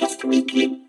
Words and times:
Outcast 0.00 0.24
Weekly. 0.24 0.88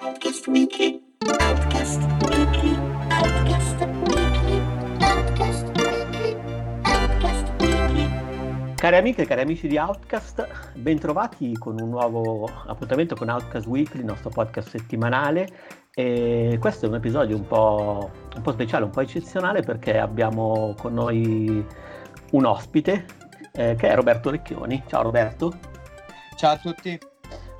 Outcast 0.00 0.48
Weekly. 0.48 1.00
Outcast 1.38 2.02
Weekly. 2.26 2.76
Outcast 3.10 3.76
Weekly. 3.78 4.64
Outcast 4.98 5.66
Weekly. 5.76 6.36
Outcast 6.82 7.60
Weekly. 7.60 8.74
Cari 8.74 8.96
amiche 8.96 9.22
e 9.22 9.26
cari 9.26 9.42
amici 9.42 9.68
di 9.68 9.78
Outcast, 9.78 10.74
bentrovati 10.74 11.56
con 11.56 11.78
un 11.78 11.90
nuovo 11.90 12.50
appuntamento 12.66 13.14
con 13.14 13.28
Outcast 13.28 13.68
Weekly, 13.68 14.00
il 14.00 14.06
nostro 14.06 14.30
podcast 14.30 14.68
settimanale. 14.68 15.48
E 15.94 16.58
questo 16.58 16.86
è 16.86 16.88
un 16.88 16.96
episodio 16.96 17.36
un 17.36 17.46
po', 17.46 18.10
un 18.34 18.42
po' 18.42 18.50
speciale, 18.50 18.84
un 18.84 18.90
po' 18.90 19.02
eccezionale 19.02 19.62
perché 19.62 19.96
abbiamo 19.96 20.74
con 20.76 20.92
noi 20.92 21.64
un 22.32 22.44
ospite 22.44 23.06
eh, 23.52 23.76
che 23.76 23.88
è 23.88 23.94
Roberto 23.94 24.30
Recchioni. 24.30 24.82
Ciao 24.88 25.02
Roberto. 25.02 25.76
Ciao 26.38 26.52
a 26.52 26.56
tutti. 26.56 26.96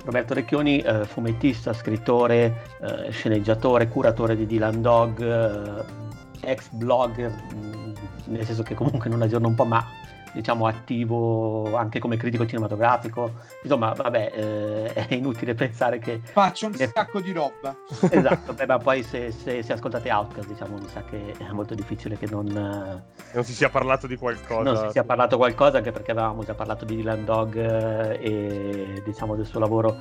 Roberto 0.05 0.33
Recchioni, 0.33 0.79
eh, 0.79 1.03
fumettista, 1.03 1.73
scrittore, 1.73 2.77
eh, 2.81 3.11
sceneggiatore, 3.11 3.89
curatore 3.89 4.37
di 4.37 4.45
Dylan 4.45 4.81
Dog, 4.81 5.21
eh, 5.21 6.49
ex 6.49 6.69
blogger, 6.69 7.29
mh, 7.29 7.93
nel 8.27 8.45
senso 8.45 8.63
che 8.63 8.75
comunque 8.75 9.09
non 9.09 9.21
aggiorna 9.21 9.47
un 9.47 9.55
po', 9.55 9.65
ma 9.65 9.85
diciamo 10.33 10.67
attivo 10.67 11.75
anche 11.75 11.99
come 11.99 12.17
critico 12.17 12.45
cinematografico. 12.45 13.33
Insomma, 13.63 13.93
vabbè, 13.93 14.31
eh, 14.33 14.93
è 14.93 15.13
inutile 15.13 15.53
pensare 15.53 15.99
che... 15.99 16.21
Faccio 16.23 16.67
un 16.67 16.73
sacco 16.75 17.19
di 17.19 17.31
roba. 17.31 17.75
Esatto, 18.09 18.53
beh, 18.53 18.65
ma 18.65 18.77
poi 18.79 19.03
se, 19.03 19.31
se- 19.31 19.63
se 19.63 19.73
ascoltate 19.73 20.11
Outcast, 20.11 20.47
diciamo, 20.47 20.77
mi 20.77 20.87
sa 20.87 21.03
che 21.03 21.33
è 21.37 21.51
molto 21.51 21.75
difficile 21.75 22.17
che 22.17 22.27
non, 22.29 22.47
eh, 22.47 23.33
non 23.33 23.43
si 23.43 23.53
sia 23.53 23.69
parlato 23.69 24.07
di 24.07 24.15
qualcosa. 24.15 24.61
non 24.61 24.77
si 24.77 24.89
sia 24.91 25.03
parlato 25.03 25.37
qualcosa, 25.37 25.77
anche 25.77 25.91
perché 25.91 26.11
avevamo 26.11 26.43
già 26.43 26.53
parlato 26.53 26.85
di 26.85 26.95
Dylan 26.95 27.23
Dog 27.23 27.55
eh, 27.55 28.19
e 28.21 29.01
diciamo 29.05 29.35
del 29.35 29.45
suo 29.45 29.59
lavoro 29.59 29.97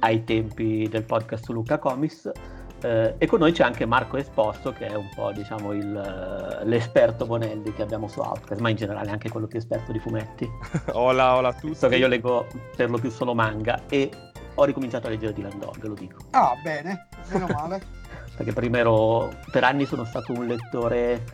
ai 0.00 0.24
tempi 0.24 0.88
del 0.88 1.04
podcast 1.04 1.44
su 1.44 1.52
Luca 1.52 1.78
Comics. 1.78 2.30
Eh, 2.82 3.14
e 3.18 3.26
con 3.26 3.38
noi 3.38 3.52
c'è 3.52 3.62
anche 3.64 3.86
Marco 3.86 4.16
Esposto, 4.16 4.72
che 4.72 4.86
è 4.86 4.94
un 4.94 5.08
po' 5.14 5.32
diciamo 5.32 5.72
il, 5.72 5.96
eh, 5.96 6.64
l'esperto 6.64 7.26
Bonelli 7.26 7.72
che 7.72 7.82
abbiamo 7.82 8.08
su 8.08 8.20
Outcast, 8.20 8.60
ma 8.60 8.68
in 8.68 8.76
generale 8.76 9.10
anche 9.10 9.30
quello 9.30 9.46
più 9.46 9.58
esperto 9.58 9.92
di 9.92 9.98
fumetti. 9.98 10.48
Hola, 10.92 11.36
hola 11.36 11.48
a 11.48 11.52
tutti. 11.52 11.68
Visto 11.68 11.88
che 11.88 11.96
io 11.96 12.08
leggo 12.08 12.46
per 12.76 12.90
lo 12.90 12.98
più 12.98 13.10
solo 13.10 13.34
manga 13.34 13.82
e 13.88 14.10
ho 14.54 14.64
ricominciato 14.64 15.06
a 15.06 15.10
leggere 15.10 15.32
Dylan 15.32 15.58
Dog, 15.58 15.82
lo 15.82 15.94
dico. 15.94 16.18
Ah, 16.30 16.54
bene, 16.62 17.08
meno 17.30 17.46
male. 17.46 18.04
perché 18.36 18.52
prima 18.52 18.78
ero 18.78 19.32
per 19.50 19.64
anni 19.64 19.86
sono 19.86 20.04
stato 20.04 20.32
un 20.32 20.46
lettore 20.46 21.24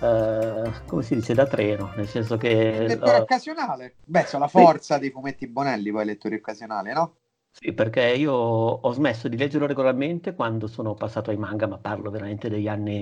eh, 0.00 0.72
come 0.86 1.02
si 1.02 1.14
dice 1.14 1.34
da 1.34 1.46
treno 1.46 1.92
nel 1.96 2.08
senso 2.08 2.36
che 2.36 2.86
Lettore 2.86 3.16
eh, 3.16 3.20
occasionale. 3.20 3.94
Beh, 4.04 4.24
c'è 4.24 4.38
la 4.38 4.48
forza 4.48 4.98
dei 4.98 5.10
fumetti 5.10 5.46
Bonelli, 5.46 5.90
poi 5.90 6.04
lettori 6.04 6.36
occasionali, 6.36 6.92
no? 6.92 7.14
Sì, 7.50 7.72
perché 7.72 8.02
io 8.14 8.32
ho 8.32 8.92
smesso 8.92 9.26
di 9.28 9.36
leggerlo 9.36 9.66
regolarmente 9.66 10.34
quando 10.34 10.66
sono 10.68 10.94
passato 10.94 11.30
ai 11.30 11.36
manga 11.36 11.66
ma 11.66 11.78
parlo 11.78 12.10
veramente 12.10 12.48
degli 12.48 12.68
anni 12.68 13.00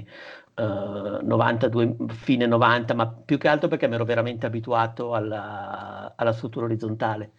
eh, 0.54 1.18
92 1.22 1.96
fine 2.08 2.46
90 2.46 2.94
ma 2.94 3.06
più 3.12 3.36
che 3.38 3.48
altro 3.48 3.68
perché 3.68 3.86
mi 3.86 3.94
ero 3.96 4.04
veramente 4.06 4.46
abituato 4.46 5.12
alla, 5.14 6.14
alla 6.16 6.32
struttura 6.32 6.64
orizzontale. 6.66 7.32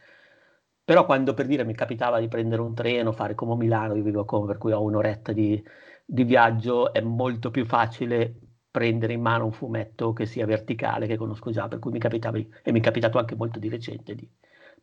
Però 0.84 1.06
quando 1.06 1.34
per 1.34 1.48
dire 1.48 1.64
mi 1.66 1.74
capitava 1.74 2.20
di 2.20 2.28
prendere 2.28 2.62
un 2.62 2.74
treno 2.76 3.12
fare 3.12 3.34
come 3.36 3.56
Milano 3.56 3.96
io 3.96 4.04
vivo 4.04 4.22
a 4.22 4.26
Como 4.26 4.46
per 4.46 4.58
cui 4.58 4.72
ho 4.72 4.82
un'oretta 4.84 5.32
di 5.34 5.62
di 6.10 6.24
viaggio 6.24 6.94
è 6.94 7.02
molto 7.02 7.52
più 7.52 7.66
facile 7.66 8.40
prendere 8.72 9.12
in 9.14 9.22
mano 9.22 9.44
un 9.46 9.52
fumetto 9.52 10.14
che 10.14 10.26
sia 10.26 10.46
verticale, 10.46 11.06
che 11.08 11.18
conosco 11.18 11.52
già, 11.52 11.68
per 11.68 11.80
cui 11.80 11.92
mi 11.92 12.00
capitava, 12.00 12.38
e 12.38 12.72
mi 12.72 12.80
è 12.80 12.82
capitato 12.84 13.18
anche 13.18 13.36
molto 13.36 13.60
di 13.60 13.68
recente 13.70 14.16
di 14.16 14.30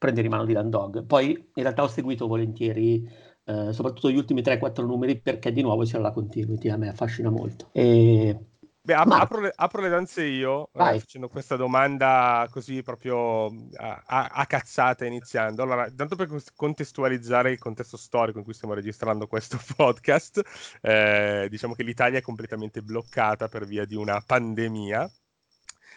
prendere 0.04 0.26
in 0.26 0.32
mano 0.32 0.44
Dylan 0.44 0.68
Dog. 0.68 1.04
Poi 1.06 1.30
in 1.30 1.62
realtà 1.62 1.82
ho 1.82 1.88
seguito 1.88 2.26
volentieri 2.26 3.08
eh, 3.46 3.72
soprattutto 3.72 4.10
gli 4.10 4.16
ultimi 4.16 4.42
3-4 4.42 4.84
numeri 4.84 5.20
perché 5.20 5.52
di 5.52 5.62
nuovo 5.62 5.84
c'era 5.84 6.02
la 6.02 6.12
continuity, 6.12 6.68
a 6.68 6.76
me 6.76 6.88
affascina 6.88 7.30
molto. 7.30 7.68
E... 7.72 8.38
Beh, 8.84 8.92
ap- 8.94 9.06
Ma- 9.06 9.20
apro, 9.20 9.40
le, 9.40 9.50
apro 9.54 9.80
le 9.80 9.88
danze 9.88 10.24
io, 10.24 10.68
eh, 10.74 10.98
facendo 10.98 11.28
questa 11.30 11.56
domanda 11.56 12.46
così 12.50 12.82
proprio 12.82 13.46
a, 13.76 14.02
a- 14.04 14.30
a 14.30 14.44
cazzata 14.46 15.06
iniziando. 15.06 15.62
Allora, 15.62 15.90
tanto 15.90 16.16
per 16.16 16.28
contestualizzare 16.54 17.50
il 17.52 17.58
contesto 17.58 17.96
storico 17.96 18.38
in 18.38 18.44
cui 18.44 18.52
stiamo 18.52 18.74
registrando 18.74 19.26
questo 19.26 19.56
podcast, 19.74 20.42
eh, 20.82 21.46
diciamo 21.48 21.72
che 21.72 21.82
l'Italia 21.82 22.18
è 22.18 22.22
completamente 22.22 22.82
bloccata 22.82 23.48
per 23.48 23.64
via 23.64 23.86
di 23.86 23.94
una 23.94 24.20
pandemia. 24.20 25.10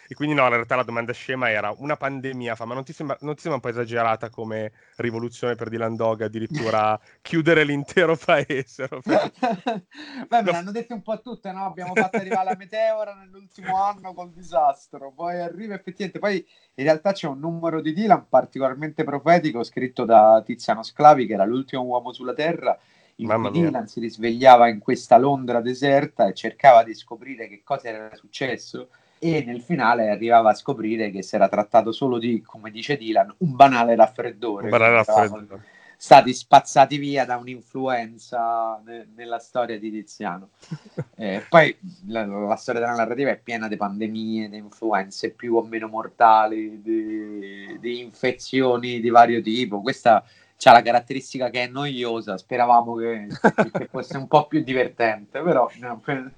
E 0.09 0.15
quindi 0.15 0.35
no, 0.35 0.43
in 0.43 0.49
realtà 0.49 0.77
la 0.77 0.83
domanda 0.83 1.11
scema 1.11 1.49
era 1.49 1.73
una 1.77 1.97
pandemia, 1.97 2.55
fa, 2.55 2.63
ma 2.63 2.73
non 2.73 2.85
ti 2.85 2.93
sembra, 2.93 3.17
non 3.21 3.35
ti 3.35 3.41
sembra 3.41 3.59
un 3.61 3.61
po' 3.61 3.77
esagerata 3.77 4.29
come 4.29 4.71
rivoluzione 4.95 5.55
per 5.55 5.67
Dylan 5.67 5.97
Dog 5.97 6.21
addirittura 6.21 6.97
chiudere 7.21 7.65
l'intero 7.65 8.15
paese? 8.15 8.87
Beh, 9.03 9.31
me 10.29 10.51
l'hanno 10.51 10.71
detto 10.71 10.93
un 10.93 11.01
po' 11.01 11.19
tutte, 11.19 11.51
no? 11.51 11.65
Abbiamo 11.65 11.93
fatto 11.93 12.15
arrivare 12.17 12.45
la 12.45 12.55
meteora 12.55 13.15
nell'ultimo 13.15 13.83
anno 13.83 14.13
col 14.13 14.31
disastro, 14.31 15.11
poi 15.11 15.41
arriva 15.41 15.75
effettivamente, 15.75 16.19
poi 16.19 16.45
in 16.75 16.83
realtà 16.85 17.11
c'è 17.11 17.27
un 17.27 17.39
numero 17.39 17.81
di 17.81 17.91
Dylan 17.91 18.29
particolarmente 18.29 19.03
profetico 19.03 19.61
scritto 19.63 20.05
da 20.05 20.41
Tiziano 20.45 20.83
Sclavi, 20.83 21.25
che 21.25 21.33
era 21.33 21.43
l'ultimo 21.43 21.83
uomo 21.83 22.13
sulla 22.13 22.33
Terra, 22.33 22.79
in 23.15 23.27
Mamma 23.27 23.49
cui. 23.49 23.59
Dylan 23.59 23.87
si 23.87 23.99
risvegliava 23.99 24.69
in 24.69 24.79
questa 24.79 25.17
Londra 25.17 25.59
deserta 25.59 26.27
e 26.27 26.33
cercava 26.33 26.83
di 26.83 26.93
scoprire 26.93 27.49
che 27.49 27.61
cosa 27.61 27.89
era 27.89 28.15
successo 28.15 28.87
e 29.19 29.43
nel 29.43 29.61
finale 29.61 30.09
arrivava 30.09 30.51
a 30.51 30.55
scoprire 30.55 31.09
che 31.09 31.23
si 31.23 31.35
era 31.35 31.47
trattato 31.47 31.91
solo 31.91 32.17
di, 32.17 32.41
come 32.41 32.71
dice 32.71 32.97
Dylan, 32.97 33.33
un 33.39 33.55
banale 33.55 33.95
raffreddore. 33.95 34.65
Un 34.65 34.69
banale 34.69 35.03
raffreddore. 35.03 35.63
stati 35.97 36.31
spazzati 36.31 36.97
via 36.97 37.25
da 37.25 37.37
un'influenza 37.37 38.79
ne- 38.85 39.07
nella 39.15 39.39
storia 39.39 39.79
di 39.79 39.91
Tiziano. 39.91 40.49
Eh, 41.19 41.43
poi 41.49 41.75
la, 42.09 42.27
la 42.27 42.55
storia 42.55 42.79
della 42.79 42.93
narrativa 42.93 43.31
è 43.31 43.39
piena 43.39 43.67
di 43.67 43.75
pandemie, 43.75 44.49
di 44.49 44.57
influenze 44.57 45.31
più 45.31 45.55
o 45.55 45.63
meno 45.63 45.87
mortali, 45.87 46.79
di, 46.79 47.75
di 47.79 48.01
infezioni 48.01 48.99
di 48.99 49.09
vario 49.09 49.41
tipo. 49.41 49.81
Questa 49.81 50.23
ha 50.63 50.71
la 50.71 50.81
caratteristica 50.81 51.49
che 51.49 51.63
è 51.63 51.67
noiosa, 51.67 52.37
speravamo 52.37 52.95
che, 52.95 53.27
che 53.71 53.87
fosse 53.89 54.17
un 54.17 54.27
po' 54.27 54.47
più 54.47 54.63
divertente, 54.63 55.39
però 55.41 55.69
no, 55.79 55.99
per- 56.03 56.33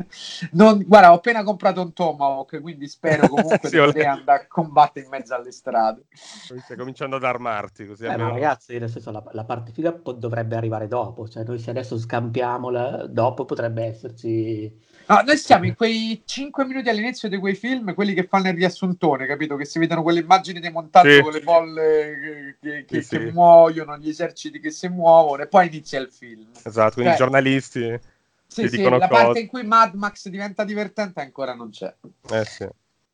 non- 0.51 0.83
guarda, 0.85 1.11
ho 1.11 1.15
appena 1.15 1.43
comprato 1.43 1.81
un 1.81 1.93
Tomahawk, 1.93 2.59
quindi 2.61 2.87
spero 2.87 3.27
comunque 3.29 3.59
Sì, 3.69 3.77
di 3.77 3.83
poter 3.85 4.07
andare 4.07 4.43
a 4.43 4.47
combattere 4.47 5.05
in 5.05 5.11
mezzo 5.11 5.33
alle 5.35 5.51
strade. 5.51 6.03
Stai 6.11 6.77
cominciando 6.77 7.15
ad 7.15 7.23
armarti 7.23 7.85
così 7.87 8.03
Eh, 8.03 8.07
ma 8.07 8.13
almeno- 8.13 8.31
ragazzi, 8.33 8.77
nel 8.77 8.89
senso, 8.89 9.11
la, 9.11 9.23
la 9.31 9.45
parte 9.45 9.71
figa 9.71 9.93
po- 9.93 10.11
dovrebbe 10.11 10.55
arrivare 10.55 10.87
dopo, 10.87 11.27
cioè 11.27 11.43
noi 11.45 11.59
se 11.59 11.69
adesso 11.69 11.97
scampiamola, 11.97 13.07
dopo 13.07 13.45
potrebbe 13.45 13.85
esserci... 13.85 14.87
No, 15.09 15.21
noi 15.25 15.37
siamo 15.37 15.65
in 15.65 15.75
quei 15.75 16.21
5 16.23 16.65
minuti 16.65 16.87
all'inizio 16.89 17.29
di 17.29 17.37
quei 17.39 17.55
film, 17.55 17.95
quelli 17.95 18.13
che 18.13 18.27
fanno 18.27 18.49
il 18.49 18.53
riassuntone, 18.53 19.25
capito? 19.25 19.55
Che 19.55 19.65
si 19.65 19.79
vedono 19.79 20.03
quelle 20.03 20.19
immagini 20.19 20.59
di 20.59 20.69
montaggio 20.69 21.09
Sì. 21.09 21.21
con 21.21 21.31
le 21.31 21.41
bolle 21.41 22.57
che, 22.61 22.69
che- 22.69 22.85
che- 22.85 23.01
Sì, 23.01 23.17
che 23.17 23.25
sì. 23.25 23.31
muoiono, 23.31 23.97
gli 23.97 24.08
eserciti 24.09 24.59
che 24.59 24.71
si 24.71 24.87
muovono, 24.87 25.43
e 25.43 25.47
poi 25.47 25.67
inizia 25.67 25.99
il 25.99 26.09
film. 26.11 26.47
Esatto, 26.63 26.93
quindi 26.95 27.11
i 27.13 27.15
Cioè- 27.15 27.25
giornalisti, 27.25 27.99
Sì, 28.47 28.67
sì, 28.67 28.77
dicono 28.77 28.97
la 28.97 29.07
cose. 29.07 29.23
parte 29.23 29.39
in 29.39 29.47
cui 29.47 29.63
Mad 29.63 29.93
Max 29.93 30.27
diventa 30.29 30.63
divertente 30.63 31.21
ancora 31.21 31.53
non 31.53 31.69
c'è. 31.69 31.93
eh 32.31 32.45
sì. 32.45 32.67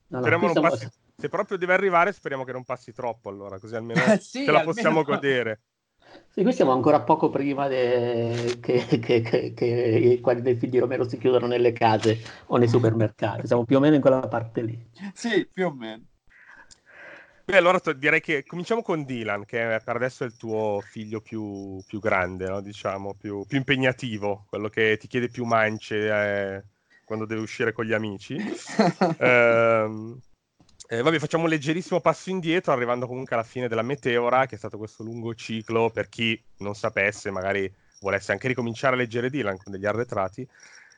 No, 0.07 0.19
no, 0.19 0.53
passi- 0.61 0.89
Se 1.17 1.29
proprio 1.29 1.57
deve 1.57 1.73
arrivare, 1.73 2.11
speriamo 2.11 2.43
che 2.43 2.51
non 2.51 2.63
passi 2.65 2.91
troppo 2.93 3.29
allora, 3.29 3.57
così 3.59 3.75
almeno 3.75 3.99
Sì, 4.19 4.39
ce 4.43 4.51
la 4.51 4.59
almeno- 4.59 4.63
possiamo 4.73 5.03
godere. 5.03 5.59
Sì, 6.29 6.43
qui 6.43 6.53
siamo 6.53 6.71
ancora 6.71 7.01
poco 7.01 7.29
prima 7.29 7.67
de- 7.67 8.57
che, 8.61 8.85
che- 8.99 9.21
che- 9.21 9.53
che 9.55 10.19
quelli 10.21 10.41
del 10.41 10.57
film 10.57 10.71
di 10.71 10.79
Romero 10.79 11.07
si 11.07 11.17
chiudano 11.17 11.47
nelle 11.47 11.71
case 11.73 12.19
o 12.47 12.57
nei 12.57 12.67
supermercati, 12.67 13.47
siamo 13.47 13.65
più 13.65 13.77
o 13.77 13.79
meno 13.79 13.95
in 13.95 14.01
quella 14.01 14.19
parte 14.27 14.61
lì. 14.61 14.89
Sì, 15.13 15.47
più 15.51 15.67
o 15.67 15.71
meno. 15.73 16.03
Beh, 17.45 17.57
allora 17.57 17.79
direi 17.95 18.21
che 18.21 18.43
cominciamo 18.43 18.81
con 18.81 19.05
Dylan, 19.05 19.45
che 19.45 19.79
per 19.83 19.95
adesso 19.95 20.23
è 20.23 20.27
il 20.27 20.35
tuo 20.35 20.81
figlio 20.83 21.21
più, 21.21 21.79
più 21.85 21.99
grande, 21.99 22.47
no? 22.47 22.59
diciamo, 22.59 23.13
più, 23.13 23.45
più 23.45 23.57
impegnativo, 23.57 24.45
quello 24.49 24.67
che 24.67 24.97
ti 24.99 25.07
chiede 25.07 25.29
più 25.29 25.45
mance 25.45 25.95
eh, 25.95 26.63
quando 27.05 27.25
deve 27.25 27.41
uscire 27.41 27.71
con 27.71 27.85
gli 27.85 27.93
amici. 27.93 28.35
Ehm, 29.19 30.19
eh, 30.87 31.01
vabbè, 31.01 31.19
facciamo 31.19 31.43
un 31.43 31.49
leggerissimo 31.49 31.99
passo 31.99 32.31
indietro, 32.31 32.71
arrivando 32.71 33.05
comunque 33.05 33.35
alla 33.35 33.43
fine 33.43 33.67
della 33.67 33.83
Meteora, 33.83 34.47
che 34.47 34.55
è 34.55 34.57
stato 34.57 34.77
questo 34.79 35.03
lungo 35.03 35.33
ciclo, 35.35 35.91
per 35.91 36.09
chi 36.09 36.39
non 36.57 36.75
sapesse, 36.75 37.29
magari 37.29 37.71
volesse 38.01 38.31
anche 38.31 38.47
ricominciare 38.47 38.95
a 38.95 38.97
leggere 38.97 39.29
Dylan 39.29 39.57
con 39.57 39.71
degli 39.71 39.85
arretrati, 39.85 40.47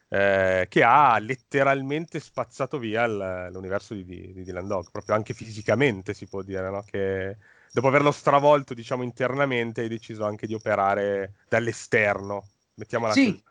eh, 0.10 0.66
che 0.70 0.84
ha 0.84 1.18
letteralmente 1.20 2.20
spazzato 2.20 2.78
via 2.80 3.04
il- 3.06 3.50
l'universo 3.52 3.94
di, 3.94 4.04
di, 4.06 4.34
di 4.34 4.44
Dylan 4.44 4.68
Dog, 4.68 4.90
proprio 4.92 5.16
anche 5.16 5.34
fisicamente 5.34 6.14
si 6.14 6.28
può 6.28 6.42
dire, 6.44 6.70
no? 6.70 6.84
che 6.84 7.38
dopo 7.72 7.88
averlo 7.88 8.12
stravolto, 8.12 8.74
diciamo, 8.74 9.04
internamente, 9.04 9.82
hai 9.82 9.88
deciso 9.90 10.26
anche 10.26 10.48
di 10.48 10.54
operare 10.54 11.34
dall'esterno, 11.48 12.52
mettiamola 12.76 13.16
Sì, 13.16 13.18
così. 13.18 13.44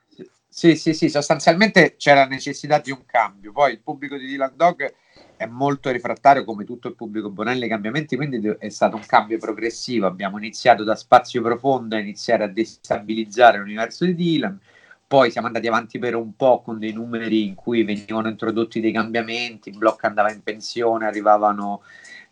sì, 0.48 0.76
sì, 0.76 0.92
sì, 0.94 1.08
sostanzialmente 1.08 1.96
c'era 1.96 2.26
necessità 2.26 2.78
di 2.78 2.90
un 2.90 3.04
cambio. 3.06 3.52
Poi 3.52 3.72
il 3.72 3.80
pubblico 3.82 4.16
di 4.16 4.26
Dylan 4.26 4.54
Dog 4.56 4.94
è 5.34 5.46
molto 5.46 5.90
refrattario 5.90 6.44
come 6.44 6.64
tutto 6.64 6.88
il 6.88 6.94
pubblico 6.94 7.30
Bonelli 7.30 7.62
ai 7.64 7.68
cambiamenti, 7.68 8.16
quindi 8.16 8.40
è 8.58 8.68
stato 8.68 8.96
un 8.96 9.04
cambio 9.06 9.38
progressivo. 9.38 10.06
Abbiamo 10.06 10.38
iniziato 10.38 10.84
da 10.84 10.94
spazio 10.94 11.42
profondo 11.42 11.96
a 11.96 11.98
iniziare 11.98 12.44
a 12.44 12.48
destabilizzare 12.48 13.58
l'universo 13.58 14.04
di 14.04 14.14
Dylan, 14.14 14.58
poi 15.06 15.30
siamo 15.30 15.46
andati 15.46 15.68
avanti 15.68 15.98
per 15.98 16.16
un 16.16 16.34
po' 16.34 16.62
con 16.62 16.78
dei 16.78 16.92
numeri 16.92 17.46
in 17.46 17.54
cui 17.54 17.84
venivano 17.84 18.28
introdotti 18.28 18.80
dei 18.80 18.92
cambiamenti, 18.92 19.70
Block 19.70 20.02
andava 20.04 20.32
in 20.32 20.42
pensione, 20.42 21.06
arrivavano 21.06 21.82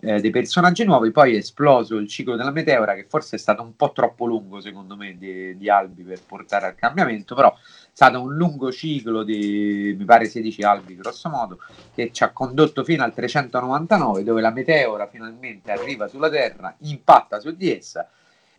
eh, 0.00 0.20
dei 0.20 0.30
personaggi 0.30 0.84
nuovi, 0.84 1.12
poi 1.12 1.34
è 1.34 1.38
esploso 1.38 1.96
il 1.96 2.08
ciclo 2.08 2.36
della 2.36 2.50
meteora 2.50 2.94
che 2.94 3.06
forse 3.08 3.36
è 3.36 3.38
stato 3.38 3.62
un 3.62 3.76
po' 3.76 3.92
troppo 3.92 4.26
lungo 4.26 4.60
secondo 4.60 4.96
me 4.96 5.16
di, 5.16 5.56
di 5.56 5.70
albi 5.70 6.02
per 6.02 6.20
portare 6.26 6.66
al 6.66 6.74
cambiamento, 6.74 7.34
però 7.34 7.54
è 7.54 7.58
stato 7.92 8.20
un 8.20 8.34
lungo 8.34 8.72
ciclo 8.72 9.22
di 9.22 9.94
mi 9.96 10.04
pare 10.04 10.26
16 10.26 10.62
albi 10.62 10.96
grosso 10.96 11.28
modo 11.28 11.58
che 11.94 12.10
ci 12.12 12.24
ha 12.24 12.32
condotto 12.32 12.82
fino 12.82 13.04
al 13.04 13.14
399 13.14 14.24
dove 14.24 14.40
la 14.40 14.50
meteora 14.50 15.06
finalmente 15.06 15.70
arriva 15.70 16.08
sulla 16.08 16.28
Terra, 16.28 16.74
impatta 16.80 17.38
su 17.38 17.54
di 17.54 17.72
essa. 17.72 18.08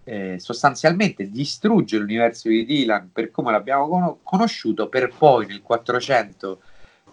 Eh, 0.08 0.38
sostanzialmente 0.40 1.32
distrugge 1.32 1.98
l'universo 1.98 2.48
di 2.48 2.64
Dylan 2.64 3.10
per 3.12 3.32
come 3.32 3.52
l'abbiamo 3.52 3.88
con- 3.88 4.18
conosciuto 4.22 4.88
per 4.88 5.12
poi 5.18 5.48
nel 5.48 5.64
400 5.64 6.62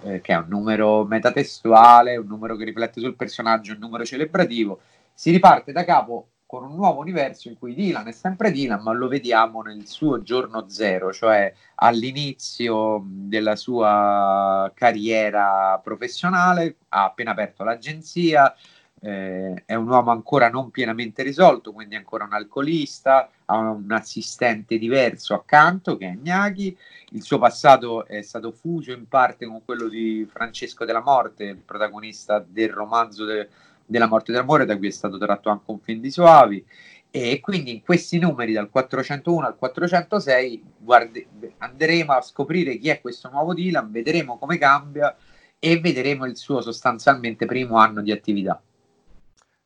eh, 0.03 0.21
che 0.21 0.33
è 0.33 0.37
un 0.37 0.47
numero 0.49 1.05
metatestuale, 1.05 2.17
un 2.17 2.27
numero 2.27 2.56
che 2.56 2.65
riflette 2.65 3.00
sul 3.00 3.17
personaggio, 3.17 3.73
un 3.73 3.79
numero 3.79 4.05
celebrativo. 4.05 4.81
Si 5.15 5.31
riparte 5.31 5.73
da 5.73 5.85
capo 5.85 6.29
con 6.53 6.65
un 6.65 6.75
nuovo 6.75 7.00
universo 7.00 7.49
in 7.49 7.59
cui 7.59 7.75
Dylan 7.75 8.09
è 8.09 8.12
sempre 8.12 8.50
Dylan, 8.50 8.83
ma 8.83 8.93
lo 8.93 9.09
vediamo 9.09 9.62
nel 9.62 9.87
suo 9.87 10.21
giorno 10.23 10.69
zero, 10.69 11.11
cioè 11.11 11.50
all'inizio 11.77 13.03
della 13.06 13.56
sua 13.56 14.71
carriera 14.75 15.81
professionale, 15.83 16.77
ha 16.89 17.05
appena 17.05 17.31
aperto 17.31 17.65
l'agenzia, 17.65 18.55
eh, 19.04 19.64
è 19.66 19.75
un 19.75 19.88
uomo 19.88 20.12
ancora 20.12 20.49
non 20.49 20.70
pienamente 20.70 21.25
risolto, 21.25 21.72
quindi 21.72 21.96
ancora 21.96 22.25
un 22.25 22.34
alcolista, 22.34 23.28
ha 23.46 23.58
un 23.58 23.90
assistente 23.90 24.78
diverso 24.78 25.34
accanto 25.34 25.96
che 25.96 26.06
è 26.06 26.14
Gnaghi, 26.14 26.76
il 27.10 27.22
suo 27.22 27.38
passato 27.38 28.06
è 28.06 28.22
stato 28.22 28.52
fuso 28.52 28.93
in 28.93 29.08
parte 29.08 29.44
con 29.46 29.64
quello 29.64 29.88
di 29.88 30.26
Francesco 30.31 30.84
della 30.84 31.02
Morte, 31.02 31.44
il 31.44 31.56
protagonista 31.56 32.44
del 32.46 32.70
romanzo 32.70 33.25
de- 33.25 33.49
della 33.84 34.06
morte 34.06 34.32
d'amore, 34.32 34.64
da 34.64 34.76
cui 34.76 34.87
è 34.87 34.90
stato 34.93 35.19
tratto 35.19 35.50
anche 35.50 35.70
un 35.70 35.81
film 35.81 36.00
di 36.00 36.10
Soavi. 36.10 36.64
E 37.10 37.40
quindi 37.40 37.72
in 37.72 37.82
questi 37.82 38.19
numeri 38.19 38.52
dal 38.52 38.70
401 38.70 39.46
al 39.46 39.56
406 39.56 40.62
guardi- 40.78 41.26
andremo 41.58 42.12
a 42.12 42.22
scoprire 42.22 42.78
chi 42.78 42.88
è 42.88 43.00
questo 43.00 43.28
nuovo 43.31 43.52
Dylan, 43.52 43.90
vedremo 43.90 44.38
come 44.38 44.56
cambia 44.58 45.14
e 45.58 45.81
vedremo 45.81 46.25
il 46.25 46.37
suo 46.37 46.60
sostanzialmente 46.62 47.46
primo 47.46 47.76
anno 47.76 48.00
di 48.00 48.12
attività. 48.12 48.62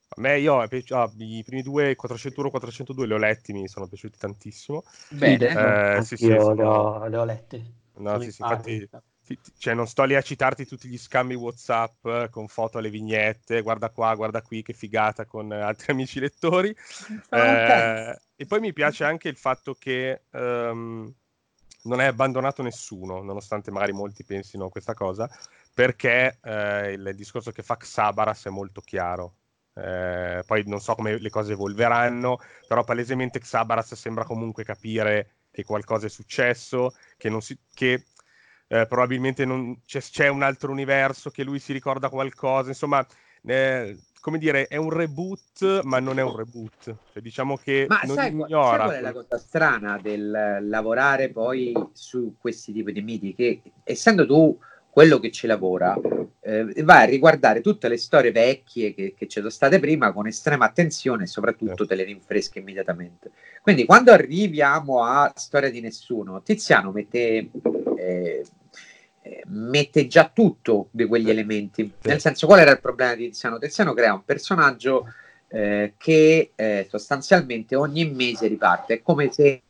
A 0.08 0.20
me 0.20 0.38
io 0.38 0.60
ah, 0.60 0.68
i 1.18 1.42
primi 1.44 1.62
due, 1.62 1.96
401 1.96 2.50
402, 2.50 3.06
li 3.06 3.12
ho 3.12 3.18
letti, 3.18 3.52
mi 3.52 3.66
sono 3.66 3.88
piaciuti 3.88 4.16
tantissimo. 4.18 4.84
Bene, 5.10 5.96
eh, 5.96 6.02
sì, 6.02 6.16
sì, 6.16 6.26
sono... 6.26 6.54
le, 6.54 6.62
ho, 6.62 7.06
le 7.06 7.16
ho 7.16 7.24
lette. 7.24 7.72
No, 7.96 8.20
sì, 8.20 8.30
sì, 8.30 8.42
infatti, 8.42 8.88
cioè, 9.58 9.74
non 9.74 9.88
sto 9.88 10.04
lì 10.04 10.14
a 10.14 10.22
citarti 10.22 10.64
tutti 10.64 10.88
gli 10.88 10.98
scambi 10.98 11.34
WhatsApp 11.34 12.04
eh, 12.04 12.28
con 12.30 12.46
foto 12.46 12.78
alle 12.78 12.90
vignette, 12.90 13.62
guarda 13.62 13.90
qua, 13.90 14.14
guarda 14.14 14.42
qui, 14.42 14.62
che 14.62 14.72
figata 14.72 15.24
con 15.24 15.50
altri 15.50 15.90
amici 15.92 16.20
lettori. 16.20 16.74
Eh, 17.30 18.18
e 18.36 18.46
poi 18.46 18.60
mi 18.60 18.72
piace 18.72 19.02
anche 19.02 19.28
il 19.28 19.36
fatto 19.36 19.74
che 19.74 20.22
um, 20.30 21.12
non 21.82 22.00
è 22.00 22.06
abbandonato 22.06 22.62
nessuno, 22.62 23.22
nonostante 23.22 23.72
magari 23.72 23.92
molti 23.92 24.24
pensino 24.24 24.66
a 24.66 24.70
questa 24.70 24.94
cosa, 24.94 25.28
perché 25.74 26.38
eh, 26.42 26.92
il 26.92 27.12
discorso 27.16 27.50
che 27.50 27.62
fa 27.62 27.76
Xabaras 27.76 28.46
è 28.46 28.50
molto 28.50 28.80
chiaro 28.80 29.34
eh, 29.76 30.42
poi 30.46 30.62
non 30.66 30.80
so 30.80 30.94
come 30.94 31.18
le 31.18 31.30
cose 31.30 31.52
evolveranno, 31.52 32.38
però 32.66 32.82
palesemente 32.82 33.38
Xabaras 33.38 33.94
sembra 33.94 34.24
comunque 34.24 34.64
capire 34.64 35.32
che 35.50 35.64
qualcosa 35.64 36.06
è 36.06 36.10
successo, 36.10 36.94
che, 37.16 37.34
si, 37.40 37.58
che 37.72 38.04
eh, 38.68 38.86
probabilmente 38.86 39.44
non, 39.44 39.80
c'è, 39.84 40.00
c'è, 40.00 40.28
un 40.28 40.42
altro 40.42 40.72
universo, 40.72 41.30
che 41.30 41.44
lui 41.44 41.58
si 41.58 41.72
ricorda 41.72 42.08
qualcosa, 42.08 42.68
insomma, 42.68 43.06
eh, 43.44 43.96
come 44.20 44.38
dire, 44.38 44.66
è 44.66 44.76
un 44.76 44.90
reboot, 44.90 45.82
ma 45.84 46.00
non 46.00 46.18
è 46.18 46.22
un 46.22 46.34
reboot. 46.34 46.82
Cioè, 47.12 47.22
diciamo 47.22 47.56
che 47.56 47.86
ma 47.88 48.00
non 48.04 48.16
sai, 48.16 48.30
ignora. 48.32 48.76
Sai 48.76 48.86
qual 48.86 48.94
è 48.96 49.00
la 49.00 49.12
cosa 49.12 49.38
strana 49.38 49.98
del 50.02 50.58
lavorare 50.62 51.30
poi 51.30 51.72
su 51.92 52.34
questi 52.38 52.72
tipi 52.72 52.92
di 52.92 53.02
miti? 53.02 53.34
Che 53.34 53.62
essendo 53.84 54.26
tu 54.26 54.58
quello 54.96 55.18
che 55.18 55.30
ci 55.30 55.46
lavora 55.46 55.94
eh, 56.40 56.82
va 56.82 57.00
a 57.00 57.04
riguardare 57.04 57.60
tutte 57.60 57.86
le 57.86 57.98
storie 57.98 58.32
vecchie 58.32 58.94
che, 58.94 59.12
che 59.14 59.26
ci 59.26 59.40
sono 59.40 59.50
state 59.50 59.78
prima 59.78 60.10
con 60.10 60.26
estrema 60.26 60.64
attenzione 60.64 61.24
e 61.24 61.26
soprattutto 61.26 61.86
te 61.86 61.94
le 61.94 62.04
rinfresca 62.04 62.60
immediatamente. 62.60 63.30
Quindi 63.60 63.84
quando 63.84 64.10
arriviamo 64.12 65.04
a 65.04 65.30
Storia 65.36 65.70
di 65.70 65.82
Nessuno, 65.82 66.40
Tiziano 66.40 66.92
mette, 66.92 67.50
eh, 67.98 68.46
eh 69.20 69.42
mette 69.48 70.06
già 70.06 70.30
tutto 70.32 70.88
di 70.92 71.04
quegli 71.04 71.28
elementi. 71.28 71.92
Nel 72.04 72.20
senso, 72.20 72.46
qual 72.46 72.60
era 72.60 72.70
il 72.70 72.80
problema 72.80 73.14
di 73.14 73.26
Tiziano? 73.26 73.58
Tiziano 73.58 73.92
crea 73.92 74.14
un 74.14 74.24
personaggio 74.24 75.12
eh, 75.48 75.92
che 75.98 76.52
eh, 76.54 76.86
sostanzialmente 76.88 77.76
ogni 77.76 78.10
mese 78.10 78.46
riparte. 78.46 78.94
È 78.94 79.02
come 79.02 79.30
se 79.30 79.60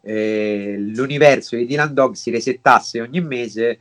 eh, 0.00 0.76
l'universo 0.78 1.54
di 1.54 1.66
Dylan 1.66 1.92
Dog 1.92 2.14
si 2.14 2.30
resettasse 2.30 3.02
ogni 3.02 3.20
mese 3.20 3.78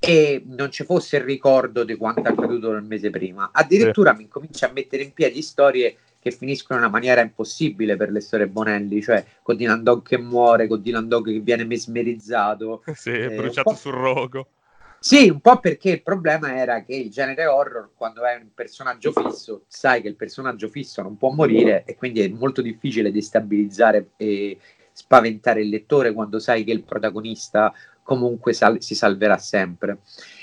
e 0.00 0.42
non 0.46 0.70
ci 0.70 0.84
fosse 0.84 1.18
il 1.18 1.24
ricordo 1.24 1.84
di 1.84 1.94
quanto 1.94 2.22
accaduto 2.22 2.72
nel 2.72 2.82
mese 2.82 3.10
prima. 3.10 3.50
Addirittura 3.52 4.12
sì. 4.12 4.16
mi 4.16 4.22
incomincia 4.24 4.66
a 4.66 4.72
mettere 4.72 5.02
in 5.02 5.12
piedi 5.12 5.42
storie 5.42 5.96
che 6.18 6.30
finiscono 6.30 6.78
in 6.78 6.86
una 6.86 6.92
maniera 6.92 7.20
impossibile 7.20 7.96
per 7.96 8.10
le 8.10 8.20
storie 8.20 8.48
Bonelli, 8.48 9.02
cioè 9.02 9.24
con 9.42 9.56
Dylan 9.56 9.82
Dog 9.82 10.02
che 10.02 10.18
muore, 10.18 10.66
con 10.66 10.80
Dylan 10.80 11.06
Dog 11.06 11.26
che 11.26 11.40
viene 11.40 11.64
mesmerizzato. 11.64 12.82
Sì, 12.94 13.10
eh, 13.10 13.30
bruciato 13.30 13.74
sul 13.74 13.92
rogo. 13.92 14.48
Sì, 14.98 15.30
un 15.30 15.40
po' 15.40 15.58
perché 15.60 15.90
il 15.90 16.02
problema 16.02 16.54
era 16.54 16.82
che 16.82 16.94
il 16.94 17.10
genere 17.10 17.46
horror, 17.46 17.90
quando 17.94 18.22
è 18.24 18.36
un 18.36 18.50
personaggio 18.54 19.12
fisso, 19.12 19.64
sai 19.66 20.02
che 20.02 20.08
il 20.08 20.16
personaggio 20.16 20.68
fisso 20.68 21.00
non 21.00 21.16
può 21.16 21.30
morire 21.30 21.84
e 21.86 21.96
quindi 21.96 22.20
è 22.20 22.28
molto 22.28 22.60
difficile 22.60 23.10
destabilizzare 23.10 24.10
e 24.18 24.58
spaventare 24.92 25.62
il 25.62 25.70
lettore 25.70 26.12
quando 26.12 26.38
sai 26.38 26.64
che 26.64 26.72
il 26.72 26.82
protagonista 26.82 27.72
comunque 28.10 28.52
sal- 28.52 28.82
si 28.82 28.96
salverà 28.96 29.38
sempre. 29.38 29.98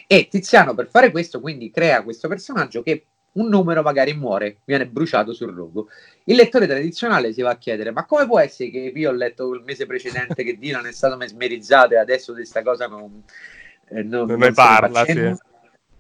E 0.08 0.30
Tiziano 0.30 0.74
per 0.74 0.88
fare 0.88 1.12
questo 1.12 1.42
quindi 1.42 1.70
crea 1.70 2.02
questo 2.02 2.30
personaggio 2.30 2.82
che 2.82 3.08
un 3.34 3.50
numero 3.50 3.82
magari 3.82 4.14
muore, 4.14 4.60
viene 4.64 4.88
bruciato 4.88 5.34
sul 5.34 5.54
rogo. 5.54 5.90
Il 6.24 6.38
lettore 6.38 6.66
tradizionale 6.66 7.34
si 7.34 7.42
va 7.42 7.52
a 7.52 7.58
chiedere: 7.58 7.92
ma 7.92 8.06
come 8.06 8.26
può 8.26 8.40
essere 8.40 8.70
che 8.70 8.94
io 8.96 9.10
ho 9.10 9.14
letto 9.14 9.54
il 9.54 9.64
mese 9.66 9.86
precedente 9.86 10.46
che 10.46 10.58
Dylan 10.58 10.86
è 10.86 10.94
stato 10.94 11.18
mesmerizzato 11.18 11.94
e 11.94 11.98
adesso 11.98 12.32
di 12.32 12.38
questa 12.38 12.64
cosa 12.64 12.88
non, 12.88 13.22
eh, 13.90 14.02
non, 14.02 14.28
non 14.28 14.40
ne 14.40 14.52
parla? 14.54 15.04
Sì. 15.04 15.36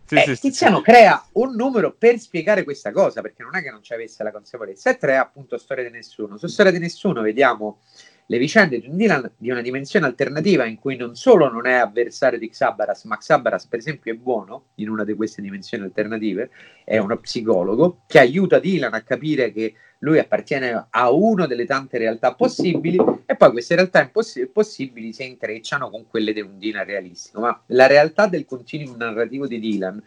Sì, 0.05 0.15
eh, 0.15 0.35
sì, 0.35 0.39
Tiziano 0.39 0.79
crea 0.79 1.21
un 1.33 1.53
numero 1.53 1.91
per 1.91 2.17
spiegare 2.17 2.63
questa 2.63 2.93
cosa 2.93 3.19
perché 3.19 3.43
non 3.43 3.57
è 3.57 3.61
che 3.61 3.71
non 3.71 3.83
ci 3.83 3.93
avesse 3.93 4.23
la 4.23 4.31
consapevolezza 4.31 4.89
e 4.89 4.95
tre 4.95 5.17
appunto 5.17 5.57
storia 5.57 5.83
di 5.83 5.89
nessuno 5.89 6.37
su 6.37 6.47
storia 6.47 6.71
di 6.71 6.79
nessuno 6.79 7.21
vediamo 7.21 7.81
le 8.29 8.37
vicende 8.37 8.79
di 8.79 8.87
un 8.87 8.97
Dylan 8.97 9.31
di 9.37 9.49
una 9.49 9.61
dimensione 9.61 10.05
alternativa 10.05 10.65
in 10.65 10.77
cui 10.79 10.97
non 10.97 11.15
solo 11.15 11.49
non 11.49 11.65
è 11.65 11.73
avversario 11.73 12.37
di 12.37 12.49
Xabaras, 12.49 13.05
ma 13.05 13.17
Xabaras 13.17 13.67
per 13.67 13.79
esempio 13.79 14.11
è 14.11 14.15
buono 14.15 14.67
in 14.75 14.89
una 14.89 15.05
di 15.05 15.13
queste 15.13 15.41
dimensioni 15.41 15.85
alternative, 15.85 16.49
è 16.83 16.97
uno 16.97 17.17
psicologo 17.17 18.01
che 18.05 18.19
aiuta 18.19 18.59
Dylan 18.59 18.93
a 18.93 19.01
capire 19.01 19.51
che 19.53 19.73
lui 19.99 20.19
appartiene 20.19 20.87
a 20.89 21.11
una 21.11 21.47
delle 21.47 21.65
tante 21.65 21.97
realtà 21.97 22.33
possibili 22.35 22.97
e 23.25 23.35
poi 23.35 23.51
queste 23.51 23.75
realtà 23.75 24.01
imposs- 24.01 24.47
possibili 24.51 25.13
si 25.13 25.25
intrecciano 25.25 25.89
con 25.89 26.05
quelle 26.07 26.33
di 26.33 26.41
un 26.41 26.59
Dylan 26.59 26.85
realistico. 26.85 27.39
Ma 27.39 27.63
la 27.67 27.87
realtà 27.87 28.27
del 28.27 28.45
continuum 28.45 28.97
narrativo 28.97 29.47
di 29.47 29.59
Dylan 29.59 30.03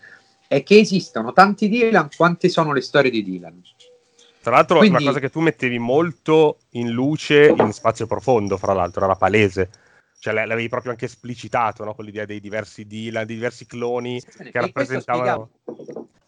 è 0.46 0.62
che 0.62 0.78
esistono 0.78 1.32
tanti 1.32 1.68
Dylan 1.68 2.08
quante 2.14 2.48
sono 2.48 2.72
le 2.72 2.82
storie 2.82 3.10
di 3.10 3.24
Dylan. 3.24 3.60
Tra 4.42 4.52
l'altro, 4.52 4.78
Quindi... 4.78 4.96
una 4.96 5.06
cosa 5.06 5.20
che 5.20 5.30
tu 5.30 5.40
mettevi 5.40 5.78
molto 5.78 6.60
in 6.70 6.90
luce 6.90 7.48
in 7.48 7.72
spazio 7.72 8.06
profondo, 8.06 8.56
fra 8.56 8.72
l'altro, 8.72 9.04
era 9.04 9.14
palese. 9.14 9.68
Cioè, 10.18 10.32
l'avevi 10.32 10.68
proprio 10.68 10.92
anche 10.92 11.06
esplicitato 11.06 11.84
no? 11.84 11.94
con 11.94 12.04
l'idea 12.04 12.24
dei 12.24 12.40
diversi 12.40 12.86
Dylan, 12.86 13.26
dei 13.26 13.36
diversi 13.36 13.66
cloni 13.66 14.20
sì, 14.20 14.50
che 14.50 14.60
rappresentavano. 14.60 15.50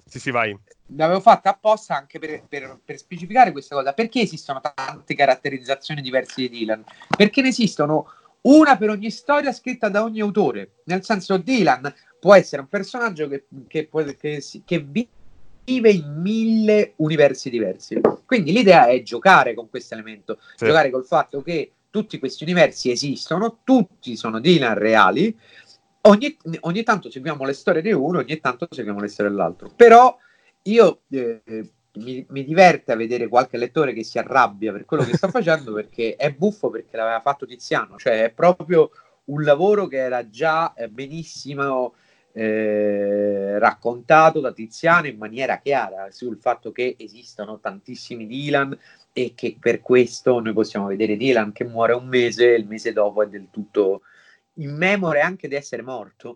Sì, 0.07 0.19
sì, 0.19 0.31
vai. 0.31 0.59
L'avevo 0.95 1.21
fatta 1.21 1.51
apposta 1.51 1.97
anche 1.97 2.19
per, 2.19 2.43
per, 2.47 2.79
per, 2.85 2.99
specificare 2.99 3.53
questa 3.53 3.75
cosa. 3.75 3.95
Perché 3.95 4.21
esistono 4.21 4.61
tante 4.61 5.15
caratterizzazioni 5.15 6.03
diverse 6.03 6.35
di 6.43 6.51
Dylan? 6.51 6.85
Perché 7.17 7.41
ne 7.41 7.49
esistono 7.49 8.07
una 8.43 8.77
per 8.77 8.91
ogni 8.91 9.11
storia 9.11 9.53
scritta 9.53 9.89
da 9.89 10.03
ogni 10.03 10.21
autore. 10.21 10.81
Nel 10.85 11.03
senso, 11.03 11.39
Dylan 11.39 11.93
può 12.21 12.35
essere 12.35 12.61
un 12.63 12.69
personaggio 12.69 13.29
che, 13.29 13.47
che, 13.69 13.89
che, 13.91 14.17
che, 14.17 14.43
che 14.65 14.79
vive 14.81 15.09
in 15.65 16.21
mille 16.21 16.95
universi 16.97 17.51
diversi. 17.51 18.01
Quindi 18.27 18.53
l'idea 18.53 18.87
è 18.87 19.03
giocare 19.03 19.55
con 19.55 19.69
questo 19.69 19.95
elemento, 19.95 20.39
sì. 20.57 20.67
giocare 20.67 20.91
col 20.91 21.05
fatto 21.05 21.43
che 21.43 21.73
tutti 21.91 22.19
questi 22.19 22.45
universi 22.45 22.91
esistono, 22.91 23.59
tutti 23.65 24.17
sono 24.17 24.41
Dylan 24.41 24.75
reali 24.75 25.37
ogni, 26.03 26.37
ogni 26.61 26.83
tanto 26.83 27.11
seguiamo 27.11 27.45
le 27.45 27.53
storie 27.53 27.83
di 27.83 27.93
uno, 27.93 28.19
ogni 28.19 28.41
tanto 28.41 28.67
seguiamo 28.71 29.01
le 29.01 29.09
storie 29.09 29.31
dell'altro. 29.31 29.71
Però 29.75 30.17
io 30.63 31.03
eh, 31.11 31.43
mi, 31.95 32.25
mi, 32.29 32.45
diverte 32.45 32.93
a 32.93 32.97
vedere 32.97 33.29
qualche 33.29 33.57
lettore 33.57 33.93
che 33.93 34.05
si 34.05 34.19
arrabbia 34.19 34.73
per 34.73 34.85
quello 34.85 35.05
che 35.05 35.17
sta 35.17 35.29
facendo 35.31 35.73
perché 35.73 36.17
è 36.17 36.33
buffo 36.33 36.71
perché 36.71 36.97
l'aveva 36.97 37.21
fatto 37.21 37.47
Tiziano, 37.47 37.97
cioè 37.99 38.25
è 38.25 38.31
proprio 38.31 38.91
un 39.25 39.43
lavoro 39.43 39.87
che 39.87 39.99
era 39.99 40.29
già 40.29 40.75
eh, 40.75 40.89
benissimo 40.89 41.95
eh, 42.33 43.59
raccontato 43.59 44.41
da 44.41 44.53
Tiziano 44.53 45.07
in 45.07 45.19
maniera 45.19 45.59
chiara 45.59 46.11
sul 46.11 46.39
fatto 46.39 46.73
che 46.73 46.97
esistono 46.99 47.61
tantissimi 47.61 48.27
Dylan 48.27 48.77
e 49.13 49.33
che 49.35 49.57
per 49.61 49.81
questo 49.81 50.41
noi 50.41 50.53
possiamo 50.53 50.87
vedere 50.87 51.17
Dylan 51.17 51.53
che 51.53 51.65
muore 51.65 51.93
un 51.93 52.07
mese 52.07 52.55
e 52.55 52.59
il 52.59 52.67
mese 52.67 52.93
dopo 52.93 53.23
è 53.23 53.29
del 53.29 53.49
tutto 53.51 54.03
in 54.55 54.75
memoria 54.75 55.25
anche 55.25 55.49
di 55.49 55.55
essere 55.55 55.83
morto. 55.83 56.33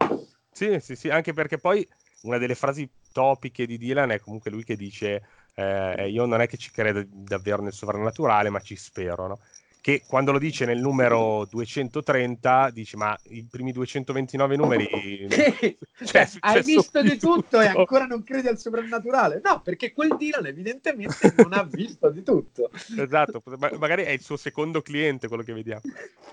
Sì, 0.50 0.79
sì, 0.81 0.97
sì, 0.97 1.09
anche 1.09 1.33
perché 1.33 1.59
poi 1.59 1.87
una 2.23 2.38
delle 2.38 2.55
frasi 2.55 2.88
topiche 3.12 3.67
di 3.67 3.79
Dylan 3.79 4.11
è 4.11 4.21
comunque 4.21 4.50
lui 4.50 4.65
che 4.65 4.76
dice 4.76 5.23
eh, 5.55 6.09
io 6.11 6.26
non 6.26 6.41
è 6.43 6.47
che 6.47 6.59
ci 6.59 6.71
credo 6.71 7.03
davvero 7.09 7.62
nel 7.62 7.73
sovrannaturale, 7.73 8.50
ma 8.50 8.61
ci 8.61 8.76
spero, 8.76 9.26
no? 9.26 9.38
Che 9.87 10.02
quando 10.05 10.33
lo 10.33 10.40
dice 10.40 10.64
nel 10.64 10.81
numero 10.81 11.47
230 11.49 12.71
dici 12.71 12.97
ma 12.97 13.16
i 13.28 13.47
primi 13.49 13.71
229 13.71 14.57
numeri 14.57 14.88
cioè, 16.05 16.28
hai 16.40 16.61
visto 16.64 17.00
di 17.02 17.11
tutto, 17.11 17.35
tutto, 17.35 17.61
e 17.61 17.66
ancora 17.66 18.05
non 18.05 18.25
credi 18.25 18.49
al 18.49 18.59
soprannaturale. 18.59 19.40
No 19.45 19.61
perché 19.62 19.93
quel 19.93 20.16
Dylan 20.19 20.47
evidentemente 20.47 21.33
non 21.37 21.52
ha 21.52 21.62
visto 21.62 22.11
di 22.11 22.25
tutto. 22.25 22.69
Esatto 22.99 23.40
magari 23.78 24.02
è 24.02 24.11
il 24.11 24.23
suo 24.23 24.37
secondo 24.37 24.83
cliente 24.83 25.28
quello 25.28 25.45
che 25.45 25.52
vediamo. 25.52 25.83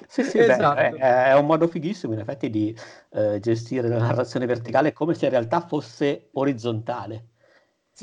Sì, 0.08 0.24
sì, 0.24 0.40
esatto. 0.40 0.74
beh, 0.74 0.98
è, 0.98 1.26
è, 1.26 1.38
un 1.38 1.46
modo 1.46 1.68
fighissimo 1.68 2.14
in 2.14 2.22
effetti 2.22 2.50
di 2.50 2.76
eh, 3.12 3.38
gestire 3.40 3.88
la 3.88 4.00
narrazione 4.00 4.48
verticale 4.48 4.94
come 4.94 5.14
se 5.14 5.26
in 5.26 5.32
realtà 5.32 5.62
fosse 5.62 6.30
orizzontale 6.32 7.33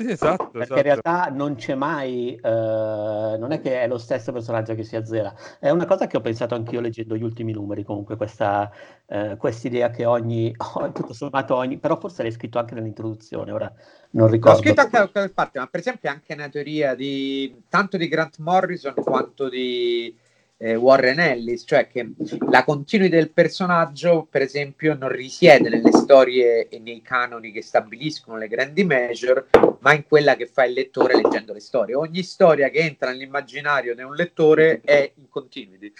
sì, 0.01 0.11
esatto. 0.11 0.49
Perché 0.49 0.63
esatto. 0.63 0.77
in 0.77 0.83
realtà 0.83 1.29
non 1.31 1.55
c'è 1.55 1.75
mai, 1.75 2.35
eh, 2.35 2.39
non 2.41 3.51
è 3.51 3.61
che 3.61 3.81
è 3.81 3.87
lo 3.87 3.97
stesso 3.97 4.31
personaggio 4.31 4.75
che 4.75 4.83
si 4.83 4.95
azzera. 4.95 5.33
È 5.59 5.69
una 5.69 5.85
cosa 5.85 6.07
che 6.07 6.17
ho 6.17 6.21
pensato 6.21 6.55
anch'io 6.55 6.81
leggendo 6.81 7.15
gli 7.15 7.23
ultimi 7.23 7.51
numeri, 7.51 7.83
comunque, 7.83 8.15
questa 8.15 8.71
eh, 9.05 9.37
idea 9.63 9.89
che 9.89 10.05
ogni, 10.05 10.53
oh, 10.75 10.91
tutto 10.91 11.13
sommato 11.13 11.55
ogni, 11.55 11.77
però 11.77 11.97
forse 11.97 12.23
l'hai 12.23 12.31
scritto 12.31 12.59
anche 12.59 12.75
nell'introduzione, 12.75 13.51
ora 13.51 13.71
non 14.11 14.27
ricordo. 14.29 14.57
Ho 14.57 14.61
scritto 14.61 14.81
anche 14.81 14.97
da 14.97 15.07
qualche 15.07 15.33
parte, 15.33 15.59
ma 15.59 15.67
per 15.67 15.79
esempio 15.79 16.09
anche 16.09 16.33
una 16.33 16.49
teoria 16.49 16.95
di, 16.95 17.63
tanto 17.69 17.97
di 17.97 18.07
Grant 18.07 18.37
Morrison 18.39 18.93
quanto 18.93 19.49
di 19.49 20.15
eh, 20.63 20.75
Warren 20.75 21.19
Ellis, 21.19 21.63
cioè 21.65 21.87
che 21.87 22.11
la 22.51 22.63
continuità 22.63 23.15
del 23.15 23.31
personaggio, 23.31 24.27
per 24.29 24.43
esempio, 24.43 24.93
non 24.93 25.09
risiede 25.09 25.69
nelle 25.69 25.91
storie 25.91 26.67
e 26.69 26.77
nei 26.77 27.01
canoni 27.01 27.51
che 27.51 27.63
stabiliscono 27.63 28.37
le 28.37 28.47
grandi 28.47 28.83
major, 28.83 29.47
ma 29.79 29.93
in 29.93 30.05
quella 30.07 30.35
che 30.35 30.45
fa 30.45 30.65
il 30.65 30.73
lettore 30.73 31.15
leggendo 31.15 31.53
le 31.53 31.59
storie. 31.59 31.95
Ogni 31.95 32.21
storia 32.21 32.69
che 32.69 32.77
entra 32.77 33.09
nell'immaginario 33.09 33.95
di 33.95 34.03
un 34.03 34.13
lettore 34.13 34.81
è 34.83 35.11
in 35.15 35.29
continuity, 35.29 35.91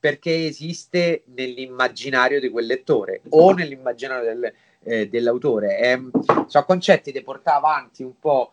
perché 0.00 0.46
esiste 0.46 1.22
nell'immaginario 1.26 2.40
di 2.40 2.48
quel 2.48 2.66
lettore 2.66 3.20
o 3.28 3.52
nell'immaginario 3.52 4.34
del, 4.34 4.52
eh, 4.82 5.08
dell'autore. 5.08 5.76
È, 5.76 6.00
sono 6.46 6.64
concetti 6.64 7.12
da 7.12 7.22
portare 7.22 7.58
avanti 7.58 8.02
un 8.02 8.18
po' 8.18 8.52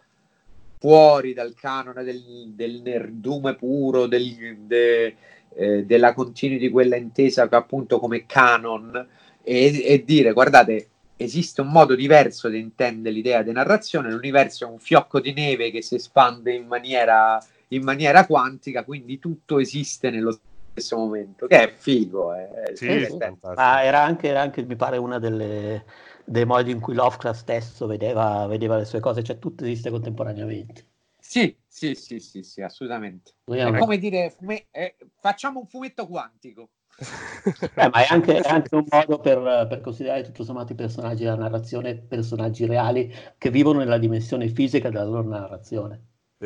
fuori 0.77 1.33
dal 1.33 1.55
canone 1.55 2.03
del, 2.03 2.51
del 2.53 2.81
nerdume 2.83 3.55
puro, 3.55 4.05
del, 4.05 4.57
de, 4.59 5.15
eh, 5.55 5.85
della 5.85 6.13
continuity, 6.13 6.69
quella 6.69 6.95
intesa 6.95 7.47
appunto 7.49 7.99
come 7.99 8.25
canon, 8.25 9.07
e, 9.41 9.83
e, 9.85 10.03
dire 10.03 10.33
guardate, 10.33 10.89
esiste 11.15 11.61
un 11.61 11.69
modo 11.69 11.95
diverso 11.95 12.49
di 12.49 12.59
intendere 12.59 13.15
l'idea 13.15 13.41
di 13.41 13.51
narrazione, 13.51 14.11
l'universo 14.11 14.65
è 14.65 14.67
un 14.67 14.79
fiocco 14.79 15.19
di 15.19 15.33
neve 15.33 15.71
che 15.71 15.81
si 15.81 15.95
espande 15.95 16.53
in 16.53 16.67
maniera, 16.67 17.37
in 17.69 17.83
maniera 17.83 18.25
quantica, 18.25 18.83
quindi 18.83 19.19
tutto 19.19 19.59
esiste 19.59 20.09
nello 20.09 20.37
stesso 20.71 20.97
momento, 20.97 21.47
che 21.47 21.61
è 21.61 21.73
figo. 21.73 22.33
È, 22.33 22.71
sì, 22.73 22.87
è 22.87 23.07
ah, 23.55 23.81
era, 23.81 24.01
anche, 24.01 24.27
era 24.27 24.41
anche, 24.41 24.63
mi 24.63 24.75
pare, 24.75 24.97
una 24.97 25.19
delle 25.19 25.83
dei 26.25 26.45
modi 26.45 26.71
in 26.71 26.79
cui 26.79 26.95
Lovecraft 26.95 27.39
stesso 27.39 27.85
vedeva, 27.85 28.47
vedeva 28.47 28.77
le 28.77 28.85
sue 28.85 28.99
cose, 28.99 29.23
cioè 29.23 29.37
tutto 29.39 29.63
esiste 29.63 29.91
contemporaneamente. 29.91 30.85
Sì, 31.27 31.57
sì, 31.67 31.95
sì, 31.95 32.19
sì, 32.19 32.43
sì 32.43 32.61
assolutamente. 32.61 33.33
È 33.43 33.77
come 33.77 33.97
dire, 33.97 34.29
fume- 34.29 34.67
eh, 34.69 34.95
facciamo 35.19 35.59
un 35.59 35.65
fumetto 35.65 36.07
quantico. 36.07 36.69
eh, 37.75 37.89
ma 37.89 38.03
è 38.03 38.07
anche, 38.09 38.37
è 38.39 38.47
anche, 38.47 38.75
un 38.75 38.85
modo 38.87 39.19
per, 39.19 39.65
per, 39.67 39.81
considerare 39.81 40.21
tutto 40.21 40.43
sommato 40.43 40.71
i 40.71 40.75
personaggi 40.75 41.23
della 41.23 41.35
narrazione 41.35 41.95
personaggi 41.95 42.65
reali 42.65 43.13
che 43.37 43.49
vivono 43.49 43.79
nella 43.79 43.97
dimensione 43.97 44.47
fisica 44.49 44.89
della 44.89 45.03
loro 45.03 45.27
narrazione. 45.27 46.05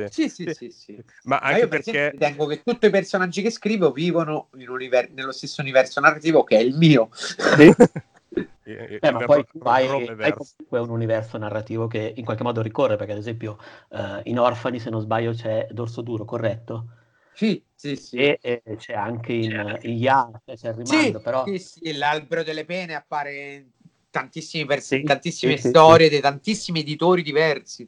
Sì, 0.10 0.30
sì, 0.30 0.46
sì, 0.48 0.54
sì, 0.54 0.72
sì. 0.72 1.04
Ma 1.24 1.40
anche 1.40 1.54
ma 1.54 1.60
io 1.60 1.68
perché 1.68 1.92
per 1.92 2.12
ritengo 2.14 2.46
che 2.46 2.64
tutti 2.64 2.86
i 2.86 2.90
personaggi 2.90 3.42
che 3.42 3.52
scrivo 3.52 3.92
vivono 3.92 4.48
univer- 4.54 5.12
nello 5.12 5.34
stesso 5.34 5.62
universo 5.62 6.00
narrativo 6.00 6.44
che 6.44 6.58
è 6.58 6.62
il 6.62 6.76
mio. 6.78 7.10
Sì. 7.12 7.72
Eh, 8.64 9.12
ma 9.12 9.26
poi 9.26 9.46
tu 9.46 9.60
hai, 9.64 9.88
hai, 9.88 10.34
comunque 10.34 10.80
un 10.80 10.90
universo 10.90 11.38
narrativo 11.38 11.88
che 11.88 12.14
in 12.16 12.24
qualche 12.24 12.44
modo 12.44 12.62
ricorre, 12.62 12.98
perché 12.98 13.14
ad 13.14 13.18
esempio 13.18 13.58
uh, 13.90 14.20
in 14.24 14.38
Orfani, 14.38 14.80
se 14.80 14.90
non 14.90 15.02
sbaglio, 15.02 15.32
c'è 15.32 15.68
Dorso 15.72 16.02
Duro, 16.02 16.26
corretto? 16.26 16.86
Sì, 17.34 17.64
sì, 17.74 17.96
sì. 17.96 18.18
E, 18.18 18.40
e 18.42 18.62
c'è 18.78 18.94
anche 18.94 19.34
in, 19.34 19.50
c'è. 19.50 19.88
in 19.88 19.98
Ya, 19.98 20.30
cioè 20.46 20.56
c'è 20.56 20.68
il 20.70 20.76
rimando, 20.76 21.18
sì, 21.18 21.24
però... 21.24 21.46
Sì, 21.46 21.58
sì, 21.58 21.94
l'albero 21.94 22.44
delle 22.44 22.66
pene 22.66 22.94
appare 22.94 23.54
in 23.56 23.66
tantissimi 24.12 24.66
vers- 24.66 24.86
sì, 24.86 25.04
tantissime 25.04 25.58
sì, 25.58 25.70
storie 25.70 26.10
di 26.10 26.20
tantissimi 26.20 26.82
editori 26.82 27.24
diversi. 27.24 27.88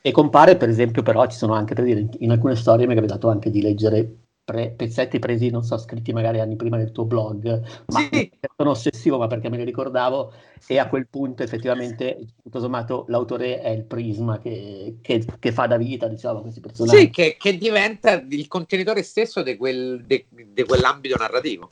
E 0.00 0.10
compare, 0.12 0.56
per 0.56 0.68
esempio, 0.68 1.02
però 1.02 1.26
ci 1.26 1.36
sono 1.36 1.54
anche, 1.54 1.74
per 1.74 1.84
dire, 1.84 2.08
in 2.18 2.30
alcune 2.30 2.56
storie 2.56 2.86
mi 2.86 2.92
è 2.92 2.96
capitato 2.96 3.28
anche 3.28 3.50
di 3.50 3.60
leggere 3.60 4.25
pre- 4.46 4.70
pezzetti 4.70 5.18
presi, 5.18 5.50
non 5.50 5.64
so, 5.64 5.76
scritti 5.76 6.12
magari 6.12 6.38
anni 6.38 6.54
prima 6.54 6.76
del 6.76 6.92
tuo 6.92 7.04
blog, 7.04 7.82
ma 7.86 8.08
sì. 8.10 8.30
sono 8.56 8.70
ossessivo, 8.70 9.18
ma 9.18 9.26
perché 9.26 9.50
me 9.50 9.56
li 9.56 9.64
ricordavo, 9.64 10.32
e 10.68 10.78
a 10.78 10.86
quel 10.86 11.08
punto 11.08 11.42
effettivamente, 11.42 12.16
tutto 12.44 12.60
sommato, 12.60 13.06
l'autore 13.08 13.60
è 13.60 13.70
il 13.70 13.82
prisma 13.82 14.38
che, 14.38 14.98
che, 15.02 15.24
che 15.40 15.52
fa 15.52 15.66
da 15.66 15.76
vita, 15.76 16.06
diciamo, 16.06 16.42
questi 16.42 16.60
personaggi. 16.60 16.96
Sì, 16.96 17.10
che, 17.10 17.36
che 17.36 17.58
diventa 17.58 18.12
il 18.12 18.46
contenitore 18.46 19.02
stesso 19.02 19.42
di 19.42 19.56
quel, 19.56 20.06
quell'ambito 20.64 21.16
narrativo. 21.18 21.66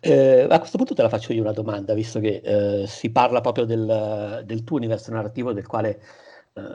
Eh, 0.00 0.46
a 0.48 0.58
questo 0.60 0.76
punto 0.76 0.94
te 0.94 1.02
la 1.02 1.08
faccio 1.08 1.32
io 1.32 1.42
una 1.42 1.52
domanda, 1.52 1.94
visto 1.94 2.20
che 2.20 2.40
eh, 2.42 2.86
si 2.86 3.10
parla 3.10 3.40
proprio 3.40 3.64
del, 3.64 4.42
del, 4.46 4.62
tuo 4.62 4.76
universo 4.76 5.10
narrativo, 5.10 5.52
del 5.52 5.66
quale 5.66 6.00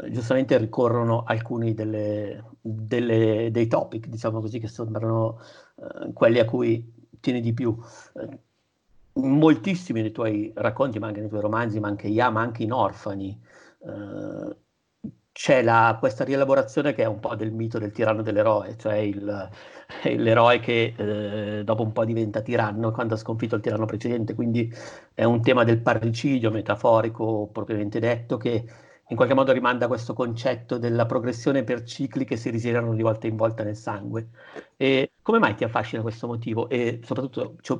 eh, 0.03 0.11
giustamente 0.11 0.57
ricorrono 0.57 1.23
alcuni 1.23 1.73
delle, 1.73 2.43
delle, 2.61 3.49
dei 3.51 3.67
topic, 3.67 4.07
diciamo 4.07 4.39
così, 4.39 4.59
che 4.59 4.67
sembrano 4.67 5.39
uh, 5.75 6.13
quelli 6.13 6.39
a 6.39 6.45
cui 6.45 6.91
tieni 7.19 7.41
di 7.41 7.53
più. 7.53 7.75
Uh, 8.13 8.39
moltissimi 9.15 10.01
dei 10.01 10.11
tuoi 10.11 10.51
racconti, 10.55 10.99
ma 10.99 11.07
anche 11.07 11.19
nei 11.19 11.29
tuoi 11.29 11.41
romanzi, 11.41 11.79
ma 11.79 11.87
anche 11.87 12.07
Yama, 12.07 12.41
anche 12.41 12.63
in 12.63 12.71
Orfani, 12.71 13.39
c'è 15.33 15.63
la, 15.63 15.97
questa 15.99 16.23
rielaborazione 16.23 16.93
che 16.93 17.03
è 17.03 17.07
un 17.07 17.19
po' 17.19 17.35
del 17.35 17.51
mito 17.51 17.79
del 17.79 17.91
tiranno 17.91 18.21
dell'eroe, 18.21 18.77
cioè 18.77 18.95
il, 18.97 19.49
l'eroe 20.15 20.59
che 20.59 20.93
eh, 20.95 21.63
dopo 21.63 21.81
un 21.81 21.91
po' 21.91 22.05
diventa 22.05 22.41
tiranno 22.41 22.91
quando 22.91 23.15
ha 23.15 23.17
sconfitto 23.17 23.55
il 23.55 23.61
tiranno 23.61 23.85
precedente, 23.85 24.35
quindi 24.35 24.71
è 25.13 25.23
un 25.23 25.41
tema 25.41 25.63
del 25.63 25.81
parricidio 25.81 26.51
metaforico 26.51 27.49
propriamente 27.51 27.99
detto 27.99 28.37
che 28.37 28.63
in 29.09 29.15
qualche 29.15 29.33
modo 29.33 29.51
rimanda 29.51 29.85
a 29.85 29.87
questo 29.87 30.13
concetto 30.13 30.77
della 30.77 31.05
progressione 31.05 31.63
per 31.63 31.83
cicli 31.83 32.25
che 32.25 32.37
si 32.37 32.49
risiedono 32.49 32.93
di 32.93 33.01
volta 33.01 33.27
in 33.27 33.35
volta 33.35 33.63
nel 33.63 33.75
sangue. 33.75 34.29
E 34.77 35.11
come 35.21 35.39
mai 35.39 35.55
ti 35.55 35.63
affascina 35.63 36.01
questo 36.01 36.27
motivo? 36.27 36.69
E 36.69 36.99
soprattutto 37.03 37.55
cioè, 37.61 37.79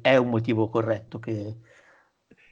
è 0.00 0.16
un 0.16 0.28
motivo 0.28 0.68
corretto 0.68 1.18
che, 1.18 1.56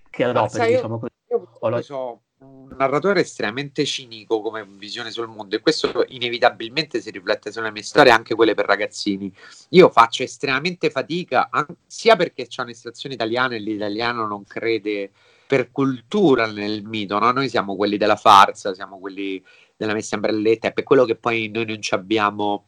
che 0.09 0.25
adoperi, 0.25 0.75
diciamo 0.75 0.99
così? 0.99 1.12
Io, 1.31 1.69
io 1.69 1.83
so 1.83 2.23
un 2.38 2.69
narratore 2.77 3.21
estremamente 3.21 3.85
cinico 3.85 4.41
come 4.41 4.65
visione 4.65 5.11
sul 5.11 5.27
mondo 5.27 5.57
e 5.57 5.61
questo 5.61 6.05
inevitabilmente 6.09 7.00
si 7.00 7.11
riflette 7.11 7.50
sulle 7.50 7.73
mie 7.73 7.83
storie, 7.83 8.12
anche 8.12 8.35
quelle 8.35 8.55
per 8.55 8.67
ragazzini. 8.67 9.33
Io 9.71 9.88
faccio 9.91 10.23
estremamente 10.23 10.91
fatica, 10.91 11.49
sia 11.87 12.15
perché 12.17 12.47
c'è 12.47 12.62
un'estrazione 12.62 13.17
italiana 13.17 13.55
e 13.55 13.59
l'italiano 13.59 14.27
non 14.27 14.45
crede 14.45 15.11
per 15.49 15.71
cultura 15.73 16.47
nel 16.47 16.85
mito, 16.85 17.19
no? 17.19 17.33
noi 17.33 17.49
siamo 17.49 17.75
quelli 17.75 17.97
della 17.97 18.17
farsa, 18.17 18.75
siamo 18.75 18.99
quelli 18.99 19.43
della 19.75 19.95
messa 19.95 20.17
in 20.17 20.21
brelletta, 20.21 20.69
e 20.69 20.73
per 20.73 20.85
quello 20.85 21.07
che 21.07 21.17
poi 21.17 21.49
noi 21.49 21.64
non 21.64 21.78
abbiamo 21.93 22.67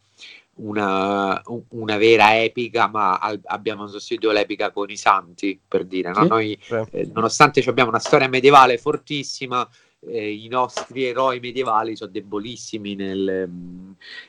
una, 0.55 1.43
una, 1.69 1.97
vera 1.99 2.43
epica, 2.43 2.89
ma 2.89 3.19
al, 3.19 3.39
abbiamo 3.45 3.87
sostituito 3.87 4.33
l'epica 4.33 4.71
con 4.71 4.89
i 4.89 4.97
santi, 4.97 5.61
per 5.69 5.85
dire. 5.85 6.11
No? 6.11 6.25
Noi, 6.25 6.59
eh, 6.93 7.11
nonostante 7.13 7.61
abbiamo 7.69 7.91
una 7.91 7.99
storia 7.99 8.29
medievale 8.29 8.79
fortissima, 8.79 9.69
eh, 10.07 10.33
i 10.33 10.49
nostri 10.49 11.05
eroi 11.05 11.39
medievali 11.39 11.97
sono 11.97 12.11
debolissimi 12.11 12.95
nel, 12.95 13.29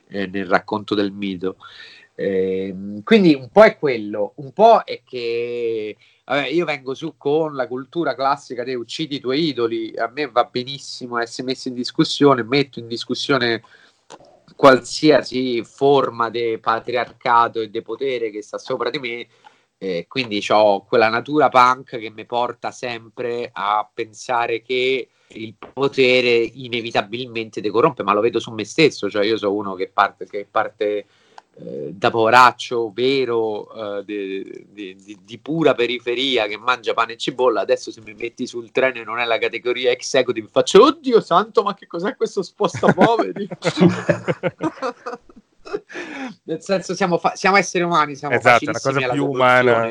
eh, 0.10 0.27
nel 0.27 0.46
racconto 0.46 0.93
del 0.93 1.13
mito. 1.13 1.55
Ehm, 2.15 3.03
quindi 3.03 3.34
un 3.34 3.50
po' 3.50 3.63
è 3.63 3.77
quello, 3.77 4.34
un 4.36 4.51
po' 4.51 4.84
è 4.84 5.01
che 5.03 5.96
vabbè, 6.25 6.48
io 6.48 6.65
vengo 6.65 6.94
su 6.94 7.15
con 7.18 7.56
la 7.56 7.68
cultura 7.68 8.15
classica 8.15 8.63
dei 8.63 8.75
uccidi 8.75 9.15
i 9.15 9.20
tuoi 9.20 9.48
idoli, 9.48 9.94
a 9.98 10.08
me 10.08 10.27
va 10.27 10.44
benissimo 10.46 11.18
essere 11.18 11.48
messo 11.48 11.68
in 11.70 11.74
discussione, 11.74 12.44
metto 12.44 12.80
in 12.80 12.88
discussione 12.88 13.63
qualsiasi 14.56 15.63
forma 15.63 16.30
di 16.30 16.58
patriarcato 16.60 17.62
e 17.62 17.70
di 17.70 17.82
potere 17.82 18.30
che 18.30 18.44
sta 18.44 18.58
sopra 18.58 18.89
di 18.89 19.00
me, 19.00 19.27
eh, 19.77 20.06
quindi 20.08 20.44
ho 20.50 20.84
quella 20.86 21.10
natura 21.10 21.50
punk 21.50 21.98
che 21.98 22.12
mi 22.12 22.25
porta 22.25 22.72
sempre 22.72 23.50
a 23.51 23.89
pensare 23.91 24.62
che 24.62 25.10
il 25.30 25.56
potere 25.74 26.30
inevitabilmente 26.30 27.62
ti 27.62 27.70
corrompe, 27.70 28.03
ma 28.03 28.13
lo 28.13 28.22
vedo 28.22 28.39
su 28.39 28.51
me 28.51 28.65
stesso, 28.65 29.10
cioè 29.10 29.25
io 29.25 29.38
sono 29.38 29.53
uno 29.53 29.74
che 29.75 29.89
parte, 29.89 30.25
che 30.25 30.46
parte 30.50 31.06
eh, 31.53 31.91
da 31.93 32.10
poveraccio 32.10 32.91
vero 32.93 34.00
eh, 34.00 34.05
di, 34.05 34.67
di, 34.70 35.20
di, 35.22 35.38
pura 35.39 35.74
periferia 35.74 36.48
che 36.48 36.58
mangia 36.58 36.93
pane 36.93 37.13
e 37.13 37.17
cipolla 37.17 37.60
adesso 37.62 37.91
se 37.91 38.01
mi 38.05 38.13
metti 38.13 38.48
sul 38.48 38.72
treno 38.72 39.00
e 39.00 39.03
non 39.03 39.20
è 39.20 39.25
la 39.25 39.38
categoria 39.38 39.91
executive 39.91 40.48
faccio 40.50 40.84
oddio 40.84 41.20
santo 41.20 41.62
ma 41.62 41.74
che 41.74 41.88
cos'è 41.88 42.15
questo 42.15 42.41
sposta 42.41 42.93
poveri 42.93 43.48
nel 46.43 46.62
senso 46.62 46.96
siamo, 46.96 47.17
fa- 47.17 47.36
siamo, 47.36 47.58
esseri 47.58 47.84
umani 47.84 48.15
siamo 48.15 48.36
esatto, 48.36 48.72
la 48.72 48.79
cosa 48.79 49.10
più 49.10 49.27
umana. 49.27 49.89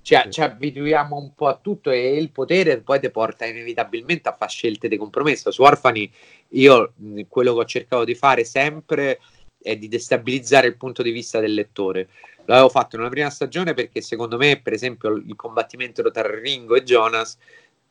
Ci, 0.00 0.16
ci, 0.28 0.42
abituiamo 0.42 1.16
un 1.16 1.34
po' 1.34 1.46
a 1.46 1.58
tutto 1.60 1.90
e 1.90 2.16
il 2.16 2.30
potere 2.30 2.78
poi 2.80 3.00
ti 3.00 3.08
porta 3.10 3.46
inevitabilmente 3.46 4.28
a 4.28 4.34
fare 4.36 4.50
scelte 4.50 4.88
di 4.88 4.98
compromesso. 4.98 5.50
Su 5.50 5.62
Orfani 5.62 6.10
io 6.50 6.92
quello 7.28 7.54
che 7.54 7.60
ho 7.60 7.64
cercato 7.64 8.04
di 8.04 8.14
fare 8.14 8.44
sempre 8.44 9.18
è 9.64 9.76
di 9.76 9.88
destabilizzare 9.88 10.66
il 10.66 10.76
punto 10.76 11.02
di 11.02 11.10
vista 11.10 11.40
del 11.40 11.54
lettore. 11.54 12.08
L'avevo 12.44 12.68
fatto 12.68 12.98
nella 12.98 13.08
prima 13.08 13.30
stagione 13.30 13.72
perché 13.72 14.02
secondo 14.02 14.36
me, 14.36 14.60
per 14.60 14.74
esempio, 14.74 15.10
il 15.12 15.34
combattimento 15.34 16.02
tra 16.10 16.38
Ringo 16.38 16.74
e 16.74 16.82
Jonas, 16.82 17.38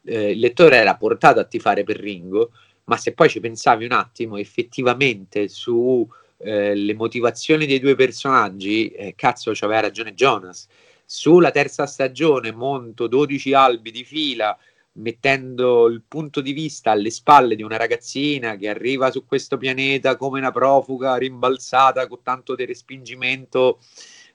eh, 0.06 0.32
il 0.32 0.40
lettore 0.40 0.78
era 0.78 0.96
portato 0.96 1.40
a 1.40 1.46
tifare 1.46 1.84
per 1.84 1.98
Ringo, 1.98 2.52
ma 2.84 2.98
se 2.98 3.14
poi 3.14 3.28
ci 3.28 3.40
pensavi 3.40 3.86
un 3.86 3.94
attimo 3.94 4.38
effettivamente 4.38 5.48
su 5.48 6.08
eh, 6.38 6.76
le 6.76 6.94
motivazioni 6.94 7.66
dei 7.66 7.80
due 7.80 7.96
personaggi, 7.96 8.90
eh, 8.90 9.16
cazzo, 9.16 9.52
aveva 9.62 9.80
ragione 9.80 10.14
Jonas. 10.14 10.68
Sulla 11.06 11.50
terza 11.50 11.88
stagione 11.88 12.52
monto 12.52 13.08
12 13.08 13.54
albi 13.54 13.90
di 13.90 14.04
fila 14.04 14.56
mettendo 14.94 15.88
il 15.88 16.04
punto 16.08 16.42
di 16.42 16.52
vista 16.52 16.92
alle 16.92 17.10
spalle 17.10 17.56
di 17.56 17.64
una 17.64 17.78
ragazzina 17.78 18.56
che 18.56 18.70
arriva 18.70 19.12
su 19.12 19.26
questo 19.26 19.58
pianeta 19.58 20.16
come 20.16 20.40
una 20.40 20.52
profuga 20.52 21.16
rimbalzata 21.16 22.08
con 22.08 22.22
tanto 22.22 22.56
di 22.56 22.66
respingimento 22.66 23.80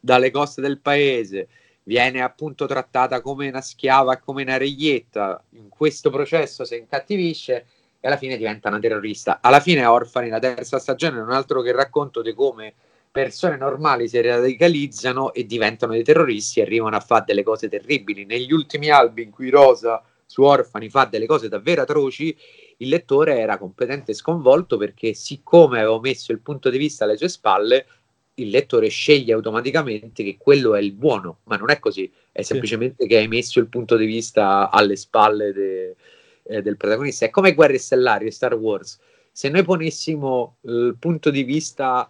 dalle 0.01 0.31
coste 0.31 0.61
del 0.61 0.81
paese, 0.81 1.49
viene 1.85 2.21
appunto 2.21 2.67
trattata 2.67 3.21
come 3.21 3.49
una 3.49 3.61
schiava, 3.61 4.19
come 4.19 4.43
una 4.43 4.57
reietta, 4.57 5.43
in 5.51 5.69
questo 5.69 6.11
processo 6.11 6.65
si 6.65 6.77
incattivisce 6.77 7.67
e 8.01 8.07
alla 8.07 8.17
fine 8.17 8.37
diventa 8.37 8.69
una 8.69 8.79
terrorista. 8.79 9.39
Alla 9.41 9.61
fine 9.61 9.85
Orfani, 9.87 10.29
la 10.29 10.39
terza 10.39 10.79
stagione, 10.79 11.19
è 11.19 11.23
un 11.23 11.33
altro 11.33 11.63
che 11.63 11.73
racconto 11.73 12.23
di 12.23 12.35
come 12.35 12.75
persone 13.11 13.57
normali 13.57 14.07
si 14.07 14.21
radicalizzano 14.21 15.33
e 15.33 15.47
diventano 15.47 15.93
dei 15.93 16.05
terroristi 16.05 16.61
e 16.61 16.65
arrivano 16.65 16.97
a 16.97 17.01
fare 17.01 17.25
delle 17.27 17.43
cose 17.43 17.69
terribili. 17.69 18.25
Negli 18.25 18.53
ultimi 18.53 18.91
albi 18.91 19.23
in 19.23 19.31
cui 19.31 19.51
Rosa 19.51 20.03
su 20.29 20.43
Orfani 20.43 20.91
fa 20.91 21.07
delle 21.07 21.25
cose 21.25 21.49
davvero 21.49 21.81
atroci, 21.81 22.37
il 22.77 22.89
lettore 22.91 23.39
era 23.39 23.57
completamente 23.57 24.13
sconvolto 24.13 24.77
perché 24.77 25.15
siccome 25.15 25.79
avevo 25.79 26.01
messo 26.01 26.33
il 26.33 26.41
punto 26.41 26.69
di 26.69 26.77
vista 26.77 27.05
alle 27.05 27.17
sue 27.17 27.31
spalle, 27.31 27.87
il 28.35 28.51
lettore 28.51 28.89
sceglie 28.89 29.33
automaticamente 29.33 30.23
che 30.23 30.37
quello 30.39 30.75
è 30.75 30.81
il 30.81 30.93
buono, 30.93 31.39
ma 31.45 31.57
non 31.57 31.71
è 31.71 31.79
così, 31.79 32.13
è 32.31 32.43
semplicemente 32.43 33.05
sì. 33.05 33.09
che 33.09 33.17
hai 33.17 33.27
messo 33.27 33.59
il 33.59 33.69
punto 33.69 33.97
di 33.97 34.05
vista 34.05 34.71
alle 34.71 34.97
spalle 34.97 35.53
de, 35.55 35.97
eh, 36.43 36.61
del 36.61 36.77
protagonista. 36.77 37.25
È 37.25 37.31
come 37.31 37.55
Guerre 37.55 37.79
Stellari 37.79 38.27
e 38.27 38.31
Star 38.31 38.55
Wars. 38.55 39.01
Se 39.33 39.49
noi 39.49 39.65
ponessimo 39.65 40.59
il 40.63 40.95
punto 41.01 41.31
di 41.31 41.43
vista 41.43 42.07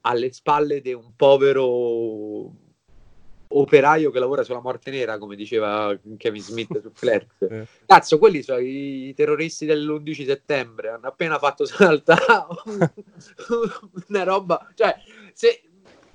alle 0.00 0.32
spalle 0.32 0.80
di 0.80 0.92
un 0.92 1.14
povero 1.14 2.52
operaio 3.52 4.10
che 4.10 4.18
lavora 4.18 4.42
sulla 4.42 4.60
morte 4.60 4.90
nera, 4.90 5.18
come 5.18 5.36
diceva 5.36 5.96
Kevin 6.16 6.42
Smith 6.42 6.80
su 6.80 6.92
Clerks. 6.92 7.28
Eh. 7.50 7.66
Cazzo, 7.84 8.18
quelli 8.18 8.42
sono 8.42 8.58
i 8.58 9.12
terroristi 9.16 9.66
dell'11 9.66 10.24
settembre, 10.24 10.90
hanno 10.90 11.08
appena 11.08 11.38
fatto 11.38 11.64
saltare 11.64 12.22
una 14.08 14.22
roba, 14.22 14.70
cioè, 14.74 14.94
se, 15.32 15.62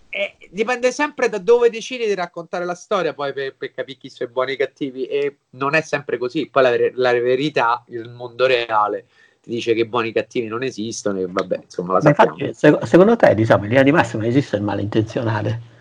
eh, 0.08 0.38
dipende 0.50 0.94
sempre 0.94 1.28
da 1.28 1.40
dove 1.40 1.70
decidi 1.70 2.06
di 2.06 2.16
raccontare 2.16 2.64
la 2.64 2.76
storia 2.76 3.14
poi 3.14 3.34
per, 3.34 3.56
per, 3.58 3.74
capire 3.74 3.98
chi 3.98 4.10
sono 4.10 4.30
i 4.30 4.32
buoni 4.32 4.52
e 4.52 4.54
i 4.54 4.58
cattivi 4.58 5.06
e 5.08 5.40
non 5.52 5.76
è 5.76 5.82
sempre 5.82 6.18
così, 6.18 6.48
poi 6.50 6.64
la, 6.64 6.72
la 6.94 7.20
verità, 7.20 7.84
il 7.88 8.10
mondo 8.10 8.46
reale 8.46 9.08
ti 9.42 9.50
dice 9.50 9.74
che 9.74 9.86
buoni 9.86 10.10
e 10.10 10.14
cattivi 10.14 10.48
non 10.48 10.64
esistono 10.64 11.20
e 11.20 11.28
vabbè, 11.28 11.60
insomma 11.64 11.94
la 11.94 12.02
sappiamo. 12.02 12.38
Infatti, 12.38 12.88
secondo 12.88 13.16
te, 13.18 13.36
diciamo, 13.36 13.64
in 13.64 13.70
linea 13.70 13.84
di 13.84 13.92
massima 13.92 14.26
esiste 14.26 14.56
il 14.56 14.64
malintenzionale? 14.64 15.74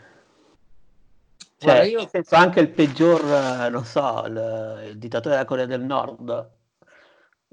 Cioè, 1.64 1.82
io... 1.82 1.98
nel 1.98 2.08
senso, 2.08 2.34
anche 2.34 2.60
il 2.60 2.68
peggior, 2.68 3.70
non 3.70 3.84
so, 3.84 4.24
il, 4.26 4.88
il 4.90 4.98
dittatore 4.98 5.34
della 5.34 5.46
Corea 5.46 5.66
del 5.66 5.82
Nord, 5.82 6.50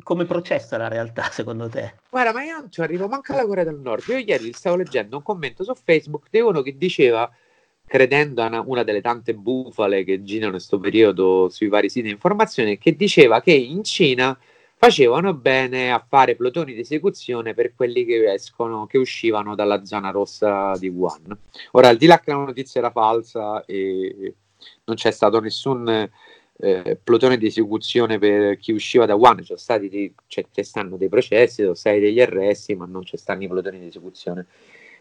come 0.04 0.26
processa 0.26 0.78
la 0.78 0.88
realtà 0.88 1.24
secondo 1.32 1.70
te? 1.70 1.96
Guarda, 2.10 2.34
ma 2.34 2.44
io 2.44 2.60
non 2.60 2.72
ci 2.72 2.82
arrivo 2.82 3.08
manco 3.08 3.34
alla 3.34 3.46
Corea 3.46 3.64
del 3.64 3.80
Nord. 3.80 4.04
Io 4.08 4.18
ieri 4.18 4.52
stavo 4.54 4.76
leggendo 4.76 5.18
un 5.18 5.24
commento 5.24 5.64
su 5.64 5.74
Facebook 5.76 6.28
di 6.30 6.40
uno 6.40 6.62
che 6.62 6.78
diceva, 6.78 7.30
credendo 7.86 8.42
a 8.42 8.48
una, 8.48 8.64
una 8.66 8.84
delle 8.84 9.02
tante 9.02 9.34
bufale 9.34 10.04
che 10.04 10.24
girano 10.24 10.48
in 10.48 10.58
questo 10.58 10.80
periodo 10.80 11.50
sui 11.50 11.68
vari 11.68 11.90
siti 11.90 12.08
di 12.08 12.14
informazione, 12.14 12.78
che 12.78 12.96
diceva 12.96 13.42
che 13.42 13.54
in 13.54 13.84
Cina 13.84 14.38
facevano 14.84 15.36
bene 15.36 15.92
a 15.92 16.04
fare 16.04 16.36
plotoni 16.36 16.74
di 16.74 16.80
esecuzione 16.80 17.54
per 17.54 17.76
quelli 17.76 18.04
che 18.04 18.34
escono, 18.34 18.88
che 18.88 18.98
uscivano 18.98 19.54
dalla 19.54 19.86
zona 19.86 20.10
rossa 20.10 20.76
di 20.76 20.88
Wuhan. 20.90 21.38
Ora, 21.74 21.90
al 21.90 21.98
di 21.98 22.08
là 22.08 22.20
che 22.20 22.32
la 22.32 22.38
notizia 22.38 22.80
era 22.80 22.90
falsa 22.90 23.64
e 23.66 24.34
non 24.86 24.96
c'è 24.96 25.12
stato 25.12 25.40
nessun 25.40 25.88
eh, 26.58 27.00
plotone 27.04 27.38
di 27.38 27.46
esecuzione 27.46 28.18
per 28.18 28.58
chi 28.58 28.72
usciva 28.72 29.06
da 29.06 29.14
Wuhan, 29.14 29.44
c'è 29.44 29.56
stati 29.56 29.88
dei, 29.88 30.12
cioè, 30.26 30.48
ci 30.52 30.64
stanno 30.64 30.98
dei 30.98 31.10
processi, 31.10 31.62
sono 31.62 31.76
stati 31.76 32.00
degli 32.00 32.20
arresti, 32.20 32.74
ma 32.74 32.88
non 32.88 33.06
ci 33.06 33.18
stanno 33.18 33.44
i 33.44 33.48
plotoni 33.48 33.78
di 33.78 33.86
esecuzione. 33.86 34.48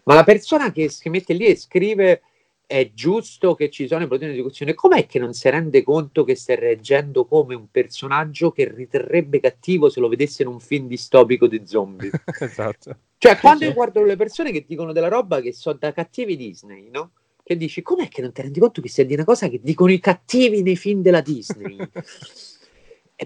Ma 0.02 0.12
la 0.12 0.24
persona 0.24 0.72
che 0.72 0.90
si 0.90 1.08
mette 1.08 1.32
lì 1.32 1.46
e 1.46 1.56
scrive 1.56 2.20
è 2.70 2.92
giusto 2.94 3.56
che 3.56 3.68
ci 3.68 3.88
siano 3.88 4.04
i 4.04 4.06
plotoni 4.06 4.30
di 4.30 4.36
esecuzione, 4.36 4.74
com'è 4.74 5.04
che 5.04 5.18
non 5.18 5.32
si 5.32 5.50
rende 5.50 5.82
conto 5.82 6.22
che 6.22 6.36
stai 6.36 6.54
reggendo 6.54 7.24
come 7.24 7.56
un 7.56 7.68
personaggio 7.68 8.52
che 8.52 8.72
riterrebbe 8.72 9.40
cattivo 9.40 9.88
se 9.88 9.98
lo 9.98 10.06
vedesse 10.06 10.42
in 10.42 10.48
un 10.48 10.60
film 10.60 10.86
distopico 10.86 11.48
di 11.48 11.62
zombie? 11.64 12.12
esatto. 12.38 12.96
Cioè, 13.18 13.38
quando 13.40 13.64
io 13.64 13.72
guardo 13.72 14.04
le 14.04 14.14
persone 14.14 14.52
che 14.52 14.64
dicono 14.68 14.92
della 14.92 15.08
roba 15.08 15.40
che 15.40 15.52
sono 15.52 15.78
da 15.80 15.92
cattivi 15.92 16.36
Disney, 16.36 16.90
no? 16.90 17.10
Che 17.42 17.56
dici, 17.56 17.82
com'è 17.82 18.06
che 18.06 18.22
non 18.22 18.30
ti 18.30 18.42
rendi 18.42 18.60
conto 18.60 18.80
che 18.80 18.88
stai 18.88 19.04
di 19.04 19.14
una 19.14 19.24
cosa 19.24 19.48
che 19.48 19.58
dicono 19.60 19.90
i 19.90 19.98
cattivi 19.98 20.62
nei 20.62 20.76
film 20.76 21.02
della 21.02 21.22
Disney? 21.22 21.76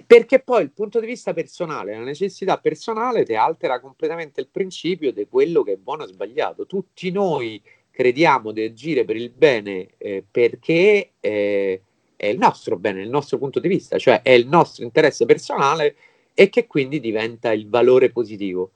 perché 0.06 0.40
poi 0.40 0.62
il 0.62 0.72
punto 0.72 1.00
di 1.00 1.06
vista 1.06 1.34
personale, 1.34 1.94
la 1.94 2.02
necessità 2.02 2.56
personale 2.56 3.24
ti 3.24 3.34
altera 3.34 3.78
completamente 3.78 4.40
il 4.40 4.48
principio 4.50 5.12
di 5.12 5.26
quello 5.28 5.62
che 5.62 5.72
è 5.72 5.76
buono 5.76 6.04
o 6.04 6.06
sbagliato. 6.06 6.64
Tutti 6.64 7.10
noi 7.10 7.62
crediamo 7.94 8.50
di 8.50 8.64
agire 8.64 9.04
per 9.04 9.14
il 9.14 9.30
bene 9.30 9.90
eh, 9.98 10.24
perché 10.28 11.12
eh, 11.20 11.82
è 12.16 12.26
il 12.26 12.38
nostro 12.38 12.76
bene, 12.76 13.02
il 13.02 13.08
nostro 13.08 13.38
punto 13.38 13.60
di 13.60 13.68
vista, 13.68 13.98
cioè 13.98 14.20
è 14.22 14.32
il 14.32 14.48
nostro 14.48 14.82
interesse 14.82 15.24
personale 15.26 15.94
e 16.34 16.48
che 16.48 16.66
quindi 16.66 16.98
diventa 16.98 17.52
il 17.52 17.68
valore 17.68 18.10
positivo. 18.10 18.72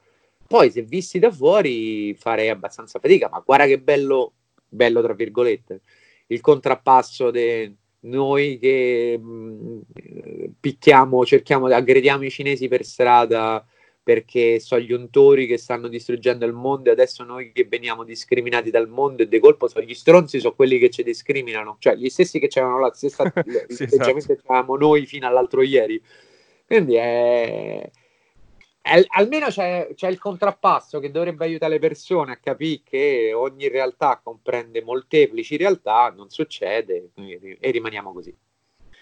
Poi 0.46 0.70
se 0.70 0.82
visti 0.82 1.18
da 1.18 1.32
fuori 1.32 2.14
farei 2.14 2.48
abbastanza 2.48 3.00
fatica, 3.00 3.28
ma 3.28 3.42
guarda 3.44 3.66
che 3.66 3.80
bello, 3.80 4.34
bello 4.68 5.02
tra 5.02 5.14
virgolette, 5.14 5.80
il 6.28 6.40
contrappasso 6.40 7.32
di 7.32 7.74
noi 8.00 8.58
che 8.60 9.18
mh, 9.18 9.26
mm, 9.28 9.80
picchiamo, 10.60 11.24
cerchiamo, 11.24 11.66
aggrediamo 11.66 12.24
i 12.24 12.30
cinesi 12.30 12.68
per 12.68 12.84
strada, 12.84 13.66
perché 14.08 14.58
sono 14.58 14.80
gli 14.80 14.92
untori 14.92 15.46
che 15.46 15.58
stanno 15.58 15.86
distruggendo 15.86 16.46
il 16.46 16.54
mondo 16.54 16.88
e 16.88 16.92
adesso 16.92 17.24
noi 17.24 17.52
che 17.52 17.66
veniamo 17.66 18.04
discriminati 18.04 18.70
dal 18.70 18.88
mondo 18.88 19.22
e 19.22 19.28
di 19.28 19.38
colpo 19.38 19.68
sono 19.68 19.84
gli 19.84 19.92
stronzi, 19.92 20.40
sono 20.40 20.54
quelli 20.54 20.78
che 20.78 20.88
ci 20.88 21.02
discriminano, 21.02 21.76
cioè 21.78 21.94
gli 21.94 22.08
stessi 22.08 22.38
che 22.38 22.48
c'erano 22.48 22.78
la 22.78 22.90
stessa 22.94 23.30
sì, 23.68 23.82
esatto. 23.82 24.14
che 24.14 24.38
avevamo 24.46 24.78
noi 24.78 25.04
fino 25.04 25.26
all'altro 25.26 25.60
ieri. 25.60 26.02
Quindi 26.64 26.94
è, 26.94 27.90
è 28.80 29.04
almeno 29.08 29.48
c'è, 29.48 29.90
c'è, 29.94 30.08
il 30.08 30.18
contrappasso 30.18 31.00
che 31.00 31.10
dovrebbe 31.10 31.44
aiutare 31.44 31.74
le 31.74 31.78
persone 31.78 32.32
a 32.32 32.38
capire 32.38 32.80
che 32.84 33.32
ogni 33.34 33.68
realtà 33.68 34.22
comprende 34.24 34.80
molteplici 34.80 35.58
realtà, 35.58 36.10
non 36.16 36.30
succede 36.30 37.10
e 37.14 37.70
rimaniamo 37.70 38.14
così. 38.14 38.34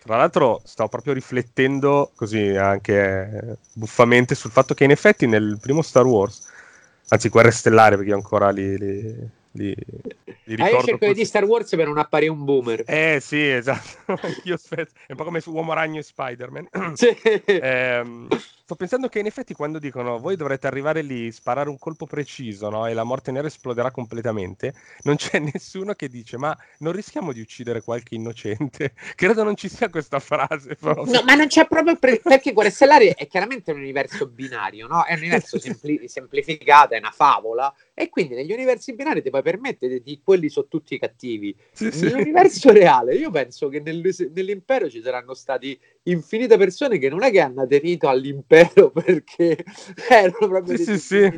Tra 0.06 0.18
l'altro 0.18 0.60
stavo 0.62 0.88
proprio 0.88 1.12
riflettendo 1.14 2.12
così 2.14 2.54
anche 2.56 3.58
buffamente 3.72 4.36
sul 4.36 4.52
fatto 4.52 4.72
che 4.72 4.84
in 4.84 4.92
effetti 4.92 5.26
nel 5.26 5.58
primo 5.60 5.82
Star 5.82 6.06
Wars, 6.06 6.48
anzi 7.08 7.28
Guerre 7.28 7.50
Stellari 7.50 7.96
perché 7.96 8.10
io 8.10 8.16
ancora 8.16 8.50
li, 8.50 8.78
li, 8.78 9.30
li, 9.56 9.74
Li 10.48 10.54
Ah, 10.62 10.68
io 10.68 10.82
cerco 10.82 11.06
di 11.06 11.12
così. 11.12 11.24
Star 11.24 11.44
Wars 11.44 11.70
per 11.70 11.86
non 11.86 11.98
apparire 11.98 12.30
un 12.30 12.44
boomer. 12.44 12.84
Eh 12.86 13.18
sì, 13.20 13.42
esatto. 13.50 14.14
È 14.14 15.10
un 15.10 15.16
po' 15.16 15.24
come 15.24 15.40
su 15.40 15.50
Uomo 15.52 15.72
Ragno 15.72 15.98
e 15.98 16.02
Spider-Man. 16.02 16.68
Sì. 16.94 17.16
Ehm, 17.46 18.28
sto 18.66 18.74
pensando 18.76 19.08
che 19.08 19.18
in 19.18 19.26
effetti 19.26 19.54
quando 19.54 19.78
dicono 19.78 20.18
voi 20.18 20.36
dovrete 20.36 20.66
arrivare 20.68 21.02
lì, 21.02 21.30
sparare 21.32 21.68
un 21.68 21.78
colpo 21.78 22.06
preciso, 22.06 22.68
no? 22.70 22.86
E 22.86 22.94
la 22.94 23.02
morte 23.04 23.32
nera 23.32 23.48
esploderà 23.48 23.90
completamente, 23.90 24.74
non 25.02 25.16
c'è 25.16 25.38
nessuno 25.52 25.94
che 25.94 26.08
dice 26.08 26.38
ma 26.38 26.56
non 26.78 26.92
rischiamo 26.92 27.32
di 27.32 27.40
uccidere 27.40 27.82
qualche 27.82 28.14
innocente? 28.14 28.94
Credo 29.16 29.42
non 29.42 29.56
ci 29.56 29.68
sia 29.68 29.90
questa 29.90 30.20
frase 30.20 30.76
proprio. 30.76 31.12
No, 31.12 31.22
ma 31.24 31.34
non 31.34 31.48
c'è 31.48 31.66
proprio 31.66 31.96
pre- 31.96 32.20
perché 32.22 32.52
Guerre 32.52 32.70
Stellari 32.70 33.12
è 33.16 33.26
chiaramente 33.26 33.72
un 33.72 33.78
universo 33.78 34.26
binario, 34.28 34.86
no? 34.86 35.04
È 35.04 35.12
un 35.12 35.18
universo 35.18 35.58
sempli- 35.58 36.06
semplificato, 36.08 36.94
è 36.94 36.98
una 36.98 37.10
favola 37.10 37.72
e 37.98 38.10
quindi 38.10 38.34
negli 38.34 38.52
universi 38.52 38.94
binari 38.94 39.22
ti 39.22 39.30
puoi 39.30 39.40
permettere 39.40 40.02
di 40.02 40.20
quelli 40.22 40.50
sono 40.50 40.66
tutti 40.68 40.98
cattivi. 40.98 41.56
Sì, 41.72 41.90
sì. 41.90 42.04
Nell'universo 42.04 42.70
reale 42.70 43.14
io 43.14 43.30
penso 43.30 43.70
che 43.70 43.80
nel- 43.80 44.14
nell'impero 44.34 44.90
ci 44.90 45.00
saranno 45.00 45.32
stati 45.32 45.80
infinite 46.02 46.58
persone 46.58 46.98
che 46.98 47.08
non 47.08 47.22
è 47.22 47.30
che 47.30 47.40
hanno 47.40 47.62
aderito 47.62 48.06
all'impero 48.08 48.90
perché 48.92 49.64
erano 50.10 50.46
proprio 50.46 50.76
Sì, 50.76 50.84
dei 50.84 50.98
sì, 50.98 50.98
sì. 50.98 51.30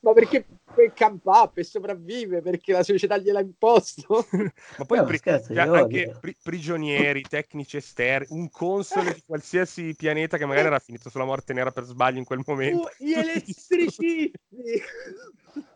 ma 0.00 0.12
perché 0.12 0.44
per 0.74 0.92
campare, 0.92 1.50
per 1.54 1.64
sopravvivere, 1.64 2.42
perché 2.42 2.72
la 2.72 2.82
società 2.82 3.16
gliel'ha 3.18 3.40
imposto. 3.40 4.26
Ma 4.78 4.84
poi 4.84 4.98
No, 4.98 5.04
pri- 5.04 5.18
scherzi, 5.18 5.54
cioè, 5.54 5.66
io- 5.66 5.74
anche 5.74 6.16
pri- 6.18 6.36
prigionieri, 6.42 7.22
tecnici 7.28 7.76
esterni, 7.76 8.26
un 8.30 8.50
console 8.50 9.12
di 9.14 9.22
qualsiasi 9.24 9.94
pianeta 9.94 10.36
che 10.36 10.46
magari 10.46 10.66
era 10.66 10.78
finito 10.80 11.10
sulla 11.10 11.26
morte 11.26 11.52
nera 11.52 11.70
per 11.70 11.84
sbaglio 11.84 12.18
in 12.18 12.24
quel 12.24 12.42
momento. 12.44 12.88
Uh, 12.98 13.04
gli 13.04 13.12
elettricisti! 13.12 14.32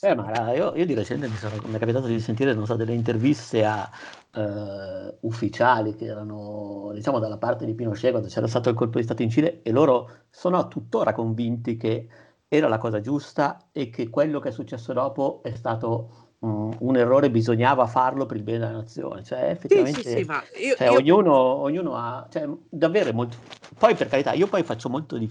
Eh, 0.00 0.14
ma 0.14 0.52
io, 0.52 0.74
io 0.74 0.84
di 0.84 0.92
recente 0.92 1.28
mi, 1.28 1.36
sono, 1.36 1.54
mi 1.64 1.74
è 1.74 1.78
capitato 1.78 2.06
di 2.06 2.20
sentire 2.20 2.52
non 2.52 2.66
so, 2.66 2.76
delle 2.76 2.92
interviste 2.92 3.64
a 3.64 3.90
eh, 4.34 5.16
ufficiali 5.20 5.94
che 5.94 6.04
erano 6.04 6.90
diciamo 6.92 7.18
dalla 7.18 7.38
parte 7.38 7.64
di 7.64 7.74
Pinochet 7.74 8.10
quando 8.10 8.28
c'era 8.28 8.46
stato 8.46 8.68
il 8.68 8.74
colpo 8.74 8.98
di 8.98 9.04
Stato 9.04 9.22
in 9.22 9.30
Cile 9.30 9.62
e 9.62 9.70
loro 9.70 10.10
sono 10.28 10.68
tuttora 10.68 11.14
convinti 11.14 11.78
che 11.78 12.06
era 12.48 12.68
la 12.68 12.78
cosa 12.78 13.00
giusta 13.00 13.68
e 13.72 13.88
che 13.88 14.10
quello 14.10 14.40
che 14.40 14.50
è 14.50 14.52
successo 14.52 14.92
dopo 14.92 15.40
è 15.42 15.54
stato 15.54 16.34
mm, 16.44 16.70
un 16.78 16.96
errore, 16.96 17.30
bisognava 17.30 17.86
farlo 17.86 18.26
per 18.26 18.36
il 18.36 18.42
bene 18.42 18.58
della 18.58 18.70
nazione. 18.70 19.24
Cioè, 19.24 19.38
Sì, 19.40 19.44
effettivamente, 19.46 20.02
sì, 20.02 20.18
sì, 20.18 20.24
ma 20.24 20.42
io, 20.60 20.76
cioè, 20.76 20.88
io- 20.88 20.94
ognuno, 20.94 21.32
ognuno 21.34 21.96
ha, 21.96 22.26
cioè, 22.30 22.48
davvero 22.68 23.12
molto... 23.12 23.36
Poi 23.76 23.94
per 23.94 24.08
carità, 24.08 24.32
io 24.32 24.46
poi 24.46 24.62
faccio 24.62 24.88
molto 24.88 25.18
di... 25.18 25.30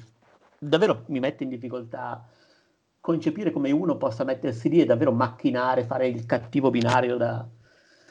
davvero 0.59 1.03
mi 1.07 1.19
mette 1.19 1.43
in 1.43 1.49
difficoltà 1.49 2.27
concepire 3.05 3.51
come 3.51 3.69
uno 3.69 3.97
possa 3.97 4.23
mettersi 4.23 4.67
lì 4.67 4.81
e 4.81 4.85
davvero 4.85 5.11
macchinare, 5.11 5.85
fare 5.85 6.07
il 6.07 6.25
cattivo 6.25 6.71
binario 6.71 7.17
da... 7.17 7.47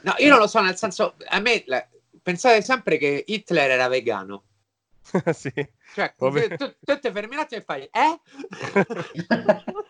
No, 0.03 0.13
io 0.19 0.29
non 0.29 0.39
lo 0.39 0.47
so, 0.47 0.61
nel 0.61 0.77
senso, 0.77 1.15
a 1.27 1.39
me 1.41 1.63
la- 1.65 1.85
pensate 2.23 2.61
sempre 2.61 2.97
che 2.97 3.25
Hitler 3.27 3.71
era 3.71 3.89
vegano. 3.89 4.43
sì. 5.33 5.51
Cioè, 5.93 6.13
Vabbè. 6.17 6.55
tu, 6.55 6.73
tu 6.79 6.99
te 6.99 7.11
fermi 7.11 7.35
un 7.35 7.41
attimo 7.41 7.59
e 7.59 7.63
fai, 7.65 7.81
eh? 7.83 8.19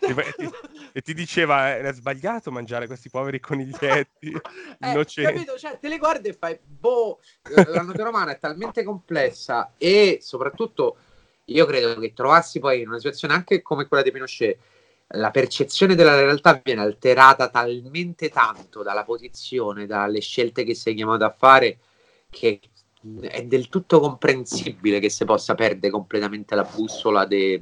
E 0.00 0.32
ti, 0.36 0.50
e 0.92 1.02
ti 1.02 1.12
diceva 1.12 1.76
è 1.76 1.92
sbagliato 1.92 2.50
mangiare 2.50 2.86
questi 2.86 3.10
poveri 3.10 3.38
coniglietti 3.38 4.32
Eh, 4.80 4.88
innocenti. 4.88 5.32
capito? 5.32 5.58
Cioè, 5.58 5.78
te 5.78 5.88
le 5.88 5.98
guardi 5.98 6.28
e 6.28 6.32
fai, 6.32 6.58
boh, 6.62 7.20
la 7.42 7.82
natura 7.82 8.08
umana 8.08 8.32
è 8.32 8.38
talmente 8.38 8.82
complessa 8.82 9.74
e 9.76 10.20
soprattutto 10.22 10.96
io 11.46 11.66
credo 11.66 11.98
che 12.00 12.12
trovassi 12.12 12.58
poi 12.58 12.80
in 12.80 12.88
una 12.88 12.98
situazione 12.98 13.34
anche 13.34 13.62
come 13.62 13.86
quella 13.86 14.02
di 14.02 14.10
Pinochet, 14.10 14.58
la 15.08 15.30
percezione 15.30 15.94
della 15.94 16.16
realtà 16.16 16.60
viene 16.62 16.80
alterata 16.80 17.48
talmente 17.48 18.30
tanto 18.30 18.82
dalla 18.82 19.04
posizione, 19.04 19.86
dalle 19.86 20.20
scelte 20.20 20.64
che 20.64 20.74
sei 20.74 20.94
chiamato 20.94 21.24
a 21.24 21.30
fare, 21.36 21.78
che 22.30 22.60
è 23.20 23.44
del 23.44 23.68
tutto 23.68 24.00
comprensibile 24.00 24.98
che 24.98 25.10
si 25.10 25.26
possa 25.26 25.54
perdere 25.54 25.92
completamente 25.92 26.54
la 26.54 26.64
bussola 26.64 27.26
de- 27.26 27.60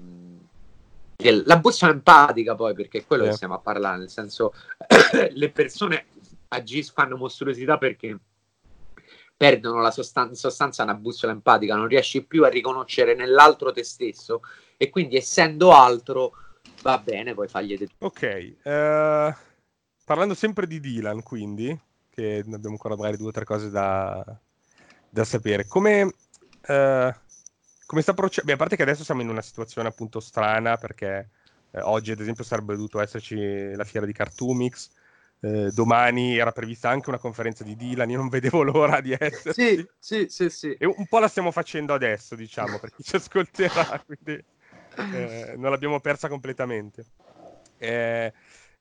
del- 1.16 1.42
la 1.44 1.58
bussola 1.58 1.90
empatica 1.92 2.54
poi 2.54 2.74
perché 2.74 2.98
è 2.98 3.04
quello 3.04 3.24
Sì. 3.24 3.30
che 3.30 3.34
stiamo 3.36 3.54
a 3.54 3.58
parlare 3.58 3.98
nel 3.98 4.08
senso 4.08 4.54
le 5.30 5.50
persone 5.50 6.06
agiscono 6.48 7.06
fanno 7.08 7.16
mostruosità 7.20 7.76
perché 7.76 8.16
perdono 9.36 9.80
la 9.80 9.90
sostan- 9.90 10.34
sostanza 10.34 10.82
una 10.82 10.94
bussola 10.94 11.32
empatica 11.32 11.74
non 11.74 11.88
riesci 11.88 12.24
più 12.24 12.44
a 12.44 12.48
riconoscere 12.48 13.14
nell'altro 13.14 13.72
te 13.72 13.82
stesso 13.82 14.42
e 14.76 14.90
quindi 14.90 15.16
essendo 15.16 15.72
altro 15.72 16.32
va 16.82 16.98
bene 16.98 17.34
poi 17.34 17.48
fagli 17.48 17.78
te 17.78 17.88
Ok, 17.98 18.22
eh, 18.22 19.34
parlando 20.04 20.34
sempre 20.34 20.66
di 20.66 20.80
Dylan, 20.80 21.22
quindi, 21.22 21.78
che 22.10 22.38
abbiamo 22.44 22.70
ancora 22.70 22.96
magari 22.96 23.16
due 23.16 23.28
o 23.28 23.32
tre 23.32 23.44
cose 23.44 23.70
da, 23.70 24.24
da 25.08 25.24
sapere, 25.24 25.66
come, 25.66 26.12
eh, 26.66 27.14
come 27.86 28.02
sta 28.02 28.14
procedendo? 28.14 28.52
A 28.54 28.56
parte 28.56 28.76
che 28.76 28.82
adesso 28.82 29.04
siamo 29.04 29.22
in 29.22 29.28
una 29.28 29.42
situazione 29.42 29.88
appunto 29.88 30.20
strana, 30.20 30.76
perché 30.76 31.30
eh, 31.70 31.80
oggi 31.80 32.10
ad 32.10 32.20
esempio 32.20 32.44
sarebbe 32.44 32.74
dovuto 32.74 33.00
esserci 33.00 33.74
la 33.74 33.84
fiera 33.84 34.06
di 34.06 34.12
Cartoomix, 34.12 34.90
eh, 35.42 35.70
domani 35.72 36.36
era 36.36 36.52
prevista 36.52 36.88
anche 36.88 37.08
una 37.10 37.18
conferenza 37.18 37.64
di 37.64 37.76
Dylan, 37.76 38.10
io 38.10 38.18
non 38.18 38.28
vedevo 38.28 38.62
l'ora 38.64 39.00
di 39.00 39.12
esserci. 39.18 39.76
sì 39.76 39.86
sì 39.98 40.28
sì 40.28 40.48
sì 40.50 40.76
E 40.78 40.86
un 40.86 41.06
po' 41.06 41.18
la 41.18 41.28
stiamo 41.28 41.50
facendo 41.52 41.94
adesso, 41.94 42.34
diciamo, 42.34 42.78
per 42.78 42.90
chi 42.90 43.02
ci 43.02 43.16
ascolterà, 43.16 44.02
quindi 44.06 44.44
eh, 45.10 45.54
non 45.56 45.70
l'abbiamo 45.70 46.00
persa 46.00 46.28
completamente. 46.28 47.04
Eh, 47.76 48.32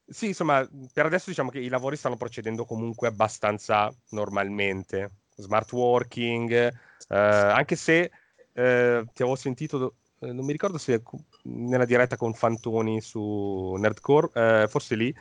sì, 0.05 0.27
insomma, 0.27 0.67
per 0.93 1.05
adesso 1.05 1.29
diciamo 1.29 1.49
che 1.49 1.59
i 1.59 1.67
lavori 1.69 1.95
stanno 1.95 2.17
procedendo 2.17 2.65
comunque 2.65 3.07
abbastanza 3.07 3.91
normalmente. 4.09 5.11
Smart 5.35 5.71
working, 5.71 6.51
eh, 6.51 6.71
anche 7.17 7.75
se 7.75 8.11
eh, 8.53 9.05
ti 9.13 9.21
avevo 9.21 9.35
sentito, 9.35 9.97
eh, 10.19 10.31
non 10.33 10.45
mi 10.45 10.51
ricordo 10.51 10.77
se 10.77 11.01
nella 11.43 11.85
diretta 11.85 12.17
con 12.17 12.33
Fantoni 12.33 13.01
su 13.01 13.75
Nerdcore, 13.79 14.63
eh, 14.63 14.67
forse 14.67 14.95
lì, 14.95 15.13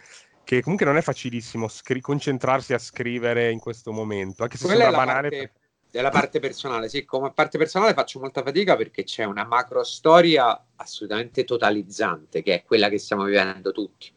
che 0.57 0.63
comunque 0.63 0.87
non 0.87 0.97
è 0.97 1.01
facilissimo 1.01 1.69
scri- 1.69 2.01
concentrarsi 2.01 2.73
a 2.73 2.79
scrivere 2.79 3.51
in 3.51 3.61
questo 3.61 3.93
momento, 3.93 4.43
anche 4.43 4.57
se 4.57 4.65
quella 4.65 4.81
è 4.81 4.85
sembra 4.87 5.05
la 5.05 5.13
banale. 5.13 5.29
parte, 5.29 5.53
è 5.93 6.01
la 6.01 6.11
parte 6.11 6.41
personale 6.41 6.89
sì 6.89 7.05
come 7.05 7.33
parte 7.33 7.59
personale 7.59 7.95
faccio 7.95 8.21
molta 8.21 8.43
fatica 8.43 8.77
perché 8.77 9.05
c'è 9.05 9.25
una 9.25 9.45
macro 9.45 9.83
storia 9.83 10.67
assolutamente 10.77 11.45
totalizzante 11.45 12.43
che 12.43 12.55
è 12.55 12.63
quella 12.63 12.89
che 12.89 12.99
stiamo 12.99 13.25
vivendo 13.25 13.73
tutti 13.73 14.13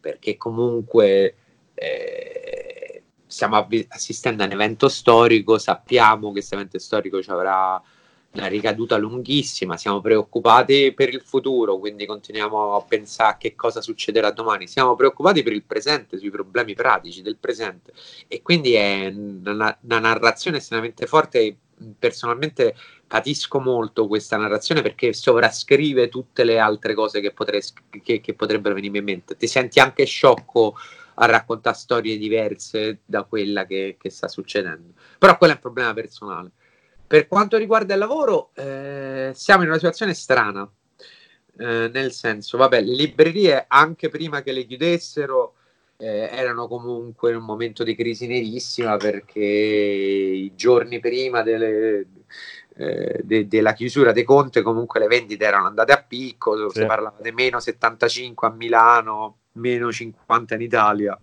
perché 0.00 0.36
comunque 0.36 1.34
eh, 1.74 3.02
stiamo 3.26 3.56
avvi- 3.56 3.86
assistendo 3.88 4.42
a 4.42 4.46
un 4.46 4.52
evento 4.52 4.88
storico 4.88 5.58
sappiamo 5.58 6.26
che 6.26 6.32
questo 6.32 6.54
evento 6.54 6.78
storico 6.78 7.22
ci 7.22 7.30
avrà 7.30 7.82
una 8.34 8.46
ricaduta 8.46 8.96
lunghissima, 8.96 9.76
siamo 9.76 10.00
preoccupati 10.00 10.92
per 10.92 11.08
il 11.08 11.22
futuro, 11.24 11.78
quindi 11.78 12.04
continuiamo 12.04 12.74
a 12.74 12.82
pensare 12.82 13.32
a 13.32 13.36
che 13.36 13.54
cosa 13.54 13.80
succederà 13.80 14.30
domani, 14.32 14.66
siamo 14.66 14.96
preoccupati 14.96 15.42
per 15.42 15.52
il 15.52 15.64
presente, 15.64 16.18
sui 16.18 16.30
problemi 16.30 16.74
pratici 16.74 17.22
del 17.22 17.36
presente 17.36 17.92
e 18.26 18.42
quindi 18.42 18.74
è 18.74 19.06
una, 19.06 19.76
una 19.80 19.98
narrazione 19.98 20.58
estremamente 20.58 21.06
forte. 21.06 21.56
Personalmente 21.98 22.76
patisco 23.06 23.58
molto 23.58 24.06
questa 24.06 24.36
narrazione 24.36 24.80
perché 24.80 25.12
sovrascrive 25.12 26.08
tutte 26.08 26.44
le 26.44 26.60
altre 26.60 26.94
cose 26.94 27.20
che, 27.20 27.32
potrei, 27.32 27.60
che, 28.02 28.20
che 28.20 28.34
potrebbero 28.34 28.74
venire 28.74 28.98
in 28.98 29.04
mente. 29.04 29.36
Ti 29.36 29.48
senti 29.48 29.80
anche 29.80 30.04
sciocco 30.04 30.76
a 31.14 31.26
raccontare 31.26 31.76
storie 31.76 32.16
diverse 32.16 33.00
da 33.04 33.24
quella 33.24 33.66
che, 33.66 33.96
che 33.98 34.08
sta 34.08 34.28
succedendo. 34.28 34.94
Però 35.18 35.36
quello 35.36 35.52
è 35.52 35.56
un 35.56 35.62
problema 35.62 35.92
personale. 35.92 36.52
Per 37.06 37.28
quanto 37.28 37.56
riguarda 37.56 37.92
il 37.94 38.00
lavoro, 38.00 38.50
eh, 38.54 39.30
siamo 39.34 39.62
in 39.62 39.68
una 39.68 39.76
situazione 39.78 40.14
strana, 40.14 40.68
eh, 41.58 41.90
nel 41.92 42.12
senso, 42.12 42.56
vabbè, 42.56 42.80
le 42.80 42.94
librerie 42.94 43.64
anche 43.68 44.08
prima 44.08 44.42
che 44.42 44.52
le 44.52 44.64
chiudessero 44.64 45.54
eh, 45.98 46.28
erano 46.32 46.66
comunque 46.66 47.30
in 47.30 47.36
un 47.36 47.44
momento 47.44 47.84
di 47.84 47.94
crisi 47.94 48.26
nerissima 48.26 48.96
perché 48.96 49.40
i 49.40 50.52
giorni 50.56 50.98
prima 50.98 51.42
delle, 51.42 52.06
eh, 52.76 53.20
de- 53.22 53.46
della 53.46 53.72
chiusura 53.74 54.10
dei 54.10 54.24
conti 54.24 54.60
comunque 54.62 54.98
le 54.98 55.06
vendite 55.06 55.44
erano 55.44 55.66
andate 55.66 55.92
a 55.92 56.02
picco, 56.02 56.68
Sì. 56.70 56.80
si 56.80 56.86
parlava 56.86 57.18
di 57.20 57.30
meno 57.30 57.60
75 57.60 58.48
a 58.48 58.50
Milano, 58.50 59.38
meno 59.52 59.92
50 59.92 60.54
in 60.56 60.62
Italia. 60.62 61.18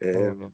Oh. 0.00 0.52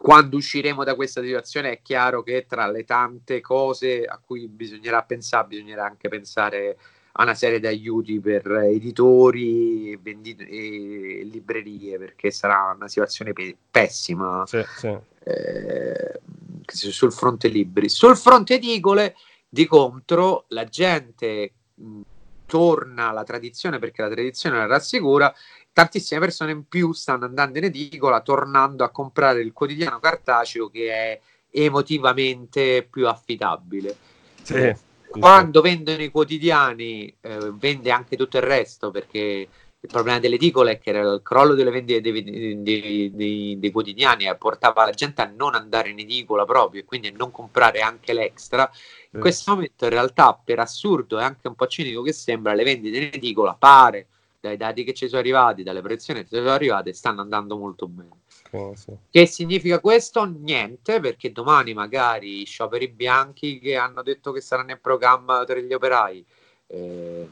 Quando 0.00 0.36
usciremo 0.36 0.84
da 0.84 0.94
questa 0.94 1.22
situazione 1.22 1.72
è 1.72 1.82
chiaro 1.82 2.22
che 2.22 2.46
tra 2.48 2.70
le 2.70 2.84
tante 2.84 3.40
cose 3.40 4.04
a 4.04 4.20
cui 4.24 4.46
bisognerà 4.48 5.02
pensare, 5.02 5.46
bisognerà 5.48 5.84
anche 5.84 6.08
pensare 6.08 6.78
a 7.12 7.22
una 7.24 7.34
serie 7.34 7.58
di 7.58 7.66
aiuti 7.66 8.20
per 8.20 8.48
editori 8.48 9.92
e, 9.92 9.98
vendi- 10.00 10.36
e 10.36 11.24
librerie, 11.24 11.98
perché 11.98 12.30
sarà 12.30 12.72
una 12.74 12.86
situazione 12.86 13.32
pe- 13.32 13.56
pessima 13.70 14.44
Sì, 14.46 14.62
sì. 14.76 14.96
eh, 15.24 16.20
sul 16.66 17.12
fronte 17.12 17.48
libri. 17.48 17.88
Sul 17.88 18.16
fronte 18.16 18.54
edicole, 18.54 19.16
di 19.48 19.66
contro, 19.66 20.44
la 20.48 20.64
gente 20.64 21.52
mh, 21.74 22.00
torna 22.46 23.10
la 23.12 23.24
tradizione 23.24 23.78
perché 23.78 24.02
la 24.02 24.10
tradizione 24.10 24.56
la 24.56 24.66
rassicura, 24.66 25.34
tantissime 25.78 26.18
persone 26.18 26.50
in 26.50 26.66
più 26.66 26.92
stanno 26.92 27.24
andando 27.24 27.58
in 27.58 27.64
edicola 27.64 28.20
tornando 28.20 28.82
a 28.82 28.90
comprare 28.90 29.40
il 29.42 29.52
quotidiano 29.52 30.00
cartaceo 30.00 30.68
che 30.70 30.92
è 30.92 31.20
emotivamente 31.50 32.82
più 32.90 33.06
affidabile. 33.06 33.96
Sì, 34.42 34.54
Eh, 34.54 34.76
sì, 35.12 35.20
Quando 35.20 35.60
vendono 35.60 36.02
i 36.02 36.10
quotidiani, 36.10 37.14
eh, 37.20 37.52
vende 37.52 37.92
anche 37.92 38.16
tutto 38.16 38.38
il 38.38 38.42
resto 38.42 38.90
perché 38.90 39.48
il 39.80 39.88
problema 39.88 40.18
delle 40.18 40.34
edicole 40.34 40.72
è 40.72 40.78
che 40.80 40.90
il 40.90 41.20
crollo 41.22 41.54
delle 41.54 41.70
vendite 41.70 42.00
dei, 42.00 42.60
dei- 42.60 43.12
dei- 43.14 43.58
dei- 43.60 43.70
quotidiani 43.70 44.26
eh, 44.26 44.34
portava 44.36 44.84
la 44.84 44.90
gente 44.90 45.22
a 45.22 45.30
non 45.32 45.54
andare 45.54 45.90
in 45.90 46.00
edicola 46.00 46.44
proprio 46.44 46.80
e 46.80 46.84
quindi 46.84 47.06
a 47.08 47.12
non 47.14 47.30
comprare 47.30 47.80
anche 47.80 48.12
l'extra. 48.12 48.68
In 49.10 49.10
Sì. 49.12 49.18
questo 49.20 49.52
momento, 49.52 49.84
in 49.84 49.90
realtà, 49.90 50.38
per 50.44 50.58
assurdo 50.58 51.20
e 51.20 51.22
anche 51.22 51.46
un 51.46 51.54
po' 51.54 51.68
cinico 51.68 52.02
che 52.02 52.12
sembra, 52.12 52.52
le 52.54 52.64
vendite 52.64 52.96
in 52.98 53.10
edicola 53.12 53.54
pare 53.54 54.08
dai 54.40 54.56
dati 54.56 54.84
che 54.84 54.94
ci 54.94 55.08
sono 55.08 55.20
arrivati, 55.20 55.62
dalle 55.62 55.80
proiezioni 55.80 56.20
che 56.20 56.28
ci 56.28 56.36
sono 56.36 56.50
arrivate, 56.50 56.92
stanno 56.92 57.22
andando 57.22 57.56
molto 57.56 57.88
bene. 57.88 58.74
sì. 58.74 58.96
Che 59.10 59.26
significa 59.26 59.80
questo? 59.80 60.24
Niente, 60.24 61.00
perché 61.00 61.32
domani 61.32 61.74
magari 61.74 62.42
i 62.42 62.44
scioperi 62.44 62.88
bianchi 62.88 63.58
che 63.58 63.76
hanno 63.76 64.02
detto 64.02 64.32
che 64.32 64.40
saranno 64.40 64.70
in 64.70 64.78
programma 64.80 65.44
per 65.44 65.58
gli 65.58 65.72
operai 65.72 66.24
eh, 66.68 67.28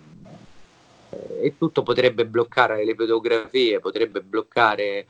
e 1.41 1.55
tutto 1.57 1.83
potrebbe 1.83 2.27
bloccare 2.27 2.85
le 2.85 2.95
fotografie, 2.95 3.79
potrebbe 3.79 4.21
bloccare 4.23 5.07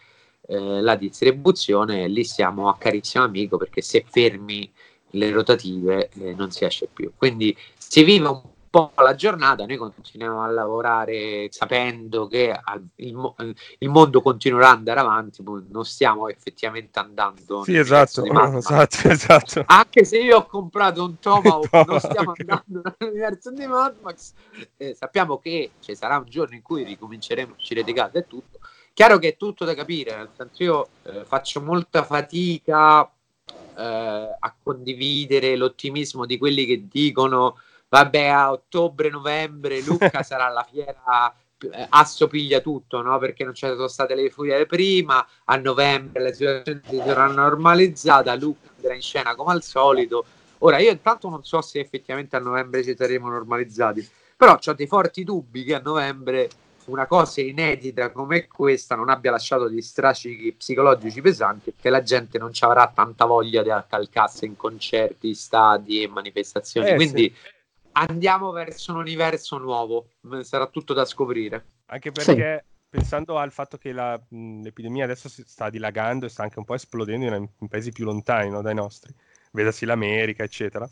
eh, 0.48 0.80
la 0.80 0.96
distribuzione. 0.96 2.08
Lì 2.08 2.24
siamo 2.24 2.68
a 2.68 2.76
carissimo 2.76 3.24
amico 3.24 3.56
perché 3.56 3.80
se 3.80 4.04
fermi 4.06 4.70
le 5.10 5.30
rotative 5.30 6.10
eh, 6.10 6.34
non 6.34 6.50
si 6.50 6.64
esce 6.64 6.88
più. 6.92 7.12
Quindi 7.16 7.56
si 7.76 8.04
vive 8.04 8.28
un 8.28 8.42
po' 8.76 9.02
la 9.02 9.14
giornata, 9.14 9.64
noi 9.64 9.76
continuiamo 9.76 10.42
a 10.42 10.46
lavorare 10.48 11.48
sapendo 11.50 12.26
che 12.26 12.54
il, 12.96 13.54
il 13.78 13.88
mondo 13.88 14.20
continuerà 14.20 14.70
ad 14.70 14.76
andare 14.78 15.00
avanti, 15.00 15.42
non 15.42 15.84
stiamo 15.84 16.28
effettivamente 16.28 16.98
andando. 16.98 17.64
Sì, 17.64 17.76
esatto, 17.76 18.24
esatto, 18.56 19.08
esatto. 19.08 19.64
Anche 19.66 20.04
se 20.04 20.18
io 20.18 20.38
ho 20.38 20.46
comprato 20.46 21.04
un 21.04 21.18
Tomahawk, 21.18 21.68
non 21.72 21.84
Tomahawk. 21.84 22.10
stiamo 22.10 22.32
andando 22.36 22.94
nell'universo 22.98 23.50
di 23.50 23.66
Mad 23.66 23.96
Max. 24.02 24.32
Eh, 24.76 24.94
sappiamo 24.94 25.38
che 25.38 25.70
ci 25.80 25.94
sarà 25.94 26.18
un 26.18 26.26
giorno 26.28 26.54
in 26.54 26.62
cui 26.62 26.84
ricominceremo 26.84 27.52
a 27.52 27.56
uscire 27.56 27.82
di 27.82 27.92
casa 27.92 28.18
e 28.18 28.26
tutto. 28.26 28.58
Chiaro 28.92 29.18
che 29.18 29.28
è 29.28 29.36
tutto 29.36 29.64
da 29.64 29.74
capire, 29.74 30.16
nel 30.16 30.30
senso 30.36 30.62
io 30.62 30.88
eh, 31.02 31.24
faccio 31.24 31.60
molta 31.60 32.02
fatica 32.02 33.10
eh, 33.76 34.36
a 34.38 34.54
condividere 34.62 35.54
l'ottimismo 35.56 36.24
di 36.24 36.38
quelli 36.38 36.64
che 36.64 36.86
dicono 36.88 37.58
vabbè 37.96 38.26
a 38.26 38.52
ottobre-novembre 38.52 39.80
Lucca 39.80 40.22
sarà 40.22 40.48
la 40.48 40.66
fiera 40.68 41.34
eh, 41.58 41.86
assopiglia 41.88 42.60
tutto, 42.60 43.00
no? 43.00 43.18
Perché 43.18 43.44
non 43.44 43.54
ci 43.54 43.66
sono 43.66 43.88
state 43.88 44.14
le 44.14 44.28
furie 44.28 44.66
prima, 44.66 45.26
a 45.44 45.56
novembre 45.56 46.22
la 46.22 46.32
situazione 46.32 46.82
si 46.86 46.96
sarà 46.98 47.26
normalizzata, 47.26 48.34
Lucca 48.34 48.68
andrà 48.76 48.94
in 48.94 49.00
scena 49.00 49.34
come 49.34 49.52
al 49.52 49.62
solito. 49.62 50.24
Ora 50.58 50.78
io 50.78 50.90
intanto 50.90 51.28
non 51.28 51.42
so 51.44 51.60
se 51.62 51.80
effettivamente 51.80 52.36
a 52.36 52.40
novembre 52.40 52.82
ci 52.82 52.94
saremo 52.96 53.28
normalizzati, 53.28 54.06
però 54.36 54.58
ho 54.62 54.72
dei 54.74 54.86
forti 54.86 55.24
dubbi 55.24 55.64
che 55.64 55.74
a 55.74 55.80
novembre 55.80 56.50
una 56.86 57.06
cosa 57.06 57.40
inedita 57.40 58.10
come 58.12 58.46
questa 58.46 58.94
non 58.94 59.08
abbia 59.08 59.32
lasciato 59.32 59.68
degli 59.68 59.80
strascichi 59.80 60.52
psicologici 60.52 61.20
pesanti 61.20 61.74
che 61.76 61.90
la 61.90 62.02
gente 62.02 62.38
non 62.38 62.52
ci 62.52 62.62
avrà 62.62 62.90
tanta 62.94 63.24
voglia 63.24 63.62
di 63.62 63.70
accalcarsi 63.70 64.44
in 64.44 64.56
concerti, 64.56 65.34
stadi 65.34 66.02
e 66.02 66.08
manifestazioni. 66.08 66.90
Eh, 66.90 66.94
Quindi 66.94 67.34
andiamo 67.96 68.50
verso 68.50 68.92
un 68.92 68.98
universo 68.98 69.58
nuovo, 69.58 70.08
sarà 70.42 70.66
tutto 70.66 70.92
da 70.92 71.04
scoprire. 71.04 71.64
Anche 71.86 72.12
perché 72.12 72.64
pensando 72.88 73.38
al 73.38 73.52
fatto 73.52 73.78
che 73.78 73.92
la- 73.92 74.20
mh, 74.28 74.62
l'epidemia 74.62 75.04
adesso 75.04 75.28
si 75.28 75.42
sta 75.46 75.70
dilagando 75.70 76.26
e 76.26 76.28
sta 76.28 76.42
anche 76.42 76.58
un 76.58 76.64
po' 76.64 76.74
esplodendo 76.74 77.26
in, 77.26 77.48
in 77.58 77.68
paesi 77.68 77.92
più 77.92 78.04
lontani 78.04 78.50
no, 78.50 78.62
dai 78.62 78.74
nostri, 78.74 79.14
vedasi 79.52 79.86
l'America, 79.86 80.42
eccetera. 80.42 80.88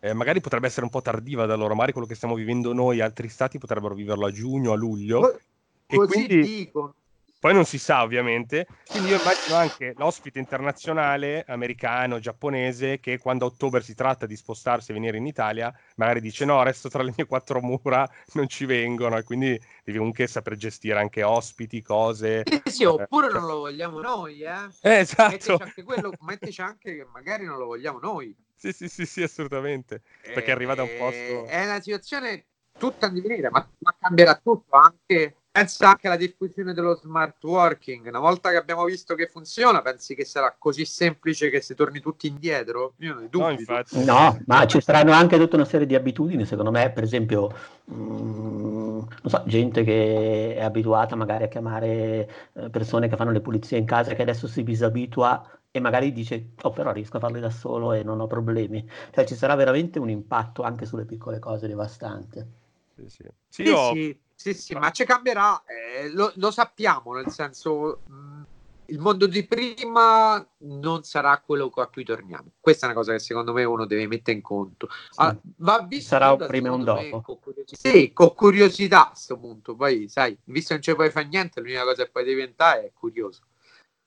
Eh, 0.00 0.12
magari 0.12 0.40
potrebbe 0.40 0.68
essere 0.68 0.84
un 0.84 0.90
po' 0.90 1.02
tardiva 1.02 1.46
da 1.46 1.56
loro, 1.56 1.74
magari 1.74 1.92
quello 1.92 2.06
che 2.06 2.14
stiamo 2.14 2.34
vivendo 2.34 2.72
noi, 2.72 3.00
altri 3.00 3.28
stati 3.28 3.58
potrebbero 3.58 3.94
viverlo 3.94 4.26
a 4.26 4.30
giugno, 4.30 4.72
a 4.72 4.76
luglio. 4.76 5.40
E 5.86 5.96
Così 5.96 6.26
quindi 6.26 6.40
dicono. 6.42 6.94
Poi 7.38 7.54
non 7.54 7.64
si 7.64 7.78
sa 7.78 8.02
ovviamente, 8.02 8.66
quindi 8.90 9.10
io 9.10 9.16
immagino 9.18 9.54
anche 9.56 9.92
l'ospite 9.96 10.38
internazionale 10.38 11.44
americano, 11.46 12.18
giapponese, 12.18 12.98
che 13.00 13.18
quando 13.18 13.44
a 13.44 13.48
ottobre 13.48 13.80
si 13.82 13.94
tratta 13.94 14.26
di 14.26 14.36
spostarsi 14.36 14.90
e 14.90 14.94
venire 14.94 15.16
in 15.18 15.26
Italia, 15.26 15.72
magari 15.96 16.20
dice 16.20 16.44
no, 16.44 16.62
resto 16.62 16.88
tra 16.88 17.02
le 17.02 17.12
mie 17.16 17.26
quattro 17.26 17.60
mura, 17.60 18.08
non 18.32 18.48
ci 18.48 18.64
vengono 18.66 19.16
e 19.16 19.22
quindi 19.22 19.60
devi 19.84 19.98
comunque 19.98 20.26
saper 20.26 20.56
gestire 20.56 20.98
anche 20.98 21.22
ospiti, 21.22 21.82
cose. 21.82 22.42
Sì, 22.42 22.62
sì, 22.64 22.84
oppure 22.84 23.28
non 23.30 23.46
lo 23.46 23.58
vogliamo 23.58 24.00
noi, 24.00 24.40
eh. 24.42 24.68
Eh, 24.82 24.98
esatto, 25.00 25.32
Mettici 25.32 25.62
anche 25.62 25.82
quello, 25.82 26.16
mettici 26.20 26.60
anche 26.62 26.94
che 26.96 27.04
magari 27.04 27.44
non 27.44 27.58
lo 27.58 27.66
vogliamo 27.66 27.98
noi. 27.98 28.34
sì, 28.54 28.72
sì, 28.72 28.88
sì, 28.88 29.06
sì, 29.06 29.22
assolutamente. 29.22 30.02
Perché 30.32 30.50
arriva 30.50 30.74
da 30.74 30.82
un 30.82 30.88
Eh, 30.88 30.94
posto- 30.96 31.46
È 31.46 31.64
una 31.64 31.80
situazione 31.80 32.46
tutta 32.76 33.06
in 33.06 33.14
divenire, 33.14 33.50
ma, 33.50 33.68
ma 33.78 33.96
cambierà 33.98 34.36
tutto 34.36 34.76
anche. 34.76 35.36
Pensa 35.58 35.88
anche 35.88 36.06
alla 36.06 36.16
diffusione 36.16 36.72
dello 36.72 36.94
smart 36.94 37.42
working. 37.42 38.06
Una 38.06 38.20
volta 38.20 38.50
che 38.50 38.56
abbiamo 38.56 38.84
visto 38.84 39.16
che 39.16 39.26
funziona, 39.26 39.82
pensi 39.82 40.14
che 40.14 40.24
sarà 40.24 40.54
così 40.56 40.84
semplice 40.84 41.50
che 41.50 41.60
si 41.60 41.74
torni 41.74 41.98
tutti 41.98 42.28
indietro? 42.28 42.94
Io 42.98 43.14
non 43.14 43.22
No, 43.24 43.28
dubito. 43.28 43.58
infatti. 43.58 44.04
No, 44.04 44.38
ma 44.46 44.66
ci 44.68 44.80
saranno 44.80 45.10
anche 45.10 45.36
tutta 45.36 45.56
una 45.56 45.64
serie 45.64 45.86
di 45.86 45.96
abitudini, 45.96 46.44
secondo 46.46 46.70
me, 46.70 46.92
per 46.92 47.02
esempio, 47.02 47.50
mm, 47.90 48.98
non 48.98 49.08
so, 49.24 49.42
gente 49.46 49.82
che 49.82 50.54
è 50.54 50.62
abituata 50.62 51.16
magari 51.16 51.42
a 51.42 51.48
chiamare 51.48 52.30
eh, 52.52 52.70
persone 52.70 53.08
che 53.08 53.16
fanno 53.16 53.32
le 53.32 53.40
pulizie 53.40 53.78
in 53.78 53.84
casa, 53.84 54.14
che 54.14 54.22
adesso 54.22 54.46
si 54.46 54.62
disabitua 54.62 55.44
e 55.72 55.80
magari 55.80 56.12
dice, 56.12 56.50
oh 56.62 56.70
però 56.70 56.92
riesco 56.92 57.16
a 57.16 57.20
farle 57.20 57.40
da 57.40 57.50
solo 57.50 57.92
e 57.94 58.04
non 58.04 58.20
ho 58.20 58.28
problemi. 58.28 58.88
Cioè 59.10 59.24
ci 59.24 59.34
sarà 59.34 59.56
veramente 59.56 59.98
un 59.98 60.08
impatto 60.08 60.62
anche 60.62 60.86
sulle 60.86 61.04
piccole 61.04 61.40
cose 61.40 61.66
devastante. 61.66 62.46
Sì, 62.94 63.08
sì. 63.08 63.24
Sì, 63.48 63.62
Sì, 63.64 63.68
io- 63.68 64.16
sì, 64.38 64.54
sì, 64.54 64.74
ma 64.74 64.92
ci 64.92 65.04
cambierà, 65.04 65.64
eh, 65.64 66.10
lo, 66.10 66.30
lo 66.36 66.52
sappiamo, 66.52 67.12
nel 67.12 67.28
senso, 67.28 68.02
mh, 68.06 68.42
il 68.86 69.00
mondo 69.00 69.26
di 69.26 69.44
prima 69.44 70.46
non 70.58 71.02
sarà 71.02 71.42
quello 71.44 71.72
a 71.74 71.88
cui 71.88 72.04
torniamo. 72.04 72.52
Questa 72.60 72.86
è 72.86 72.88
una 72.88 72.96
cosa 72.96 73.12
che 73.12 73.18
secondo 73.18 73.52
me 73.52 73.64
uno 73.64 73.84
deve 73.84 74.06
mettere 74.06 74.36
in 74.36 74.42
conto. 74.42 74.88
Ah, 75.16 75.36
va 75.56 75.84
visto 75.88 76.10
Sarà 76.10 76.30
un 76.30 76.46
prima 76.46 76.68
e 76.68 76.70
un 76.70 76.78
secondo 76.80 77.00
me, 77.02 77.10
dopo. 77.10 77.22
con 77.22 77.40
curiosità. 77.40 77.88
Sì, 77.90 78.12
con 78.12 78.32
curiosità 78.34 79.06
a 79.06 79.10
questo 79.10 79.36
punto. 79.38 79.74
Poi, 79.74 80.08
sai, 80.08 80.38
visto 80.44 80.68
che 80.68 80.74
non 80.74 80.82
ci 80.82 80.94
puoi 80.94 81.10
fare 81.10 81.26
niente, 81.26 81.60
l'unica 81.60 81.82
cosa 81.82 82.04
che 82.04 82.10
puoi 82.10 82.24
diventare 82.24 82.84
è 82.84 82.92
curioso. 82.94 83.40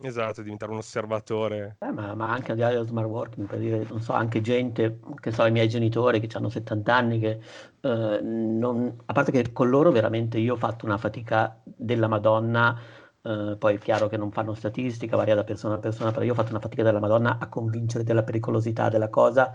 Esatto, 0.03 0.41
diventare 0.41 0.71
un 0.71 0.79
osservatore. 0.79 1.77
Eh, 1.79 1.91
ma, 1.91 2.15
ma 2.15 2.29
anche 2.29 2.51
al 2.51 2.57
di 2.57 2.63
là 2.63 2.69
dello 2.69 2.83
smart 2.83 3.07
working, 3.07 3.47
per 3.47 3.59
dire, 3.59 3.85
non 3.87 4.01
so, 4.01 4.13
anche 4.13 4.41
gente, 4.41 4.99
che 5.19 5.31
so, 5.31 5.45
i 5.45 5.51
miei 5.51 5.67
genitori 5.69 6.19
che 6.19 6.35
hanno 6.35 6.49
70 6.49 6.95
anni, 6.95 7.19
che 7.19 7.39
eh, 7.81 8.19
non, 8.21 8.95
a 9.05 9.13
parte 9.13 9.31
che 9.31 9.51
con 9.51 9.69
loro 9.69 9.91
veramente 9.91 10.37
io 10.39 10.53
ho 10.53 10.57
fatto 10.57 10.85
una 10.85 10.97
fatica 10.97 11.59
della 11.63 12.07
Madonna, 12.07 12.77
eh, 13.21 13.55
poi 13.57 13.75
è 13.75 13.77
chiaro 13.77 14.07
che 14.07 14.17
non 14.17 14.31
fanno 14.31 14.53
statistica, 14.53 15.15
varia 15.15 15.35
da 15.35 15.43
persona 15.43 15.75
a 15.75 15.79
persona, 15.79 16.11
però 16.11 16.23
io 16.23 16.31
ho 16.31 16.35
fatto 16.35 16.49
una 16.51 16.59
fatica 16.59 16.83
della 16.83 16.99
Madonna 16.99 17.37
a 17.39 17.47
convincere 17.47 18.03
della 18.03 18.23
pericolosità 18.23 18.89
della 18.89 19.09
cosa, 19.09 19.51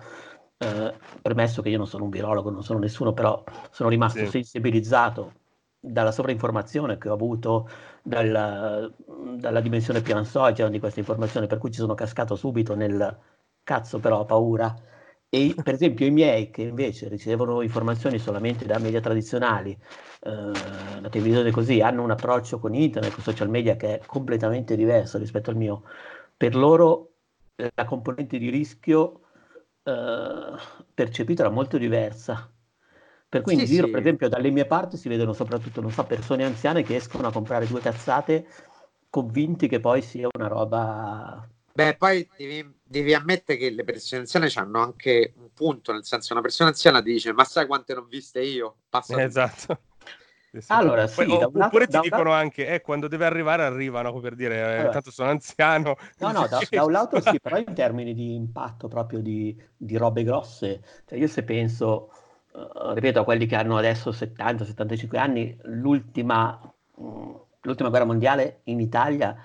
eh, 0.58 0.94
premesso 1.22 1.62
che 1.62 1.68
io 1.70 1.78
non 1.78 1.86
sono 1.86 2.04
un 2.04 2.10
virologo, 2.10 2.50
non 2.50 2.62
sono 2.62 2.78
nessuno, 2.78 3.12
però 3.12 3.42
sono 3.70 3.88
rimasto 3.88 4.24
Sì. 4.24 4.30
sensibilizzato 4.30 5.32
dalla 5.78 6.12
sovrainformazione 6.12 6.98
che 6.98 7.08
ho 7.08 7.14
avuto 7.14 7.68
dalla, 8.02 8.90
dalla 9.36 9.60
dimensione 9.60 10.00
più 10.02 10.14
ansogena 10.14 10.68
di 10.68 10.78
questa 10.78 11.00
informazione, 11.00 11.46
per 11.46 11.58
cui 11.58 11.70
ci 11.70 11.78
sono 11.80 11.94
cascato 11.94 12.34
subito 12.36 12.74
nel 12.74 13.18
cazzo 13.62 13.98
però 14.00 14.20
ho 14.20 14.24
paura. 14.24 14.74
E 15.28 15.54
per 15.62 15.74
esempio 15.74 16.06
i 16.06 16.10
miei 16.10 16.50
che 16.50 16.62
invece 16.62 17.08
ricevono 17.08 17.60
informazioni 17.62 18.18
solamente 18.18 18.64
da 18.64 18.78
media 18.78 19.00
tradizionali, 19.00 19.72
eh, 19.72 20.30
la 21.00 21.08
televisione 21.08 21.50
così, 21.50 21.80
hanno 21.80 22.02
un 22.02 22.10
approccio 22.12 22.58
con 22.58 22.74
internet, 22.74 23.12
con 23.12 23.22
social 23.22 23.48
media 23.48 23.76
che 23.76 23.98
è 24.00 24.06
completamente 24.06 24.76
diverso 24.76 25.18
rispetto 25.18 25.50
al 25.50 25.56
mio. 25.56 25.82
Per 26.36 26.54
loro 26.54 27.12
la 27.74 27.84
componente 27.84 28.38
di 28.38 28.50
rischio 28.50 29.22
eh, 29.82 30.54
percepita 30.94 31.42
era 31.42 31.50
molto 31.52 31.78
diversa. 31.78 32.50
Per 33.28 33.42
cui 33.42 33.54
in 33.54 33.60
Sì, 33.60 33.66
giro, 33.66 33.86
sì. 33.86 33.90
per 33.90 34.00
esempio, 34.00 34.28
dalle 34.28 34.50
mie 34.50 34.66
parti 34.66 34.96
si 34.96 35.08
vedono 35.08 35.32
soprattutto, 35.32 35.80
non 35.80 35.90
so, 35.90 36.04
persone 36.04 36.44
anziane 36.44 36.82
che 36.82 36.96
escono 36.96 37.28
a 37.28 37.32
comprare 37.32 37.66
due 37.66 37.80
cazzate 37.80 38.46
convinti 39.10 39.66
che 39.68 39.80
poi 39.80 40.02
sia 40.02 40.28
una 40.36 40.46
roba 40.48 41.48
Beh, 41.72 41.96
poi 41.96 42.26
devi, 42.36 42.74
devi 42.82 43.12
ammettere 43.14 43.58
che 43.58 43.70
le 43.70 43.84
persone 43.84 44.22
anziane 44.22 44.50
hanno 44.54 44.80
anche 44.80 45.34
un 45.36 45.52
punto, 45.52 45.92
nel 45.92 46.04
senso 46.04 46.32
una 46.32 46.40
persona 46.42 46.70
anziana 46.70 47.02
ti 47.02 47.12
dice 47.12 47.32
ma 47.32 47.44
sai 47.44 47.66
quante 47.66 47.92
ne 47.92 48.00
ho 48.00 48.04
viste 48.04 48.40
io? 48.40 48.76
Passa 48.88 49.16
Eh, 49.18 49.22
esatto. 49.24 49.78
Allora, 50.68 51.06
sì, 51.06 51.16
Poi- 51.26 51.38
da 51.38 51.46
un 51.46 51.52
lato- 51.52 51.66
oppure 51.66 51.86
ti 51.86 52.00
dicono 52.00 52.30
lato- 52.30 52.32
anche, 52.32 52.66
eh, 52.66 52.80
quando 52.80 53.08
deve 53.08 53.26
arrivare 53.26 53.62
arrivano, 53.62 54.18
per 54.20 54.34
dire, 54.34 54.56
eh, 54.56 54.76
Allora. 54.78 54.92
tanto 54.92 55.10
sono 55.10 55.28
anziano. 55.30 55.96
No, 56.18 56.32
no, 56.32 56.46
da, 56.46 56.60
da 56.70 56.84
un 56.84 56.92
lato 56.92 57.20
sì, 57.20 57.38
però 57.38 57.58
in 57.58 57.74
termini 57.74 58.14
di 58.14 58.34
impatto 58.34 58.88
proprio 58.88 59.20
di, 59.20 59.54
di 59.76 59.96
robe 59.98 60.22
grosse, 60.24 60.82
cioè 61.04 61.18
io 61.18 61.26
se 61.28 61.42
penso 61.44 62.10
ripeto, 62.94 63.20
a 63.20 63.24
quelli 63.24 63.46
che 63.46 63.56
hanno 63.56 63.76
adesso 63.76 64.12
70-75 64.12 65.18
anni, 65.18 65.56
l'ultima, 65.64 66.58
mh, 66.96 67.34
l'ultima 67.62 67.88
guerra 67.88 68.04
mondiale 68.04 68.60
in 68.64 68.80
Italia 68.80 69.36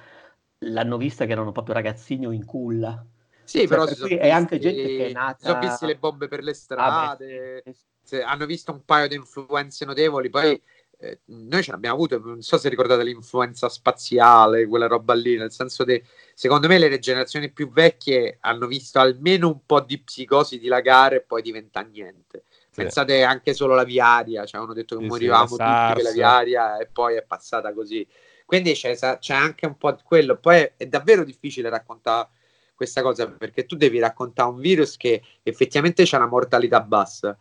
l'hanno 0.59 0.97
vista 0.97 1.25
che 1.25 1.31
erano 1.31 1.51
proprio 1.51 1.73
ragazzini 1.75 2.25
o 2.27 2.31
in 2.31 2.45
culla. 2.45 3.03
Sì, 3.43 3.67
Cioè, 3.67 3.67
però 3.67 3.85
per 3.85 3.97
sono 3.97 3.97
cui 3.97 4.15
è 4.15 4.29
visti, 4.29 4.29
anche 4.29 4.59
gente 4.59 4.91
che 4.91 5.07
è 5.07 5.09
nata- 5.09 5.35
sono 5.35 5.57
visti 5.59 5.85
le 5.85 5.97
bombe 5.97 6.27
per 6.27 6.41
le 6.43 6.53
Ah, 6.75 6.91
strade, 6.93 7.63
beh, 7.63 7.75
se- 8.01 8.21
hanno 8.23 8.45
visto 8.45 8.71
un 8.71 8.85
paio 8.85 9.07
di 9.09 9.15
influenze 9.15 9.83
notevoli, 9.85 10.29
poi 10.29 10.61
eh, 10.99 11.21
noi 11.25 11.61
ce 11.63 11.71
l'abbiamo 11.71 11.95
avuto, 11.95 12.17
non 12.19 12.41
so 12.41 12.57
se 12.57 12.69
ricordate 12.69 13.03
l'influenza 13.03 13.67
spaziale, 13.69 14.67
quella 14.67 14.87
roba 14.87 15.13
lì, 15.13 15.35
nel 15.35 15.51
senso 15.51 15.83
che 15.83 16.03
secondo 16.33 16.67
me 16.67 16.77
le 16.77 16.99
generazioni 16.99 17.51
più 17.51 17.69
vecchie 17.71 18.37
hanno 18.41 18.67
visto 18.67 18.99
almeno 18.99 19.47
un 19.49 19.65
po' 19.65 19.81
di 19.81 19.99
psicosi 20.01 20.57
dilagare 20.59 21.17
e 21.17 21.21
poi 21.21 21.41
diventa 21.41 21.81
niente. 21.81 22.45
Sì. 22.81 22.87
Pensate 22.87 23.23
anche 23.23 23.53
solo 23.53 23.73
alla 23.73 23.83
viaria, 23.83 24.45
cioè 24.45 24.61
hanno 24.61 24.73
detto 24.73 24.95
che 24.95 25.01
Sì, 25.01 25.07
sì, 25.07 25.11
morivamo 25.11 25.55
la 25.55 25.87
tutti 25.87 25.93
per 25.93 26.03
la 26.03 26.11
viaria 26.11 26.77
e 26.77 26.87
poi 26.87 27.15
è 27.15 27.23
passata 27.23 27.73
così. 27.73 28.07
Quindi 28.45 28.73
c'è, 28.73 28.95
c'è 28.95 29.33
anche 29.33 29.65
un 29.65 29.77
po' 29.77 29.91
di 29.91 30.01
quello. 30.03 30.37
Poi 30.37 30.57
è, 30.57 30.73
è 30.77 30.85
davvero 30.87 31.23
difficile 31.23 31.69
raccontare 31.69 32.29
questa 32.75 33.01
cosa 33.01 33.27
perché 33.27 33.65
tu 33.65 33.75
devi 33.75 33.99
raccontare 33.99 34.49
un 34.49 34.59
virus 34.59 34.97
che 34.97 35.21
effettivamente 35.43 36.03
c'ha 36.05 36.17
una 36.17 36.27
mortalità 36.27 36.81
bassa, 36.81 37.37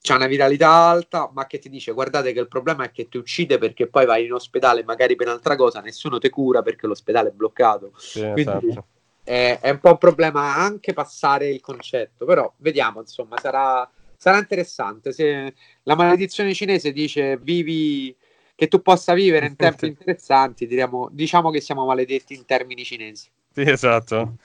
c'ha 0.00 0.14
una 0.14 0.28
viralità 0.28 0.70
alta, 0.70 1.28
ma 1.34 1.46
che 1.46 1.58
ti 1.58 1.68
dice 1.68 1.92
guardate 1.92 2.32
che 2.32 2.38
il 2.38 2.46
problema 2.48 2.84
è 2.84 2.92
che 2.92 3.08
ti 3.08 3.16
uccide 3.16 3.58
perché 3.58 3.88
poi 3.88 4.06
vai 4.06 4.24
in 4.26 4.32
ospedale 4.32 4.84
magari 4.84 5.16
per 5.16 5.26
un'altra 5.26 5.56
cosa, 5.56 5.80
nessuno 5.80 6.18
ti 6.18 6.30
cura 6.30 6.62
perché 6.62 6.86
l'ospedale 6.86 7.30
è 7.30 7.32
bloccato. 7.32 7.92
Sì, 7.96 8.20
Quindi- 8.32 8.68
esatto. 8.68 8.86
È, 9.26 9.58
è 9.60 9.70
un 9.70 9.80
po' 9.80 9.90
un 9.90 9.98
problema 9.98 10.54
anche 10.54 10.92
passare 10.92 11.48
il 11.48 11.60
concetto, 11.60 12.24
però 12.24 12.54
vediamo, 12.58 13.00
insomma, 13.00 13.36
sarà, 13.40 13.90
sarà 14.16 14.38
interessante. 14.38 15.12
Se 15.12 15.54
la 15.82 15.94
maledizione 15.94 16.54
cinese 16.54 16.92
dice 16.92 17.36
vivi 17.38 18.14
che 18.54 18.68
tu 18.68 18.80
possa 18.82 19.14
vivere 19.14 19.46
in 19.46 19.54
tempi 19.56 19.86
interessanti, 19.86 20.66
diremo, 20.66 21.08
diciamo 21.12 21.50
che 21.50 21.60
siamo 21.60 21.84
maledetti 21.84 22.34
in 22.34 22.44
termini 22.44 22.84
cinesi. 22.84 23.30
Sì, 23.52 23.62
esatto. 23.62 24.36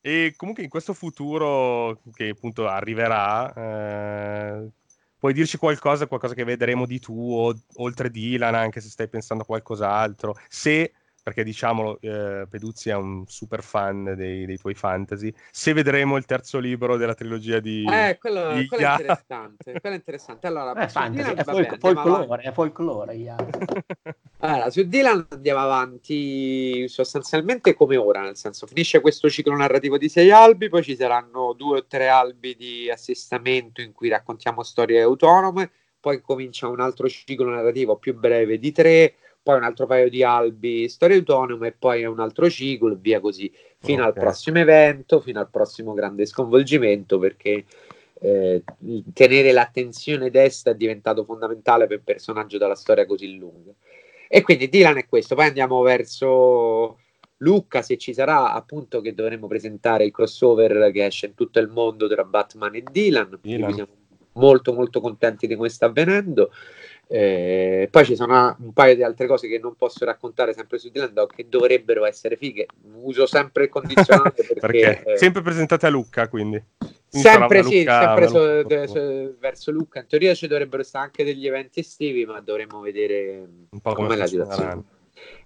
E 0.00 0.34
comunque 0.36 0.62
in 0.62 0.68
questo 0.68 0.92
futuro 0.92 2.00
che 2.12 2.28
appunto 2.28 2.68
arriverà, 2.68 3.52
eh, 3.54 4.68
puoi 5.18 5.32
dirci 5.32 5.56
qualcosa, 5.56 6.06
qualcosa 6.06 6.34
che 6.34 6.44
vedremo 6.44 6.84
di 6.84 6.98
tuo, 6.98 7.54
oltre 7.76 8.10
Dylan, 8.10 8.54
anche 8.54 8.82
se 8.82 8.90
stai 8.90 9.08
pensando 9.08 9.44
a 9.44 9.46
qualcos'altro. 9.46 10.36
Se, 10.46 10.92
perché 11.24 11.42
diciamolo, 11.42 11.98
eh, 12.02 12.46
Peduzzi 12.50 12.90
è 12.90 12.94
un 12.94 13.24
super 13.26 13.62
fan 13.62 14.12
dei, 14.14 14.44
dei 14.44 14.58
tuoi 14.58 14.74
fantasy, 14.74 15.32
se 15.50 15.72
vedremo 15.72 16.18
il 16.18 16.26
terzo 16.26 16.58
libro 16.58 16.98
della 16.98 17.14
trilogia 17.14 17.60
di... 17.60 17.82
Eh, 17.90 18.18
quello, 18.20 18.52
di 18.52 18.66
quello 18.66 18.86
è 18.86 18.90
interessante. 18.90 19.80
quello 19.80 19.94
è 19.94 19.98
interessante. 19.98 20.46
Allora, 20.46 20.74
È 20.74 20.86
su 20.86 20.92
fantasy, 20.92 21.22
Dylan, 21.22 21.38
è 21.38 21.44
va 21.44 21.52
folk- 21.52 21.78
bene, 21.78 21.88
andiamo 21.88 22.00
avanti. 22.00 22.18
folklore, 22.26 22.42
è 22.42 22.52
folklore. 22.52 23.14
yeah. 23.14 23.36
Allora, 24.44 24.68
su 24.68 24.86
Dylan 24.86 25.26
andiamo 25.30 25.60
avanti 25.60 26.86
sostanzialmente 26.88 27.72
come 27.72 27.96
ora, 27.96 28.20
nel 28.20 28.36
senso 28.36 28.66
finisce 28.66 29.00
questo 29.00 29.30
ciclo 29.30 29.56
narrativo 29.56 29.96
di 29.96 30.10
sei 30.10 30.30
albi, 30.30 30.68
poi 30.68 30.82
ci 30.82 30.94
saranno 30.94 31.54
due 31.54 31.78
o 31.78 31.86
tre 31.86 32.08
albi 32.08 32.54
di 32.54 32.90
assestamento 32.90 33.80
in 33.80 33.92
cui 33.92 34.10
raccontiamo 34.10 34.62
storie 34.62 35.00
autonome, 35.00 35.70
poi 35.98 36.20
comincia 36.20 36.68
un 36.68 36.80
altro 36.80 37.08
ciclo 37.08 37.48
narrativo 37.48 37.96
più 37.96 38.14
breve 38.14 38.58
di 38.58 38.72
tre, 38.72 39.14
poi 39.44 39.58
un 39.58 39.62
altro 39.62 39.84
paio 39.84 40.08
di 40.08 40.22
albi 40.24 40.88
storie 40.88 41.18
autonome 41.18 41.68
e 41.68 41.72
poi 41.78 42.04
un 42.06 42.18
altro 42.18 42.48
ciclo 42.48 42.94
e 42.94 42.98
via 42.98 43.20
così, 43.20 43.52
fino 43.78 44.02
al 44.02 44.12
Ok. 44.12 44.18
prossimo 44.18 44.58
evento, 44.58 45.20
fino 45.20 45.38
al 45.38 45.50
prossimo 45.50 45.92
grande 45.92 46.24
sconvolgimento 46.24 47.18
perché 47.18 47.66
eh, 48.20 48.62
tenere 49.12 49.52
l'attenzione 49.52 50.30
destra 50.30 50.72
è 50.72 50.76
diventato 50.76 51.24
fondamentale 51.24 51.86
per 51.86 51.98
un 51.98 52.04
personaggio 52.04 52.56
dalla 52.56 52.74
storia 52.74 53.04
così 53.04 53.36
lunga. 53.36 53.70
E 54.26 54.40
quindi 54.40 54.70
Dylan 54.70 54.96
è 54.96 55.06
questo. 55.06 55.34
Poi 55.34 55.46
andiamo 55.46 55.82
verso 55.82 57.00
Lucca, 57.38 57.82
se 57.82 57.98
ci 57.98 58.14
sarà, 58.14 58.54
appunto, 58.54 59.02
che 59.02 59.12
dovremo 59.12 59.46
presentare 59.46 60.06
il 60.06 60.10
crossover 60.10 60.90
che 60.90 61.04
esce 61.04 61.26
in 61.26 61.34
tutto 61.34 61.58
il 61.58 61.68
mondo 61.68 62.08
tra 62.08 62.24
Batman 62.24 62.74
e 62.76 62.82
Dylan. 62.90 63.40
Dylan. 63.42 63.74
Siamo 63.74 63.92
molto, 64.32 64.72
molto 64.72 65.00
contenti 65.00 65.46
di 65.46 65.54
come 65.54 65.68
sta 65.68 65.86
avvenendo. 65.86 66.50
Eh, 67.06 67.88
poi 67.90 68.04
ci 68.04 68.16
sono 68.16 68.56
un 68.60 68.72
paio 68.72 68.94
di 68.94 69.02
altre 69.02 69.26
cose 69.26 69.46
che 69.48 69.58
non 69.58 69.74
posso 69.76 70.04
raccontare 70.04 70.52
sempre 70.54 70.78
su 70.78 70.88
Dylan 70.88 71.12
Dog 71.12 71.32
che 71.34 71.46
dovrebbero 71.48 72.04
essere 72.06 72.36
fighe. 72.36 72.66
Uso 73.02 73.26
sempre 73.26 73.64
il 73.64 73.68
condizionante 73.70 74.42
perché, 74.46 74.60
Perché 74.60 75.02
eh, 75.12 75.16
sempre 75.16 75.42
presentate 75.42 75.86
a 75.86 75.90
Lucca, 75.90 76.28
quindi. 76.28 76.62
Sempre 77.08 77.62
sì, 77.62 77.80
Lucca- 77.80 78.00
sempre 78.00 78.28
so- 78.28 78.86
so- 78.92 79.34
verso 79.38 79.70
Lucca. 79.70 80.00
In 80.00 80.06
teoria 80.06 80.34
ci 80.34 80.46
dovrebbero 80.48 80.82
stare 80.82 81.04
anche 81.04 81.24
degli 81.24 81.46
eventi 81.46 81.80
estivi, 81.80 82.24
ma 82.24 82.40
dovremmo 82.40 82.80
vedere 82.80 83.46
un 83.70 83.80
po' 83.80 83.92
come 83.92 84.08
com'è 84.08 84.18
la 84.18 84.26
situazione. 84.26 84.84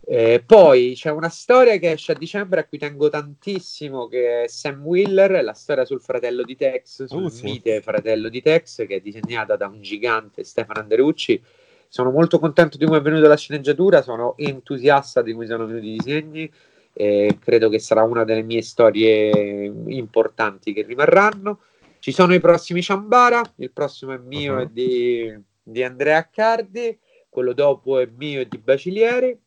Eh, 0.07 0.42
poi 0.44 0.92
c'è 0.94 1.11
una 1.11 1.28
storia 1.28 1.76
che 1.76 1.90
esce 1.90 2.12
a 2.12 2.14
dicembre 2.14 2.61
a 2.61 2.64
cui 2.66 2.78
tengo 2.78 3.09
tantissimo, 3.11 4.09
che 4.09 4.44
è 4.44 4.48
Sam 4.48 4.85
Wheeler, 4.85 5.42
la 5.44 5.52
storia 5.52 5.85
sul 5.85 6.00
fratello 6.00 6.42
di 6.42 6.57
Tex, 6.57 7.04
sul 7.04 7.24
Uh, 7.24 7.28
sì. 7.28 7.44
mite 7.44 7.81
fratello 7.83 8.28
di 8.28 8.40
Tex, 8.40 8.87
che 8.87 8.96
è 8.96 9.00
disegnata 9.00 9.57
da 9.57 9.66
un 9.66 9.83
gigante 9.83 10.44
Stefano 10.44 10.81
Anderucci. 10.81 11.42
Sono 11.88 12.11
molto 12.11 12.38
contento 12.38 12.76
di 12.76 12.85
come 12.85 12.98
è 12.98 13.02
venuta 13.02 13.28
la 13.28 13.37
sceneggiatura, 13.37 14.02
sono 14.02 14.37
entusiasta 14.37 15.22
di 15.22 15.33
come 15.33 15.46
sono 15.46 15.66
venuti 15.66 15.87
i 15.88 15.96
disegni 15.96 16.50
e 16.92 17.38
credo 17.40 17.68
che 17.68 17.78
sarà 17.78 18.02
una 18.02 18.24
delle 18.24 18.42
mie 18.42 18.62
storie 18.62 19.72
importanti 19.87 20.72
che 20.72 20.83
rimarranno. 20.83 21.61
Ci 21.98 22.12
sono 22.12 22.35
i 22.35 22.40
prossimi 22.40 22.83
Ciambara, 22.83 23.40
il 23.57 23.70
prossimo 23.72 24.12
è 24.12 24.18
mio 24.18 24.54
Mhm. 24.54 24.61
e 24.61 24.68
di, 24.72 25.38
di 25.62 25.83
Andrea 25.83 26.18
Accardi, 26.18 26.98
quello 27.28 27.52
dopo 27.52 27.98
è 27.98 28.09
mio 28.16 28.40
e 28.40 28.48
di 28.48 28.59
Bacilieri. 28.59 29.38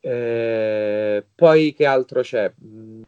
Eh, 0.00 1.26
poi 1.34 1.72
che 1.74 1.86
altro 1.86 2.20
c'è? 2.22 2.52
Mm, 2.64 3.02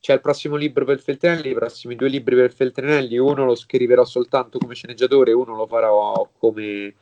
C'è 0.00 0.12
il 0.14 0.20
prossimo 0.20 0.56
libro 0.56 0.84
per 0.84 1.00
Feltrinelli, 1.00 1.50
i 1.50 1.54
prossimi 1.54 1.96
due 1.96 2.08
libri 2.08 2.36
per 2.36 2.52
Feltrinelli, 2.52 3.18
uno 3.18 3.44
lo 3.44 3.54
scriverò 3.54 4.04
soltanto 4.04 4.58
come 4.58 4.74
sceneggiatore, 4.74 5.32
uno 5.32 5.56
lo 5.56 5.66
farò 5.66 6.30
come 6.38 6.94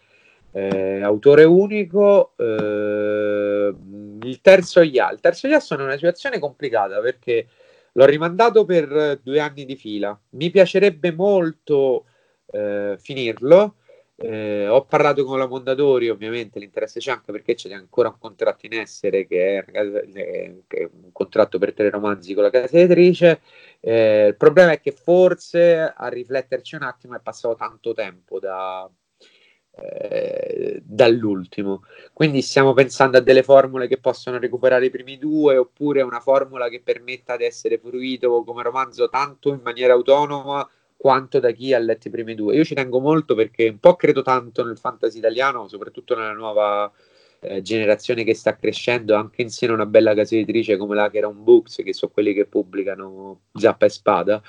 eh, 0.53 1.03
autore 1.03 1.45
unico. 1.45 2.33
Eh, 2.37 3.75
il 4.23 4.41
terzo 4.41 4.81
IA. 4.81 5.13
Il 5.13 5.21
terzo 5.21 5.47
IA 5.49 5.61
sono 5.61 5.81
in 5.83 5.89
una 5.89 5.97
situazione 5.97 6.39
complicata 6.39 7.01
perché 7.01 7.49
l'ho 7.93 8.05
rimandato 8.07 8.65
per 8.65 9.21
due 9.23 9.39
anni 9.41 9.65
di 9.67 9.77
fila. 9.77 10.19
Mi 10.31 10.51
piacerebbe 10.51 11.13
molto 11.13 12.07
eh, 12.47 12.97
finirlo. 12.99 13.77
Eh, 14.17 14.69
ho 14.69 14.85
parlato 14.85 15.25
con 15.25 15.39
la 15.39 15.49
Mondadori, 15.49 16.09
ovviamente 16.09 16.61
l'interesse 16.61 17.01
c'è 17.01 17.11
anche 17.11 17.33
perché 17.33 17.55
c'è 17.55 17.73
ancora 17.73 18.09
un 18.11 18.19
contratto 18.19 18.65
in 18.67 18.75
essere 18.75 19.27
che 19.27 19.59
è, 19.59 19.65
eh, 20.15 20.63
che 20.69 20.77
è 20.79 20.89
un 20.93 21.11
contratto 21.11 21.59
per 21.59 21.75
tre 21.75 21.91
romanzi 21.91 22.33
con 22.33 22.45
la 22.45 22.51
casa 22.51 22.79
editrice. 22.79 23.41
Eh, 23.81 24.29
il 24.29 24.37
problema 24.37 24.71
è 24.71 24.81
che 24.81 24.93
forse 24.93 25.93
a 25.95 26.07
rifletterci 26.09 26.77
un 26.77 26.83
attimo 26.83 27.17
è 27.17 27.21
passato 27.21 27.57
tanto 27.57 27.93
tempo 27.93 28.39
da, 28.39 28.89
eh, 29.77 30.81
dall'ultimo. 30.85 31.83
Quindi 32.13 32.41
stiamo 32.43 32.73
pensando 32.73 33.19
a 33.19 33.21
delle 33.21 33.43
formule 33.43 33.89
che 33.89 33.99
possono 33.99 34.39
recuperare 34.39 34.87
i 34.87 34.91
primi 34.91 35.19
due, 35.19 35.57
oppure 35.57 36.03
una 36.03 36.21
formula 36.21 36.69
che 36.69 36.81
permetta 36.83 37.37
di 37.37 37.45
essere 37.45 37.79
fruito 37.79 38.45
come 38.45 38.63
romanzo 38.63 39.09
tanto 39.09 39.49
in 39.53 39.61
maniera 39.63 39.93
autonoma 39.95 40.69
quanto 41.05 41.39
da 41.39 41.51
chi 41.51 41.75
ha 41.75 41.79
letto 41.79 42.09
i 42.09 42.11
primi 42.11 42.35
due. 42.35 42.57
Io 42.57 42.65
ci 42.65 42.75
tengo 42.75 42.99
molto 42.99 43.35
perché 43.35 43.69
un 43.69 43.79
po' 43.79 43.95
credo 43.95 44.23
tanto 44.23 44.65
nel 44.65 44.79
fantasy 44.79 45.19
italiano, 45.19 45.69
soprattutto 45.69 46.17
nella 46.17 46.33
nuova 46.33 46.91
eh, 47.41 47.61
generazione 47.61 48.25
che 48.25 48.35
sta 48.35 48.57
crescendo, 48.57 49.15
anche 49.15 49.43
insieme 49.43 49.75
a 49.75 49.77
una 49.77 49.85
bella 49.87 50.15
casa 50.15 50.35
editrice 50.35 50.79
come 50.79 50.95
la 50.95 51.11
Keron 51.11 51.45
Books, 51.45 51.83
che 51.85 51.93
sono 51.93 52.11
quelli 52.11 52.33
che 52.33 52.47
pubblicano 52.47 53.43
Zappa 53.53 53.85
e 53.85 53.89
Spada. 53.91 54.43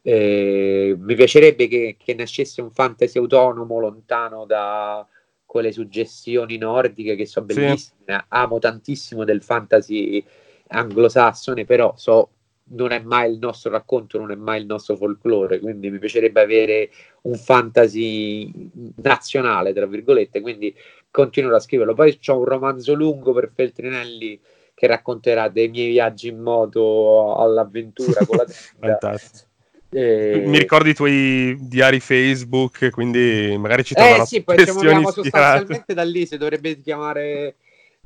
Eh, 0.00 0.96
mi 0.98 1.14
piacerebbe 1.14 1.68
che, 1.68 1.96
che 2.02 2.14
nascesse 2.14 2.62
un 2.62 2.70
fantasy 2.70 3.18
autonomo 3.18 3.78
lontano 3.78 4.46
da 4.46 5.06
quelle 5.44 5.70
suggestioni 5.70 6.56
nordiche 6.56 7.14
che 7.14 7.26
sono 7.26 7.44
Sì. 7.46 7.60
bellissime. 7.60 8.24
Amo 8.28 8.58
tantissimo 8.58 9.24
del 9.24 9.42
fantasy 9.42 10.24
anglosassone, 10.68 11.66
però 11.66 11.92
so 11.98 12.30
non 12.72 12.92
è 12.92 13.00
mai 13.00 13.32
il 13.32 13.38
nostro 13.38 13.70
racconto, 13.70 14.18
non 14.18 14.30
è 14.30 14.34
mai 14.34 14.60
il 14.60 14.66
nostro 14.66 14.96
folklore, 14.96 15.58
quindi 15.58 15.90
mi 15.90 15.98
piacerebbe 15.98 16.40
avere 16.40 16.90
un 17.22 17.34
fantasy 17.36 18.50
nazionale, 18.96 19.72
tra 19.72 19.86
virgolette, 19.86 20.40
quindi 20.40 20.74
continuerò 21.10 21.56
a 21.56 21.60
scriverlo. 21.60 21.94
Poi 21.94 22.18
c'ho 22.18 22.38
un 22.38 22.44
romanzo 22.44 22.94
lungo 22.94 23.32
per 23.32 23.50
Feltrinelli 23.54 24.40
che 24.74 24.86
racconterà 24.86 25.48
dei 25.48 25.68
miei 25.68 25.90
viaggi 25.90 26.28
in 26.28 26.40
moto 26.40 27.34
all'avventura 27.36 28.24
con 28.24 28.36
la 28.36 28.46
tenda. 28.80 28.98
Fantastico. 28.98 29.48
E- 29.92 30.44
Mi 30.46 30.58
ricordi 30.58 30.90
i 30.90 30.94
tuoi 30.94 31.56
diari 31.60 31.98
Facebook, 31.98 32.90
quindi 32.90 33.56
magari 33.58 33.82
ci 33.82 33.94
Eh 33.94 33.98
trovano 33.98 34.24
sì, 34.24 34.42
poi 34.42 34.64
ci 34.64 34.70
muoviamo 34.70 35.10
sostanzialmente 35.10 35.92
da 35.92 36.04
lì, 36.04 36.24
si 36.24 36.36
dovrebbe 36.36 36.80
chiamare 36.80 37.56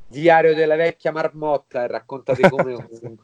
Diario 0.07 0.55
della 0.55 0.77
vecchia 0.77 1.13
marmotta 1.13 1.85
e 1.85 1.87
raccontate 1.89 2.49
come 2.49 2.73
un, 3.03 3.17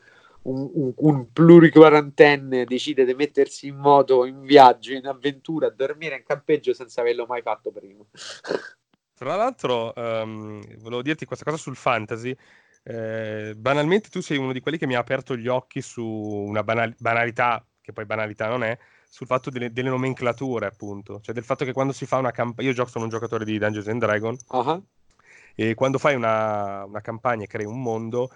un, 0.51 0.71
un, 0.75 0.93
un 0.97 1.33
pluriquarantenne 1.33 2.65
decide 2.65 3.05
di 3.05 3.15
mettersi 3.15 3.69
in 3.69 3.77
moto, 3.77 4.25
in 4.25 4.41
viaggio, 4.41 4.93
in 4.93 5.07
avventura, 5.07 5.69
a 5.69 5.71
dormire 5.71 6.17
in 6.17 6.25
campeggio 6.25 6.75
senza 6.75 7.01
averlo 7.01 7.27
mai 7.27 7.43
fatto 7.43 7.71
prima. 7.71 8.05
Tra 9.15 9.37
l'altro, 9.37 9.93
um, 9.95 10.63
volevo 10.79 11.03
dirti 11.03 11.27
questa 11.27 11.45
cosa 11.45 11.59
sul 11.59 11.77
fantasy. 11.77 12.35
Eh, 12.83 13.53
banalmente 13.57 14.09
tu 14.09 14.21
sei 14.23 14.39
uno 14.39 14.53
di 14.53 14.61
quelli 14.61 14.79
che 14.79 14.87
mi 14.87 14.95
ha 14.95 14.99
aperto 14.99 15.37
gli 15.37 15.49
occhi 15.49 15.83
su 15.83 16.05
una 16.05 16.65
banal- 16.65 16.95
banalità, 16.99 17.65
che 17.83 17.93
poi 17.93 18.07
banalità 18.07 18.49
non 18.49 18.65
è, 18.65 18.79
sul 19.09 19.27
fatto 19.27 19.51
delle, 19.51 19.73
delle, 19.73 19.91
nomenclature, 19.91 20.67
appunto. 20.67 21.21
Cioè 21.21 21.35
del 21.35 21.45
fatto 21.45 21.65
che 21.65 21.73
quando 21.73 21.93
si 21.93 22.07
fa 22.07 22.17
una 22.17 22.31
campagna... 22.31 22.69
Io 22.69 22.75
gioco, 22.75 22.89
sono 22.89 23.05
un 23.05 23.11
giocatore 23.11 23.45
di 23.45 23.59
Dungeons 23.59 23.89
and 23.89 24.01
Dragons, 24.01 24.45
uh-huh. 24.49 24.83
e 25.55 25.75
quando 25.75 25.99
fai 25.99 26.15
una, 26.15 26.85
una 26.85 27.01
campagna 27.03 27.45
e 27.45 27.49
crei 27.49 27.67
un 27.67 27.83
mondo, 27.83 28.31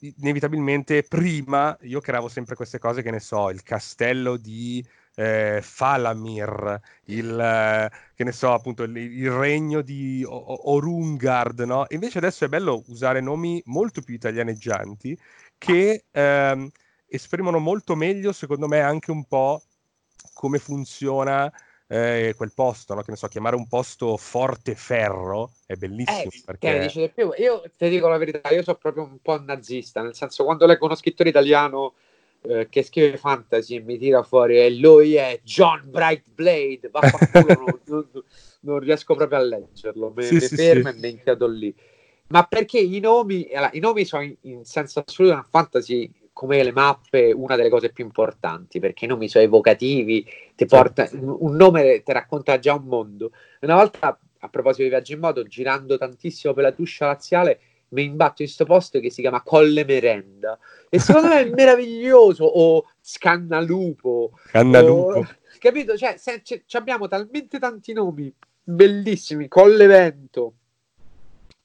inevitabilmente 0.00 1.02
prima 1.02 1.76
io 1.82 2.00
creavo 2.00 2.28
sempre 2.28 2.54
queste 2.54 2.78
cose 2.78 3.02
che 3.02 3.10
ne 3.10 3.20
so, 3.20 3.50
il 3.50 3.62
castello 3.62 4.36
di 4.36 4.84
eh, 5.14 5.60
Falamir, 5.62 6.80
il, 7.06 7.38
eh, 7.38 7.90
che 8.14 8.24
ne 8.24 8.32
so, 8.32 8.52
appunto, 8.52 8.82
il, 8.84 8.96
il 8.96 9.30
regno 9.30 9.82
di 9.82 10.24
o- 10.26 10.70
Orungard, 10.72 11.60
no? 11.60 11.84
Invece 11.90 12.18
adesso 12.18 12.44
è 12.44 12.48
bello 12.48 12.82
usare 12.88 13.20
nomi 13.20 13.60
molto 13.66 14.00
più 14.02 14.14
italianeggianti 14.14 15.18
che 15.58 16.04
ehm, 16.10 16.70
esprimono 17.06 17.58
molto 17.58 17.94
meglio, 17.96 18.32
secondo 18.32 18.66
me, 18.68 18.80
anche 18.80 19.10
un 19.10 19.24
po' 19.26 19.62
come 20.32 20.58
funziona 20.58 21.50
eh, 21.92 22.34
quel 22.36 22.52
posto, 22.54 22.94
no? 22.94 23.02
che 23.02 23.10
ne 23.10 23.16
so, 23.16 23.26
chiamare 23.26 23.56
un 23.56 23.66
posto 23.66 24.16
Forte 24.16 24.76
Ferro 24.76 25.50
è 25.66 25.74
bellissimo. 25.74 26.30
Eh, 26.30 26.42
perché... 26.44 26.88
Io 27.38 27.62
ti 27.76 27.88
dico 27.88 28.06
la 28.06 28.16
verità, 28.16 28.48
io 28.50 28.62
sono 28.62 28.78
proprio 28.80 29.02
un 29.02 29.18
po' 29.20 29.40
nazista, 29.40 30.00
nel 30.00 30.14
senso 30.14 30.44
quando 30.44 30.66
leggo 30.66 30.84
uno 30.84 30.94
scrittore 30.94 31.30
italiano 31.30 31.94
eh, 32.42 32.68
che 32.70 32.84
scrive 32.84 33.16
fantasy 33.16 33.76
e 33.76 33.80
mi 33.80 33.98
tira 33.98 34.22
fuori 34.22 34.58
e 34.60 34.70
lui 34.70 35.14
è 35.14 35.40
John 35.42 35.82
Brightblade, 35.86 36.90
vaffanculo, 36.92 37.80
non, 37.86 38.08
non, 38.12 38.24
non, 38.60 38.78
riesco 38.78 39.16
proprio 39.16 39.40
a 39.40 39.42
leggerlo, 39.42 40.12
mi, 40.14 40.22
sì, 40.22 40.34
mi 40.34 40.40
sì, 40.42 40.54
fermo 40.54 40.90
sì. 40.90 40.96
e 40.96 41.00
mi 41.00 41.10
inchiodo 41.10 41.48
lì. 41.48 41.74
Ma 42.28 42.44
perché 42.44 42.78
i 42.78 43.00
nomi, 43.00 43.48
allora, 43.52 43.70
i 43.72 43.80
nomi 43.80 44.04
sono 44.04 44.22
in, 44.22 44.36
in 44.42 44.64
senso 44.64 45.02
assoluto 45.04 45.34
una 45.34 45.46
fantasy 45.48 46.08
come 46.40 46.62
le 46.62 46.72
mappe 46.72 47.32
una 47.32 47.54
delle 47.54 47.68
cose 47.68 47.90
più 47.90 48.02
importanti 48.02 48.80
perché 48.80 49.04
i 49.04 49.08
nomi 49.08 49.28
sono 49.28 49.44
evocativi, 49.44 50.26
ti 50.56 50.64
porta, 50.64 51.06
un 51.12 51.54
nome 51.54 52.02
ti 52.02 52.12
racconta 52.14 52.58
già 52.58 52.72
un 52.72 52.84
mondo. 52.84 53.32
Una 53.60 53.74
volta, 53.74 54.18
a 54.38 54.48
proposito 54.48 54.84
di 54.84 54.88
viaggi 54.88 55.12
in 55.12 55.18
moto, 55.18 55.42
girando 55.42 55.98
tantissimo 55.98 56.54
per 56.54 56.64
la 56.64 56.72
tuscia 56.72 57.04
laziale, 57.04 57.60
mi 57.88 58.04
imbatto 58.04 58.40
in 58.40 58.46
questo 58.48 58.64
posto 58.64 59.00
che 59.00 59.10
si 59.10 59.20
chiama 59.20 59.42
Colle 59.42 59.84
Merenda 59.84 60.58
e 60.88 60.98
secondo 60.98 61.28
me 61.28 61.42
è 61.42 61.50
meraviglioso 61.52 62.44
o 62.46 62.86
Scannalupo. 62.98 64.30
Scannalupo. 64.46 65.18
O, 65.18 65.28
capito? 65.58 65.94
Cioè, 65.94 66.14
se, 66.16 66.42
abbiamo 66.70 67.06
talmente 67.06 67.58
tanti 67.58 67.92
nomi 67.92 68.34
bellissimi, 68.62 69.46
Colle 69.46 69.86
Vento, 69.86 70.54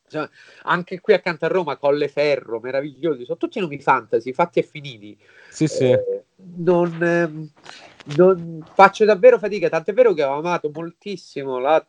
cioè, 0.07 0.29
anche 0.63 0.99
qui 0.99 1.13
accanto 1.13 1.45
a 1.45 1.49
Roma, 1.49 1.77
Colleferro, 1.77 2.59
meravigliosi, 2.59 3.25
sono 3.25 3.37
tutti 3.37 3.59
nomi 3.59 3.79
fantasy, 3.79 4.33
fatti 4.33 4.59
e 4.59 4.63
finiti. 4.63 5.17
Sì, 5.49 5.67
sì. 5.67 5.85
Eh, 5.91 6.23
non, 6.57 7.01
eh, 7.01 8.15
non, 8.15 8.63
faccio 8.73 9.03
davvero 9.03 9.39
fatica, 9.39 9.67
tant'è 9.67 9.93
vero 9.93 10.13
che 10.13 10.23
ho 10.23 10.37
amato 10.37 10.69
moltissimo 10.71 11.59
la, 11.59 11.83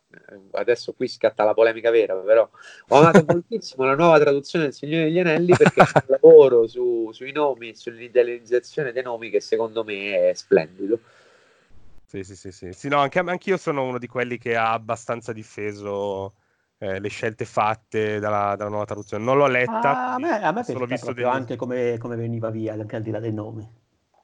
adesso 0.53 0.95
qui 0.95 1.09
scatta 1.09 1.45
la 1.45 1.53
polemica 1.53 1.91
vera, 1.91 2.15
però 2.15 2.49
ho 2.89 2.99
amato 2.99 3.25
moltissimo 3.29 3.85
la 3.85 3.95
nuova 3.95 4.19
traduzione 4.19 4.67
del 4.67 4.75
Signore 4.75 5.05
degli 5.05 5.19
Anelli 5.19 5.55
perché 5.55 5.83
c'è 5.85 6.03
un 6.07 6.17
lavoro 6.21 6.67
su, 6.67 7.11
sui 7.13 7.33
nomi, 7.33 7.75
sull'identizzazione 7.75 8.93
dei 8.93 9.03
nomi 9.03 9.29
che 9.29 9.41
secondo 9.41 9.85
me 9.85 10.31
è 10.31 10.35
splendido. 10.35 11.01
Sì, 12.07 12.23
sì, 12.23 12.37
sì, 12.37 12.51
sì. 12.51 12.73
sì 12.73 12.89
no, 12.89 12.99
anche, 12.99 13.19
anch'io 13.19 13.59
sono 13.59 13.83
uno 13.83 13.99
di 13.99 14.07
quelli 14.07 14.39
che 14.39 14.57
ha 14.57 14.73
abbastanza 14.73 15.33
difeso 15.33 16.35
eh, 16.79 17.01
le 17.01 17.09
scelte 17.09 17.45
fatte 17.45 18.19
dalla, 18.19 18.55
dalla, 18.57 18.71
nuova 18.71 18.85
traduzione. 18.85 19.25
Non 19.25 19.39
l'ho 19.39 19.47
letta. 19.47 19.81
Ah, 19.81 20.15
a 20.15 20.19
me, 20.19 20.43
a 20.43 20.53
me 20.53 20.65
solo 20.65 20.87
visto 20.87 21.13
degli... 21.13 21.25
anche 21.25 21.57
come, 21.57 21.97
come, 21.99 22.17
veniva 22.17 22.51
via, 22.51 22.75
anche 22.75 22.97
al 22.97 23.03
di 23.03 23.11
là 23.11 23.21
dei 23.21 23.33
nomi. 23.33 23.69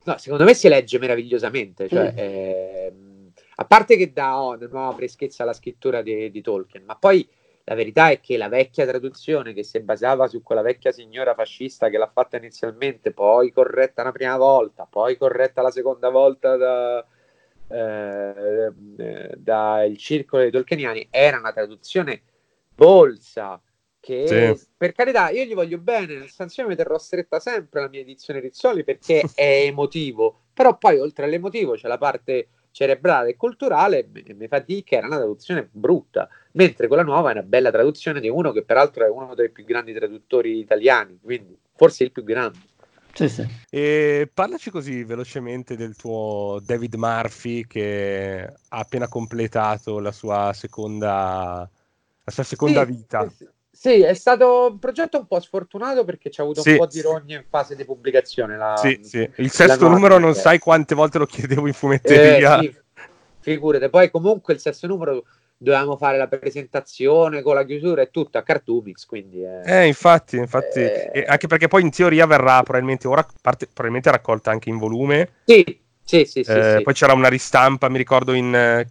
No, 0.04 0.18
secondo 0.18 0.44
me 0.44 0.54
si 0.54 0.68
legge 0.68 0.98
meravigliosamente. 0.98 1.88
Cioè, 1.88 2.12
mm. 2.12 2.16
eh, 2.16 2.92
a 3.56 3.64
parte 3.64 3.96
che 3.96 4.12
dà 4.12 4.40
oh, 4.40 4.56
una 4.56 4.68
nuova 4.70 4.92
freschezza 4.92 5.42
alla 5.42 5.52
scrittura 5.52 6.02
di, 6.02 6.30
di 6.30 6.40
Tolkien, 6.40 6.84
ma 6.84 6.96
poi 6.96 7.26
la 7.64 7.74
verità 7.74 8.10
è 8.10 8.20
che 8.20 8.36
la 8.36 8.48
vecchia 8.48 8.84
traduzione 8.84 9.52
che 9.52 9.62
si 9.62 9.78
basava 9.80 10.26
su 10.26 10.42
quella 10.42 10.62
vecchia 10.62 10.90
signora 10.90 11.34
fascista 11.34 11.88
che 11.88 11.96
l'ha 11.96 12.10
fatta 12.12 12.36
inizialmente, 12.36 13.12
poi 13.12 13.52
corretta 13.52 14.02
una 14.02 14.10
prima 14.10 14.36
volta, 14.36 14.86
poi 14.90 15.16
corretta 15.16 15.62
la 15.62 15.70
seconda 15.70 16.10
volta 16.10 16.56
da, 16.56 17.06
eh, 17.68 18.72
eh 18.98 19.30
dal 19.36 19.96
circolo 19.96 20.42
dei 20.42 20.50
tolkieniani, 20.50 21.06
era 21.08 21.38
una 21.38 21.52
traduzione 21.52 22.22
Bolsa, 22.82 23.60
che 24.00 24.56
sì. 24.56 24.66
per 24.76 24.92
carità 24.92 25.30
io 25.30 25.44
gli 25.44 25.54
voglio 25.54 25.78
bene, 25.78 26.16
nel 26.16 26.30
senso 26.30 26.62
io 26.62 26.66
mi 26.66 26.74
terrò 26.74 26.98
stretta 26.98 27.38
sempre 27.38 27.80
la 27.80 27.88
mia 27.88 28.00
edizione 28.00 28.40
Rizzoli 28.40 28.82
perché 28.82 29.22
è 29.36 29.62
emotivo, 29.66 30.40
però 30.52 30.76
poi 30.76 30.98
oltre 30.98 31.26
all'emotivo 31.26 31.74
c'è 31.74 31.86
la 31.86 31.98
parte 31.98 32.48
cerebrale 32.72 33.30
e 33.30 33.36
culturale 33.36 34.08
e 34.12 34.34
mi 34.34 34.48
fa 34.48 34.58
dire 34.58 34.82
che 34.82 34.96
era 34.96 35.06
una 35.06 35.18
traduzione 35.18 35.68
brutta, 35.70 36.28
mentre 36.52 36.88
quella 36.88 37.04
nuova 37.04 37.28
è 37.28 37.32
una 37.34 37.42
bella 37.42 37.70
traduzione 37.70 38.18
di 38.18 38.28
uno 38.28 38.50
che 38.50 38.64
peraltro 38.64 39.04
è 39.04 39.08
uno 39.08 39.34
dei 39.36 39.50
più 39.50 39.64
grandi 39.64 39.92
traduttori 39.92 40.58
italiani, 40.58 41.20
quindi 41.22 41.56
forse 41.76 42.02
il 42.02 42.10
più 42.10 42.24
grande. 42.24 42.58
Sì, 43.14 43.28
sì. 43.28 43.46
E 43.70 44.28
parlaci 44.32 44.70
così 44.70 45.04
velocemente 45.04 45.76
del 45.76 45.94
tuo 45.94 46.60
David 46.64 46.94
Murphy 46.94 47.66
che 47.66 48.42
ha 48.42 48.78
appena 48.78 49.06
completato 49.06 50.00
la 50.00 50.12
sua 50.12 50.52
seconda 50.54 51.70
la 52.24 52.32
sua 52.32 52.42
seconda 52.42 52.84
sì, 52.84 52.90
vita. 52.90 53.28
Sì, 53.28 53.48
sì, 53.70 54.02
è 54.02 54.14
stato 54.14 54.68
un 54.70 54.78
progetto 54.78 55.18
un 55.18 55.26
po' 55.26 55.40
sfortunato 55.40 56.04
perché 56.04 56.28
c'è 56.30 56.42
avuto 56.42 56.62
un 56.64 56.76
po' 56.76 56.86
di 56.86 57.00
rogne 57.00 57.36
in 57.36 57.44
fase 57.48 57.74
di 57.74 57.84
pubblicazione. 57.84 58.56
La, 58.56 58.76
sì, 58.76 59.00
sì. 59.02 59.28
Il 59.36 59.50
sesto 59.50 59.88
numero 59.88 60.18
non 60.18 60.34
sai 60.34 60.58
quante 60.58 60.94
volte 60.94 61.18
lo 61.18 61.26
chiedevo 61.26 61.66
in 61.66 61.72
fumetteria. 61.72 62.60
Eh, 62.60 62.74
figurate, 63.40 63.88
poi 63.88 64.10
comunque 64.10 64.54
il 64.54 64.60
sesto 64.60 64.86
numero 64.86 65.24
dovevamo 65.56 65.96
fare 65.96 66.18
la 66.18 66.28
presentazione 66.28 67.40
con 67.40 67.54
la 67.54 67.64
chiusura 67.64 68.02
e 68.02 68.10
tutto 68.10 68.36
a 68.36 68.42
Cartoomix, 68.42 69.06
quindi... 69.06 69.42
Eh, 69.42 69.62
eh 69.64 69.86
infatti, 69.86 70.36
infatti 70.36 70.80
eh... 70.80 71.24
anche 71.26 71.46
perché 71.46 71.68
poi 71.68 71.82
in 71.82 71.90
teoria 71.90 72.26
verrà 72.26 72.62
probabilmente, 72.62 73.06
ora 73.08 73.26
parte, 73.40 73.66
probabilmente 73.66 74.10
raccolta 74.10 74.50
anche 74.50 74.68
in 74.68 74.78
volume. 74.78 75.28
Sì, 75.44 75.64
sì, 76.04 76.24
sì, 76.24 76.42
sì, 76.44 76.50
eh, 76.50 76.74
sì, 76.76 76.82
Poi 76.82 76.94
c'era 76.94 77.14
una 77.14 77.28
ristampa, 77.28 77.88
mi 77.88 77.98
ricordo, 77.98 78.32
in 78.32 78.84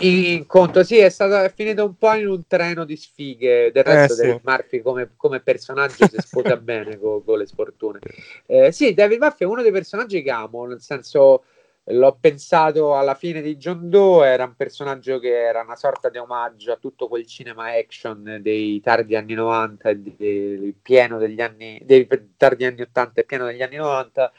in 0.00 0.46
conto, 0.46 0.82
sì, 0.82 0.98
è, 0.98 1.08
stato, 1.08 1.36
è 1.36 1.52
finito 1.52 1.84
un 1.84 1.96
po' 1.96 2.14
in 2.14 2.28
un 2.28 2.46
treno 2.46 2.84
di 2.84 2.96
sfighe. 2.96 3.70
Del 3.72 3.84
resto, 3.84 4.14
eh, 4.14 4.16
David 4.16 4.34
sì. 4.36 4.40
Murphy 4.44 4.80
come, 4.80 5.10
come, 5.16 5.40
personaggio 5.40 6.06
si 6.06 6.16
sposa 6.18 6.56
bene 6.58 6.98
con, 6.98 7.24
con, 7.24 7.38
le 7.38 7.46
sfortune. 7.46 7.98
Eh, 8.46 8.72
sì, 8.72 8.94
David 8.94 9.20
Murphy 9.20 9.44
è 9.44 9.48
uno 9.48 9.62
dei 9.62 9.72
personaggi 9.72 10.22
che 10.22 10.30
amo, 10.30 10.66
nel 10.66 10.80
senso 10.80 11.44
l'ho 11.90 12.18
pensato 12.20 12.96
alla 12.96 13.14
fine 13.14 13.40
di 13.40 13.56
John 13.56 13.88
Doe, 13.88 14.28
era 14.28 14.44
un 14.44 14.54
personaggio 14.56 15.18
che 15.18 15.32
era 15.46 15.62
una 15.62 15.76
sorta 15.76 16.10
di 16.10 16.18
omaggio 16.18 16.72
a 16.72 16.76
tutto 16.76 17.08
quel 17.08 17.26
cinema 17.26 17.72
action 17.76 18.40
dei 18.42 18.80
tardi 18.80 19.16
anni 19.16 19.34
90 19.34 19.88
e 19.88 19.96
del 19.96 20.74
pieno 20.82 21.18
degli 21.18 21.40
anni 21.40 21.80
dei 21.82 22.06
tardi 22.36 22.66
anni 22.66 22.82
80 22.82 23.20
e 23.20 23.24
pieno 23.24 23.46
degli 23.46 23.62
anni 23.62 23.76
90 23.76 24.32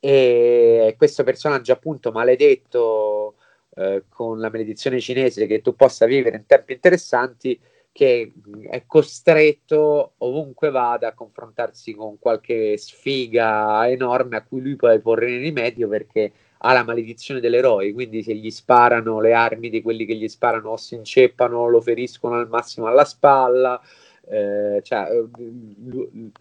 e 0.00 0.94
questo 0.98 1.22
personaggio 1.24 1.72
appunto 1.72 2.12
maledetto 2.12 3.36
eh, 3.74 4.04
con 4.08 4.38
la 4.38 4.50
maledizione 4.50 5.00
cinese 5.00 5.46
che 5.46 5.60
tu 5.60 5.74
possa 5.74 6.06
vivere 6.06 6.36
in 6.36 6.46
tempi 6.46 6.72
interessanti 6.74 7.58
che 7.92 8.32
è 8.70 8.84
costretto 8.86 10.14
ovunque 10.18 10.70
vada 10.70 11.08
a 11.08 11.14
confrontarsi 11.14 11.92
con 11.92 12.18
qualche 12.18 12.78
sfiga 12.78 13.88
enorme 13.88 14.36
a 14.36 14.42
cui 14.42 14.62
lui 14.62 14.76
può 14.76 14.98
porre 14.98 15.36
rimedio 15.36 15.88
perché 15.88 16.32
ha 16.64 16.72
la 16.72 16.84
maledizione 16.84 17.40
dell'eroe, 17.40 17.92
quindi 17.92 18.22
se 18.22 18.34
gli 18.34 18.50
sparano 18.50 19.20
le 19.20 19.32
armi 19.32 19.68
di 19.68 19.82
quelli 19.82 20.04
che 20.06 20.14
gli 20.14 20.28
sparano 20.28 20.70
o 20.70 20.76
si 20.76 20.94
inceppano, 20.94 21.68
lo 21.68 21.80
feriscono 21.80 22.36
al 22.36 22.48
massimo 22.48 22.86
alla 22.86 23.04
spalla, 23.04 23.80
eh, 24.28 24.80
cioè, 24.82 25.08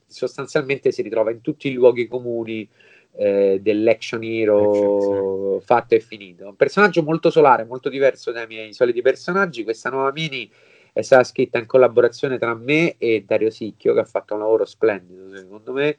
sostanzialmente 0.05 0.91
si 0.91 1.01
ritrova 1.01 1.31
in 1.31 1.41
tutti 1.41 1.69
i 1.69 1.73
luoghi 1.73 2.07
comuni 2.07 2.69
eh, 3.13 3.59
dell'action 3.61 4.23
hero 4.23 5.59
sì. 5.59 5.65
fatto 5.65 5.95
e 5.95 5.99
finito. 5.99 6.47
Un 6.47 6.55
personaggio 6.55 7.03
molto 7.03 7.29
solare, 7.29 7.63
molto 7.63 7.89
diverso 7.89 8.31
dai 8.31 8.47
miei 8.47 8.73
soliti 8.73 9.01
personaggi. 9.01 9.63
Questa 9.63 9.89
nuova 9.89 10.11
mini 10.11 10.49
è 10.93 11.01
stata 11.01 11.23
scritta 11.23 11.57
in 11.57 11.65
collaborazione 11.65 12.37
tra 12.37 12.53
me 12.53 12.95
e 12.97 13.23
Dario 13.25 13.49
Sicchio, 13.49 13.93
che 13.93 13.99
ha 13.99 14.05
fatto 14.05 14.33
un 14.33 14.41
lavoro 14.41 14.65
splendido, 14.65 15.35
secondo 15.35 15.71
me. 15.73 15.97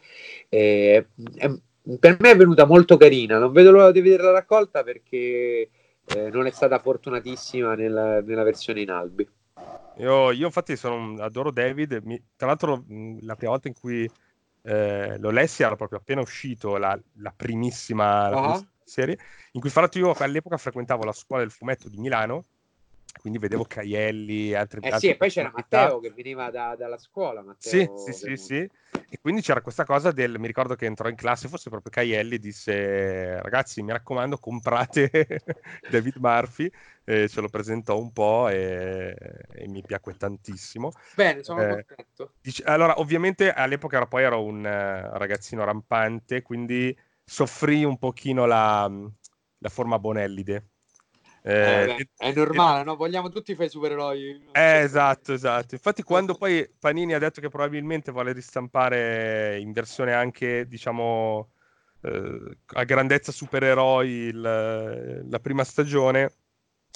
Eh, 0.49 1.07
è, 1.37 1.51
per 1.99 2.17
me 2.21 2.31
è 2.31 2.37
venuta 2.37 2.65
molto 2.65 2.97
carina, 2.97 3.39
non 3.39 3.53
vedo 3.53 3.73
l'ora 3.73 3.91
di 3.91 4.01
vedere 4.01 4.23
la 4.23 4.31
raccolta 4.31 4.85
perché 4.85 5.69
eh, 6.05 6.31
non 6.31 6.47
è 6.47 6.51
stata 6.51 6.79
fortunatissima 6.79 7.75
nella, 7.75 8.21
nella 8.21 8.45
versione 8.45 8.83
in 8.83 8.91
albi. 8.91 9.29
Io, 9.99 10.31
io 10.31 10.47
infatti 10.47 10.77
sono, 10.77 11.21
adoro 11.23 11.51
David, 11.51 12.01
mi, 12.05 12.21
tra 12.37 12.47
l'altro 12.47 12.85
la 13.21 13.35
prima 13.35 13.53
volta 13.53 13.69
in 13.69 13.75
cui 13.75 14.09
eh, 14.63 15.19
lo 15.19 15.31
lessi, 15.31 15.63
era 15.63 15.77
proprio 15.77 15.99
appena 15.99 16.21
uscito 16.21 16.77
la, 16.77 16.99
la 17.17 17.33
primissima, 17.33 18.31
primissima 18.31 18.71
serie, 18.85 19.19
in 19.53 19.61
cui 19.61 19.71
fra 19.71 19.83
l'altro 19.83 20.01
io 20.01 20.13
all'epoca 20.13 20.57
frequentavo 20.57 21.05
la 21.05 21.13
scuola 21.13 21.43
del 21.43 21.51
fumetto 21.51 21.89
di 21.89 21.99
Milano, 21.99 22.45
quindi 23.21 23.39
vedevo 23.39 23.65
Caielli 23.65 24.51
e 24.51 24.57
altri 24.57 24.81
Eh 24.81 24.93
sì, 24.93 25.09
e 25.09 25.17
poi 25.17 25.31
c'era. 25.31 25.51
Matteo 25.51 25.99
che 26.01 26.11
veniva 26.11 26.51
da- 26.51 26.75
dalla 26.77 26.99
scuola. 26.99 27.43
Sì, 27.57 27.89
Matteo 27.93 27.93
sì, 27.95 28.13
sì, 28.13 28.37
Venuti. 28.37 28.37
sì. 28.37 28.55
E 29.09 29.19
quindi 29.21 29.41
c'era 29.41 29.61
questa 29.63 29.85
cosa 29.85 30.11
del, 30.11 30.39
mi 30.39 30.47
ricordo 30.49 30.75
che 30.75 30.87
entrò 30.87 31.09
in 31.09 31.15
classe, 31.15 31.49
forse 31.49 31.71
proprio 31.71 31.91
Caielli, 31.93 32.39
disse, 32.39 33.41
ragazzi, 33.41 33.83
mi 33.83 33.93
raccomando, 33.93 34.39
comprate 34.39 35.11
David 35.87 36.17
Murphy, 36.17 36.71
e 37.05 37.29
ce 37.29 37.41
lo 37.41 37.49
presentò 37.49 37.99
un 37.99 38.11
po' 38.13 38.49
e, 38.49 39.15
e 39.49 39.69
mi 39.69 39.85
piacque 39.85 40.17
tantissimo. 40.17 40.93
Bene, 41.11 41.43
sono 41.43 41.65
Eh, 41.65 41.87
contento. 41.87 42.35
Dice- 42.41 42.65
allora, 42.65 42.99
ovviamente 42.99 43.53
all'epoca 43.53 43.97
ero, 43.99 44.09
poi 44.09 44.23
ero 44.25 44.43
un 44.45 44.67
eh, 44.67 45.17
ragazzino 45.19 45.63
rampante, 45.65 46.43
quindi 46.43 46.97
soffrì 47.25 47.85
un 47.85 47.99
pochino 47.99 48.47
la, 48.47 48.91
la 49.59 49.69
forma 49.69 49.99
bonellide. 50.01 50.71
Eh, 51.45 51.97
Eh, 51.99 52.09
è 52.17 52.33
normale, 52.33 52.85
no? 52.85 52.97
Vogliamo 52.97 53.29
tutti 53.29 53.55
fare 53.55 53.67
i 53.67 53.71
supereroi. 53.71 54.41
eh, 54.53 54.81
esatto, 54.81 55.33
esatto. 55.33 55.75
Infatti, 55.75 56.03
quando 56.03 56.35
poi 56.35 56.69
Panini 56.79 57.15
ha 57.15 57.19
detto 57.19 57.41
che 57.41 57.49
probabilmente 57.49 58.13
vuole 58.13 58.33
ristampare 58.33 59.59
in 59.59 59.73
versione 59.73 60.13
anche, 60.13 60.67
diciamo, 60.67 61.51
eh, 62.03 62.57
a 62.75 62.85
grandezza 62.85 63.33
supereroi 63.33 64.09
il- 64.09 64.41
la 65.29 65.39
prima 65.41 65.65
stagione, 65.65 66.33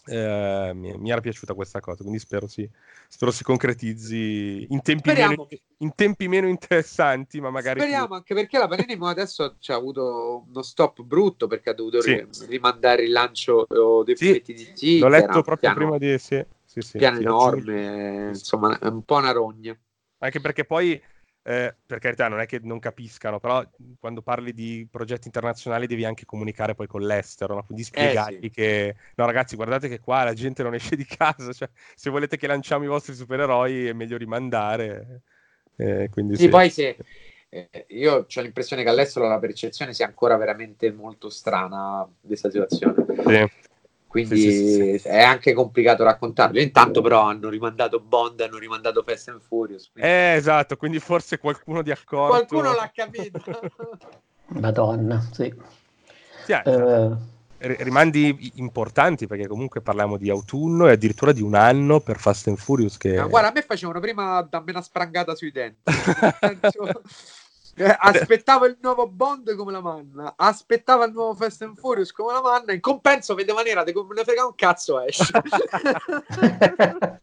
eh, 0.06 0.72
mi, 0.74 0.96
mi 0.98 1.10
era 1.10 1.20
piaciuta 1.20 1.54
questa 1.54 1.80
cosa. 1.80 2.02
Quindi 2.02 2.18
spero 2.18 2.46
si, 2.46 2.68
spero 3.08 3.30
si 3.30 3.44
concretizzi 3.44 4.66
in 4.68 4.82
tempi, 4.82 5.10
meno, 5.10 5.32
Speriamo, 5.32 5.48
in 5.78 5.94
tempi 5.94 6.28
meno 6.28 6.48
interessanti, 6.48 7.40
ma 7.40 7.50
magari 7.50 7.74
più- 7.74 7.84
speriamo 7.84 8.14
anche 8.14 8.34
perché 8.34 8.58
la 8.58 8.68
Panini 8.68 8.98
adesso 9.00 9.56
ci 9.58 9.72
ha 9.72 9.74
avuto 9.74 10.44
uno 10.48 10.62
stop 10.62 11.02
brutto 11.02 11.46
perché 11.46 11.70
ha 11.70 11.74
dovuto 11.74 12.00
Sì. 12.00 12.14
ri- 12.14 12.26
rimandare 12.48 13.02
il 13.04 13.12
lancio 13.12 13.66
eh, 13.68 14.04
dei 14.04 14.16
Sì, 14.16 14.26
fumetti 14.26 14.52
di 14.54 14.70
Sì, 14.74 14.98
L'ho 15.00 15.08
che 15.08 15.12
letto 15.12 15.42
proprio 15.42 15.56
piano, 15.56 15.76
prima 15.76 15.98
di... 15.98 16.18
Sì, 16.18 16.44
sì, 16.64 16.80
sì, 16.80 16.98
piano 16.98 17.18
enorme, 17.18 18.28
insomma, 18.28 18.78
è 18.78 18.86
un 18.86 19.02
po' 19.02 19.16
una 19.16 19.32
rogna. 19.32 19.78
Anche 20.18 20.40
perché 20.40 20.64
poi, 20.64 21.00
eh, 21.48 21.76
per 21.86 22.00
carità, 22.00 22.26
non 22.26 22.40
è 22.40 22.46
che 22.46 22.58
non 22.60 22.80
capiscano, 22.80 23.38
però 23.38 23.64
quando 24.00 24.20
parli 24.20 24.52
di 24.52 24.84
progetti 24.90 25.28
internazionali 25.28 25.86
devi 25.86 26.04
anche 26.04 26.24
comunicare 26.24 26.74
poi 26.74 26.88
con 26.88 27.02
l'estero, 27.02 27.54
no? 27.54 27.62
quindi 27.62 27.84
spiegargli 27.84 28.40
sì. 28.42 28.50
che, 28.50 28.96
no 29.14 29.26
ragazzi, 29.26 29.54
guardate 29.54 29.88
che 29.88 30.00
qua 30.00 30.24
la 30.24 30.32
gente 30.32 30.64
non 30.64 30.74
esce 30.74 30.96
di 30.96 31.04
casa, 31.04 31.52
cioè, 31.52 31.68
se 31.94 32.10
volete 32.10 32.36
che 32.36 32.48
lanciamo 32.48 32.82
i 32.82 32.88
vostri 32.88 33.14
supereroi 33.14 33.86
è 33.86 33.92
meglio 33.92 34.16
rimandare. 34.16 35.20
Eh, 35.76 36.08
quindi 36.10 36.34
Sì, 36.34 36.42
sì. 36.42 36.48
poi 36.48 36.68
se 36.68 36.96
eh, 37.48 37.84
io 37.90 38.26
ho 38.28 38.40
l'impressione 38.40 38.82
che 38.82 38.88
all'estero 38.88 39.28
la 39.28 39.38
percezione 39.38 39.94
sia 39.94 40.06
ancora 40.06 40.36
veramente 40.36 40.90
molto 40.90 41.30
strana 41.30 42.04
di 42.20 42.26
questa 42.26 42.50
situazione. 42.50 43.06
Sì. 43.24 43.50
Quindi 44.16 44.40
Sì, 44.40 44.50
sì, 44.50 44.98
sì, 44.98 45.08
è 45.08 45.22
anche 45.22 45.52
complicato 45.52 46.02
raccontarlo. 46.02 46.58
Intanto, 46.58 47.02
però, 47.02 47.24
hanno 47.24 47.50
rimandato 47.50 48.00
Bond, 48.00 48.40
hanno 48.40 48.56
rimandato 48.56 49.04
Fast 49.06 49.28
and 49.28 49.42
Furious. 49.42 49.90
quindi 49.92 50.10
Eh, 50.10 50.34
esatto, 50.36 50.76
quindi 50.76 51.00
forse 51.00 51.36
qualcuno 51.38 51.82
di 51.82 51.90
accorto... 51.90 52.46
Qualcuno 52.46 52.74
l'ha 52.74 52.90
capito. 52.94 53.60
Madonna, 54.58 55.20
sì. 55.32 55.52
Sì, 56.44 56.52
eh, 56.52 56.62
Eh, 56.64 57.16
ri- 57.58 57.76
rimandi 57.80 58.52
importanti 58.54 59.26
perché 59.26 59.46
comunque 59.46 59.82
parliamo 59.82 60.16
di 60.16 60.30
autunno 60.30 60.86
e 60.86 60.92
addirittura 60.92 61.32
di 61.32 61.42
un 61.42 61.54
anno 61.54 62.00
per 62.00 62.18
Fast 62.18 62.48
and 62.48 62.56
Furious 62.56 62.96
che... 62.96 63.16
Ma 63.16 63.26
guarda, 63.26 63.50
a 63.50 63.52
me 63.52 63.60
facevano 63.60 64.00
prima 64.00 64.40
dammi 64.40 64.70
una 64.70 64.80
sprangata 64.80 65.34
sui 65.34 65.52
denti. 65.52 65.82
Eh, 67.78 67.96
aspettavo 67.98 68.64
il 68.64 68.78
nuovo 68.80 69.06
Bond 69.06 69.54
come 69.54 69.70
la 69.70 69.82
manna, 69.82 70.32
aspettavo 70.34 71.04
il 71.04 71.12
nuovo 71.12 71.34
Fast 71.34 71.60
and 71.60 71.76
Furious 71.76 72.10
come 72.10 72.32
la 72.32 72.40
manna. 72.40 72.72
In 72.72 72.80
compenso, 72.80 73.34
vedeva 73.34 73.60
nera, 73.62 73.84
di 73.84 73.92
come 73.92 74.14
ne 74.14 74.24
frega 74.24 74.46
un 74.46 74.54
cazzo 74.54 75.00
esce. 75.00 75.30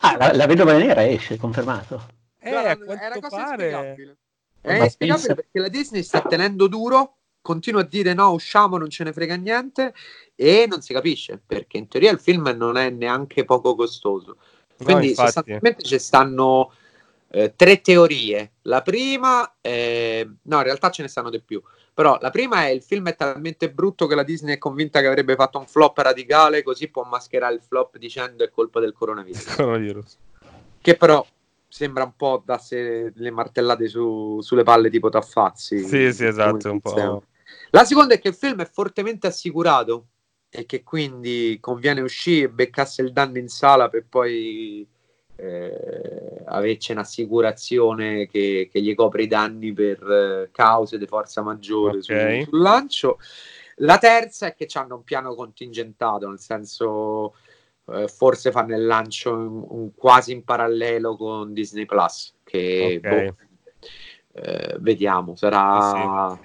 ah, 0.00 0.16
la, 0.18 0.32
la 0.34 0.46
vedova 0.46 0.76
nera 0.76 1.06
esce, 1.06 1.38
confermato. 1.38 2.06
Eh, 2.38 2.50
Guarda, 2.50 2.70
a 2.70 2.72
è 2.72 2.76
una 2.76 2.84
quanto 2.96 3.20
cosa 3.20 3.36
pare... 3.36 3.64
inspiegabile. 3.64 4.16
Ma 4.62 4.70
È 4.72 4.82
inspiegabile 4.82 5.26
pensa- 5.26 5.42
perché 5.42 5.58
la 5.58 5.68
Disney 5.68 6.02
sta 6.02 6.20
tenendo 6.20 6.66
duro, 6.66 7.16
continua 7.40 7.80
a 7.80 7.84
dire 7.84 8.12
no, 8.14 8.30
usciamo, 8.32 8.76
non 8.76 8.90
ce 8.90 9.04
ne 9.04 9.12
frega 9.12 9.36
niente 9.36 9.94
e 10.34 10.66
non 10.68 10.82
si 10.82 10.92
capisce 10.92 11.40
perché 11.44 11.76
in 11.78 11.88
teoria 11.88 12.10
il 12.10 12.18
film 12.18 12.48
non 12.56 12.76
è 12.76 12.90
neanche 12.90 13.44
poco 13.44 13.74
costoso. 13.74 14.36
No, 14.76 14.84
Quindi 14.84 15.08
infatti. 15.08 15.26
sostanzialmente 15.32 15.82
ci 15.82 15.98
stanno 15.98 16.72
eh, 17.34 17.52
tre 17.56 17.80
teorie. 17.80 18.52
La 18.62 18.80
prima, 18.82 19.56
è- 19.60 20.24
no, 20.42 20.56
in 20.56 20.62
realtà 20.62 20.90
ce 20.90 21.02
ne 21.02 21.08
stanno 21.08 21.30
di 21.30 21.42
più. 21.42 21.60
Però 21.92 22.16
la 22.20 22.30
prima 22.30 22.64
è 22.66 22.68
il 22.68 22.82
film 22.82 23.08
è 23.08 23.16
talmente 23.16 23.70
brutto 23.72 24.06
che 24.06 24.14
la 24.14 24.22
Disney 24.22 24.54
è 24.54 24.58
convinta 24.58 25.00
che 25.00 25.08
avrebbe 25.08 25.34
fatto 25.34 25.58
un 25.58 25.66
flop 25.66 25.98
radicale, 25.98 26.62
così 26.62 26.88
può 26.88 27.02
mascherare 27.04 27.54
il 27.54 27.60
flop 27.60 27.98
dicendo 27.98 28.44
è 28.44 28.50
colpa 28.50 28.80
del 28.80 28.92
coronavirus 28.92 29.44
Coronavirus. 29.56 30.16
che 30.80 30.96
però 30.96 31.24
sembra 31.68 32.04
un 32.04 32.14
po' 32.16 32.42
darsi 32.44 32.76
le 32.76 33.30
martellate 33.30 33.88
su- 33.88 34.40
sulle 34.40 34.62
palle 34.62 34.90
tipo 34.90 35.08
Taffazzi. 35.08 35.78
Sì, 35.84 36.12
sì, 36.12 36.24
esatto, 36.24 36.70
un 36.70 36.80
po'. 36.80 37.24
La 37.70 37.84
seconda 37.84 38.14
è 38.14 38.20
che 38.20 38.28
il 38.28 38.34
film 38.34 38.60
è 38.60 38.70
fortemente 38.72 39.26
assicurato 39.26 40.06
e 40.48 40.66
che 40.66 40.84
quindi 40.84 41.58
conviene 41.60 42.00
uscire 42.00 42.46
e 42.46 42.50
beccasse 42.50 43.02
il 43.02 43.12
danno 43.12 43.38
in 43.38 43.48
sala 43.48 43.88
per 43.88 44.06
poi 44.08 44.86
eh, 45.36 46.42
averci 46.46 46.92
un'assicurazione 46.92 48.26
che, 48.26 48.68
che 48.70 48.80
gli 48.80 48.94
copre 48.94 49.24
i 49.24 49.26
danni 49.26 49.72
per 49.72 50.02
eh, 50.02 50.48
cause 50.52 50.98
di 50.98 51.06
forza 51.06 51.42
maggiore 51.42 52.02
su- 52.02 52.12
Ok. 52.12 52.42
sul 52.42 52.60
lancio. 52.60 53.18
La 53.78 53.98
terza 53.98 54.46
è 54.46 54.54
che 54.54 54.68
hanno 54.74 54.96
un 54.96 55.02
piano 55.02 55.34
contingentato, 55.34 56.28
nel 56.28 56.38
senso 56.38 57.34
eh, 57.86 58.08
forse 58.08 58.50
fanno 58.50 58.76
il 58.76 58.86
lancio 58.86 59.30
in- 59.30 59.64
un- 59.68 59.94
quasi 59.94 60.32
in 60.32 60.44
parallelo 60.44 61.16
con 61.16 61.52
Disney 61.52 61.84
Plus, 61.84 62.34
che 62.44 63.00
Ok. 63.02 63.08
boh, 63.08 63.36
eh, 64.40 64.76
vediamo, 64.78 65.34
sarà... 65.36 66.38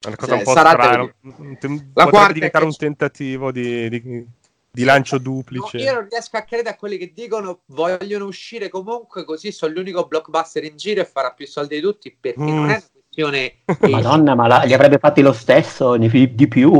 È 0.00 0.06
una 0.06 0.16
cosa 0.16 0.32
un 0.34 0.38
Sì, 0.38 0.44
po' 0.44 0.52
sarà 0.52 0.74
da 0.74 0.82
strana. 0.84 1.14
Un- 1.38 1.58
tem- 1.58 1.90
La 1.94 2.06
quarta 2.08 2.32
diventare 2.32 2.64
che 2.64 2.70
un 2.70 2.76
tentativo 2.76 3.50
di, 3.50 3.88
di- 3.88 4.26
di 4.70 4.84
lancio 4.84 5.16
No, 5.16 5.22
duplice. 5.22 5.78
io 5.78 5.92
non 5.94 6.08
riesco 6.08 6.36
a 6.36 6.42
credere 6.42 6.70
a 6.70 6.76
quelli 6.76 6.98
che 6.98 7.12
dicono 7.12 7.60
vogliono 7.66 8.26
uscire 8.26 8.68
comunque 8.68 9.24
così 9.24 9.50
sono 9.50 9.72
l'unico 9.72 10.06
blockbuster 10.06 10.64
in 10.64 10.76
giro 10.76 11.00
e 11.00 11.04
farà 11.04 11.32
più 11.32 11.46
soldi 11.46 11.76
di 11.76 11.80
tutti 11.80 12.16
perché 12.18 12.40
Mm. 12.40 12.46
non 12.54 12.70
è 12.70 12.76
una 12.76 12.82
questione 12.92 13.54
Madonna, 13.90 14.34
ma 14.34 14.46
la- 14.46 14.62
li 14.64 14.74
avrebbe 14.74 14.98
fatti 14.98 15.22
lo 15.22 15.32
stesso, 15.32 15.96
di 15.96 16.48
più. 16.48 16.70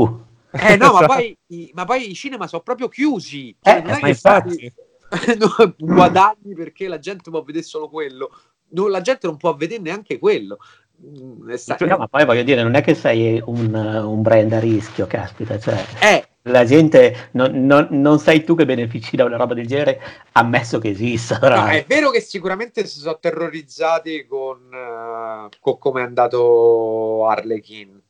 eh 0.51 0.77
no 0.77 0.91
ma 0.93 0.99
Esatto. 0.99 1.05
poi, 1.05 1.37
i, 1.47 1.71
ma 1.73 1.85
poi 1.85 2.09
i 2.09 2.13
cinema 2.15 2.47
sono 2.47 2.61
proprio 2.61 2.87
chiusi 2.87 3.55
Cioè, 3.61 3.77
Eh, 3.77 3.81
non 3.81 3.91
è 3.91 3.99
che 3.99 4.09
infatti. 4.09 4.73
no, 5.39 5.73
guadagni 5.77 6.53
perché 6.53 6.87
la 6.87 6.99
gente 6.99 7.29
può 7.31 7.41
vedere 7.43 7.63
solo 7.65 7.89
quello 7.89 8.29
No, 8.71 8.87
la 8.87 9.01
gente 9.01 9.25
non 9.25 9.37
può 9.37 9.55
vedere 9.55 9.81
neanche 9.81 10.19
quello 10.19 10.57
Mm, 11.01 11.49
No, 11.87 11.97
ma 11.97 12.07
poi 12.07 12.25
voglio 12.25 12.43
dire, 12.43 12.61
non 12.61 12.75
è 12.75 12.81
che 12.81 12.93
sei 12.93 13.41
un, 13.45 13.73
un 13.73 14.21
brand 14.21 14.51
a 14.51 14.59
rischio, 14.59 15.07
caspita, 15.07 15.57
cioè 15.57 15.81
eh, 16.01 16.27
la 16.49 16.65
gente 16.65 17.29
non, 17.33 17.65
non- 17.65 17.87
non 17.91 18.19
sei 18.19 18.43
tu 18.43 18.55
che 18.55 18.65
benefici 18.65 19.15
da 19.15 19.25
una 19.25 19.37
roba 19.37 19.53
del 19.53 19.67
genere, 19.67 19.99
ammesso 20.33 20.79
che 20.79 20.89
esista. 20.89 21.37
No, 21.39 21.67
è 21.67 21.85
vero 21.87 22.09
che 22.11 22.21
sicuramente 22.21 22.85
si 22.85 22.99
sono 22.99 23.17
terrorizzati 23.19 24.25
con, 24.27 24.69
eh, 24.73 25.49
con 25.59 25.77
come 25.77 26.01
è 26.01 26.05
andato 26.05 27.27
Harlequin 27.27 28.01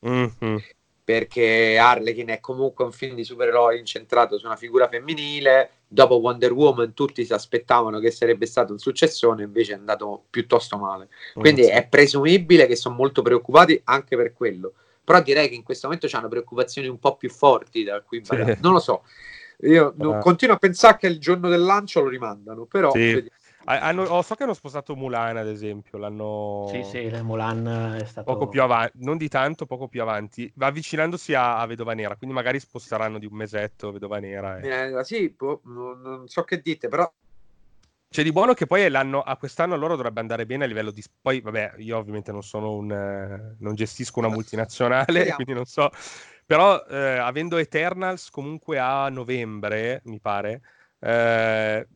Mhm. 0.00 0.60
perché 1.02 1.78
Harlequin 1.78 2.28
è 2.28 2.40
comunque 2.40 2.84
un 2.84 2.92
film 2.92 3.14
di 3.14 3.24
supereroi 3.24 3.78
incentrato 3.78 4.38
su 4.38 4.44
una 4.46 4.56
figura 4.56 4.88
femminile. 4.88 5.70
Dopo 5.88 6.16
Wonder 6.16 6.52
Woman 6.52 6.92
tutti 6.92 7.24
si 7.24 7.32
aspettavano 7.32 7.98
che 7.98 8.10
sarebbe 8.10 8.44
stato 8.44 8.72
un 8.72 8.78
successone, 8.78 9.42
invece 9.42 9.72
è 9.72 9.76
andato 9.76 10.24
piuttosto 10.28 10.76
male. 10.76 11.08
Quindi 11.32 11.62
Mm. 11.62 11.68
è 11.68 11.86
presumibile 11.88 12.66
che 12.66 12.76
sono 12.76 12.94
molto 12.94 13.22
preoccupati 13.22 13.80
anche 13.84 14.16
per 14.16 14.34
quello. 14.34 14.74
Però 15.08 15.22
direi 15.22 15.48
che 15.48 15.54
in 15.54 15.62
questo 15.62 15.86
momento 15.86 16.06
hanno 16.14 16.28
preoccupazioni 16.28 16.86
un 16.86 16.98
po' 16.98 17.16
più 17.16 17.30
forti 17.30 17.82
da 17.82 18.02
cui 18.02 18.22
Sì. 18.22 18.36
badare. 18.36 18.58
Non 18.60 18.74
lo 18.74 18.78
so. 18.78 19.04
Io 19.60 19.94
Ah. 19.98 20.18
continuo 20.18 20.56
a 20.56 20.58
pensare 20.58 20.98
che 20.98 21.06
il 21.06 21.18
giorno 21.18 21.48
del 21.48 21.62
lancio 21.62 22.00
lo 22.02 22.08
rimandano, 22.10 22.66
però 22.66 22.90
Sì. 22.92 23.26
hanno- 23.64 24.02
oh, 24.02 24.20
so 24.20 24.34
che 24.34 24.42
hanno 24.42 24.52
spostato 24.52 24.94
Mulan, 24.96 25.38
ad 25.38 25.48
esempio. 25.48 25.96
L'hanno 25.96 26.66
Sì, 26.68 26.82
sì, 26.82 27.08
Mulan 27.22 27.96
è 27.98 28.04
stato... 28.04 28.30
poco 28.30 28.48
più 28.50 28.60
avanti, 28.60 28.98
non 29.00 29.16
di 29.16 29.28
tanto, 29.28 29.64
poco 29.64 29.88
più 29.88 30.02
avanti, 30.02 30.52
va 30.56 30.66
avvicinandosi 30.66 31.32
a, 31.32 31.58
a 31.58 31.64
Vedova 31.64 31.94
Nera. 31.94 32.14
Quindi 32.16 32.36
magari 32.36 32.60
sposteranno 32.60 33.18
di 33.18 33.24
un 33.24 33.34
mesetto 33.34 33.90
Vedova 33.90 34.18
Nera. 34.18 34.58
e- 34.58 34.68
Eh, 34.98 35.04
sì, 35.04 35.30
boh, 35.30 35.62
non, 35.64 36.02
non 36.02 36.28
so 36.28 36.42
che 36.42 36.60
dite, 36.60 36.88
però 36.88 37.10
C'è 38.10 38.22
di 38.22 38.32
buono 38.32 38.54
che 38.54 38.66
poi 38.66 38.88
l'anno, 38.88 39.20
a 39.20 39.36
quest'anno 39.36 39.76
loro 39.76 39.94
dovrebbe 39.94 40.20
andare 40.20 40.46
bene 40.46 40.64
a 40.64 40.66
livello 40.66 40.90
di... 40.90 41.04
Poi, 41.20 41.40
vabbè, 41.40 41.74
io 41.78 41.98
ovviamente 41.98 42.32
non 42.32 42.42
sono 42.42 42.72
un... 42.72 43.54
non 43.58 43.74
gestisco 43.74 44.18
una 44.20 44.28
multinazionale, 44.28 45.04
Speriamo. 45.04 45.34
quindi 45.34 45.52
non 45.52 45.66
so. 45.66 45.90
Però, 46.46 46.82
eh, 46.86 47.18
avendo 47.18 47.58
Eternals 47.58 48.30
comunque 48.30 48.78
a 48.78 49.10
novembre, 49.10 50.00
mi 50.04 50.18
pare, 50.20 50.62
eh, 51.00 51.86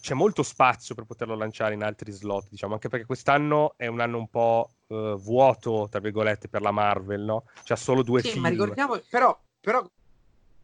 c'è 0.00 0.14
molto 0.14 0.42
spazio 0.42 0.96
per 0.96 1.04
poterlo 1.04 1.36
lanciare 1.36 1.74
in 1.74 1.84
altri 1.84 2.10
slot, 2.10 2.48
diciamo, 2.50 2.74
anche 2.74 2.88
perché 2.88 3.06
quest'anno 3.06 3.74
è 3.76 3.86
un 3.86 4.00
anno 4.00 4.18
un 4.18 4.28
po' 4.28 4.70
eh, 4.88 5.14
vuoto, 5.20 5.86
tra 5.88 6.00
virgolette, 6.00 6.48
per 6.48 6.62
la 6.62 6.72
Marvel, 6.72 7.20
no? 7.20 7.44
C'ha 7.62 7.76
solo 7.76 8.02
due 8.02 8.20
Sì, 8.22 8.30
film. 8.30 8.42
ma 8.42 8.48
ricordiamo, 8.48 9.00
però, 9.08 9.38
però 9.60 9.88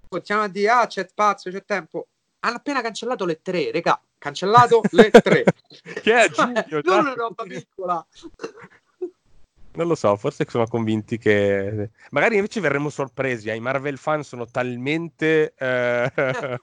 continuiamo 0.09 0.49
a 0.49 0.53
dire, 0.53 0.69
ah, 0.69 0.87
c'è 0.89 1.07
spazio, 1.09 1.53
c'è 1.53 1.65
tempo. 1.65 2.09
Hanno 2.41 2.57
appena 2.57 2.83
cancellato 2.83 3.25
le 3.25 3.41
tre, 3.41 3.71
regà, 3.71 4.01
cancellato 4.27 4.83
le 4.91 5.11
tre. 5.11 5.45
Che 6.03 6.13
è 6.13 6.25
a 6.25 6.29
giugno, 6.29 6.81
non 6.83 6.99
una 6.99 7.15
roba 7.15 7.45
piccola. 7.45 8.07
Non 9.75 9.89
lo 9.89 9.95
so, 9.95 10.17
forse 10.17 10.47
sono 10.49 10.67
convinti 10.67 11.19
che... 11.19 11.91
Magari 12.11 12.37
invece 12.37 12.61
verremo 12.61 12.89
sorpresi, 12.89 13.51
eh? 13.51 13.55
i 13.55 13.61
Marvel 13.61 13.99
fan 13.99 14.25
sono 14.25 14.47
talmente... 14.47 15.53
eh, 15.57 16.11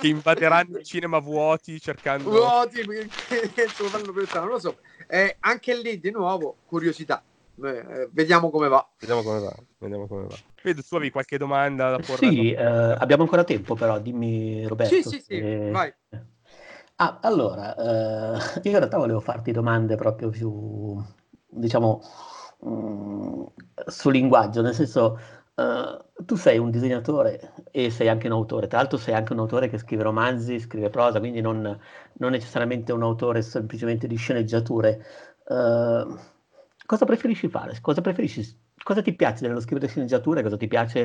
che 0.00 0.06
invaderanno 0.06 0.78
i 0.78 0.84
cinema 0.84 1.18
vuoti 1.18 1.80
cercando... 1.80 2.30
Vuoti, 2.30 2.82
se 3.26 3.72
lo 3.78 3.88
fanno 3.88 4.12
pensare, 4.12 4.40
non 4.40 4.50
lo 4.50 4.60
so. 4.60 4.78
Eh, 5.08 5.36
anche 5.40 5.74
lì, 5.76 5.98
di 5.98 6.12
nuovo, 6.12 6.58
curiosità. 6.66 7.22
Eh, 7.62 7.68
eh, 7.68 8.08
vediamo 8.12 8.48
come 8.50 8.68
va. 8.68 8.88
Vediamo 8.98 9.22
come 9.22 9.40
va, 9.40 9.54
vediamo 9.78 10.06
come 10.06 10.26
va. 10.28 10.36
Vedo, 10.62 10.82
tu 10.82 10.94
avevi 10.94 11.10
qualche 11.10 11.36
domanda 11.36 11.90
da 11.90 11.98
porre? 11.98 12.28
Sì, 12.28 12.52
eh, 12.52 12.62
abbiamo 12.62 13.24
ancora 13.24 13.44
tempo 13.44 13.74
però, 13.74 13.98
dimmi 13.98 14.66
Roberto. 14.66 14.94
Sì, 14.94 15.02
sì, 15.02 15.20
sì, 15.20 15.40
vai. 15.70 15.92
Ah, 17.02 17.18
allora, 17.22 17.74
eh, 17.76 18.60
io 18.64 18.70
in 18.72 18.76
realtà 18.78 18.98
volevo 18.98 19.20
farti 19.20 19.52
domande 19.52 19.96
proprio 19.96 20.28
più, 20.28 21.02
diciamo, 21.48 22.00
mm, 22.66 23.42
sul 23.86 24.12
linguaggio, 24.12 24.60
nel 24.60 24.74
senso, 24.74 25.18
eh, 25.54 26.04
tu 26.26 26.34
sei 26.36 26.58
un 26.58 26.70
disegnatore 26.70 27.54
e 27.70 27.90
sei 27.90 28.08
anche 28.08 28.26
un 28.26 28.34
autore, 28.34 28.66
tra 28.66 28.78
l'altro 28.78 28.98
sei 28.98 29.14
anche 29.14 29.32
un 29.32 29.38
autore 29.38 29.68
che 29.70 29.78
scrive 29.78 30.02
romanzi, 30.02 30.58
scrive 30.60 30.90
prosa, 30.90 31.20
quindi 31.20 31.40
non, 31.40 31.62
non 32.14 32.30
necessariamente 32.32 32.92
un 32.92 33.02
autore 33.02 33.40
semplicemente 33.42 34.06
di 34.06 34.16
sceneggiature. 34.16 35.02
Eh, 35.48 36.04
cosa 36.86 37.04
preferisci 37.06 37.48
fare? 37.48 37.78
Cosa 37.80 38.02
preferisci? 38.02 38.42
Cosa 38.82 39.02
ti 39.02 39.14
piace 39.14 39.46
dello 39.46 39.60
scrivere 39.60 39.88
sceneggiature? 39.88 40.42
Cosa 40.42 40.56
ti 40.56 40.66
piace 40.66 41.00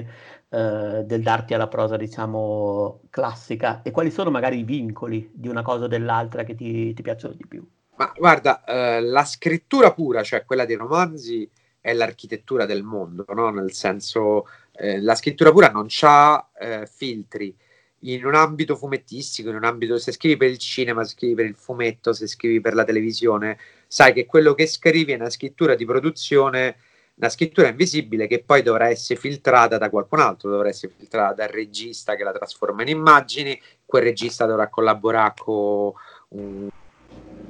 eh, 0.50 1.04
del 1.06 1.22
darti 1.22 1.54
alla 1.54 1.68
prosa, 1.68 1.98
diciamo, 1.98 3.02
classica? 3.10 3.82
E 3.84 3.92
quali 3.92 4.12
sono 4.12 4.32
magari 4.32 4.60
i 4.60 4.64
vincoli 4.64 5.30
di 5.34 5.50
una 5.50 5.62
cosa 5.62 5.86
o 5.86 5.88
dell'altra 5.88 6.44
che 6.44 6.56
ti, 6.56 6.94
ti 6.94 7.02
piacciono 7.02 7.34
di 7.34 7.46
più? 7.46 7.68
Ma 7.98 8.12
guarda, 8.18 8.64
eh, 8.64 9.02
la 9.02 9.26
scrittura 9.26 9.94
pura, 9.94 10.24
cioè 10.24 10.46
quella 10.46 10.66
dei 10.66 10.76
romanzi, 10.76 11.50
è 11.80 11.94
l'architettura 11.94 12.66
del 12.66 12.82
mondo, 12.82 13.26
no? 13.34 13.52
Nel 13.52 13.72
senso, 13.72 14.48
eh, 14.72 15.00
la 15.02 15.14
scrittura 15.14 15.52
pura 15.52 15.70
non 15.70 15.88
ha 16.02 16.50
filtri. 16.92 17.56
In 18.00 18.26
un 18.26 18.36
ambito 18.36 18.76
fumettistico, 18.76 19.50
in 19.50 19.56
un 19.56 19.64
ambito, 19.64 19.98
se 19.98 20.12
scrivi 20.12 20.38
per 20.38 20.50
il 20.50 20.58
cinema, 20.58 21.04
se 21.04 21.12
scrivi 21.12 21.36
per 21.36 21.46
il 21.46 21.56
fumetto, 21.56 22.14
se 22.14 22.28
scrivi 22.28 22.62
per 22.62 22.74
la 22.74 22.84
televisione, 22.84 23.58
sai 23.88 24.14
che 24.14 24.26
quello 24.26 24.54
che 24.54 24.66
scrivi 24.66 25.12
è 25.12 25.16
una 25.16 25.30
scrittura 25.30 25.76
di 25.76 25.86
produzione, 25.86 26.78
una 27.18 27.30
scrittura 27.30 27.70
invisibile 27.70 28.28
che 28.28 28.44
poi 28.44 28.62
dovrà 28.62 28.90
essere 28.90 29.20
filtrata 29.20 29.78
da 29.78 29.90
qualcun 29.90 30.20
altro, 30.20 30.50
dovrà 30.50 30.68
essere 30.68 30.94
filtrata 30.96 31.34
dal 31.34 31.48
regista 31.48 32.16
che 32.16 32.24
la 32.24 32.34
trasforma 32.34 32.82
in 32.82 32.90
immagini, 32.90 33.60
quel 33.86 34.04
regista 34.04 34.46
dovrà 34.46 34.70
collaborare 34.70 35.34
con 35.38 35.94
un 36.30 36.70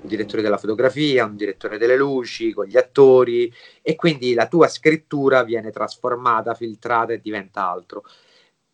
direttore 0.01 0.43
della 0.43 0.57
fotografia, 0.57 1.25
un 1.25 1.35
direttore 1.35 1.79
delle 1.79 1.97
luci, 1.97 2.53
con 2.53 2.65
gli 2.65 2.77
attori 2.77 3.51
e 3.81 3.95
quindi 3.95 4.35
la 4.35 4.47
tua 4.47 4.67
scrittura 4.67 5.43
viene 5.43 5.71
trasformata, 5.71 6.53
filtrata 6.53 7.13
e 7.13 7.19
diventa 7.19 7.67
altro. 7.67 8.03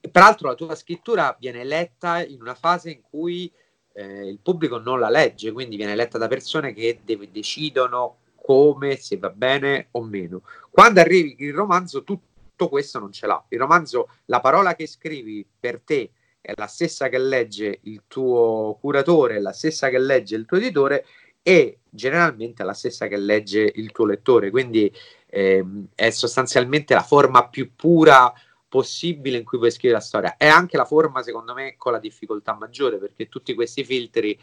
E 0.02 0.10
peraltro 0.10 0.50
la 0.50 0.56
tua 0.56 0.76
scrittura 0.76 1.36
viene 1.40 1.64
letta 1.64 2.22
in 2.26 2.42
una 2.42 2.56
fase 2.56 2.92
in 2.92 3.02
cui 3.02 3.50
eh, 3.94 4.28
il 4.28 4.40
pubblico 4.42 4.78
non 4.78 5.00
la 5.00 5.10
legge, 5.10 5.52
quindi 5.54 5.78
viene 5.78 5.96
letta 5.96 6.18
da 6.18 6.28
persone 6.28 6.74
che 6.74 7.00
deve- 7.04 7.32
decidono 7.32 8.18
come, 8.42 8.98
se 8.98 9.18
va 9.18 9.30
bene 9.30 9.88
o 9.92 10.04
meno. 10.04 10.42
Quando 10.70 11.00
arrivi 11.00 11.36
il 11.40 11.54
romanzo, 11.54 12.04
tutto 12.04 12.70
questo 12.70 13.00
non 13.00 13.12
ce 13.12 13.28
l'ha. 13.28 13.44
Il 13.50 13.60
romanzo, 13.60 14.10
la 14.26 14.40
parola 14.40 14.76
che 14.76 14.88
scrivi 14.88 15.46
per 15.60 15.82
te 15.82 16.12
è 16.42 16.54
la 16.56 16.68
stessa 16.68 17.08
che 17.08 17.20
legge 17.20 17.80
il 17.84 18.04
tuo 18.08 18.78
curatore, 18.82 19.36
è 19.36 19.40
la 19.40 19.54
stessa 19.54 19.90
che 19.90 20.00
legge 20.00 20.36
il 20.36 20.46
tuo 20.46 20.58
editore 20.58 21.06
e 21.44 21.80
generalmente 21.90 22.64
è 22.64 22.66
la 22.66 22.74
stessa 22.74 23.08
che 23.08 23.18
legge 23.18 23.72
il 23.76 23.92
tuo 23.92 24.06
lettore. 24.06 24.50
Quindi 24.50 24.92
ehm, 25.28 25.88
è 25.96 26.10
sostanzialmente 26.10 26.94
la 26.94 27.04
forma 27.04 27.48
più 27.48 27.76
pura 27.76 28.34
possibile 28.68 29.38
in 29.38 29.44
cui 29.44 29.58
puoi 29.58 29.70
scrivere 29.70 30.00
la 30.00 30.06
storia. 30.06 30.36
È 30.38 30.48
anche 30.48 30.78
la 30.78 30.86
forma, 30.86 31.22
secondo 31.22 31.54
me, 31.54 31.76
con 31.78 31.92
la 31.92 32.00
difficoltà 32.00 32.56
maggiore, 32.56 32.98
perché 32.98 33.28
tutti 33.28 33.54
questi 33.54 33.84
filtri 33.84 34.40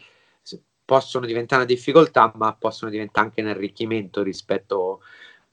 possono 0.89 1.27
diventare 1.27 1.61
una 1.61 1.71
difficoltà, 1.71 2.31
ma 2.35 2.55
possono 2.55 2.89
diventare 2.89 3.27
anche 3.27 3.41
un 3.41 3.47
arricchimento 3.49 4.23
rispetto 4.23 5.01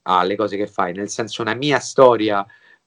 alle 0.01 0.35
cose 0.35 0.57
che 0.57 0.65
fai. 0.65 0.93
Nel 0.93 1.09
senso, 1.09 1.43
una 1.43 1.53
mia 1.53 1.77
storia 1.77 2.43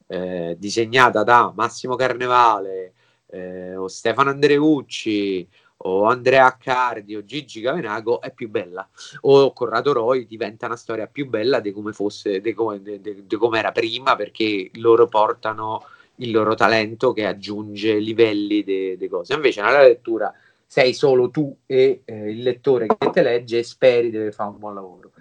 eh, 0.07 0.57
disegnata 0.59 1.23
da 1.23 1.53
Massimo 1.55 1.95
Carnevale 1.95 2.91
eh, 3.27 3.77
o 3.77 3.87
Stefano 3.87 4.31
Andreucci 4.31 5.47
o 5.83 6.03
Andrea 6.03 6.45
Accardi 6.45 7.15
o 7.15 7.23
Gigi 7.23 7.61
Gavenago 7.61 8.19
è 8.19 8.33
più 8.33 8.49
bella 8.49 8.87
o 9.21 9.53
Corrado 9.53 9.93
Roy 9.93 10.27
diventa 10.27 10.65
una 10.65 10.75
storia 10.75 11.07
più 11.07 11.27
bella 11.29 11.59
di 11.61 11.71
come 11.71 11.93
fosse 11.93 12.41
di 12.41 12.53
come, 12.53 12.81
di- 12.81 12.99
di- 13.01 13.25
di 13.25 13.35
come 13.37 13.59
era 13.59 13.71
prima 13.71 14.15
perché 14.15 14.69
loro 14.73 15.07
portano 15.07 15.83
il 16.15 16.29
loro 16.29 16.53
talento 16.53 17.13
che 17.13 17.25
aggiunge 17.25 17.97
livelli 17.97 18.63
di 18.63 19.07
cose 19.09 19.33
invece 19.33 19.61
nella 19.63 19.81
lettura 19.81 20.31
sei 20.71 20.93
solo 20.93 21.29
tu 21.29 21.53
e 21.65 22.03
eh, 22.05 22.29
il 22.31 22.43
lettore 22.43 22.87
che 22.87 23.09
te 23.09 23.21
legge 23.21 23.57
e 23.57 23.63
speri 23.63 24.09
deve 24.09 24.31
fare 24.31 24.51
un 24.51 24.57
buon 24.57 24.73
lavoro 24.73 25.11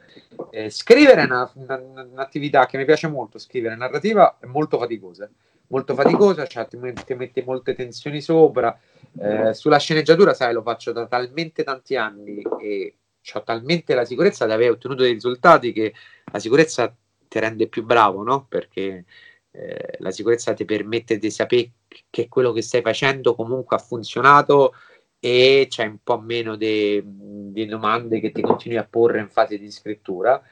Eh, 0.53 0.71
scrivere 0.71 1.23
è 1.23 1.25
una- 1.25 1.51
una- 1.55 2.05
un'attività 2.09 2.67
che 2.67 2.77
mi 2.79 2.85
piace 2.85 3.09
molto 3.09 3.37
scrivere 3.39 3.75
narrativa 3.75 4.37
è 4.39 4.47
molto 4.47 4.79
faticosa 4.79 5.29
molto 5.67 5.95
faticosa 5.97 6.47
cioè 6.47 6.69
ti, 6.69 6.77
met- 6.77 7.05
ti 7.05 7.15
mette 7.15 7.43
molte 7.43 7.75
tensioni 7.75 8.21
sopra 8.21 8.79
eh, 9.21 9.53
sulla 9.53 9.79
sceneggiatura, 9.79 10.35
sai, 10.35 10.53
lo 10.53 10.63
faccio 10.63 10.93
da 10.93 11.07
talmente 11.09 11.65
tanti 11.65 11.97
anni 11.97 12.43
e 12.63 12.95
ho 13.35 13.43
talmente 13.43 13.95
la 13.95 14.05
sicurezza 14.05 14.47
di 14.47 14.53
aver 14.53 14.71
ottenuto 14.71 15.03
dei 15.03 15.15
risultati 15.15 15.73
che 15.73 15.93
la 16.33 16.39
sicurezza 16.39 16.95
ti 17.27 17.39
rende 17.41 17.67
più 17.67 17.85
bravo, 17.85 18.23
no? 18.23 18.47
Perché 18.49 19.05
eh, 19.51 19.97
la 19.99 20.13
sicurezza 20.13 20.55
ti 20.55 20.65
permette 20.65 21.19
di 21.19 21.29
sapere 21.31 21.73
che 22.09 22.29
quello 22.29 22.53
che 22.53 22.63
stai 22.63 22.83
facendo 22.83 23.35
comunque 23.35 23.75
ha 23.77 23.81
funzionato 23.81 24.75
e 25.21 25.67
c'è 25.69 25.85
un 25.85 25.99
po' 26.03 26.19
meno 26.19 26.57
di 26.57 27.67
domande 27.69 28.21
che 28.21 28.33
ti 28.33 28.41
continui 28.41 28.79
a 28.79 28.87
porre 28.89 29.21
in 29.21 29.29
fase 29.29 29.59
di 29.59 29.71
scrittura. 29.71 30.43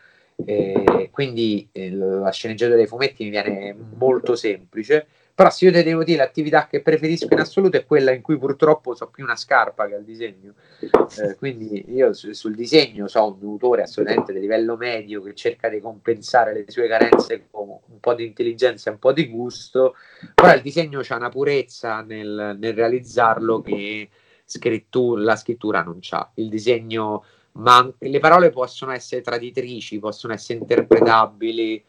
Eh, 0.44 1.08
quindi 1.10 1.68
eh, 1.72 1.90
la 1.90 2.30
sceneggiatura 2.30 2.76
dei 2.76 2.86
fumetti 2.86 3.24
mi 3.24 3.30
viene 3.30 3.74
molto 3.96 4.36
semplice. 4.36 5.06
Però 5.38 5.50
se 5.50 5.66
io 5.66 5.72
ti 5.72 5.84
devo 5.84 6.02
dire 6.02 6.18
l'attività 6.18 6.66
che 6.66 6.82
preferisco 6.82 7.28
in 7.30 7.38
assoluto 7.38 7.76
è 7.76 7.86
quella 7.86 8.10
in 8.10 8.22
cui 8.22 8.36
purtroppo 8.38 8.96
so 8.96 9.06
più 9.06 9.22
una 9.22 9.36
scarpa 9.36 9.86
che 9.86 9.94
al 9.94 10.02
disegno. 10.02 10.54
Eh, 10.80 11.36
quindi 11.36 11.94
io 11.94 12.12
su- 12.12 12.32
sul 12.32 12.56
disegno 12.56 13.06
so 13.06 13.24
un 13.40 13.48
autore 13.48 13.82
assolutamente 13.82 14.32
di 14.32 14.40
livello 14.40 14.76
medio 14.76 15.22
che 15.22 15.34
cerca 15.34 15.68
di 15.68 15.78
compensare 15.78 16.52
le 16.52 16.64
sue 16.66 16.88
carenze 16.88 17.46
con 17.52 17.68
un 17.68 18.00
po' 18.00 18.14
di 18.14 18.26
intelligenza 18.26 18.90
e 18.90 18.94
un 18.94 18.98
po' 18.98 19.12
di 19.12 19.28
gusto, 19.28 19.94
però 20.34 20.52
il 20.54 20.60
disegno 20.60 21.00
c'ha 21.04 21.14
una 21.14 21.28
purezza 21.28 22.00
nel, 22.00 22.56
nel 22.58 22.74
realizzarlo 22.74 23.60
che 23.60 24.08
scrittu- 24.48 25.18
la 25.18 25.36
scrittura 25.36 25.82
non 25.82 25.98
c'ha. 26.00 26.30
Il 26.34 26.48
disegno, 26.48 27.24
man- 27.52 27.92
le 27.98 28.18
parole 28.18 28.50
possono 28.50 28.92
essere 28.92 29.20
traditrici, 29.20 29.98
possono 29.98 30.32
essere 30.32 30.58
interpretabili. 30.58 31.84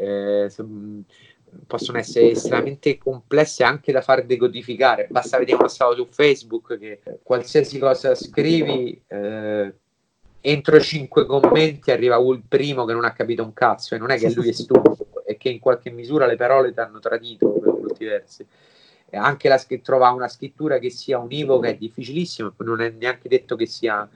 eh, 0.00 0.46
se- 0.48 0.64
possono 1.66 1.98
essere 1.98 2.30
estremamente 2.30 2.98
complesse 2.98 3.64
anche 3.64 3.90
da 3.90 4.00
far 4.00 4.24
decodificare. 4.24 5.08
Basta 5.10 5.38
vedere 5.38 5.56
uno 5.58 5.66
stato 5.66 5.96
su 5.96 6.06
Facebook 6.08 6.78
che 6.78 7.00
qualsiasi 7.22 7.80
cosa 7.80 8.14
scrivi, 8.14 9.02
eh, 9.08 9.74
entro 10.40 10.80
cinque 10.80 11.26
commenti 11.26 11.90
arriva 11.90 12.16
il 12.18 12.42
primo 12.46 12.84
che 12.84 12.92
non 12.92 13.04
ha 13.04 13.12
capito 13.12 13.42
un 13.42 13.52
cazzo 13.52 13.94
e 13.94 13.98
non 13.98 14.10
è 14.10 14.18
che 14.18 14.32
lui 14.32 14.50
è 14.50 14.52
stupido, 14.52 15.24
è 15.24 15.36
che 15.36 15.48
in 15.48 15.58
qualche 15.58 15.90
misura 15.90 16.26
le 16.26 16.36
parole 16.36 16.72
ti 16.72 16.78
hanno 16.78 17.00
tradito 17.00 17.48
per 17.48 17.72
molti 17.72 18.04
versi. 18.04 18.46
E 19.10 19.16
anche 19.16 19.48
la 19.48 19.58
trovare 19.82 20.14
una 20.14 20.28
scrittura 20.28 20.78
che 20.78 20.90
sia 20.90 21.18
univoca 21.18 21.68
è 21.68 21.76
difficilissimo, 21.76 22.52
non 22.58 22.80
è 22.82 22.90
neanche 22.90 23.28
detto 23.28 23.56
che 23.56 23.66
sia 23.66 24.08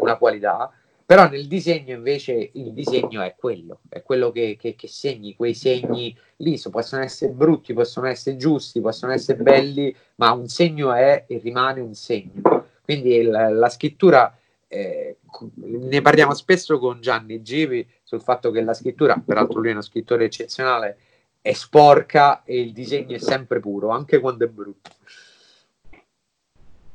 una 0.00 0.16
qualità. 0.16 0.72
Però 1.04 1.28
nel 1.28 1.48
disegno 1.48 1.92
invece 1.92 2.50
il 2.52 2.72
disegno 2.72 3.20
è 3.20 3.34
quello, 3.36 3.80
è 3.88 4.00
quello 4.00 4.30
che, 4.30 4.56
che- 4.56 4.76
che 4.76 4.86
segni, 4.86 5.34
quei 5.34 5.54
segni 5.54 6.16
lì 6.36 6.56
so- 6.56 6.70
possono 6.70 7.02
essere 7.02 7.32
brutti, 7.32 7.72
possono 7.72 8.06
essere 8.06 8.36
giusti, 8.36 8.80
possono 8.80 9.12
essere 9.12 9.42
belli, 9.42 9.92
ma 10.16 10.30
un 10.30 10.46
segno 10.46 10.92
è 10.92 11.24
e 11.26 11.38
rimane 11.38 11.80
un 11.80 11.94
segno. 11.94 12.68
Quindi 12.84 13.22
la, 13.22 13.48
la 13.50 13.68
scrittura, 13.68 14.32
eh, 14.68 15.16
ne 15.54 16.00
parliamo 16.00 16.32
spesso 16.32 16.78
con 16.78 17.00
Gianni 17.00 17.42
Givi 17.42 17.84
sul 18.04 18.22
fatto 18.22 18.52
che 18.52 18.62
la 18.62 18.72
scrittura, 18.72 19.20
peraltro 19.24 19.58
lui 19.58 19.70
è 19.70 19.72
uno 19.72 19.82
scrittore 19.82 20.26
eccezionale, 20.26 20.96
è 21.40 21.52
sporca 21.52 22.42
e 22.44 22.60
il 22.60 22.72
disegno 22.72 23.16
è 23.16 23.18
sempre 23.18 23.60
puro, 23.60 23.90
anche 23.90 24.18
quando 24.18 24.44
è 24.44 24.48
brutto. 24.48 24.90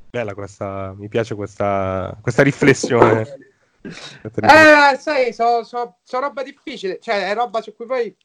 Bella 0.10 0.34
questa, 0.34 0.94
mi 0.96 1.10
piace 1.10 1.36
questa, 1.36 2.18
questa 2.22 2.44
riflessione. 2.44 3.54
Eh, 3.86 4.98
sai, 4.98 5.34
sono 5.34 5.64
so, 5.64 5.98
so 6.02 6.20
roba 6.20 6.42
difficile, 6.42 7.00
cioè 7.00 7.30
è 7.30 7.34
roba 7.36 7.62
su 7.62 7.76
cui 7.76 7.86
poi 7.86 8.16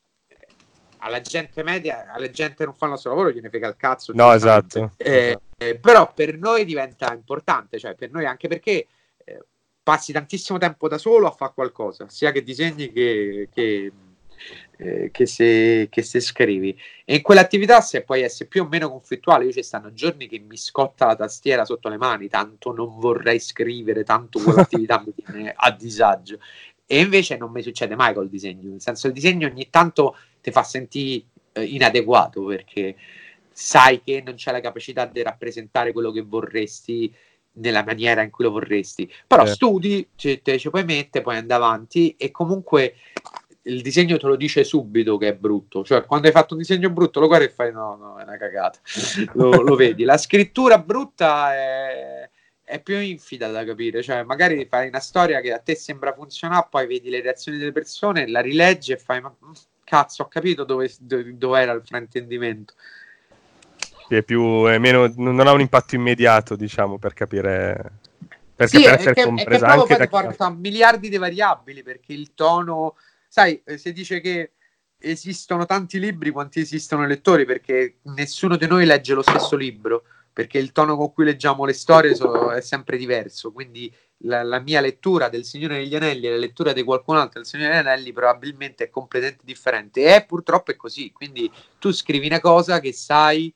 alla 1.01 1.21
gente 1.21 1.63
media, 1.63 2.11
alla 2.13 2.31
gente 2.31 2.65
non 2.65 2.75
fa 2.75 2.87
il 2.87 2.93
nostro 2.93 3.11
lavoro, 3.11 3.31
gliene 3.31 3.49
frega 3.49 3.69
il 3.69 3.77
cazzo. 3.77 4.13
No, 4.15 4.33
esatto. 4.33 4.93
Eh, 4.97 5.27
esatto. 5.27 5.43
Eh, 5.57 5.79
però 5.79 6.13
per 6.13 6.39
noi 6.39 6.65
diventa 6.65 7.13
importante, 7.13 7.79
cioè 7.79 7.95
per 7.95 8.11
noi 8.11 8.27
anche 8.27 8.49
perché 8.49 8.87
eh, 9.25 9.45
passi 9.83 10.13
tantissimo 10.13 10.59
tempo 10.59 10.89
da 10.89 10.99
solo 10.99 11.27
a 11.27 11.33
fare 11.33 11.53
qualcosa, 11.55 12.09
sia 12.09 12.33
che 12.33 12.43
disegni 12.43 12.91
che, 12.93 13.49
che, 13.53 13.93
eh, 14.83 15.11
che, 15.13 15.27
se, 15.27 15.89
che 15.91 16.03
se 16.03 16.21
scrivi. 16.21 16.77
E 17.05 17.17
in 17.17 17.23
quell'attività, 17.23 17.81
se 17.83 18.03
puoi 18.03 18.23
essere 18.23 18.49
più 18.49 18.63
o 18.63 18.69
meno 18.69 18.89
conflittuale, 18.89 19.45
io 19.45 19.53
ci 19.53 19.63
stanno 19.63 19.93
giorni 19.93 20.27
che 20.27 20.39
mi 20.39 20.57
scotta 20.57 21.05
la 21.05 21.17
tastiera 21.17 21.67
sotto 21.67 21.89
le 21.91 21.99
mani, 21.99 22.29
tanto 22.29 22.73
non 22.73 22.99
vorrei 22.99 23.39
scrivere, 23.41 24.05
tanto 24.05 24.41
quell'attività 24.41 25.03
mi 25.05 25.13
tiene 25.15 25.53
a 25.55 25.71
disagio. 25.71 26.39
E 26.87 27.01
invece 27.01 27.37
non 27.37 27.53
mi 27.53 27.63
succede 27.63 27.95
mai 27.95 28.15
col 28.15 28.29
disegno, 28.29 28.71
nel 28.71 28.81
senso 28.81 29.07
il 29.07 29.13
disegno 29.13 29.47
ogni 29.47 29.69
tanto 29.71 30.17
ti 30.41 30.51
fa 30.51 30.63
sentire 30.63 31.25
eh, 31.53 31.63
inadeguato 31.63 32.43
perché 32.45 32.97
sai 33.53 34.03
che 34.03 34.23
non 34.25 34.35
c'è 34.35 34.51
la 34.51 34.61
capacità 34.61 35.05
di 35.05 35.23
rappresentare 35.23 35.93
quello 35.93 36.11
che 36.11 36.23
vorresti 36.23 37.15
nella 37.53 37.85
maniera 37.85 38.23
in 38.23 38.31
cui 38.31 38.45
lo 38.45 38.51
vorresti. 38.51 39.13
Però 39.27 39.45
eh. 39.45 39.47
studi, 39.47 40.09
ci, 40.17 40.41
te 40.43 40.59
ci 40.59 40.71
puoi 40.71 40.85
mettere, 40.85 41.23
poi 41.23 41.37
andare 41.37 41.63
avanti 41.63 42.15
e 42.17 42.31
comunque 42.31 42.95
il 43.63 43.83
disegno 43.83 44.17
te 44.17 44.27
lo 44.27 44.37
dice 44.37 44.65
subito 44.65 45.17
che 45.17 45.29
è 45.29 45.35
brutto. 45.35 45.85
Cioè, 45.85 46.05
quando 46.05 46.27
hai 46.27 46.33
fatto 46.33 46.55
un 46.55 46.61
disegno 46.61 46.91
brutto, 46.91 47.21
lo 47.21 47.27
guardi 47.27 47.47
e 47.47 47.51
fai: 47.51 47.73
no, 47.73 47.97
no, 47.97 48.19
è 48.19 48.23
una 48.23 48.37
cagata. 48.37 48.79
lo, 49.35 49.51
lo, 49.63 49.75
vedi. 49.75 50.05
La 50.05 50.17
scrittura 50.17 50.79
brutta 50.79 51.55
è, 51.55 52.31
è, 52.63 52.81
più 52.81 52.99
infida 52.99 53.51
da 53.51 53.65
capire. 53.65 54.03
Cioè, 54.03 54.23
magari 54.23 54.67
fai 54.67 54.89
una 54.89 55.01
storia 55.01 55.41
che 55.41 55.53
a 55.53 55.59
te 55.59 55.75
sembra 55.75 56.15
funzionare, 56.15 56.69
poi 56.71 56.87
vedi 56.87 57.11
le 57.11 57.21
reazioni 57.21 57.59
delle 57.59 57.73
persone, 57.73 58.29
la 58.29 58.41
rileggi 58.41 58.93
e 58.93 58.97
fai: 58.97 59.21
ma 59.21 59.35
cazzo, 59.85 60.23
ho 60.23 60.29
capito 60.29 60.65
dove, 60.65 60.91
dove, 60.99 61.37
dove 61.37 61.61
era 61.61 61.73
il 61.73 61.83
fraintendimento. 61.85 62.75
È 64.09 64.23
più, 64.23 64.65
è 64.67 64.79
meno, 64.79 65.13
non 65.17 65.47
ha 65.47 65.53
un 65.53 65.61
impatto 65.61 65.95
immediato, 65.95 66.57
diciamo, 66.57 66.99
per 66.99 67.13
capire. 67.13 67.99
Perché 68.57 68.77
sì, 68.77 68.83
per 68.85 68.95
essere 68.95 69.15
che, 69.15 69.23
compresa 69.23 69.55
è 69.55 69.59
che 69.59 69.81
anche 69.81 69.97
da 69.97 70.07
porta 70.07 70.51
miliardi 70.51 71.09
di 71.09 71.17
variabili 71.17 71.83
perché 71.83 72.13
il 72.13 72.35
tono, 72.35 72.97
sai, 73.31 73.63
eh, 73.65 73.79
si 73.79 73.93
dice 73.93 74.21
che 74.21 74.55
esistono 74.99 75.65
tanti 75.65 76.01
libri 76.01 76.31
quanti 76.31 76.59
esistono 76.59 77.07
lettori 77.07 77.45
perché 77.45 78.01
nessuno 78.03 78.57
di 78.57 78.67
noi 78.67 78.85
legge 78.85 79.15
lo 79.15 79.23
stesso 79.23 79.57
libro 79.57 80.03
perché 80.33 80.59
il 80.59 80.73
tono 80.73 80.97
con 80.97 81.13
cui 81.13 81.25
leggiamo 81.25 81.65
le 81.65 81.73
storie 81.73 82.15
so, 82.15 82.51
è 82.51 82.61
sempre 82.61 82.99
diverso 82.99 83.53
quindi 83.53 83.91
la, 84.25 84.43
la, 84.43 84.59
mia 84.59 84.81
lettura 84.81 85.29
del 85.29 85.45
Signore 85.45 85.79
degli 85.79 85.95
Anelli 85.95 86.27
e 86.27 86.31
la 86.31 86.37
lettura 86.37 86.73
di 86.73 86.83
qualcun 86.83 87.17
altro 87.17 87.41
del 87.41 87.49
Signore 87.49 87.71
degli 87.71 87.79
Anelli 87.79 88.13
probabilmente 88.13 88.85
è 88.85 88.91
completamente 88.91 89.45
differente 89.45 90.15
e 90.15 90.25
purtroppo 90.27 90.73
è 90.73 90.77
così. 90.77 91.11
Quindi 91.13 91.51
tu 91.79 91.91
scrivi 91.93 92.27
una 92.27 92.41
cosa 92.41 92.81
che 92.81 92.93
sai 92.93 93.55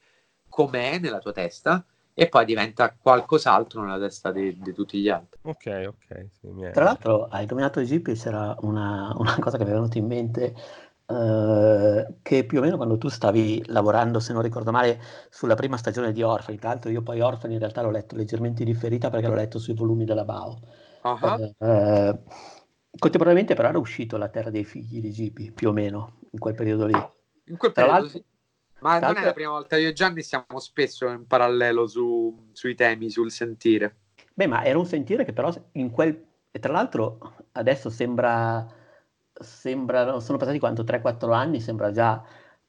com'è 0.48 0.98
nella 0.98 1.18
tua 1.18 1.32
testa 1.32 1.84
e 2.14 2.28
poi 2.28 2.44
diventa 2.44 2.94
qualcos'altro 2.96 3.82
nella 3.82 3.98
testa 3.98 4.30
di, 4.30 4.56
di 4.56 4.72
tutti 4.72 5.00
gli 5.00 5.08
altri. 5.08 5.40
Ok, 5.42 5.88
ok. 5.88 6.26
Sì, 6.30 6.48
Tra 6.72 6.84
l'altro 6.84 7.26
hai 7.26 7.44
nominato 7.46 7.80
GP, 7.82 8.12
c'era 8.12 8.56
una, 8.60 9.12
una 9.18 9.36
cosa 9.40 9.58
che 9.58 9.64
mi 9.64 9.70
è 9.70 9.74
venuta 9.74 9.98
in 9.98 10.06
mente 10.06 10.54
Uh, 11.06 12.16
che 12.22 12.44
più 12.46 12.60
o 12.60 12.62
meno 12.62 12.76
quando 12.76 12.96
tu 12.96 13.08
stavi 13.08 13.62
lavorando, 13.66 14.20
se 14.20 14.32
non 14.32 14.40
ricordo 14.40 14.70
male, 14.70 14.98
sulla 15.28 15.54
prima 15.54 15.76
stagione 15.76 16.12
di 16.12 16.22
Orphan, 16.22 16.56
tra 16.56 16.70
l'altro 16.70 16.90
io 16.90 17.02
poi 17.02 17.20
Orphan 17.20 17.52
in 17.52 17.58
realtà 17.58 17.82
l'ho 17.82 17.90
letto 17.90 18.16
leggermente 18.16 18.64
differita 18.64 19.10
perché 19.10 19.28
l'ho 19.28 19.34
letto 19.34 19.58
sui 19.58 19.74
volumi 19.74 20.06
della 20.06 20.24
Bao. 20.24 20.58
Uh-huh. 21.02 21.54
Uh, 21.58 22.22
contemporaneamente 22.98 23.54
però 23.54 23.68
era 23.68 23.78
uscito 23.78 24.16
La 24.16 24.30
Terra 24.30 24.48
dei 24.48 24.64
Figli 24.64 25.02
di 25.02 25.10
Gipi, 25.10 25.52
più 25.52 25.68
o 25.68 25.72
meno, 25.72 26.20
in 26.30 26.38
quel 26.38 26.54
periodo 26.54 26.86
lì. 26.86 26.96
In 27.48 27.58
quel 27.58 27.72
periodo, 27.72 28.08
sì. 28.08 28.24
Ma 28.84 28.98
non 28.98 29.16
è 29.16 29.24
la 29.24 29.32
prima 29.32 29.50
volta, 29.50 29.76
io 29.76 29.88
e 29.88 29.92
Gianni 29.92 30.22
siamo 30.22 30.58
spesso 30.58 31.08
in 31.08 31.26
parallelo 31.26 31.86
su, 31.86 32.48
sui 32.52 32.74
temi, 32.74 33.08
sul 33.10 33.30
sentire. 33.30 33.96
Beh, 34.34 34.46
ma 34.46 34.64
era 34.64 34.78
un 34.78 34.86
sentire 34.86 35.24
che 35.24 35.32
però 35.32 35.52
in 35.72 35.90
quel... 35.90 36.22
E 36.50 36.58
tra 36.58 36.72
l'altro 36.72 37.34
adesso 37.52 37.88
sembra 37.90 38.66
sembra, 39.40 40.20
sono 40.20 40.38
passati 40.38 40.58
quanto 40.58 40.82
3-4 40.82 41.32
anni, 41.32 41.60
sembra 41.60 41.90
già 41.90 42.22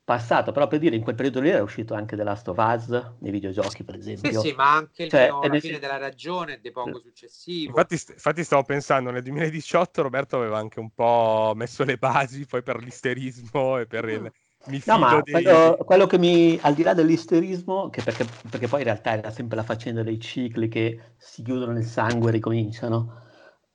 passato, 0.03 0.51
però 0.51 0.67
per 0.67 0.79
dire 0.79 0.95
in 0.95 1.01
quel 1.01 1.15
periodo 1.15 1.39
lì 1.39 1.49
era 1.49 1.63
uscito 1.63 1.95
anche 1.95 2.15
The 2.15 2.23
Last 2.23 2.47
of 2.47 2.57
Us 2.57 2.89
nei 3.19 3.31
videogiochi, 3.31 3.83
per 3.83 3.95
esempio. 3.95 4.39
Sì, 4.39 4.49
sì, 4.49 4.53
ma 4.55 4.75
anche 4.75 5.09
cioè, 5.09 5.31
il 5.43 5.51
la 5.51 5.59
fine 5.59 5.79
della 5.79 5.97
ragione, 5.97 6.59
De 6.61 6.71
Pongo 6.71 6.99
successivo. 6.99 7.69
Infatti, 7.69 8.13
infatti, 8.13 8.43
stavo 8.43 8.63
pensando, 8.63 9.09
nel 9.09 9.23
2018 9.23 10.03
Roberto 10.03 10.37
aveva 10.37 10.57
anche 10.57 10.79
un 10.79 10.91
po' 10.91 11.53
messo 11.55 11.83
le 11.83 11.97
basi 11.97 12.45
poi 12.45 12.61
per 12.61 12.81
l'isterismo 12.83 13.79
e 13.79 13.87
per 13.87 14.09
il... 14.09 14.31
Mi 14.67 14.81
no, 14.85 14.97
ma 14.97 15.21
dei... 15.21 15.33
quello, 15.33 15.77
quello, 15.85 16.07
che 16.07 16.17
mi, 16.17 16.57
al 16.61 16.73
di 16.73 16.83
là 16.83 16.93
dell'isterismo, 16.93 17.89
che 17.89 18.01
perché, 18.01 18.25
perché 18.49 18.67
poi 18.67 18.79
in 18.79 18.85
realtà 18.85 19.17
era 19.17 19.31
sempre 19.31 19.57
la 19.57 19.63
faccenda 19.63 20.01
dei 20.01 20.19
cicli 20.19 20.67
che 20.67 20.99
si 21.17 21.43
chiudono 21.43 21.71
nel 21.71 21.85
sangue 21.85 22.29
e 22.29 22.33
ricominciano, 22.33 23.21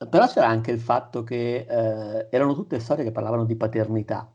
però 0.09 0.27
c'era 0.27 0.47
anche 0.47 0.71
il 0.71 0.79
fatto 0.79 1.23
che 1.23 1.65
eh, 1.67 2.27
erano 2.29 2.53
tutte 2.55 2.79
storie 2.79 3.03
che 3.03 3.11
parlavano 3.11 3.45
di 3.45 3.55
paternità. 3.55 4.29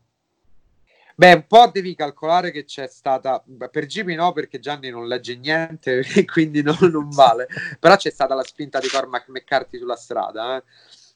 Beh, 1.19 1.33
un 1.33 1.47
po' 1.47 1.69
devi 1.73 1.95
calcolare 1.95 2.51
che 2.51 2.63
c'è 2.63 2.87
stata, 2.87 3.43
per 3.71 3.87
Jimmy 3.87 4.13
no 4.13 4.33
perché 4.33 4.59
Gianni 4.59 4.91
non 4.91 5.07
legge 5.07 5.35
niente 5.35 6.03
e 6.15 6.25
quindi 6.25 6.61
non, 6.61 6.77
non 6.91 7.09
vale, 7.09 7.47
però 7.79 7.95
c'è 7.95 8.11
stata 8.11 8.35
la 8.35 8.43
spinta 8.43 8.79
di 8.79 8.87
Cormac 8.87 9.27
McCarthy 9.29 9.79
sulla 9.79 9.95
strada. 9.95 10.57
Eh. 10.57 10.63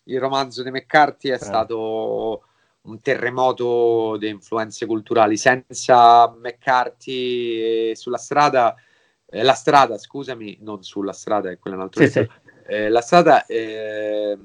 Il 0.05 0.19
romanzo 0.19 0.63
di 0.63 0.71
McCarthy 0.71 1.29
è 1.29 1.33
eh. 1.33 1.37
stato 1.37 2.45
un 2.83 3.01
terremoto 3.01 4.17
di 4.17 4.29
influenze 4.29 4.85
culturali. 4.85 5.37
Senza 5.37 6.29
McCarthy 6.29 7.95
sulla 7.95 8.17
strada, 8.17 8.75
eh, 9.25 9.43
la 9.43 9.53
strada, 9.53 9.97
scusami, 9.97 10.57
non 10.61 10.83
sulla 10.83 11.13
strada, 11.13 11.49
è 11.49 11.59
quella 11.59 11.77
un 11.77 11.83
altro 11.83 12.03
sì, 12.03 12.09
sì. 12.09 12.29
Eh, 12.67 12.89
la 12.89 13.01
strada 13.01 13.45
eh, 13.45 14.37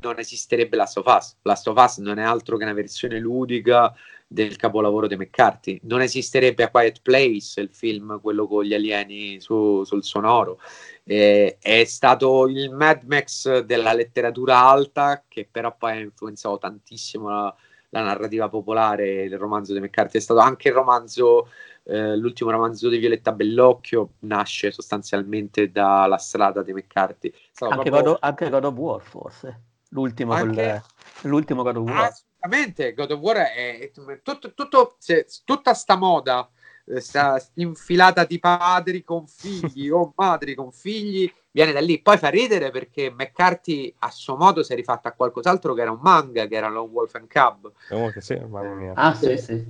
non 0.00 0.18
esisterebbe 0.18 0.76
Last 0.76 0.98
of 0.98 1.06
Us. 1.06 1.36
Last 1.42 1.68
of 1.68 1.76
Us 1.78 1.98
non 1.98 2.18
è 2.18 2.22
altro 2.22 2.56
che 2.56 2.64
una 2.64 2.72
versione 2.72 3.18
ludica 3.18 3.94
del 4.26 4.56
capolavoro 4.56 5.06
di 5.06 5.16
McCarthy. 5.16 5.78
Non 5.84 6.00
esisterebbe 6.00 6.64
A 6.64 6.70
Quiet 6.70 7.00
Place, 7.02 7.60
il 7.60 7.70
film, 7.72 8.20
quello 8.20 8.46
con 8.46 8.64
gli 8.64 8.74
alieni 8.74 9.40
su, 9.40 9.84
sul 9.84 10.02
sonoro. 10.02 10.58
Eh, 11.04 11.58
è 11.60 11.84
stato 11.84 12.46
il 12.48 12.70
Mad 12.70 13.04
Max 13.04 13.60
della 13.60 13.92
letteratura 13.92 14.58
alta, 14.68 15.24
che 15.28 15.48
però 15.50 15.76
poi 15.76 15.92
ha 15.92 16.00
influenzato 16.00 16.58
tantissimo 16.58 17.28
la, 17.28 17.54
la 17.90 18.02
narrativa 18.02 18.48
popolare, 18.48 19.22
il 19.22 19.38
romanzo 19.38 19.72
di 19.72 19.80
McCarthy. 19.80 20.18
È 20.18 20.22
stato 20.22 20.40
anche 20.40 20.68
il 20.68 20.74
romanzo 20.74 21.48
eh, 21.88 22.16
l'ultimo 22.16 22.50
romanzo 22.50 22.88
di 22.88 22.98
Violetta 22.98 23.32
Bellocchio 23.32 24.14
nasce 24.20 24.72
sostanzialmente 24.72 25.70
dalla 25.70 26.18
strada 26.18 26.62
di 26.62 26.72
McCarthy. 26.72 27.32
Anche, 27.58 27.90
proprio... 27.90 28.12
God, 28.12 28.16
anche, 28.20 28.50
God, 28.50 28.64
of 28.64 28.74
War, 28.74 29.00
forse. 29.00 29.60
L'ultimo, 29.90 30.32
anche... 30.32 30.82
col... 31.20 31.30
l'ultimo 31.30 31.62
God 31.62 31.76
of 31.76 31.88
War. 31.88 32.12
Assolutamente, 32.46 32.94
God 32.94 33.10
of 33.10 33.20
War 33.20 33.36
è, 33.36 33.78
è 33.80 33.90
tutto, 34.22 34.54
tutto, 34.54 34.96
se, 34.98 35.26
tutta 35.44 35.74
sta 35.74 35.96
moda 35.96 36.48
eh, 36.86 37.00
sta 37.00 37.42
infilata 37.54 38.24
di 38.24 38.38
padri 38.38 39.02
con 39.02 39.26
figli 39.26 39.88
o 39.90 40.12
madri 40.16 40.54
con 40.54 40.70
figli 40.70 41.30
viene 41.50 41.72
da 41.72 41.80
lì. 41.80 42.00
Poi 42.00 42.16
fa 42.18 42.28
ridere 42.28 42.70
perché 42.70 43.10
McCarthy 43.10 43.92
a 44.00 44.10
suo 44.10 44.36
modo 44.36 44.62
si 44.62 44.72
è 44.72 44.76
rifatto 44.76 45.08
a 45.08 45.12
qualcos'altro 45.12 45.74
che 45.74 45.80
era 45.80 45.90
un 45.90 45.98
manga, 46.00 46.46
che 46.46 46.54
era 46.54 46.68
Lone 46.68 46.90
Wolf 46.90 47.14
and 47.16 47.28
Cub. 47.28 47.72
Oh, 47.90 48.10
che 48.10 48.20
sì, 48.20 48.36
mamma 48.36 48.74
mia. 48.74 48.92
Ah, 48.94 49.14
sì, 49.14 49.36
sì. 49.38 49.68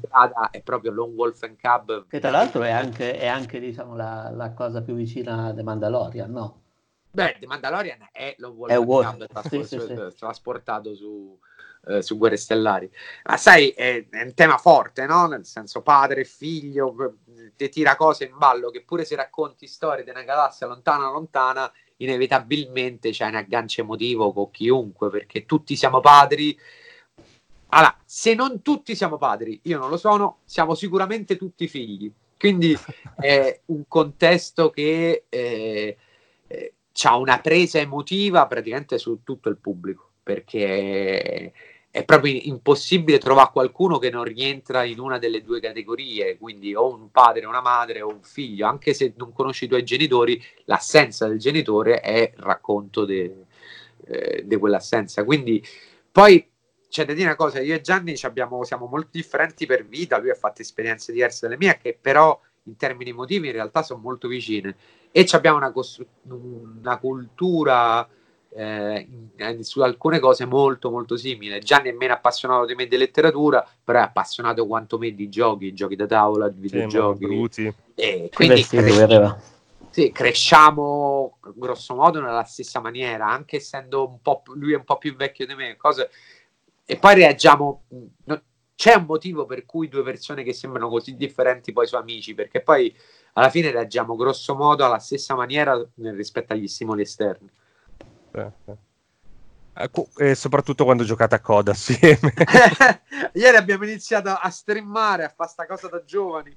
È 0.50 0.62
proprio 0.62 0.92
Lone 0.92 1.14
Wolf 1.14 1.42
and 1.44 1.56
Cub. 1.60 2.06
Che 2.08 2.20
tra 2.20 2.30
l'altro 2.30 2.62
è 2.62 2.70
anche, 2.70 3.16
è 3.16 3.26
anche 3.26 3.58
diciamo, 3.60 3.96
la, 3.96 4.30
la, 4.30 4.52
cosa 4.52 4.82
più 4.82 4.94
vicina 4.94 5.46
a 5.46 5.54
The 5.54 5.62
Mandalorian, 5.62 6.30
no? 6.30 6.62
Beh, 7.10 7.36
The 7.40 7.46
Mandalorian 7.46 8.08
è 8.12 8.34
Lone 8.38 8.54
Wolf 8.54 8.72
è 8.72 8.74
and 8.74 8.84
Wolf. 8.84 9.16
Cub, 9.32 9.48
sì, 9.48 9.62
sì, 9.62 9.80
sì. 9.80 10.14
trasportato 10.18 10.94
su 10.94 11.38
eh, 11.86 12.02
su 12.02 12.16
Guerre 12.16 12.36
Stellari. 12.36 12.90
Ma 13.24 13.36
sai, 13.36 13.68
è, 13.70 14.06
è, 14.08 14.22
un 14.22 14.34
tema 14.34 14.58
forte, 14.58 15.06
no? 15.06 15.26
Nel 15.26 15.46
senso 15.46 15.82
padre 15.82 16.22
e 16.22 16.24
figlio, 16.24 17.18
ti 17.56 17.68
tira 17.68 17.96
cose 17.96 18.24
in 18.24 18.36
ballo 18.36 18.70
che 18.70 18.82
pure 18.82 19.04
se 19.04 19.16
racconti 19.16 19.66
storie 19.66 20.04
di 20.04 20.10
una 20.10 20.22
galassia 20.22 20.66
lontana 20.66 21.10
lontana, 21.10 21.70
inevitabilmente 21.98 23.10
c'è 23.10 23.26
un 23.26 23.36
aggancio 23.36 23.82
emotivo 23.82 24.32
con 24.32 24.50
chiunque, 24.50 25.10
perché 25.10 25.44
tutti 25.46 25.76
siamo 25.76 26.00
padri. 26.00 26.58
Allora, 27.68 27.96
se 28.04 28.34
non 28.34 28.62
tutti 28.62 28.94
siamo 28.94 29.16
padri, 29.16 29.60
io 29.64 29.78
non 29.78 29.90
lo 29.90 29.96
sono, 29.96 30.38
siamo 30.44 30.74
sicuramente 30.74 31.36
tutti 31.36 31.68
figli. 31.68 32.12
Quindi 32.38 32.76
è 33.16 33.60
un 33.66 33.84
contesto 33.88 34.70
che 34.70 35.24
eh, 35.28 35.96
eh, 36.46 36.74
ha 37.04 37.16
una 37.16 37.40
presa 37.40 37.78
emotiva 37.78 38.46
praticamente 38.46 38.98
su 38.98 39.20
tutto 39.22 39.48
il 39.48 39.58
pubblico, 39.58 40.12
perché 40.22 41.52
è 41.96 42.04
proprio 42.04 42.38
impossibile 42.42 43.16
trovare 43.16 43.48
qualcuno 43.52 43.96
che 43.96 44.10
non 44.10 44.22
rientra 44.22 44.84
in 44.84 44.98
una 44.98 45.16
delle 45.16 45.42
due 45.42 45.60
categorie, 45.60 46.36
quindi 46.36 46.74
o 46.74 46.92
un 46.92 47.10
padre, 47.10 47.46
una 47.46 47.62
madre 47.62 48.02
o 48.02 48.08
un 48.08 48.20
figlio, 48.20 48.66
anche 48.66 48.92
se 48.92 49.14
non 49.16 49.32
conosci 49.32 49.64
i 49.64 49.68
tuoi 49.68 49.82
genitori, 49.82 50.38
l'assenza 50.66 51.26
del 51.26 51.38
genitore 51.38 52.00
è 52.00 52.34
il 52.36 52.42
racconto 52.42 53.06
di 53.06 53.32
eh, 54.08 54.58
quell'assenza. 54.58 55.24
Quindi 55.24 55.64
poi 56.12 56.46
c'è 56.90 57.06
da 57.06 57.14
dire 57.14 57.28
una 57.28 57.36
cosa, 57.36 57.62
io 57.62 57.74
e 57.74 57.80
Gianni 57.80 58.14
abbiamo, 58.24 58.62
siamo 58.64 58.84
molto 58.84 59.08
differenti 59.12 59.64
per 59.64 59.86
vita, 59.86 60.18
lui 60.18 60.28
ha 60.28 60.34
fatto 60.34 60.60
esperienze 60.60 61.12
diverse 61.12 61.46
dalle 61.46 61.56
mie, 61.56 61.78
che 61.80 61.96
però 61.98 62.38
in 62.64 62.76
termini 62.76 63.08
emotivi 63.08 63.46
in 63.46 63.54
realtà 63.54 63.82
sono 63.82 64.00
molto 64.02 64.28
vicine 64.28 64.76
e 65.10 65.26
abbiamo 65.30 65.56
una, 65.56 65.72
costru- 65.72 66.06
una 66.28 66.98
cultura 66.98 68.06
eh, 68.56 69.06
in, 69.38 69.62
su 69.62 69.82
alcune 69.82 70.18
cose 70.18 70.46
molto 70.46 70.90
molto 70.90 71.16
simili. 71.16 71.60
Gianni 71.60 71.90
è 71.90 71.92
meno 71.92 72.14
appassionato 72.14 72.64
di 72.64 72.74
me 72.74 72.86
di 72.86 72.96
letteratura, 72.96 73.66
però 73.84 73.98
è 73.98 74.02
appassionato 74.02 74.66
quanto 74.66 74.96
me 74.98 75.14
di 75.14 75.28
giochi, 75.28 75.74
giochi 75.74 75.94
da 75.94 76.06
tavola, 76.06 76.48
di 76.48 76.60
videogiochi. 76.60 77.46
Sì, 77.50 77.72
e 77.94 78.30
quindi 78.32 78.64
cres- 78.64 79.36
sì, 79.90 80.12
cresciamo 80.12 81.38
grosso 81.54 81.94
modo 81.94 82.20
nella 82.20 82.44
stessa 82.44 82.80
maniera, 82.80 83.28
anche 83.28 83.56
essendo 83.56 84.06
un 84.08 84.20
po' 84.20 84.42
lui 84.54 84.72
è 84.72 84.76
un 84.76 84.84
po' 84.84 84.98
più 84.98 85.14
vecchio 85.16 85.46
di 85.46 85.54
me, 85.54 85.76
cose... 85.76 86.10
e 86.84 86.96
poi 86.96 87.14
reagiamo. 87.14 87.84
No, 88.24 88.42
c'è 88.74 88.94
un 88.94 89.04
motivo 89.04 89.46
per 89.46 89.64
cui 89.64 89.88
due 89.88 90.02
persone 90.02 90.42
che 90.42 90.52
sembrano 90.52 90.88
così 90.88 91.16
differenti 91.16 91.72
poi 91.72 91.86
sono 91.86 92.02
amici, 92.02 92.34
perché 92.34 92.60
poi 92.60 92.94
alla 93.34 93.48
fine 93.48 93.70
reagiamo 93.70 94.16
grosso 94.16 94.54
modo 94.54 94.84
alla 94.84 94.98
stessa 94.98 95.34
maniera 95.34 95.82
rispetto 95.94 96.52
agli 96.52 96.68
stimoli 96.68 97.02
esterni. 97.02 97.48
Ecco, 99.78 100.08
e 100.16 100.34
soprattutto 100.34 100.84
quando 100.84 101.04
giocate 101.04 101.34
a 101.34 101.40
coda 101.40 101.72
assieme. 101.72 102.32
Ieri 103.34 103.56
abbiamo 103.58 103.84
iniziato 103.84 104.30
a 104.30 104.48
streamare, 104.48 105.24
a 105.24 105.28
fare 105.28 105.50
sta 105.50 105.66
cosa 105.66 105.88
da 105.88 106.02
giovani. 106.02 106.56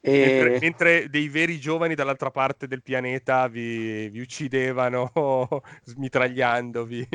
e... 0.00 0.24
mentre, 0.24 0.58
mentre, 0.60 1.08
dei 1.10 1.28
veri 1.28 1.58
giovani 1.58 1.96
dall'altra 1.96 2.30
parte 2.30 2.68
del 2.68 2.82
pianeta 2.82 3.48
vi, 3.48 4.08
vi 4.10 4.20
uccidevano 4.20 5.10
smitragliandovi. 5.82 7.08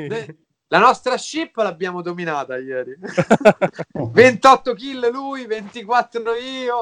La 0.67 0.79
nostra 0.79 1.17
ship 1.17 1.55
l'abbiamo 1.55 2.01
dominata 2.01 2.57
ieri. 2.57 2.97
28 3.93 4.73
kill 4.73 5.11
lui, 5.11 5.45
24 5.45 6.35
io. 6.35 6.81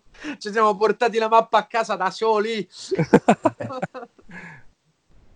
Ci 0.38 0.50
siamo 0.50 0.76
portati 0.76 1.18
la 1.18 1.28
mappa 1.28 1.58
a 1.58 1.66
casa 1.66 1.96
da 1.96 2.10
soli. 2.10 2.68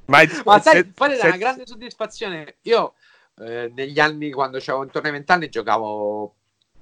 Ma, 0.06 0.20
è, 0.20 0.28
Ma 0.44 0.60
sai, 0.60 0.76
se, 0.76 0.84
poi 0.86 1.16
se, 1.16 1.26
una 1.26 1.36
grande 1.36 1.66
soddisfazione. 1.66 2.56
Io 2.62 2.94
eh, 3.40 3.72
negli 3.74 3.98
anni, 3.98 4.30
quando 4.30 4.58
avevo 4.58 4.84
intorno 4.84 5.08
ai 5.08 5.14
vent'anni, 5.14 5.48
giocavo 5.48 6.34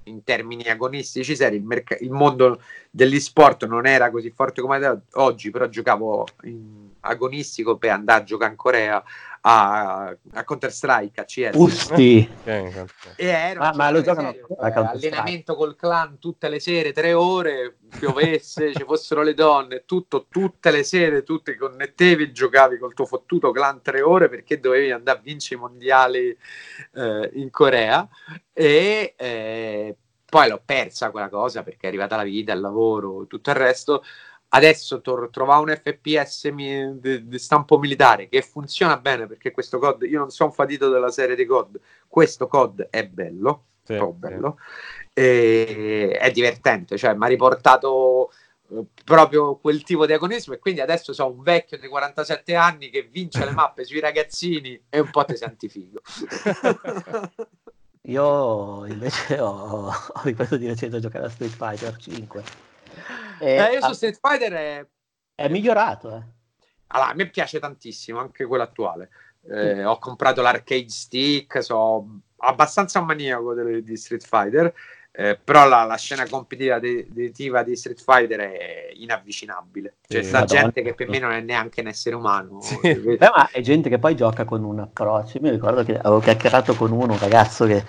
in 0.03 0.23
termini 0.23 0.63
agonistici 0.67 1.35
seri. 1.35 1.55
Il, 1.55 1.63
merc- 1.63 1.97
il 2.01 2.11
mondo 2.11 2.61
dell'e-sport 2.91 3.65
non 3.65 3.87
era 3.87 4.11
così 4.11 4.29
forte 4.29 4.61
come 4.61 5.01
oggi, 5.13 5.49
però 5.49 5.67
giocavo 5.67 6.27
in 6.43 6.85
agonistico 7.01 7.77
per 7.77 7.91
andare 7.91 8.21
a 8.21 8.23
giocare 8.23 8.51
in 8.51 8.57
Corea 8.57 9.03
a, 9.47 10.17
a 10.33 10.43
Counter 10.43 10.71
Strike, 10.71 11.21
a 11.21 11.23
CS. 11.23 11.55
Usti. 11.55 12.27
e 12.43 13.25
ero, 13.27 13.59
ma, 13.59 13.73
ma 13.75 13.91
lo 13.91 14.01
giocano 14.01 14.31
serio, 14.31 14.47
eh, 14.59 14.71
allenamento 14.71 15.55
col 15.55 15.75
clan 15.75 16.17
tutte 16.17 16.49
le 16.49 16.59
sere, 16.59 16.91
tre 16.91 17.13
ore, 17.13 17.77
piovesse, 17.99 18.73
ci 18.73 18.83
fossero 18.83 19.21
le 19.21 19.35
donne, 19.35 19.83
tutto, 19.85 20.25
tutte 20.29 20.71
le 20.71 20.83
sere, 20.83 21.21
tu 21.21 21.43
ti 21.43 21.55
connettevi, 21.55 22.31
giocavi 22.31 22.79
col 22.79 22.95
tuo 22.95 23.05
fottuto 23.05 23.51
clan 23.51 23.83
tre 23.83 24.01
ore 24.01 24.29
perché 24.29 24.59
dovevi 24.59 24.91
andare 24.91 25.19
a 25.19 25.21
vincere 25.21 25.55
i 25.55 25.59
mondiali 25.59 26.37
eh, 26.95 27.29
in 27.33 27.51
Corea 27.51 28.07
e 28.51 29.13
eh, 29.15 29.95
poi 30.25 30.49
l'ho 30.49 30.61
persa 30.65 31.11
quella 31.11 31.29
cosa 31.29 31.61
perché 31.61 31.85
è 31.85 31.87
arrivata 31.87 32.15
la 32.15 32.23
vita, 32.23 32.51
il 32.51 32.61
lavoro, 32.61 33.27
tutto 33.27 33.51
il 33.51 33.55
resto 33.55 34.01
adesso 34.55 35.01
tor- 35.01 35.29
trovare 35.29 35.61
un 35.61 35.75
FPS 35.75 36.45
mi- 36.45 36.97
di 36.99 37.37
stampo 37.37 37.77
militare 37.77 38.29
che 38.29 38.41
funziona 38.41 38.97
bene 38.97 39.27
perché 39.27 39.51
questo 39.51 39.79
COD, 39.79 40.03
io 40.03 40.19
non 40.19 40.31
sono 40.31 40.51
fatito 40.51 40.89
della 40.89 41.11
serie 41.11 41.35
di 41.35 41.45
COD, 41.45 41.79
questo 42.07 42.47
COD 42.47 42.87
è 42.89 43.05
bello, 43.05 43.65
sì, 43.83 44.01
bello, 44.13 44.57
sì. 44.57 45.09
E- 45.13 46.17
è 46.19 46.31
divertente, 46.31 46.97
cioè 46.97 47.13
mi 47.13 47.25
ha 47.25 47.27
riportato 47.27 48.31
eh, 48.71 48.81
proprio 49.03 49.57
quel 49.57 49.83
tipo 49.83 50.05
di 50.05 50.13
agonismo 50.13 50.53
e 50.53 50.59
quindi 50.59 50.79
adesso 50.79 51.11
sono 51.11 51.35
un 51.35 51.43
vecchio 51.43 51.77
di 51.77 51.87
47 51.87 52.55
anni 52.55 52.89
che 52.89 53.03
vince 53.03 53.43
le 53.43 53.51
mappe 53.51 53.83
sui 53.83 53.99
ragazzini 53.99 54.81
e 54.89 54.99
un 54.99 55.11
po' 55.11 55.25
ti 55.25 55.35
senti 55.35 55.67
figo. 55.67 55.99
Io 58.07 58.85
invece 58.85 59.39
ho, 59.39 59.87
ho 59.87 60.21
ripreso 60.23 60.57
di 60.57 60.67
recente 60.67 60.97
a 60.97 60.99
giocare 60.99 61.25
a 61.25 61.29
Street 61.29 61.51
Fighter 61.51 61.97
5 61.97 62.43
eh, 63.39 63.55
eh, 63.55 63.73
io 63.73 63.81
su 63.81 63.93
Street 63.93 64.19
Fighter 64.21 64.53
è... 64.53 64.85
è 65.35 65.49
migliorato. 65.49 66.15
Eh. 66.15 66.21
Allora, 66.87 67.11
a 67.11 67.13
me 67.13 67.29
piace 67.29 67.59
tantissimo, 67.59 68.19
anche 68.19 68.45
quello 68.45 68.63
attuale. 68.63 69.09
Eh, 69.47 69.83
ho 69.85 69.99
comprato 69.99 70.41
l'arcade 70.41 70.89
stick, 70.89 71.63
so 71.63 72.21
abbastanza 72.37 72.99
un 72.99 73.05
maniaco 73.05 73.53
di, 73.53 73.83
di 73.83 73.95
Street 73.95 74.25
Fighter, 74.25 74.73
eh, 75.11 75.39
però 75.41 75.67
la, 75.67 75.83
la, 75.83 75.95
scena 75.95 76.27
competitiva 76.27 76.79
di 76.79 77.75
Street 77.75 78.01
Fighter 78.01 78.39
è 78.39 78.89
inavvicinabile. 78.95 79.97
C'è 80.07 80.21
sì, 80.21 80.27
sta 80.27 80.39
Madonna. 80.39 80.61
gente 80.61 80.81
che 80.81 80.93
per 80.93 81.09
me 81.09 81.19
non 81.19 81.31
è 81.31 81.39
neanche 81.41 81.81
un 81.81 81.87
essere 81.87 82.15
umano. 82.15 82.59
Sì. 82.61 82.77
Beh, 82.81 83.17
ma 83.19 83.49
è 83.51 83.61
gente 83.61 83.89
che 83.89 83.99
poi 83.99 84.15
gioca 84.15 84.43
con 84.43 84.63
un 84.63 84.79
approccio. 84.79 85.37
Io 85.37 85.43
mi 85.43 85.51
ricordo 85.51 85.83
che 85.83 85.97
avevo 85.97 86.19
chiacchierato 86.19 86.75
con 86.75 86.91
uno, 86.91 87.13
un 87.13 87.19
ragazzo 87.19 87.65
che 87.65 87.83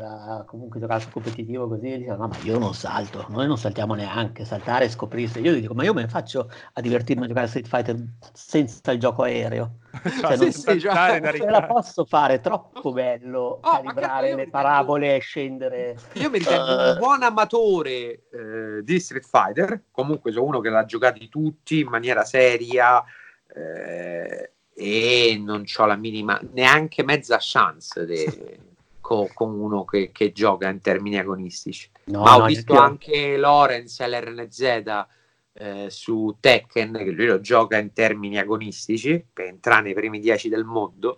era 0.00 0.44
comunque 0.46 0.80
giocato 0.80 1.06
competitivo 1.10 1.68
così, 1.68 1.92
e 1.92 1.98
diceva 1.98 2.16
no 2.16 2.28
ma 2.28 2.36
io 2.42 2.58
non 2.58 2.74
salto, 2.74 3.26
noi 3.28 3.46
non 3.46 3.58
saltiamo 3.58 3.94
neanche, 3.94 4.44
saltare 4.44 4.86
e 4.86 4.88
scoprirsi. 4.88 5.40
Io 5.40 5.52
gli 5.52 5.60
dico 5.60 5.74
ma 5.74 5.84
io 5.84 5.92
me 5.92 6.02
ne 6.02 6.08
faccio 6.08 6.50
a 6.72 6.80
divertirmi 6.80 7.24
a 7.24 7.26
giocare 7.26 7.46
a 7.46 7.48
Street 7.48 7.68
Fighter 7.68 7.96
senza 8.32 8.92
il 8.92 8.98
gioco 8.98 9.22
aereo. 9.22 9.78
cioè, 10.20 10.36
non, 10.36 10.52
sì, 10.52 10.80
cioè, 10.80 11.20
non 11.20 11.50
la 11.50 11.66
posso 11.66 12.04
fare, 12.04 12.34
è 12.34 12.40
troppo 12.40 12.92
bello 12.92 13.60
oh, 13.60 13.70
calibrare 13.70 14.34
le 14.34 14.48
parabole 14.48 15.16
e 15.16 15.18
scendere. 15.20 15.96
Io 16.14 16.30
mi 16.30 16.38
ritengo 16.38 16.72
uh... 16.72 16.88
un 16.90 16.96
buon 16.98 17.22
amatore 17.22 17.96
eh, 18.30 18.82
di 18.82 19.00
Street 19.00 19.26
Fighter, 19.26 19.84
comunque 19.90 20.32
sono 20.32 20.46
uno 20.46 20.60
che 20.60 20.70
l'ha 20.70 20.84
giocati 20.84 21.28
tutti 21.28 21.80
in 21.80 21.88
maniera 21.88 22.24
seria. 22.24 23.04
Eh, 23.52 24.52
e 24.72 25.38
non 25.44 25.64
ho 25.76 25.84
la 25.84 25.96
minima 25.96 26.40
neanche 26.52 27.02
mezza 27.02 27.36
chance 27.38 28.06
de, 28.06 28.60
con, 29.10 29.26
con 29.34 29.58
uno 29.58 29.84
che, 29.84 30.12
che, 30.12 30.30
gioca 30.30 30.68
in 30.68 30.80
termini 30.80 31.18
agonistici. 31.18 31.90
No, 32.04 32.22
Ma 32.22 32.36
ho 32.36 32.44
visto 32.44 32.78
anche 32.78 33.36
Lorenz 33.36 34.00
LRNZ 34.00 35.06
eh, 35.54 35.90
su 35.90 36.36
Tekken, 36.38 36.92
che 36.92 37.10
lui 37.10 37.26
lo 37.26 37.40
gioca 37.40 37.76
in 37.76 37.92
termini 37.92 38.38
agonistici 38.38 39.26
per 39.32 39.46
entrare 39.46 39.82
nei 39.82 39.94
primi 39.94 40.20
dieci 40.20 40.48
del 40.48 40.64
mondo. 40.64 41.16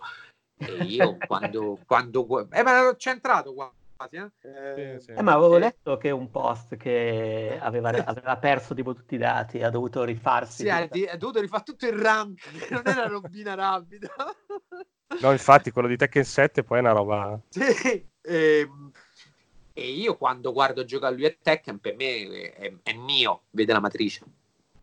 E 0.57 0.85
io 0.85 1.17
quando, 1.27 1.77
quando 1.85 2.49
eh, 2.49 2.63
ma 2.63 2.95
c'è 2.97 3.11
entrato 3.11 3.53
qua. 3.53 3.71
Eh? 4.09 4.31
Eh, 4.41 4.97
sì, 4.97 5.05
sì. 5.05 5.11
Eh, 5.11 5.21
ma 5.21 5.33
avevo 5.33 5.59
letto 5.59 5.95
che 5.97 6.09
un 6.09 6.31
post 6.31 6.75
che 6.75 7.59
aveva, 7.61 7.89
aveva, 7.89 8.37
perso 8.37 8.73
tipo 8.73 8.95
tutti 8.95 9.15
i 9.15 9.19
dati, 9.19 9.61
ha 9.61 9.69
dovuto 9.69 10.03
rifarsi. 10.03 10.63
Sì, 10.63 10.69
ha, 10.69 10.77
ha, 10.77 11.17
dovuto 11.17 11.39
rifare 11.39 11.63
tutto 11.63 11.85
il 11.85 11.93
rank, 11.93 12.69
non 12.71 12.81
era 12.85 13.05
robina 13.05 13.53
rapida. 13.53 14.09
No, 15.21 15.31
infatti, 15.31 15.71
quello 15.71 15.87
di 15.87 15.97
Tekken 15.97 16.23
7 16.23 16.63
poi 16.63 16.77
è 16.77 16.81
una 16.81 16.91
roba... 16.91 17.39
Sì, 17.49 17.61
e, 17.61 18.05
ehm, 18.21 18.91
e 19.73 19.89
io 19.89 20.17
quando 20.17 20.51
guardo 20.51 20.85
giocare 20.85 21.15
lui 21.15 21.25
a 21.25 21.35
Tekken, 21.39 21.79
per 21.79 21.95
me 21.95 22.53
è, 22.53 22.73
è 22.83 22.93
mio, 22.93 23.43
vede 23.51 23.73
la 23.73 23.79
matrice. 23.79 24.23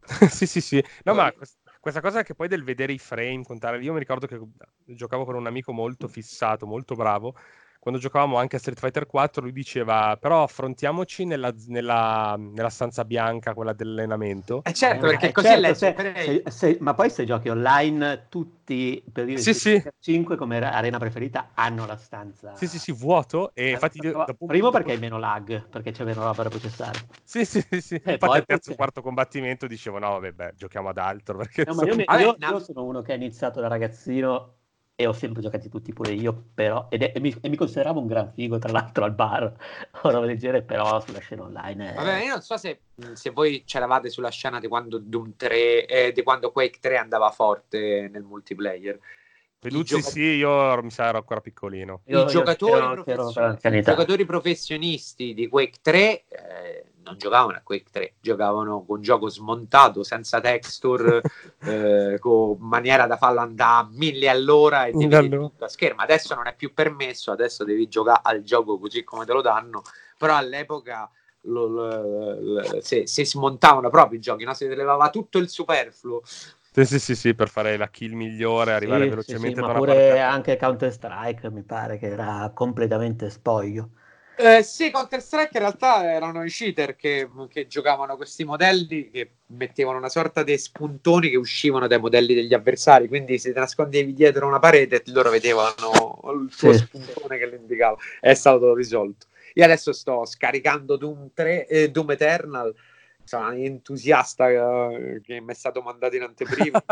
sì, 0.29 0.47
sì, 0.47 0.61
sì. 0.61 0.85
No, 1.05 1.15
ma 1.15 1.33
questa 1.81 2.01
cosa 2.01 2.23
che 2.23 2.35
poi 2.35 2.49
del 2.49 2.65
vedere 2.65 2.93
i 2.93 2.99
frame, 2.99 3.45
contare... 3.45 3.79
Io 3.81 3.93
mi 3.93 3.99
ricordo 3.99 4.27
che 4.27 4.41
giocavo 4.85 5.25
con 5.25 5.35
un 5.35 5.47
amico 5.47 5.73
molto 5.73 6.09
fissato, 6.09 6.67
molto 6.67 6.95
bravo, 6.95 7.35
quando 7.81 7.99
giocavamo 7.99 8.37
anche 8.37 8.57
a 8.57 8.59
Street 8.59 8.79
Fighter 8.79 9.07
4, 9.07 9.43
lui 9.43 9.53
diceva: 9.53 10.17
Però 10.21 10.43
affrontiamoci 10.43 11.25
nella, 11.25 11.53
nella, 11.69 12.37
nella 12.39 12.69
stanza 12.69 13.07
bianca, 13.07 13.55
quella 13.55 13.73
dell'allenamento. 13.73 14.61
Eh 14.65 14.75
certo, 14.75 15.07
perché 15.07 15.29
eh, 15.29 15.33
così 15.33 15.47
certo, 15.47 15.75
se, 15.75 15.95
se, 16.15 16.43
se, 16.47 16.77
ma 16.81 16.93
poi 16.93 17.09
se 17.09 17.25
giochi 17.25 17.49
online, 17.49 18.27
tutti 18.29 19.03
per 19.11 19.25
dire 19.25 19.41
sì, 19.41 19.55
sì. 19.55 19.83
5 19.99 20.37
come 20.37 20.59
arena 20.59 20.99
preferita 20.99 21.53
hanno 21.55 21.87
la 21.87 21.97
stanza. 21.97 22.55
Sì, 22.55 22.67
sì, 22.67 22.79
sì, 22.79 22.93
vuoto. 22.93 23.53
E 23.55 23.71
infatti, 23.71 23.99
dopo, 23.99 24.47
primo 24.47 24.67
dopo... 24.67 24.77
perché 24.77 24.93
hai 24.93 24.99
meno 24.99 25.19
lag, 25.19 25.67
perché 25.67 25.91
c'è 25.91 26.05
meno 26.05 26.23
roba 26.23 26.43
da 26.43 26.51
processare. 26.51 26.99
Sì, 27.25 27.47
sì, 27.47 27.65
sì. 27.81 27.95
E 27.95 28.13
infatti, 28.13 28.37
al 28.37 28.45
terzo 28.45 28.73
o 28.73 28.75
quarto 28.75 29.01
combattimento 29.01 29.67
dicevo: 29.67 29.99
No, 29.99 30.11
vabbè, 30.11 30.33
beh, 30.33 30.53
giochiamo 30.55 30.91
ad 30.91 30.99
altro. 30.99 31.39
Perché 31.51 31.65
no, 31.65 31.75
ma 31.75 31.85
io, 31.85 31.95
io, 31.97 32.37
io 32.39 32.59
sono 32.59 32.85
uno 32.85 33.01
che 33.01 33.13
ha 33.13 33.17
iniziato 33.17 33.59
da 33.63 33.69
ragazzino 33.69 34.57
e 35.01 35.07
ho 35.07 35.15
sempre 35.15 35.41
giocati 35.41 35.71
tutti 35.71 35.95
pure 35.95 36.13
io, 36.13 36.49
però, 36.53 36.89
ed 36.91 37.03
è, 37.03 37.13
e, 37.15 37.21
mi, 37.21 37.35
e, 37.41 37.49
mi, 37.49 37.57
consideravo 37.57 38.01
un 38.01 38.07
gran 38.07 38.31
figo 38.35 38.59
tra 38.59 38.71
l'altro 38.71 39.05
al 39.05 39.15
bar 39.15 39.45
o 40.03 40.11
roba 40.11 40.27
del 40.27 40.37
genere, 40.37 40.61
però 40.61 41.01
sulla 41.01 41.21
scena 41.21 41.45
online. 41.45 41.93
È... 41.93 41.95
Vabbè, 41.95 42.25
io 42.25 42.33
non 42.33 42.43
so 42.43 42.59
se, 42.59 42.81
se 43.15 43.31
voi 43.31 43.65
c'eravate 43.65 44.11
sulla 44.11 44.29
scena 44.29 44.61
di 44.61 44.69
quando 44.69 44.99
Doom 44.99 45.37
3, 45.37 45.87
eh, 45.87 46.13
di 46.13 46.23
quando 46.23 46.53
Quake 46.53 46.81
3 46.83 46.99
andava 46.99 47.31
forte 47.31 48.11
nel 48.13 48.25
multiplayer. 48.25 48.99
Peduzzi 49.59 49.97
gioca- 49.97 50.11
sì, 50.11 50.21
io 50.21 50.83
mi 50.83 50.91
sa 50.91 51.07
ero 51.07 51.17
ancora 51.17 51.41
piccolino. 51.41 52.03
Io- 52.05 52.19
I 52.19 52.21
io 52.21 52.27
giocatori, 52.27 52.73
spero- 52.73 52.91
spero 52.91 53.03
profession- 53.03 53.33
per 53.33 53.43
l'anzianità. 53.43 53.91
i 53.91 53.95
giocatori 53.95 54.25
professionisti 54.27 55.33
di 55.33 55.49
Quake 55.49 55.79
3 55.81 55.99
eh, 55.99 56.25
non 57.11 57.19
giocavano 57.19 57.57
a 57.59 57.61
Quake 57.63 57.91
3, 57.91 58.15
giocavano 58.21 58.85
con 58.87 59.03
gioco 59.03 59.29
smontato, 59.29 60.03
senza 60.03 60.41
texture, 60.41 61.25
eh, 61.63 62.17
con 62.19 62.57
maniera 62.61 63.07
da 63.07 63.17
farlo 63.17 63.41
andare 63.41 63.87
a 63.87 63.89
mille 63.93 64.29
all'ora 64.29 64.87
e 64.87 64.95
devi 64.95 65.11
Allora. 65.11 65.21
vedere 65.21 65.43
tutto 65.43 65.65
a 65.65 65.69
schermo. 65.69 66.01
Adesso 66.03 66.35
non 66.35 66.47
è 66.47 66.55
più 66.55 66.73
permesso, 66.73 67.33
adesso 67.33 67.65
devi 67.65 67.89
giocare 67.89 68.21
al 68.25 68.43
gioco 68.43 68.79
così 68.79 69.05
come 69.05 69.25
te 69.25 69.33
lo 69.33 69.41
danno, 69.43 69.83
però 70.17 70.37
all'epoca 70.37 71.11
lo- 71.43 71.67
lo- 71.67 72.41
lo- 72.41 72.81
se, 72.81 73.07
se 73.07 73.25
smontavano 73.27 73.91
proprio 73.91 74.19
i 74.19 74.23
giochi, 74.23 74.45
no? 74.45 74.55
si 74.55 74.67
levava 74.69 75.11
tutto 75.11 75.39
il 75.39 75.49
superfluo. 75.49 76.23
Sì, 76.73 76.85
sì, 76.85 76.99
sì, 76.99 77.15
sì, 77.17 77.35
per 77.35 77.49
fare 77.49 77.77
la 77.77 77.89
kill 77.91 78.13
migliore, 78.15 78.73
arrivare 78.73 79.07
Sì, 79.07 79.15
sì, 79.17 79.35
velocemente 79.35 79.35
sì, 79.37 79.55
da 79.55 79.63
ma 79.63 79.71
pure 79.71 80.19
parte 80.19 80.19
anche 80.21 80.57
Counter 80.57 80.91
Strike 80.93 81.51
mi 81.51 81.63
pare 81.63 81.99
che 81.99 82.07
era 82.09 82.51
completamente 82.55 83.29
spoglio. 83.31 83.91
Eh, 84.43 84.63
sì, 84.63 84.91
Counter 84.91 85.21
Strike 85.21 85.51
in 85.53 85.59
realtà 85.61 86.11
erano 86.11 86.43
i 86.43 86.49
cheater 86.49 86.97
che, 86.97 87.29
che 87.51 87.67
giocavano 87.67 88.17
questi 88.17 88.43
modelli 88.45 89.11
che 89.11 89.33
mettevano 89.49 89.99
una 89.99 90.09
sorta 90.09 90.43
di 90.43 90.57
spuntoni 90.57 91.29
che 91.29 91.37
uscivano 91.37 91.87
dai 91.87 91.99
modelli 91.99 92.33
degli 92.33 92.55
avversari. 92.55 93.07
Quindi 93.07 93.39
se 93.39 93.53
ti 93.53 93.59
nascondevi 93.59 94.15
dietro 94.15 94.47
una 94.47 94.59
parete, 94.59 95.03
loro 95.09 95.29
vedevano 95.29 96.21
il 96.43 96.55
tuo 96.57 96.73
Sì. 96.73 96.79
spuntone 96.79 97.37
che 97.37 97.47
lo 97.47 97.57
indicava. 97.57 97.97
È 98.19 98.33
stato 98.33 98.75
risolto. 98.75 99.27
Io 99.55 99.65
adesso 99.65 99.93
sto 99.93 100.25
scaricando 100.25 100.97
Doom, 100.97 101.33
3, 101.35 101.67
eh, 101.67 101.91
Doom 101.91 102.13
Eternal. 102.13 102.75
Sono 103.23 103.51
entusiasta 103.53 104.49
eh, 104.49 105.21
che 105.23 105.41
mi 105.41 105.53
è 105.53 105.55
stato 105.55 105.83
mandato 105.83 106.17
in 106.17 106.23
anteprima. 106.25 106.83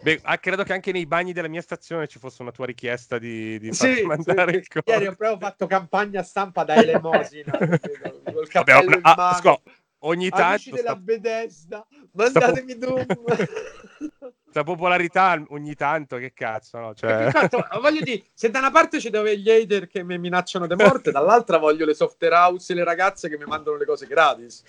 Beh, 0.00 0.20
ah, 0.22 0.38
credo 0.38 0.62
che 0.64 0.72
anche 0.72 0.92
nei 0.92 1.06
bagni 1.06 1.32
della 1.32 1.48
mia 1.48 1.60
stazione 1.60 2.06
ci 2.08 2.18
fosse 2.18 2.42
una 2.42 2.50
tua 2.50 2.66
richiesta 2.66 3.18
di, 3.18 3.58
di 3.58 3.72
Sì, 3.72 4.02
mandare 4.02 4.52
sì, 4.52 4.58
il 4.58 4.82
ieri 4.84 5.06
ho 5.06 5.14
proprio 5.14 5.38
fatto 5.38 5.66
campagna 5.66 6.22
stampa 6.22 6.64
da 6.64 6.74
elemosina 6.74 7.52
col 7.58 8.20
Vabbè, 8.22 8.48
cappello 8.48 8.96
in 8.96 9.00
ah, 9.02 9.14
mano. 9.16 9.36
scusa, 9.36 9.60
ogni 10.00 10.28
Amici 10.30 10.70
tanto 10.70 10.82
della 10.82 10.90
sta, 10.90 10.96
Bethesda, 10.96 11.86
sta 11.88 12.06
mandatemi 12.12 12.78
po- 12.78 12.86
Doom. 12.86 13.06
sta 14.50 14.62
popolarità 14.64 15.42
ogni 15.48 15.74
tanto, 15.74 16.16
che 16.16 16.32
cazzo, 16.32 16.78
no? 16.78 16.94
Cioè... 16.94 17.24
Infatti, 17.24 17.56
voglio 17.80 18.00
dire, 18.00 18.24
se 18.34 18.50
da 18.50 18.58
una 18.58 18.70
parte 18.70 19.00
ci 19.00 19.10
dove 19.10 19.38
gli 19.38 19.50
hater 19.50 19.86
che 19.86 20.02
mi 20.02 20.18
minacciano 20.18 20.66
di 20.66 20.74
morte, 20.74 21.10
dall'altra 21.12 21.58
voglio 21.58 21.84
le 21.84 21.94
software 21.94 22.34
house 22.34 22.72
e 22.72 22.76
le 22.76 22.84
ragazze 22.84 23.28
che 23.28 23.38
mi 23.38 23.44
mandano 23.44 23.76
le 23.76 23.84
cose 23.84 24.06
gratis. 24.06 24.62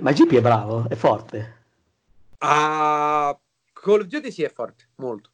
Ma 0.00 0.12
GP 0.12 0.34
è 0.34 0.40
bravo, 0.40 0.86
è 0.88 0.94
forte. 0.94 1.58
Ah, 2.42 3.38
Call 3.72 4.00
of 4.00 4.06
Duty 4.06 4.30
sì 4.30 4.42
è 4.42 4.50
forte, 4.50 4.88
molto. 4.96 5.30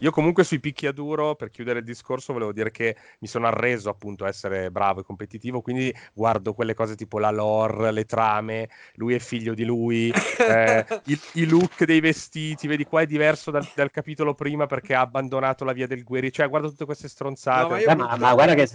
Io 0.00 0.12
comunque 0.12 0.44
sui 0.44 0.60
picchiaduro, 0.60 1.34
per 1.34 1.50
chiudere 1.50 1.80
il 1.80 1.84
discorso, 1.84 2.32
volevo 2.32 2.52
dire 2.52 2.70
che 2.70 2.96
mi 3.18 3.26
sono 3.26 3.48
arreso 3.48 3.90
appunto 3.90 4.24
a 4.24 4.28
essere 4.28 4.70
bravo 4.70 5.00
e 5.00 5.02
competitivo, 5.02 5.60
quindi 5.60 5.92
guardo 6.14 6.54
quelle 6.54 6.74
cose 6.74 6.94
tipo 6.94 7.18
la 7.18 7.32
lore, 7.32 7.90
le 7.90 8.04
trame, 8.04 8.68
lui 8.94 9.14
è 9.14 9.18
figlio 9.18 9.54
di 9.54 9.64
lui, 9.64 10.12
eh, 10.38 10.86
il, 11.06 11.20
i 11.32 11.46
look 11.46 11.84
dei 11.84 11.98
vestiti, 11.98 12.68
vedi 12.68 12.84
qua 12.84 13.00
è 13.00 13.06
diverso 13.06 13.50
dal, 13.50 13.68
dal 13.74 13.90
capitolo 13.90 14.34
prima 14.34 14.66
perché 14.66 14.94
ha 14.94 15.00
abbandonato 15.00 15.64
la 15.64 15.72
via 15.72 15.88
del 15.88 16.04
guerriero, 16.04 16.32
cioè 16.36 16.48
guardo 16.48 16.68
tutte 16.68 16.84
queste 16.84 17.08
stronzate. 17.08 17.62
No, 17.62 17.68
ma 17.70 17.76
Beh, 17.78 17.94
ma- 17.96 18.16
ma 18.16 18.34
guarda 18.34 18.54
che- 18.54 18.68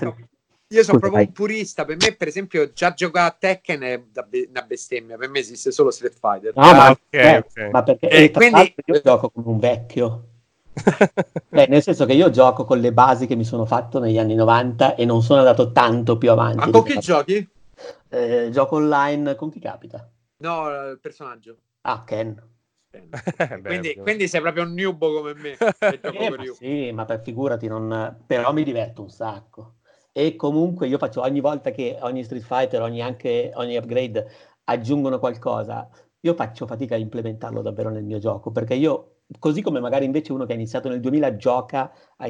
Io 0.73 0.83
sono 0.83 0.97
Scusa, 0.97 0.99
proprio 0.99 1.11
vai. 1.11 1.25
un 1.27 1.31
purista. 1.31 1.85
Per 1.85 1.97
me, 1.99 2.15
per 2.15 2.27
esempio, 2.27 2.71
già 2.73 2.93
giocare 2.93 3.27
a 3.27 3.35
Tekken 3.37 3.81
è 3.81 4.03
una 4.49 4.61
bestemmia. 4.63 5.17
Per 5.17 5.29
me 5.29 5.39
esiste 5.39 5.71
solo 5.71 5.91
Street 5.91 6.17
Fighter. 6.19 6.53
No, 6.55 6.61
Ah, 6.63 6.73
ma, 6.73 6.89
ok, 6.89 6.99
eh, 7.11 7.37
ok. 7.37 7.69
ma 7.71 7.83
perché 7.83 8.09
E 8.09 8.23
e 8.23 8.31
tra 8.31 8.39
quindi- 8.41 8.75
io 8.85 9.01
gioco 9.01 9.29
come 9.29 9.47
un 9.47 9.59
vecchio. 9.59 10.27
Beh, 11.49 11.67
nel 11.69 11.83
senso 11.83 12.05
che 12.05 12.13
io 12.13 12.31
gioco 12.31 12.65
con 12.65 12.79
le 12.79 12.91
basi 12.91 13.27
che 13.27 13.35
mi 13.35 13.43
sono 13.43 13.65
fatto 13.65 13.99
negli 13.99 14.17
anni 14.17 14.33
90 14.33 14.95
e 14.95 15.05
non 15.05 15.21
sono 15.21 15.39
andato 15.39 15.71
tanto 15.71 16.17
più 16.17 16.31
avanti. 16.31 16.57
Ma 16.57 16.69
con 16.71 16.83
chi 16.83 16.97
giochi? 16.99 17.47
Eh, 18.09 18.49
gioco 18.51 18.75
online 18.77 19.35
con 19.35 19.51
chi 19.51 19.59
capita? 19.59 20.09
No, 20.37 20.67
il 20.89 20.99
personaggio. 20.99 21.57
Ah, 21.81 22.03
Ken. 22.03 22.49
Quindi, 23.63 23.95
quindi 23.99 24.27
sei 24.27 24.39
proprio 24.41 24.63
un 24.63 24.73
newbo 24.73 25.13
come 25.13 25.33
me. 25.33 25.57
Eh, 25.79 25.99
con 25.99 26.35
ma 26.37 26.43
sì, 26.53 26.91
ma 26.91 27.05
per 27.05 27.21
figurati, 27.23 27.67
non... 27.67 28.23
però 28.25 28.53
mi 28.53 28.63
diverto 28.63 29.01
un 29.01 29.09
sacco. 29.09 29.75
E 30.15 30.35
comunque 30.35 30.87
io 30.87 30.99
faccio 30.99 31.21
ogni 31.21 31.39
volta 31.39 31.71
che 31.71 31.97
ogni 32.01 32.23
Street 32.23 32.43
Fighter, 32.43 32.81
ogni, 32.81 33.01
anche 33.01 33.51
ogni 33.55 33.75
upgrade 33.77 34.27
aggiungono 34.65 35.17
qualcosa, 35.17 35.89
io 36.19 36.35
faccio 36.35 36.67
fatica 36.67 36.93
a 36.95 36.99
implementarlo 36.99 37.61
davvero 37.63 37.89
nel 37.89 38.03
mio 38.03 38.19
gioco, 38.19 38.51
perché 38.51 38.75
io, 38.75 39.21
così 39.39 39.61
come 39.63 39.79
magari 39.79 40.05
invece 40.05 40.31
uno 40.31 40.45
che 40.45 40.51
ha 40.51 40.55
iniziato 40.55 40.87
nel 40.87 40.99
2000 40.99 41.35
gioca, 41.35 41.91
a 42.17 42.27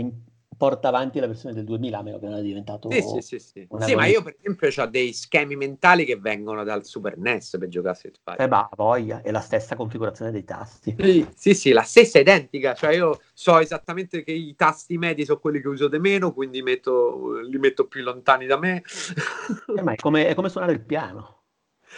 porta 0.55 0.87
avanti 0.87 1.19
la 1.19 1.27
versione 1.27 1.53
del 1.53 1.63
2000, 1.63 1.97
a 1.97 2.01
meno 2.01 2.19
che 2.19 2.25
non 2.27 2.37
è 2.37 2.41
diventato... 2.41 2.89
Sì, 2.91 3.01
sì, 3.01 3.21
sì, 3.21 3.39
sì. 3.39 3.67
Sì, 3.79 3.95
ma 3.95 4.05
io 4.05 4.21
per 4.21 4.35
esempio 4.39 4.83
ho 4.83 4.85
dei 4.87 5.13
schemi 5.13 5.55
mentali 5.55 6.05
che 6.05 6.17
vengono 6.17 6.63
dal 6.63 6.85
Super 6.85 7.17
NES 7.17 7.57
per 7.59 7.67
giocare 7.67 7.93
a 7.93 7.97
Street 7.97 8.19
Fighter. 8.23 8.45
Eh, 8.45 8.49
bah, 8.49 8.69
voglia, 8.75 9.21
è 9.21 9.31
la 9.31 9.39
stessa 9.39 9.75
configurazione 9.75 10.31
dei 10.31 10.43
tasti. 10.43 10.95
Sì, 10.97 11.27
sì, 11.35 11.53
sì, 11.53 11.71
la 11.71 11.83
stessa 11.83 12.19
identica, 12.19 12.73
cioè 12.73 12.93
io 12.93 13.19
so 13.33 13.59
esattamente 13.59 14.23
che 14.23 14.31
i 14.31 14.55
tasti 14.55 14.97
medi 14.97 15.25
sono 15.25 15.39
quelli 15.39 15.61
che 15.61 15.67
uso 15.67 15.87
di 15.87 15.99
meno, 15.99 16.33
quindi 16.33 16.61
metto- 16.61 17.39
li 17.39 17.57
metto 17.57 17.87
più 17.87 18.03
lontani 18.03 18.45
da 18.45 18.57
me. 18.57 18.83
Eh, 19.75 19.81
ma 19.81 19.93
è 19.93 19.95
come, 19.95 20.27
è 20.27 20.33
come 20.35 20.49
suonare 20.49 20.73
il 20.73 20.81
piano. 20.81 21.42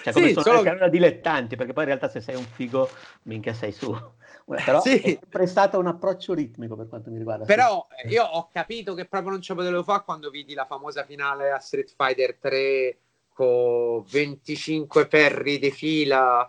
Cioè, 0.04 0.14
Sì, 0.14 0.20
come 0.20 0.30
suonare 0.34 0.64
solo- 0.64 0.78
da 0.80 0.88
dilettanti, 0.90 1.56
perché 1.56 1.74
poi 1.74 1.84
in 1.84 1.90
realtà 1.90 2.10
se 2.10 2.22
sei 2.22 2.36
un 2.36 2.44
figo, 2.44 2.90
minchia 3.24 3.54
sei 3.54 3.72
su. 3.72 3.92
Però 4.46 4.80
Sì. 4.80 4.98
è 5.00 5.02
sempre 5.02 5.48
stato 5.48 5.80
un 5.80 5.88
approccio 5.88 6.34
ritmico 6.34 6.76
per 6.76 6.88
quanto 6.88 7.10
mi 7.10 7.18
riguarda. 7.18 7.46
Però 7.46 7.88
eh, 7.96 8.10
io 8.10 8.24
ho 8.24 8.50
capito 8.52 8.94
che 8.94 9.06
proprio 9.06 9.32
non 9.32 9.42
ce 9.42 9.56
potevo 9.56 9.82
fare 9.84 10.04
quando 10.06 10.30
vidi 10.30 10.54
la 10.54 10.66
famosa 10.66 11.04
finale 11.04 11.52
a 11.52 11.58
Street 11.60 11.94
Fighter 11.96 12.36
3 12.40 12.98
con 13.34 14.04
25 14.08 15.08
perri 15.08 15.58
di 15.60 15.72
fila. 15.72 16.48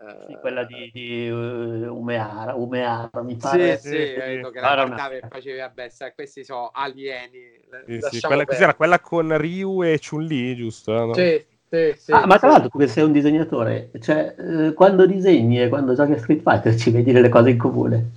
eh, 0.00 0.16
Sì, 0.26 0.36
quella 0.40 0.64
di, 0.64 0.90
di 0.92 1.30
uh, 1.30 1.94
Umeara, 1.96 2.54
Umeara, 2.54 3.22
mi 3.22 3.32
Sì, 3.32 3.38
pare. 3.40 3.76
sì, 3.78 3.88
sì, 3.88 3.96
sì. 4.06 4.12
detto 4.12 4.50
che 4.50 4.60
la 4.60 4.84
una- 4.84 5.10
e 5.10 5.22
facevi, 5.28 5.58
vabbè, 5.58 5.88
sai, 5.88 6.12
questi 6.14 6.44
sono 6.44 6.70
alieni. 6.72 7.40
Sì, 7.86 8.00
sì, 8.00 8.20
quella, 8.20 8.44
cos'era? 8.44 8.74
Quella 8.74 9.00
con 9.00 9.36
Ryu 9.36 9.82
e 9.82 9.98
Chun-Li, 9.98 10.56
giusto? 10.56 10.92
No? 10.92 11.14
Sì, 11.14 11.46
sì, 11.70 11.94
sì, 11.96 12.12
Ah, 12.12 12.26
ma 12.26 12.38
tra 12.38 12.48
l'altro 12.48 12.68
tu 12.70 12.78
che 12.78 12.88
sei 12.88 13.04
un 13.04 13.12
disegnatore, 13.12 13.90
cioè 14.00 14.34
eh, 14.38 14.72
quando 14.72 15.06
disegni 15.06 15.60
e 15.60 15.68
quando 15.68 15.94
giochi 15.94 16.12
a 16.12 16.18
Street 16.18 16.42
Fighter 16.42 16.74
ci 16.76 16.90
vedi 16.90 17.12
delle 17.12 17.28
cose 17.28 17.50
in 17.50 17.58
comune. 17.58 18.10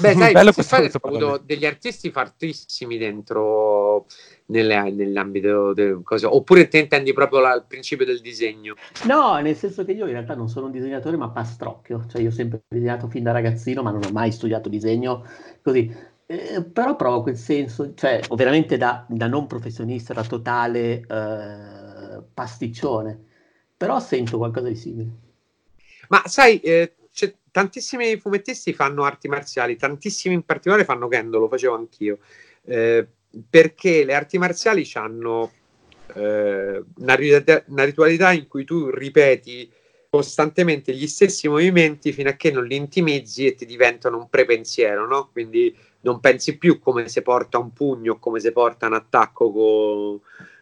Beh, 0.00 0.12
sai, 0.14 0.32
Bello 0.32 0.52
Street 0.52 0.68
Fighter 0.68 1.00
ha 1.02 1.08
avuto 1.08 1.42
degli 1.44 1.66
artisti 1.66 2.10
fortissimi 2.10 2.98
dentro 2.98 4.06
nelle- 4.46 4.90
nell'ambito 4.90 5.72
del 5.72 6.00
coso. 6.02 6.34
Oppure 6.34 6.68
te 6.68 6.78
intendi 6.78 7.12
proprio 7.12 7.40
la- 7.40 7.54
il 7.54 7.64
principio 7.66 8.04
del 8.04 8.20
disegno? 8.20 8.74
No, 9.06 9.38
nel 9.38 9.56
senso 9.56 9.84
che 9.84 9.92
io 9.92 10.06
in 10.06 10.12
realtà 10.12 10.34
non 10.34 10.48
sono 10.48 10.66
un 10.66 10.72
disegnatore, 10.72 11.16
ma 11.16 11.30
pastrocchio, 11.30 12.06
cioè 12.10 12.20
io 12.20 12.28
ho 12.28 12.32
sempre 12.32 12.60
disegnato 12.68 13.08
fin 13.08 13.22
da 13.22 13.32
ragazzino, 13.32 13.82
ma 13.82 13.90
non 13.90 14.02
ho 14.04 14.10
mai 14.10 14.32
studiato 14.32 14.68
disegno 14.68 15.24
così. 15.62 15.90
Eh, 16.30 16.62
però 16.62 16.94
provo 16.94 17.22
quel 17.22 17.36
senso, 17.36 17.92
cioè 17.94 18.20
veramente 18.36 18.76
da, 18.76 19.04
da 19.08 19.26
non 19.26 19.48
professionista, 19.48 20.14
da 20.14 20.22
totale 20.22 21.00
eh, 21.00 22.22
pasticcione, 22.32 23.18
però 23.76 23.98
sento 23.98 24.38
qualcosa 24.38 24.68
di 24.68 24.76
simile. 24.76 25.10
Ma 26.08 26.22
sai, 26.26 26.60
eh, 26.60 26.94
tantissimi 27.50 28.16
fumettisti 28.16 28.72
fanno 28.72 29.02
arti 29.02 29.26
marziali, 29.26 29.74
tantissimi 29.74 30.34
in 30.34 30.44
particolare 30.44 30.84
fanno 30.84 31.08
kendo, 31.08 31.40
lo 31.40 31.48
facevo 31.48 31.74
anch'io, 31.74 32.20
eh, 32.62 33.04
perché 33.48 34.04
le 34.04 34.14
arti 34.14 34.38
marziali 34.38 34.88
hanno 34.94 35.50
eh, 36.14 36.84
una, 36.94 37.18
una 37.66 37.84
ritualità 37.84 38.30
in 38.30 38.46
cui 38.46 38.64
tu 38.64 38.88
ripeti 38.88 39.68
costantemente 40.08 40.94
gli 40.94 41.08
stessi 41.08 41.48
movimenti 41.48 42.12
fino 42.12 42.28
a 42.28 42.34
che 42.34 42.52
non 42.52 42.66
li 42.66 42.76
intimizzi 42.76 43.46
e 43.46 43.56
ti 43.56 43.66
diventano 43.66 44.16
un 44.16 44.28
prepensiero, 44.28 45.08
no? 45.08 45.28
Quindi 45.32 45.76
non 46.02 46.20
pensi 46.20 46.56
più 46.58 46.78
come 46.78 47.08
si 47.08 47.22
porta 47.22 47.58
un 47.58 47.72
pugno, 47.72 48.18
come 48.18 48.40
si 48.40 48.52
porta 48.52 48.86
un 48.86 48.94
attacco 48.94 49.50
co- 49.52 50.20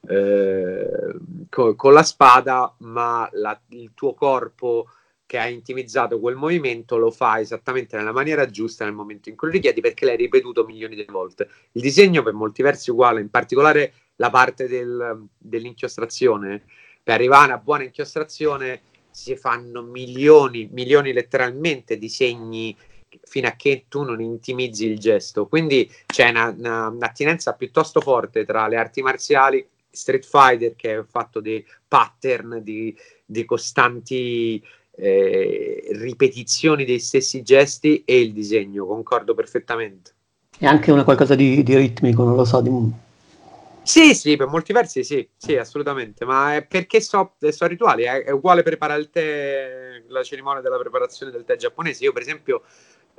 eh, 0.09 1.15
co- 1.49 1.75
con 1.75 1.93
la 1.93 2.03
spada, 2.03 2.75
ma 2.79 3.29
la- 3.33 3.61
il 3.69 3.93
tuo 3.95 4.15
corpo 4.15 4.89
che 5.27 5.39
ha 5.39 5.47
intimizzato 5.47 6.19
quel 6.21 6.37
movimento 6.37 6.97
lo 6.97 7.11
fa 7.11 7.39
esattamente 7.39 7.97
nella 7.97 8.13
maniera 8.13 8.47
giusta 8.47 8.85
nel 8.85 8.95
momento 8.95 9.29
in 9.29 9.37
cui 9.37 9.49
lo 9.49 9.55
richiedi 9.55 9.83
perché 9.83 10.07
l'hai 10.07 10.17
ripetuto 10.17 10.65
milioni 10.65 10.97
di 10.97 11.05
volte. 11.07 11.49
Il 11.73 11.83
disegno 11.83 12.23
per 12.23 12.33
molti 12.33 12.63
versi 12.63 12.89
è 12.89 12.93
uguale, 12.93 13.21
in 13.21 13.29
particolare 13.29 13.93
la 14.17 14.31
parte 14.31 14.67
del- 14.69 15.27
dell'inchiostrazione. 15.37 16.65
Per 17.03 17.15
arrivare 17.15 17.43
a 17.43 17.55
una 17.55 17.59
buona 17.59 17.85
inchiostrazione 17.85 18.81
si 19.11 19.37
fanno 19.37 19.83
milioni, 19.83 20.69
milioni 20.73 21.13
letteralmente 21.13 21.99
di 21.99 22.09
segni 22.09 22.75
fino 23.23 23.49
a 23.49 23.53
che 23.53 23.87
tu 23.89 24.03
non 24.03 24.21
intimizzi 24.21 24.87
il 24.87 24.99
gesto. 24.99 25.47
Quindi 25.47 25.91
c'è 26.07 26.31
una, 26.31 26.55
una- 26.57 26.89
un'attinenza 26.89 27.55
piuttosto 27.55 28.01
forte 28.01 28.45
tra 28.45 28.67
le 28.69 28.77
arti 28.77 29.03
marziali, 29.03 29.67
Street 29.91 30.25
Fighter 30.25 30.75
che 30.77 30.99
è 30.99 31.05
fatto 31.05 31.41
di 31.41 31.65
pattern, 31.87 32.61
di, 32.63 32.97
di 33.25 33.45
costanti 33.45 34.63
eh, 34.93 35.89
ripetizioni 35.93 36.85
dei 36.85 36.99
stessi 37.01 37.43
gesti 37.43 38.03
e 38.05 38.21
il 38.21 38.33
disegno, 38.33 38.87
concordo 38.87 39.35
perfettamente. 39.35 40.13
E 40.59 40.67
anche 40.67 40.91
una 40.91 41.05
qualcosa 41.05 41.35
di, 41.35 41.63
di 41.63 41.77
ritmico, 41.77 42.25
non 42.25 42.35
lo 42.37 42.45
so, 42.45 42.61
di, 42.61 42.71
Sì, 43.83 44.15
sì, 44.15 44.37
per 44.37 44.49
molti 44.49 44.73
versi 44.75 45.03
sì, 45.03 45.27
sì, 45.35 45.57
assolutamente, 45.57 46.27
ma 46.27 46.57
è 46.57 46.67
perché 46.67 47.01
so, 47.01 47.37
so 47.39 47.67
rituali, 47.67 48.03
è, 48.03 48.23
è 48.25 48.31
uguale 48.31 48.63
preparare 48.63 49.01
il 49.01 49.09
tè, 49.09 50.03
la 50.09 50.23
cerimonia 50.23 50.61
della 50.61 50.77
preparazione 50.79 51.33
del 51.33 51.45
tè 51.45 51.57
giapponese. 51.57 52.05
Io, 52.05 52.13
per 52.13 52.21
esempio, 52.23 52.63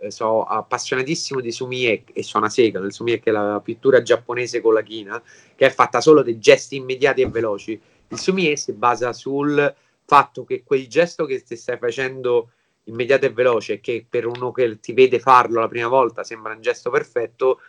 sono 0.07 0.43
appassionatissimo 0.43 1.41
di 1.41 1.51
sumie 1.51 2.03
e 2.13 2.23
suona 2.23 2.49
sega, 2.49 2.79
il 2.79 2.93
sumie 2.93 3.19
che 3.19 3.29
è 3.29 3.33
la 3.33 3.61
pittura 3.63 4.01
giapponese 4.01 4.61
con 4.61 4.73
la 4.73 4.81
china, 4.81 5.21
che 5.55 5.65
è 5.65 5.69
fatta 5.69 6.01
solo 6.01 6.21
dei 6.21 6.39
gesti 6.39 6.77
immediati 6.77 7.21
e 7.21 7.29
veloci. 7.29 7.79
Il 8.07 8.17
sumie 8.17 8.55
si 8.55 8.73
basa 8.73 9.13
sul 9.13 9.75
fatto 10.05 10.43
che 10.43 10.63
quel 10.63 10.87
gesto 10.87 11.25
che 11.25 11.43
stai 11.45 11.77
facendo 11.77 12.51
immediato 12.85 13.25
e 13.25 13.31
veloce, 13.31 13.79
che 13.79 14.05
per 14.09 14.25
uno 14.25 14.51
che 14.51 14.79
ti 14.79 14.93
vede 14.93 15.19
farlo 15.19 15.59
la 15.59 15.67
prima 15.67 15.87
volta 15.87 16.23
sembra 16.23 16.53
un 16.53 16.61
gesto 16.61 16.89
perfetto, 16.89 17.59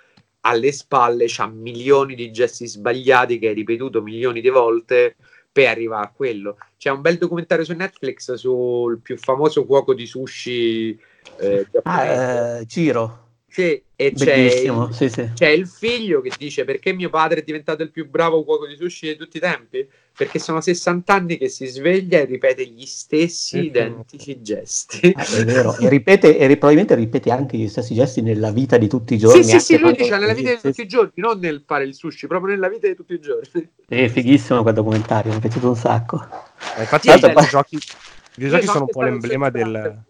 alle 0.40 0.72
spalle 0.72 1.26
c'ha 1.28 1.46
milioni 1.46 2.14
di 2.14 2.30
gesti 2.30 2.66
sbagliati 2.66 3.38
che 3.38 3.48
hai 3.48 3.54
ripetuto 3.54 4.00
milioni 4.00 4.40
di 4.40 4.48
volte 4.48 5.16
per 5.52 5.68
arrivare 5.68 6.06
a 6.06 6.12
quello. 6.12 6.56
C'è 6.78 6.90
un 6.90 7.02
bel 7.02 7.18
documentario 7.18 7.64
su 7.64 7.74
Netflix 7.74 8.32
sul 8.34 9.00
più 9.00 9.18
famoso 9.18 9.66
cuoco 9.66 9.92
di 9.92 10.06
sushi 10.06 10.98
eh. 11.38 11.66
Ah, 11.82 12.58
eh, 12.58 12.66
Giro. 12.66 13.28
Sì, 13.52 13.82
e 13.96 14.12
c'è 14.12 14.36
Bellissimo, 14.36 14.86
il, 14.86 14.94
sì, 14.94 15.08
sì. 15.08 15.28
c'è 15.34 15.48
il 15.48 15.66
figlio 15.66 16.20
che 16.20 16.30
dice 16.38 16.64
perché 16.64 16.92
mio 16.92 17.10
padre 17.10 17.40
è 17.40 17.42
diventato 17.42 17.82
il 17.82 17.90
più 17.90 18.08
bravo 18.08 18.44
cuoco 18.44 18.64
di 18.64 18.76
sushi 18.76 19.08
di 19.08 19.16
tutti 19.16 19.38
i 19.38 19.40
tempi? 19.40 19.88
Perché 20.16 20.38
sono 20.38 20.60
60 20.60 21.14
anni 21.14 21.36
che 21.36 21.48
si 21.48 21.66
sveglia 21.66 22.20
e 22.20 22.26
ripete 22.26 22.64
gli 22.64 22.86
stessi 22.86 23.56
Mhm. 23.56 23.64
identici 23.64 24.40
gesti. 24.40 25.10
Eh, 25.10 25.14
è 25.14 25.44
vero, 25.44 25.76
e 25.76 25.88
ripete, 25.88 26.38
e 26.38 26.46
probabilmente 26.50 26.94
ripete 26.94 27.32
anche 27.32 27.56
gli 27.56 27.66
stessi 27.68 27.92
gesti 27.94 28.22
nella 28.22 28.52
vita 28.52 28.76
di 28.78 28.86
tutti 28.86 29.14
i 29.14 29.18
giorni. 29.18 29.42
Sì, 29.42 29.48
sì, 29.50 29.58
sì, 29.58 29.78
lui 29.78 29.94
dice 29.94 30.16
nella 30.16 30.32
vita 30.34 30.54
di 30.54 30.60
tutti 30.60 30.82
i 30.82 30.86
giorni, 30.86 31.10
non 31.16 31.40
nel 31.40 31.64
fare 31.66 31.82
il 31.82 31.94
sushi, 31.94 32.28
proprio 32.28 32.54
nella 32.54 32.68
vita 32.68 32.86
di 32.86 32.94
tutti 32.94 33.14
i 33.14 33.20
giorni. 33.20 33.68
È 33.88 34.06
fighissimo 34.06 34.62
quel 34.62 34.74
documentario, 34.74 35.32
mi 35.32 35.38
è 35.38 35.40
piaciuto 35.40 35.68
un 35.70 35.76
sacco. 35.76 36.24
Eh, 36.76 36.82
infatti 36.82 37.08
Sì, 37.10 37.16
i 37.16 37.18
beh, 37.18 37.28
videogiochi, 37.28 37.78
i 38.36 38.42
videogiochi 38.42 38.64
Io 38.64 38.70
sono 38.72 38.84
un 38.84 38.90
po' 38.90 39.02
l'emblema 39.02 39.50
del, 39.50 40.04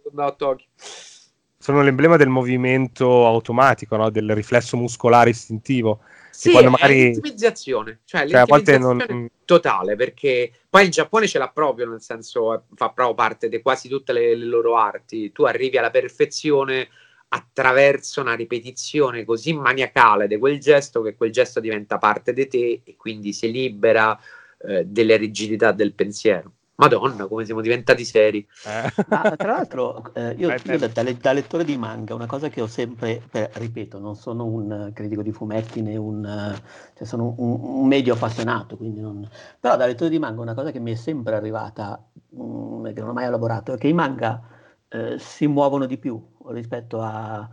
sono 1.62 1.82
l'emblema 1.82 2.16
del 2.16 2.28
movimento 2.28 3.26
automatico, 3.26 3.94
no? 3.96 4.08
del 4.08 4.34
riflesso 4.34 4.78
muscolare 4.78 5.30
istintivo. 5.30 6.00
Sì, 6.30 6.52
quando 6.52 6.68
è 6.68 6.72
magari- 6.72 7.14
l'ottimizzazione, 7.14 8.00
cioè, 8.04 8.26
Cioè, 8.26 8.38
l'ottimizzazione 8.38 9.06
non- 9.08 9.30
totale, 9.44 9.94
perché 9.94 10.50
poi 10.70 10.84
il 10.84 10.90
Giappone 10.90 11.26
ce 11.26 11.38
l'ha 11.38 11.48
proprio, 11.48 11.86
nel 11.86 12.00
senso 12.00 12.54
eh, 12.54 12.60
fa 12.74 12.88
proprio 12.90 13.14
parte 13.14 13.50
di 13.50 13.60
quasi 13.60 13.90
tutte 13.90 14.14
le, 14.14 14.34
le 14.34 14.46
loro 14.46 14.76
arti. 14.78 15.32
Tu 15.32 15.44
arrivi 15.44 15.76
alla 15.76 15.90
perfezione 15.90 16.88
attraverso 17.28 18.22
una 18.22 18.34
ripetizione 18.34 19.24
così 19.24 19.52
maniacale 19.52 20.26
di 20.26 20.38
quel 20.38 20.58
gesto 20.58 21.02
che 21.02 21.14
quel 21.14 21.30
gesto 21.30 21.60
diventa 21.60 21.98
parte 21.98 22.32
di 22.32 22.46
te 22.48 22.80
e 22.84 22.96
quindi 22.96 23.34
si 23.34 23.50
libera 23.50 24.18
eh, 24.66 24.84
delle 24.86 25.16
rigidità 25.16 25.72
del 25.72 25.92
pensiero. 25.92 26.52
Madonna, 26.80 27.26
come 27.26 27.44
siamo 27.44 27.60
diventati 27.60 28.04
seri. 28.04 28.46
Eh. 28.66 29.04
Ma 29.08 29.34
tra 29.36 29.52
l'altro, 29.52 30.12
eh, 30.14 30.32
io, 30.38 30.48
io 30.50 30.78
da, 30.78 30.86
da- 30.88 31.12
da 31.12 31.32
lettore 31.32 31.64
di 31.64 31.76
manga, 31.76 32.14
una 32.14 32.26
cosa 32.26 32.48
che 32.48 32.60
ho 32.60 32.66
sempre, 32.66 33.22
per- 33.30 33.50
ripeto, 33.54 33.98
non 33.98 34.16
sono 34.16 34.44
un 34.46 34.72
eh, 34.88 34.92
critico 34.92 35.22
di 35.22 35.32
fumetti 35.32 35.82
né 35.82 35.96
un, 35.96 36.24
eh, 36.24 36.60
cioè 36.96 37.06
sono 37.06 37.34
un, 37.38 37.58
un 37.60 37.86
medio 37.86 38.14
appassionato, 38.14 38.76
quindi 38.76 39.00
non- 39.00 39.28
però 39.58 39.76
da 39.76 39.86
lettore 39.86 40.10
di 40.10 40.18
manga 40.18 40.40
una 40.40 40.54
cosa 40.54 40.70
che 40.70 40.80
mi 40.80 40.92
è 40.92 40.96
sempre 40.96 41.34
arrivata, 41.36 42.02
mm, 42.36 42.86
e 42.86 42.92
che 42.92 43.00
non 43.00 43.10
ho 43.10 43.12
mai 43.12 43.26
elaborato, 43.26 43.72
è 43.74 43.78
che 43.78 43.88
i 43.88 43.92
manga 43.92 44.40
eh, 44.88 45.18
si 45.18 45.46
muovono 45.46 45.86
di 45.86 45.98
più 45.98 46.20
rispetto 46.48 47.00
a... 47.00 47.48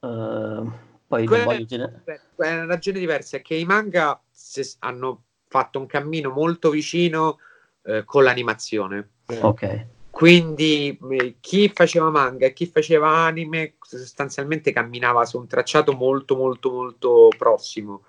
eh, 0.00 0.62
poi 1.06 1.26
Quella- 1.26 1.44
voglio 1.44 1.64
gener- 1.64 2.02
È 2.04 2.52
una 2.52 2.66
ragione 2.66 2.98
diversa, 2.98 3.36
è 3.36 3.42
che 3.42 3.54
i 3.54 3.64
manga 3.64 4.20
se- 4.30 4.76
hanno 4.80 5.24
fatto 5.48 5.78
un 5.80 5.86
cammino 5.86 6.30
molto 6.30 6.70
vicino 6.70 7.38
eh, 7.82 8.04
con 8.04 8.24
l'animazione. 8.24 9.10
Ok. 9.40 9.86
Quindi 10.10 10.98
eh, 11.12 11.36
chi 11.40 11.68
faceva 11.68 12.10
manga 12.10 12.46
e 12.46 12.52
chi 12.52 12.66
faceva 12.66 13.10
anime 13.10 13.74
sostanzialmente 13.80 14.72
camminava 14.72 15.24
su 15.24 15.38
un 15.38 15.46
tracciato 15.46 15.92
molto 15.92 16.36
molto 16.36 16.70
molto 16.70 17.28
prossimo 17.38 18.02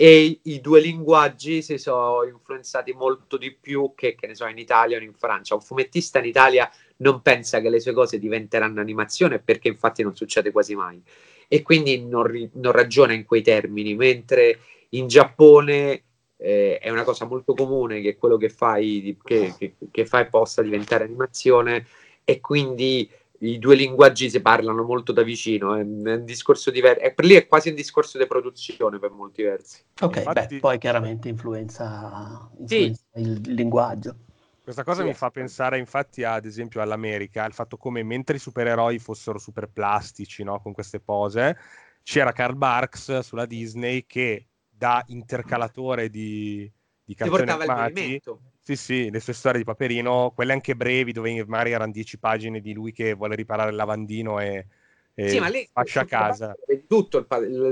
e 0.00 0.38
i 0.44 0.60
due 0.60 0.80
linguaggi 0.80 1.60
si 1.60 1.76
sono 1.76 2.22
influenzati 2.22 2.92
molto 2.92 3.36
di 3.36 3.52
più 3.52 3.94
che, 3.96 4.14
che 4.14 4.28
ne 4.28 4.36
so 4.36 4.46
in 4.46 4.56
Italia 4.56 4.96
o 4.96 5.00
in 5.00 5.12
Francia. 5.12 5.56
Un 5.56 5.60
fumettista 5.60 6.20
in 6.20 6.26
Italia 6.26 6.70
non 6.98 7.20
pensa 7.20 7.60
che 7.60 7.68
le 7.68 7.80
sue 7.80 7.92
cose 7.92 8.20
diventeranno 8.20 8.80
animazione 8.80 9.40
perché 9.40 9.66
infatti 9.66 10.04
non 10.04 10.14
succede 10.14 10.52
quasi 10.52 10.76
mai 10.76 11.02
e 11.48 11.62
quindi 11.62 12.04
non, 12.04 12.22
ri- 12.22 12.48
non 12.54 12.70
ragiona 12.70 13.12
in 13.12 13.24
quei 13.24 13.42
termini, 13.42 13.96
mentre 13.96 14.60
in 14.90 15.08
Giappone 15.08 16.04
eh, 16.38 16.78
è 16.78 16.88
una 16.90 17.04
cosa 17.04 17.26
molto 17.26 17.54
comune 17.54 18.00
che 18.00 18.16
quello 18.16 18.36
che 18.36 18.48
fai, 18.48 19.16
che, 19.22 19.54
che- 19.58 19.74
che 19.90 20.06
fai 20.06 20.28
possa 20.28 20.62
diventare 20.62 21.04
animazione 21.04 21.86
e 22.24 22.40
quindi 22.40 23.10
i 23.40 23.58
due 23.58 23.76
linguaggi 23.76 24.28
si 24.30 24.40
parlano 24.40 24.82
molto 24.82 25.12
da 25.12 25.22
vicino, 25.22 25.74
è, 25.74 25.82
un- 25.82 26.22
discorso 26.24 26.70
diverso, 26.70 27.12
per 27.14 27.24
lì 27.24 27.34
è 27.34 27.46
quasi 27.46 27.68
un 27.68 27.74
discorso 27.74 28.18
di 28.18 28.26
produzione 28.26 28.98
per 28.98 29.10
molti 29.10 29.42
versi. 29.42 29.82
Ok, 30.00 30.16
Infatti- 30.16 30.54
beh, 30.54 30.60
poi 30.60 30.78
chiaramente 30.78 31.28
influenza, 31.28 32.50
Sì. 32.64 32.82
influenza 32.84 33.02
il 33.16 33.40
linguaggio. 33.54 34.16
Questa 34.62 34.84
cosa 34.84 35.02
Sì, 35.02 35.08
mi 35.08 35.14
fa 35.14 35.30
pensare 35.30 35.78
infatti 35.78 36.24
ad 36.24 36.44
esempio 36.44 36.82
all'America, 36.82 37.44
al 37.44 37.54
fatto 37.54 37.76
come 37.78 38.02
mentre 38.02 38.36
i 38.36 38.38
supereroi 38.38 38.98
fossero 38.98 39.38
super 39.38 39.68
plastici, 39.70 40.42
no? 40.44 40.60
con 40.60 40.72
queste 40.72 41.00
pose, 41.00 41.56
c'era 42.02 42.32
Karl 42.32 42.54
Barks 42.56 43.20
sulla 43.20 43.46
Disney 43.46 44.04
che 44.06 44.48
da 44.78 45.02
intercalatore 45.08 46.08
di, 46.08 46.70
di 47.04 47.14
cartoni 47.14 47.50
animati, 47.50 48.20
sì 48.60 48.76
sì, 48.76 49.10
le 49.10 49.20
sue 49.20 49.32
storie 49.32 49.58
di 49.58 49.64
Paperino, 49.64 50.30
quelle 50.34 50.52
anche 50.52 50.76
brevi 50.76 51.12
dove 51.12 51.44
magari 51.46 51.72
erano 51.72 51.92
dieci 51.92 52.18
pagine 52.18 52.60
di 52.60 52.72
lui 52.72 52.92
che 52.92 53.14
vuole 53.14 53.34
riparare 53.34 53.70
il 53.70 53.76
lavandino 53.76 54.38
e, 54.40 54.66
e 55.14 55.28
Sì, 55.28 55.38
ma 55.40 55.48
lì 55.48 55.68
lascia 55.74 56.00
a 56.00 56.04
casa. 56.04 56.58
vedi 56.66 56.86
tutto 56.86 57.18
il, 57.18 57.26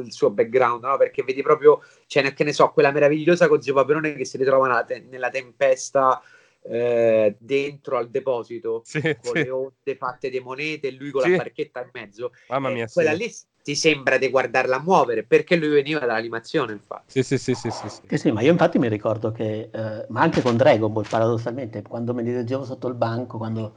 il- 0.04 0.12
suo 0.12 0.30
background, 0.30 0.82
no? 0.84 0.96
Perché 0.96 1.22
vedi 1.22 1.42
proprio, 1.42 1.80
cioè, 2.07 2.32
che 2.34 2.44
ne 2.44 2.52
so, 2.52 2.70
quella 2.72 2.90
meravigliosa 2.92 3.48
con 3.48 3.61
Zio 3.62 3.74
Paperone 3.74 4.14
che 4.14 4.24
si 4.24 4.36
ritrova 4.36 4.66
nella, 4.66 4.84
te- 4.84 5.00
nella 5.00 5.30
tempesta 5.30 6.20
eh, 6.62 7.36
dentro 7.38 7.96
al 7.98 8.11
deposito 8.11 8.84
Sì, 8.84 9.00
con 9.16 9.34
sì. 9.34 9.40
le 9.40 9.50
onde 9.50 9.96
fatte 9.96 10.28
di 10.30 10.40
monete 10.40 10.88
e 10.88 10.90
lui 10.92 11.11
con 11.11 11.22
Sì. 11.22 11.28
la 11.28 11.34
barchetta 11.34 11.80
in 11.82 11.90
mezzo. 11.92 12.32
Mamma 12.48 12.70
Eh, 12.70 12.74
mia, 12.74 12.86
sì. 12.88 12.92
quella 12.92 13.12
lì 13.12 13.30
ti 13.66 13.74
sembra 13.74 14.16
di 14.16 14.30
guardarla 14.30 14.78
muovere 14.78 15.24
perché 15.24 15.56
lui 15.56 15.70
veniva 15.70 15.98
dall'animazione, 15.98 16.70
infatti. 16.70 17.10
Sì, 17.10 17.24
sì, 17.24 17.36
sì, 17.36 17.56
sì, 17.56 17.72
sì, 17.72 17.88
sì. 17.88 18.00
Sì, 18.06 18.16
sì, 18.16 18.30
ma 18.30 18.40
io 18.40 18.52
infatti 18.52 18.78
mi 18.78 18.88
ricordo 18.88 19.32
che, 19.32 19.70
eh, 19.72 20.06
ma 20.08 20.20
anche 20.20 20.40
con 20.40 20.56
Dragon 20.56 20.92
Ball 20.92 21.04
paradossalmente, 21.08 21.82
quando 21.82 22.14
me 22.14 22.22
li 22.22 22.32
leggevo 22.32 22.64
sotto 22.64 22.86
il 22.86 22.94
banco, 22.94 23.38
quando 23.38 23.74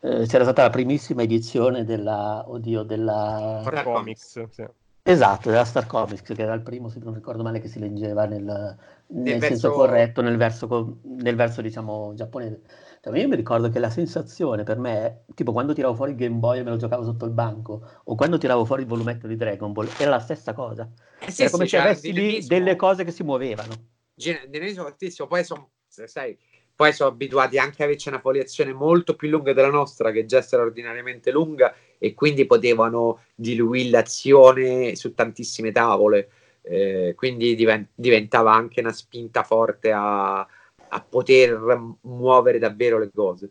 eh, 0.00 0.26
c'era 0.26 0.42
stata 0.42 0.62
la 0.62 0.70
primissima 0.70 1.22
edizione 1.22 1.84
della, 1.84 2.42
oddio, 2.48 2.82
della... 2.82 3.58
Star 3.60 3.72
Star 3.74 3.84
Comics, 3.84 4.48
sì. 4.50 4.66
Esatto, 5.04 5.50
della 5.50 5.64
Star 5.64 5.86
Comics, 5.86 6.32
che 6.32 6.42
era 6.42 6.52
il 6.54 6.62
primo, 6.62 6.88
se 6.88 6.98
non 6.98 7.14
ricordo 7.14 7.44
male, 7.44 7.60
che 7.60 7.68
si 7.68 7.78
leggeva 7.78 8.26
nel, 8.26 8.76
nel 9.06 9.40
senso 9.40 9.68
verso- 9.68 9.72
corretto, 9.72 10.20
nel 10.20 10.36
verso, 10.36 10.98
nel 11.04 11.36
verso, 11.36 11.62
diciamo, 11.62 12.12
giapponese. 12.14 12.60
Cioè, 13.00 13.18
io 13.18 13.28
mi 13.28 13.36
ricordo 13.36 13.68
che 13.70 13.78
la 13.78 13.90
sensazione 13.90 14.64
per 14.64 14.78
me, 14.78 15.24
tipo 15.34 15.52
quando 15.52 15.72
tiravo 15.72 15.94
fuori 15.94 16.12
il 16.12 16.16
Game 16.16 16.36
Boy 16.36 16.58
e 16.58 16.62
me 16.62 16.70
lo 16.70 16.76
giocavo 16.76 17.04
sotto 17.04 17.24
il 17.24 17.30
banco, 17.30 17.80
o 18.04 18.14
quando 18.14 18.38
tiravo 18.38 18.64
fuori 18.64 18.82
il 18.82 18.88
volumetto 18.88 19.26
di 19.26 19.36
Dragon 19.36 19.72
Ball, 19.72 19.88
era 19.98 20.10
la 20.10 20.18
stessa 20.18 20.52
cosa. 20.52 20.90
Eh 21.20 21.30
sì, 21.30 21.42
Era 21.42 21.50
come 21.50 21.64
sì, 21.64 21.70
se 21.70 21.78
avessi 21.78 22.12
lì 22.12 22.46
delle 22.46 22.76
cose 22.76 23.04
che 23.04 23.12
si 23.12 23.22
muovevano. 23.22 23.86
Gen- 24.14 24.50
dinamismo 24.50 24.82
fortissimo. 24.82 25.28
Poi 25.28 25.44
sono, 25.44 25.70
sai, 25.86 26.36
poi 26.74 26.92
sono 26.92 27.10
abituati 27.10 27.58
anche 27.58 27.82
a 27.82 27.86
averci 27.86 28.08
una 28.08 28.20
foliazione 28.20 28.72
molto 28.72 29.14
più 29.14 29.28
lunga 29.28 29.52
della 29.52 29.70
nostra, 29.70 30.10
che 30.10 30.26
già 30.26 30.40
straordinariamente 30.42 31.30
lunga, 31.30 31.74
e 31.98 32.14
quindi 32.14 32.46
potevano 32.46 33.20
diluire 33.34 33.90
l'azione 33.90 34.96
su 34.96 35.14
tantissime 35.14 35.72
tavole. 35.72 36.30
Eh, 36.62 37.14
quindi 37.16 37.54
diven- 37.54 37.88
diventava 37.94 38.52
anche 38.52 38.80
una 38.80 38.92
spinta 38.92 39.42
forte 39.42 39.90
a, 39.92 40.46
a 40.88 41.00
poter 41.02 41.58
muovere 42.02 42.58
davvero 42.58 42.98
le 42.98 43.10
cose. 43.12 43.50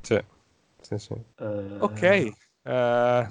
Sì, 0.00 0.22
sì, 0.80 0.98
sì. 0.98 1.12
Eh, 1.12 1.76
Ok, 1.78 2.02
eh, 2.02 3.28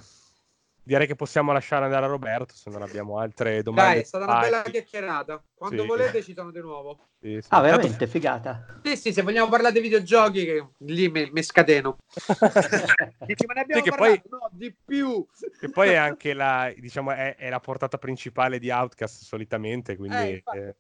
direi 0.84 1.08
che 1.08 1.16
possiamo 1.16 1.52
lasciare 1.52 1.86
andare 1.86 2.06
a 2.06 2.10
Roberto 2.10 2.54
se 2.54 2.70
non 2.70 2.82
abbiamo 2.82 3.18
altre 3.20 3.64
domande. 3.64 3.92
Dai, 3.94 4.02
è 4.02 4.04
stata 4.06 4.26
una 4.26 4.40
bella 4.40 4.62
chiacchierata. 4.64 5.44
Quando 5.54 5.82
Sì. 5.82 5.88
volete 5.88 6.22
ci 6.22 6.34
sono 6.34 6.52
di 6.52 6.60
nuovo. 6.60 7.00
Sì, 7.20 7.40
sì. 7.42 7.48
Ah, 7.50 7.62
Tanto- 7.62 7.62
veramente, 7.62 8.08
figata. 8.08 8.66
Sì, 8.84 8.98
sì, 8.98 9.14
se 9.14 9.22
vogliamo 9.24 9.50
parlare 9.50 9.74
di 9.74 9.80
videogiochi, 9.80 10.46
che 10.46 10.68
lì 10.80 11.10
mi, 11.10 11.30
mi 11.32 11.42
scateno. 11.42 11.98
Dici, 13.26 13.46
ma 13.48 13.54
ne 13.54 13.62
abbiamo 13.62 13.84
Sì, 13.84 13.90
che 13.90 13.96
parlato? 13.96 14.28
No, 14.30 14.50
di 14.52 14.76
più. 14.86 15.26
Che 15.60 15.70
poi 15.70 15.90
è 15.90 15.96
anche 15.96 16.34
la, 16.34 16.72
diciamo, 16.78 17.12
è, 17.12 17.36
è 17.36 17.50
la 17.50 17.60
portata 17.60 17.98
principale 17.98 18.60
di 18.60 18.70
Outcast 18.70 19.24
solitamente, 19.24 19.96
quindi... 19.96 20.18
Eh, 20.18 20.30
infatti. 20.36 20.58
eh, 20.58 20.76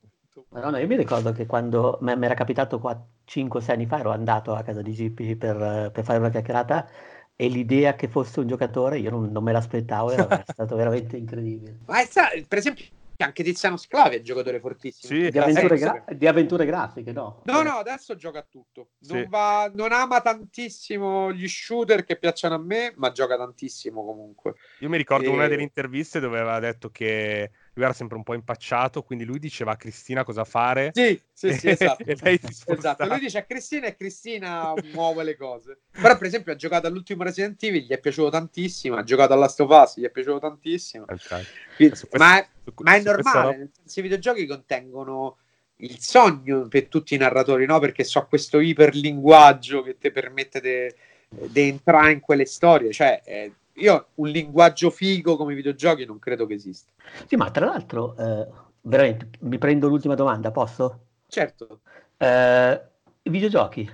Madonna, 0.50 0.80
io 0.80 0.88
mi 0.88 0.98
ricordo 0.98 1.32
che 1.32 1.46
quando 1.46 1.98
mi 2.02 2.12
era 2.26 2.34
capitato 2.34 2.82
5-6 3.24 3.76
anni 3.76 3.86
fa, 3.86 4.00
ero 4.00 4.12
andato 4.12 4.54
a 4.54 4.64
casa 4.64 4.82
di 4.82 4.92
GP 4.92 5.36
per, 5.38 5.92
per 5.92 6.04
fare 6.04 6.20
una 6.20 6.30
chiacchierata 6.30 6.90
e 7.36 7.48
l'idea 7.48 7.96
che 7.96 8.08
fosse 8.08 8.40
un 8.42 8.48
giocatore 8.48 8.98
io 9.00 9.10
non, 9.10 9.32
non 9.32 9.44
me 9.44 9.52
l'aspettavo, 9.52 10.12
era 10.12 10.44
stato 10.46 10.76
veramente 10.76 11.18
incredibile. 11.18 11.78
Ma 11.86 12.02
è 12.02 12.06
sta- 12.06 12.30
per 12.48 12.58
esempio 12.58 12.86
anche 13.18 13.44
Tiziano 13.44 13.78
Sclavi 13.78 14.16
è 14.16 14.18
un 14.18 14.24
giocatore 14.24 14.60
fortissimo. 14.60 15.14
Sì, 15.14 15.30
Di 15.30 15.38
avventure, 15.38 15.78
gra- 15.78 16.04
di 16.14 16.28
avventure 16.28 16.66
grafiche, 16.66 17.14
no? 17.14 17.42
No, 17.46 17.62
no, 17.62 17.78
adesso 17.78 18.16
gioca 18.16 18.40
a 18.40 18.46
tutto. 18.50 18.90
Non, 19.08 19.22
Sì. 19.22 19.28
va- 19.30 19.72
non 19.74 19.94
ama 19.94 20.20
tantissimo 20.22 21.32
gli 21.32 21.48
shooter 21.48 22.04
che 22.04 22.18
piacciono 22.18 22.56
a 22.56 22.58
me, 22.58 22.94
ma 22.98 23.12
gioca 23.12 23.38
tantissimo 23.38 24.04
comunque. 24.04 24.56
Io 24.80 24.90
mi 24.90 24.98
ricordo 24.98 25.30
E- 25.30 25.34
una 25.34 25.48
delle 25.48 25.64
interviste 25.64 26.20
dove 26.20 26.40
aveva 26.40 26.60
detto 26.60 26.90
che 26.90 27.52
lui 27.76 27.84
era 27.86 27.94
sempre 27.94 28.16
un 28.18 28.24
po' 28.24 28.34
impacciato, 28.34 29.04
quindi 29.04 29.26
lui 29.26 29.38
diceva 29.38 29.74
a 29.74 29.76
Cristina 29.76 30.24
cosa 30.24 30.44
fare. 30.46 30.92
Sì, 30.94 31.20
sì, 31.32 31.54
sì, 31.54 31.68
esatto. 31.70 32.04
Esatto, 32.08 33.06
lui 33.06 33.20
dice 33.20 33.40
a 33.40 33.44
Cristina 33.44 33.88
e 33.88 33.96
Cristina 33.96 34.74
muove 34.94 35.24
le 35.24 35.36
cose. 35.36 35.80
Però, 35.92 36.18
per 36.18 36.28
esempio, 36.28 36.54
ha 36.54 36.56
giocato 36.56 36.88
all'ultimo 36.88 37.24
Resident 37.24 37.62
Evil, 37.64 37.84
gli 37.84 37.92
è 37.92 38.00
piaciuto 38.00 38.30
tantissimo. 38.30 38.96
Ha 38.96 39.04
giocato 39.04 39.34
a 39.34 39.36
Last 39.36 39.60
of 39.60 39.70
Us, 39.70 40.00
gli 40.00 40.06
è 40.06 40.10
piaciuto 40.10 40.40
tantissimo. 40.40 41.04
Ok. 41.08 41.46
Quindi- 41.76 41.96
Su 41.96 42.08
questo- 42.08 42.18
ma, 42.18 42.40
è, 42.40 42.48
su- 42.64 42.74
ma 42.78 42.96
è 42.96 43.02
normale, 43.02 43.58
nel 43.58 43.70
senso, 43.76 44.00
i 44.00 44.04
videogiochi 44.04 44.46
contengono 44.46 45.38
il 45.80 46.00
sogno 46.00 46.68
per 46.70 46.88
tutti 46.88 47.14
i 47.14 47.18
narratori, 47.18 47.66
no? 47.66 47.80
Perché 47.80 48.06
so 48.06 48.26
questo 48.28 48.60
iperlinguaggio 48.60 49.82
che 49.84 49.98
ti 49.98 50.10
permette 50.12 50.96
di 51.30 51.62
entrare 51.68 52.14
in 52.14 52.22
quelle 52.22 52.46
storie. 52.46 52.94
Cioè, 52.94 53.22
eh, 53.26 53.52
io 53.76 54.08
un 54.16 54.28
linguaggio 54.30 54.90
figo 54.90 55.36
come 55.38 55.54
i 55.54 55.56
videogiochi 55.56 56.06
non 56.06 56.20
credo 56.20 56.46
che 56.46 56.54
esista. 56.54 56.92
Sì, 57.28 57.36
ma 57.36 57.50
tra 57.52 57.66
l'altro, 57.66 58.16
eh, 58.18 58.48
veramente, 58.82 59.30
mi 59.42 59.58
prendo 59.58 59.88
l'ultima 59.88 60.16
domanda, 60.16 60.52
posso? 60.52 61.00
Certo, 61.28 61.82
Eh, 62.18 62.82
I 63.24 63.30
videogiochi 63.30 63.90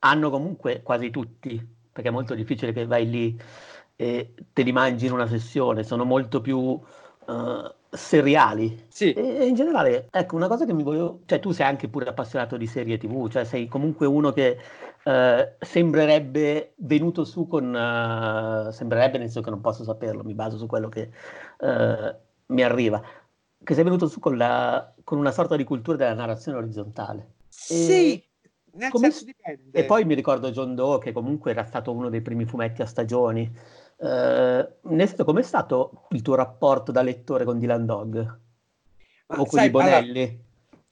hanno 0.00 0.30
comunque 0.30 0.82
quasi 0.82 1.10
tutti, 1.10 1.64
perché 1.92 2.08
è 2.08 2.12
molto 2.12 2.34
difficile 2.34 2.72
che 2.72 2.86
vai 2.86 3.08
lì 3.08 3.40
e 3.94 4.34
te 4.52 4.62
li 4.62 4.72
mangi 4.72 5.06
in 5.06 5.12
una 5.12 5.28
sessione, 5.28 5.84
sono 5.84 6.04
molto 6.04 6.40
più 6.40 6.80
eh, 7.28 7.74
seriali. 7.92 8.86
sì. 8.88 9.12
E 9.12 9.46
in 9.46 9.54
generale, 9.54 10.08
ecco, 10.10 10.36
una 10.36 10.48
cosa 10.48 10.64
che 10.64 10.72
mi 10.72 10.82
voglio... 10.82 11.20
Cioè, 11.26 11.40
tu 11.40 11.50
sei 11.52 11.66
anche 11.66 11.88
pure 11.88 12.08
appassionato 12.08 12.56
di 12.56 12.66
serie 12.66 12.96
TV, 12.96 13.28
cioè 13.28 13.44
sei 13.44 13.68
comunque 13.68 14.06
uno 14.06 14.32
che 14.32 14.58
eh, 15.04 15.56
sembrerebbe 15.60 16.72
venuto 16.76 17.24
su 17.24 17.46
con... 17.46 17.74
eh, 17.74 18.72
sembrerebbe, 18.72 19.18
nel 19.18 19.26
senso 19.26 19.42
che 19.42 19.50
non 19.50 19.60
posso 19.60 19.84
saperlo, 19.84 20.24
mi 20.24 20.34
baso 20.34 20.56
su 20.56 20.66
quello 20.66 20.88
che 20.88 21.10
eh, 21.60 22.14
mi 22.46 22.62
arriva, 22.62 23.02
che 23.62 23.74
sei 23.74 23.84
venuto 23.84 24.06
su 24.08 24.20
con, 24.20 24.36
la, 24.36 24.92
con 25.04 25.18
una 25.18 25.30
sorta 25.30 25.56
di 25.56 25.64
cultura 25.64 25.96
della 25.96 26.14
narrazione 26.14 26.58
orizzontale. 26.58 27.32
Sì, 27.48 28.22
nel 28.72 28.90
come- 28.90 29.10
senso 29.10 29.24
dipende. 29.26 29.78
E 29.78 29.84
poi 29.84 30.04
mi 30.04 30.14
ricordo 30.14 30.50
John 30.50 30.74
Doe, 30.74 30.98
che 30.98 31.12
comunque 31.12 31.50
era 31.50 31.64
stato 31.64 31.92
uno 31.92 32.08
dei 32.08 32.22
primi 32.22 32.46
fumetti 32.46 32.80
a 32.82 32.86
stagioni. 32.86 33.80
Eh, 34.02 35.24
com'è 35.24 35.42
stato 35.42 36.06
il 36.10 36.22
tuo 36.22 36.34
rapporto 36.34 36.90
da 36.90 37.02
lettore 37.02 37.44
con 37.44 37.58
Dylan 37.58 37.86
Dog? 37.86 38.16
Ma 39.28 39.40
o 39.40 39.46
con 39.46 39.58
sai, 39.58 39.68
i 39.68 39.70
Bonelli? 39.70 40.20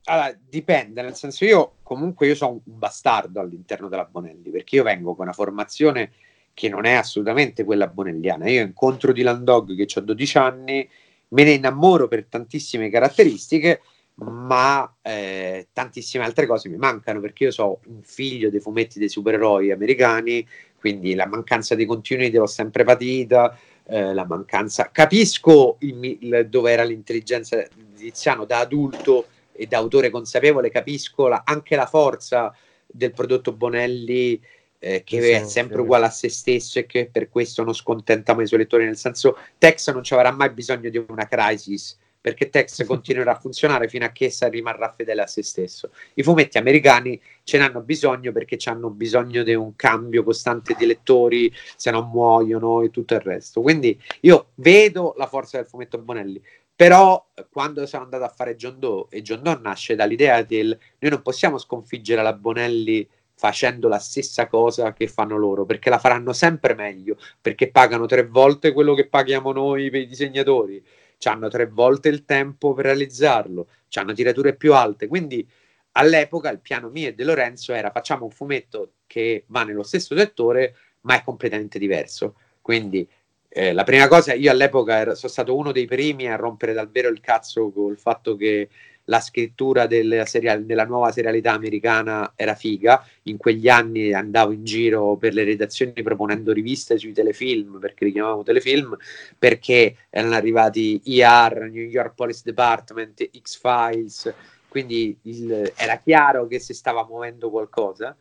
Allora, 0.05 0.25
allora, 0.25 0.39
dipende, 0.49 1.03
nel 1.03 1.17
senso 1.17 1.45
io 1.45 1.75
comunque 1.83 2.29
io 2.29 2.35
sono 2.35 2.53
un 2.53 2.61
bastardo 2.65 3.41
all'interno 3.41 3.89
della 3.89 4.05
Bonelli, 4.05 4.51
perché 4.51 4.77
io 4.77 4.85
vengo 4.85 5.15
con 5.15 5.25
una 5.25 5.35
formazione 5.35 6.13
che 6.55 6.69
non 6.69 6.85
è 6.85 6.93
assolutamente 6.93 7.65
quella 7.65 7.89
bonelliana. 7.89 8.49
Io 8.49 8.63
incontro 8.63 9.13
Dylan 9.13 9.43
Dog 9.45 9.75
che 9.75 9.99
ho 9.99 10.03
12 10.03 10.39
anni, 10.39 10.89
me 11.29 11.45
ne 11.45 11.53
innamoro 11.53 12.07
per 12.07 12.27
tantissime 12.27 12.91
caratteristiche, 12.91 13.81
ma 14.17 14.95
eh, 15.03 15.69
tantissime 15.73 16.25
altre 16.25 16.47
cose 16.47 16.69
mi 16.69 16.77
mancano 16.77 17.21
perché 17.21 17.45
io 17.45 17.51
sono 17.51 17.81
un 17.87 18.03
figlio 18.03 18.51
dei 18.51 18.61
fumetti 18.61 18.99
dei 18.99 19.09
supereroi 19.09 19.71
americani, 19.71 20.47
quindi 20.81 21.15
la 21.15 21.27
mancanza 21.27 21.75
di 21.75 21.85
continuity 21.85 22.37
l'ho 22.39 22.47
sempre 22.47 22.83
patita, 22.85 23.57
eh, 23.87 24.15
la 24.15 24.25
mancanza... 24.25 24.89
Capisco 24.91 25.77
il 25.81 26.03
il- 26.21 26.47
dove 26.49 26.73
era 26.73 26.83
l'intelligenza 26.83 27.57
di 27.75 27.93
Tiziano 27.95 28.47
da 28.47 28.59
adulto 28.61 29.27
e 29.53 29.67
da 29.67 29.77
autore 29.77 30.09
consapevole, 30.11 30.71
capisco 30.71 31.29
la- 31.29 31.43
anche 31.45 31.77
la 31.77 31.87
forza 31.87 32.53
del 32.87 33.13
prodotto 33.13 33.53
Bonelli 33.53 34.41
eh, 34.83 35.03
che 35.05 35.21
Sì, 35.21 35.29
è 35.31 35.45
sempre 35.45 35.77
sì. 35.77 35.83
uguale 35.83 36.07
a 36.07 36.11
se 36.11 36.31
stesso 36.31 36.79
e 36.79 36.87
che 36.87 37.11
per 37.13 37.29
questo 37.29 37.63
non 37.63 37.75
scontenta 37.75 38.35
mai 38.35 38.45
i 38.45 38.47
suoi 38.47 38.61
lettori, 38.61 38.87
nel 38.87 38.97
senso 38.97 39.37
Tex 39.59 39.93
non 39.93 40.03
ci 40.03 40.15
avrà 40.15 40.31
mai 40.31 40.49
bisogno 40.51 40.89
di 40.89 40.97
una 41.07 41.29
crisis 41.29 41.99
perché 42.21 42.51
Tex 42.51 42.85
continuerà 42.87 43.33
a 43.33 43.39
funzionare 43.39 43.89
fino 43.89 44.05
a 44.05 44.11
che 44.11 44.27
essa 44.27 44.49
rimarrà 44.49 44.93
fedele 44.97 45.23
a 45.23 45.27
se 45.27 45.43
stesso. 45.43 45.91
I 46.15 46.23
fumetti 46.23 46.59
americani 46.59 47.21
ce 47.45 47.59
n'hanno 47.59 47.81
bisogno 47.81 48.33
perché 48.33 48.59
hanno 48.65 48.91
bisogno 48.91 49.43
di 49.43 49.55
un 49.55 49.75
cambio 49.77 50.23
costante 50.23 50.75
di 50.77 50.87
lettori, 50.87 51.53
se 51.77 51.91
non 51.91 52.09
muoiono 52.11 52.83
e 52.83 52.91
tutto 52.91 53.15
il 53.15 53.21
resto. 53.21 53.61
Quindi 53.61 54.01
io 54.21 54.51
vedo 54.57 55.15
la 55.17 55.27
forza 55.27 55.57
del 55.57 55.67
fumetto 55.67 55.99
Bonelli, 55.99 56.43
però 56.75 57.25
eh, 57.35 57.47
quando 57.51 57.85
sono 57.87 58.05
andato 58.05 58.25
a 58.25 58.33
fare 58.35 58.57
John 58.57 58.79
Doe 58.79 59.07
e 59.11 59.23
John 59.23 59.43
Doe 59.43 59.59
nasce 59.61 59.95
dall'idea 59.95 60.43
del 60.43 60.79
noi 60.99 61.11
non 61.11 61.23
possiamo 61.23 61.59
sconfiggere 61.59 62.23
la 62.23 62.33
Bonelli 62.33 63.07
facendo 63.41 63.89
la 63.89 63.99
stessa 63.99 64.49
cosa 64.49 64.93
che 64.93 65.07
fanno 65.07 65.39
loro, 65.39 65.65
perché 65.65 65.89
la 65.89 65.99
faranno 65.99 66.35
sempre 66.35 66.75
meglio, 66.75 67.17
perché 67.41 67.71
pagano 67.71 68.05
tre 68.05 68.27
volte 68.27 68.73
quello 68.73 68.93
che 68.93 69.09
paghiamo 69.09 69.51
noi 69.51 69.89
per 69.89 70.03
i 70.03 70.07
disegnatori, 70.07 70.85
hanno 71.29 71.49
tre 71.49 71.67
volte 71.67 72.09
il 72.09 72.25
tempo 72.25 72.73
per 72.73 72.87
realizzarlo, 72.87 73.69
hanno 73.95 74.13
tirature 74.13 74.57
più 74.57 74.75
alte, 74.75 75.07
quindi 75.07 75.47
all'epoca 75.93 76.51
il 76.51 76.61
piano 76.61 76.89
mio 76.89 77.09
e 77.09 77.15
De 77.15 77.25
Lorenzo 77.25 77.73
era 77.73 77.91
facciamo 77.91 78.25
un 78.25 78.31
fumetto 78.31 78.93
che 79.07 79.45
va 79.49 79.65
nello 79.65 79.83
stesso 79.83 80.17
settore 80.17 80.77
ma 81.03 81.17
è 81.17 81.25
completamente 81.25 81.79
diverso, 81.79 82.37
quindi 82.61 83.09
eh, 83.53 83.73
la 83.73 83.83
prima 83.83 84.07
cosa, 84.07 84.33
io 84.33 84.51
all'epoca 84.51 84.97
ero, 84.99 85.15
sono 85.17 85.33
stato 85.33 85.57
uno 85.57 85.73
dei 85.73 85.87
primi 85.87 86.29
a 86.29 86.37
rompere 86.37 86.73
davvero 86.73 87.09
il 87.09 87.21
cazzo 87.21 87.71
col 87.71 87.99
fatto 87.99 88.37
che 88.37 88.69
la 89.11 89.21
scrittura 89.21 89.87
della, 89.87 90.25
serial- 90.25 90.65
della 90.65 90.85
nuova 90.85 91.11
serialità 91.11 91.53
americana 91.53 92.33
era 92.37 92.55
figa. 92.55 93.05
In 93.25 93.37
quegli 93.37 93.69
anni 93.69 94.13
andavo 94.15 94.53
in 94.53 94.65
giro 94.65 95.17
per 95.17 95.35
le 95.35 95.43
redazioni 95.43 95.93
proponendo 96.03 96.53
riviste 96.53 96.97
sui 96.97 97.13
telefilm, 97.13 97.79
perché 97.81 98.05
li 98.05 98.13
chiamavamo 98.13 98.45
telefilm, 98.45 98.97
perché 99.37 99.97
erano 100.09 100.35
arrivati 100.37 101.03
ER, 101.05 101.69
New 101.71 101.85
York 101.85 102.15
Police 102.15 102.43
Department, 102.45 103.29
X-Files, 103.43 104.33
quindi 104.69 105.19
il- 105.23 105.73
era 105.77 105.99
chiaro 105.99 106.47
che 106.47 106.61
si 106.61 106.73
stava 106.73 107.05
muovendo 107.05 107.51
qualcosa. 107.51 108.17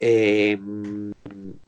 E, 0.00 0.56
mm, 0.56 1.10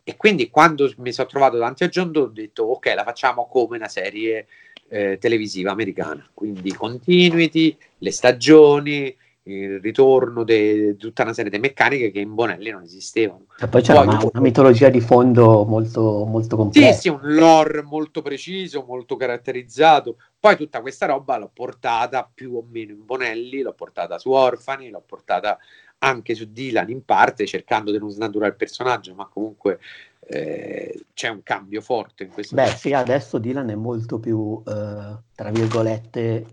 e 0.04 0.16
quindi 0.16 0.50
quando 0.50 0.92
mi 0.98 1.12
sono 1.12 1.26
trovato 1.26 1.56
davanti 1.56 1.82
a 1.82 1.88
John 1.88 2.12
Doe 2.12 2.22
ho 2.22 2.26
detto 2.28 2.62
ok 2.62 2.92
la 2.94 3.02
facciamo 3.02 3.48
come 3.48 3.76
una 3.76 3.88
serie 3.88 4.46
eh, 4.90 5.18
televisiva 5.18 5.70
americana 5.70 6.28
quindi 6.34 6.72
continuity, 6.72 7.76
le 7.98 8.10
stagioni 8.10 9.16
il 9.44 9.80
ritorno 9.80 10.44
di 10.44 10.96
tutta 10.96 11.22
una 11.22 11.32
serie 11.32 11.50
di 11.50 11.58
meccaniche 11.58 12.10
che 12.10 12.20
in 12.20 12.34
Bonelli 12.34 12.70
non 12.70 12.82
esistevano 12.82 13.46
E 13.58 13.66
poi 13.68 13.80
c'era 13.80 14.02
Poi 14.02 14.14
una, 14.14 14.24
una 14.32 14.40
mitologia 14.40 14.90
di 14.90 15.00
fondo 15.00 15.64
molto, 15.64 16.24
molto 16.26 16.50
sì, 16.50 16.56
complessa. 16.56 17.00
sì, 17.00 17.08
un 17.08 17.20
lore 17.22 17.82
molto 17.82 18.20
preciso, 18.20 18.84
molto 18.86 19.16
caratterizzato. 19.16 20.16
Poi 20.38 20.56
tutta 20.56 20.80
questa 20.80 21.06
roba 21.06 21.38
l'ho 21.38 21.50
portata 21.52 22.30
più 22.32 22.54
o 22.56 22.64
meno 22.70 22.92
in 22.92 23.04
Bonelli, 23.04 23.62
l'ho 23.62 23.72
portata 23.72 24.18
su 24.18 24.30
Orfani, 24.30 24.90
l'ho 24.90 25.02
portata 25.04 25.58
anche 26.00 26.34
su 26.34 26.50
Dylan 26.50 26.90
in 26.90 27.04
parte, 27.04 27.46
cercando 27.46 27.90
di 27.90 27.98
non 27.98 28.10
snaturare 28.10 28.50
il 28.50 28.56
personaggio, 28.56 29.14
ma 29.14 29.26
comunque 29.26 29.80
eh, 30.20 31.04
c'è 31.14 31.28
un 31.28 31.42
cambio 31.42 31.80
forte 31.80 32.24
in 32.24 32.30
questo 32.30 32.54
Beh, 32.54 32.66
caso. 32.66 32.76
sì, 32.76 32.92
adesso 32.92 33.38
Dylan 33.38 33.68
è 33.70 33.74
molto 33.74 34.18
più, 34.18 34.62
eh, 34.66 35.18
tra 35.34 35.50
virgolette, 35.50 36.46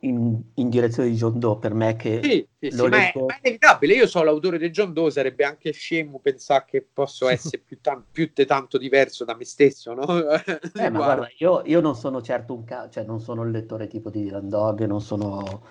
in, 0.00 0.40
in 0.54 0.68
direzione 0.68 1.08
di 1.08 1.16
John 1.16 1.38
Doe 1.38 1.58
per 1.58 1.74
me 1.74 1.96
che 1.96 2.20
Sì, 2.22 2.48
sì, 2.58 2.70
sì, 2.70 2.86
ma, 2.88 2.96
è, 2.98 3.12
ma 3.26 3.34
è 3.34 3.40
inevitabile. 3.42 3.94
Io 3.94 4.06
sono 4.06 4.24
l'autore 4.24 4.58
di 4.58 4.70
John 4.70 4.92
Doe, 4.92 5.10
sarebbe 5.10 5.44
anche 5.44 5.72
scemo 5.72 6.18
pensare 6.20 6.64
che 6.66 6.82
posso 6.82 7.28
essere 7.30 7.62
più, 7.64 7.80
tan- 7.80 8.04
più 8.10 8.30
di 8.32 8.46
tanto 8.46 8.78
diverso 8.78 9.24
da 9.24 9.34
me 9.34 9.44
stesso, 9.44 9.92
no? 9.94 10.06
Eh, 10.80 10.90
ma 10.90 11.00
guarda, 11.02 11.28
io, 11.38 11.62
io 11.64 11.80
non 11.80 11.94
sono 11.96 12.22
certo 12.22 12.54
un 12.54 12.64
ca- 12.64 12.88
cioè 12.88 13.04
non 13.04 13.20
sono 13.20 13.42
il 13.42 13.50
lettore 13.50 13.86
tipo 13.88 14.10
di 14.10 14.22
Dylan 14.22 14.48
Dog, 14.48 14.84
non 14.84 15.00
sono... 15.00 15.66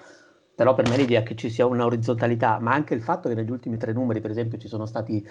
Però 0.57 0.73
per 0.73 0.87
me 0.87 0.97
l'idea 0.97 1.21
che 1.21 1.35
ci 1.35 1.49
sia 1.51 1.67
una 1.67 1.85
orizzontalità, 1.85 2.57
ma 2.59 2.73
anche 2.73 2.95
il 2.95 3.01
fatto 3.01 3.29
che 3.29 3.35
negli 3.35 3.51
ultimi 3.51 3.77
tre 3.77 3.93
numeri, 3.93 4.21
per 4.21 4.31
esempio, 4.31 4.57
ci 4.57 4.67
sono 4.67 4.87
stati 4.87 5.23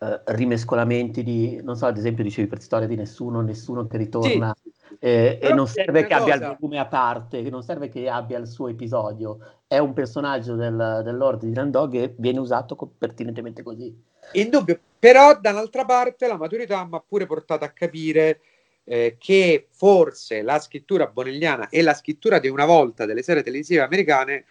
eh, 0.00 0.20
rimescolamenti 0.26 1.22
di, 1.22 1.60
non 1.62 1.76
so, 1.76 1.86
ad 1.86 1.96
esempio 1.96 2.24
dicevi 2.24 2.48
per 2.48 2.60
storia 2.60 2.88
di 2.88 2.96
nessuno, 2.96 3.40
nessuno 3.42 3.86
che 3.86 3.96
ritorna, 3.96 4.52
Sì, 4.56 4.72
eh, 4.98 5.38
e 5.40 5.52
non 5.52 5.68
serve 5.68 6.04
che 6.04 6.14
abbia 6.14 6.34
il 6.34 6.40
cosa- 6.40 6.56
volume 6.58 6.78
a 6.80 6.86
parte, 6.86 7.42
che 7.42 7.50
non 7.50 7.62
serve 7.62 7.88
che 7.88 8.08
abbia 8.08 8.38
il 8.38 8.48
suo 8.48 8.66
episodio, 8.68 9.38
è 9.68 9.78
un 9.78 9.92
personaggio 9.92 10.56
del, 10.56 11.00
dell'Orde 11.04 11.46
di 11.46 11.52
Dylan 11.52 11.70
Dog 11.70 11.94
e 11.94 12.14
viene 12.18 12.40
usato 12.40 12.74
co- 12.74 12.92
pertinentemente 12.98 13.62
così. 13.62 13.96
Indubbio, 14.32 14.80
però 14.98 15.38
dall'altra 15.38 15.84
parte 15.84 16.26
la 16.26 16.36
maturità 16.36 16.84
mi 16.84 16.96
ha 16.96 17.04
pure 17.06 17.26
portato 17.26 17.64
a 17.64 17.68
capire 17.68 18.40
eh, 18.84 19.16
che 19.18 19.68
forse 19.70 20.42
la 20.42 20.58
scrittura 20.58 21.06
bonelliana 21.06 21.68
e 21.68 21.82
la 21.82 21.94
scrittura 21.94 22.38
di 22.38 22.48
una 22.48 22.64
volta 22.64 23.04
delle 23.06 23.22
serie 23.22 23.42
televisive 23.42 23.82
americane 23.82 24.44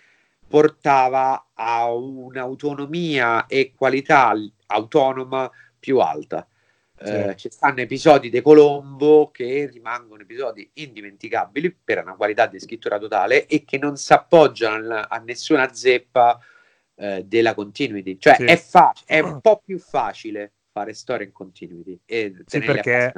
portava 0.52 1.48
a 1.54 1.92
un'autonomia 1.92 3.46
e 3.48 3.74
qualità 3.76 4.34
autonoma 4.68 5.50
più 5.80 6.00
alta. 6.00 6.46
eh, 7.04 7.36
ci 7.36 7.50
stanno 7.50 7.80
episodi 7.80 8.30
di 8.30 8.42
Colombo 8.42 9.32
che 9.32 9.68
rimangono 9.72 10.22
episodi 10.22 10.70
indimenticabili 10.74 11.76
per 11.84 12.04
una 12.04 12.16
qualità 12.16 12.46
di 12.46 12.60
scrittura 12.60 13.00
totale 13.00 13.48
e 13.48 13.64
che 13.66 13.80
non 13.80 13.98
si 13.98 14.14
appoggiano 14.14 14.94
a, 14.94 15.08
a 15.10 15.18
nessuna 15.18 15.74
zeppa 15.74 16.40
eh, 16.96 17.24
della 17.26 17.56
continuity. 17.56 18.20
Cioè 18.20 18.36
Sì. 18.36 18.44
è, 18.44 18.56
fa- 18.58 18.94
è 19.06 19.20
un 19.20 19.42
po' 19.42 19.62
più 19.66 19.80
facile 19.80 20.52
fare 20.72 20.94
storie 20.94 21.26
in 21.26 21.32
continuity 21.34 22.00
e 22.06 22.34
Sì, 22.46 22.60
perché 22.60 23.12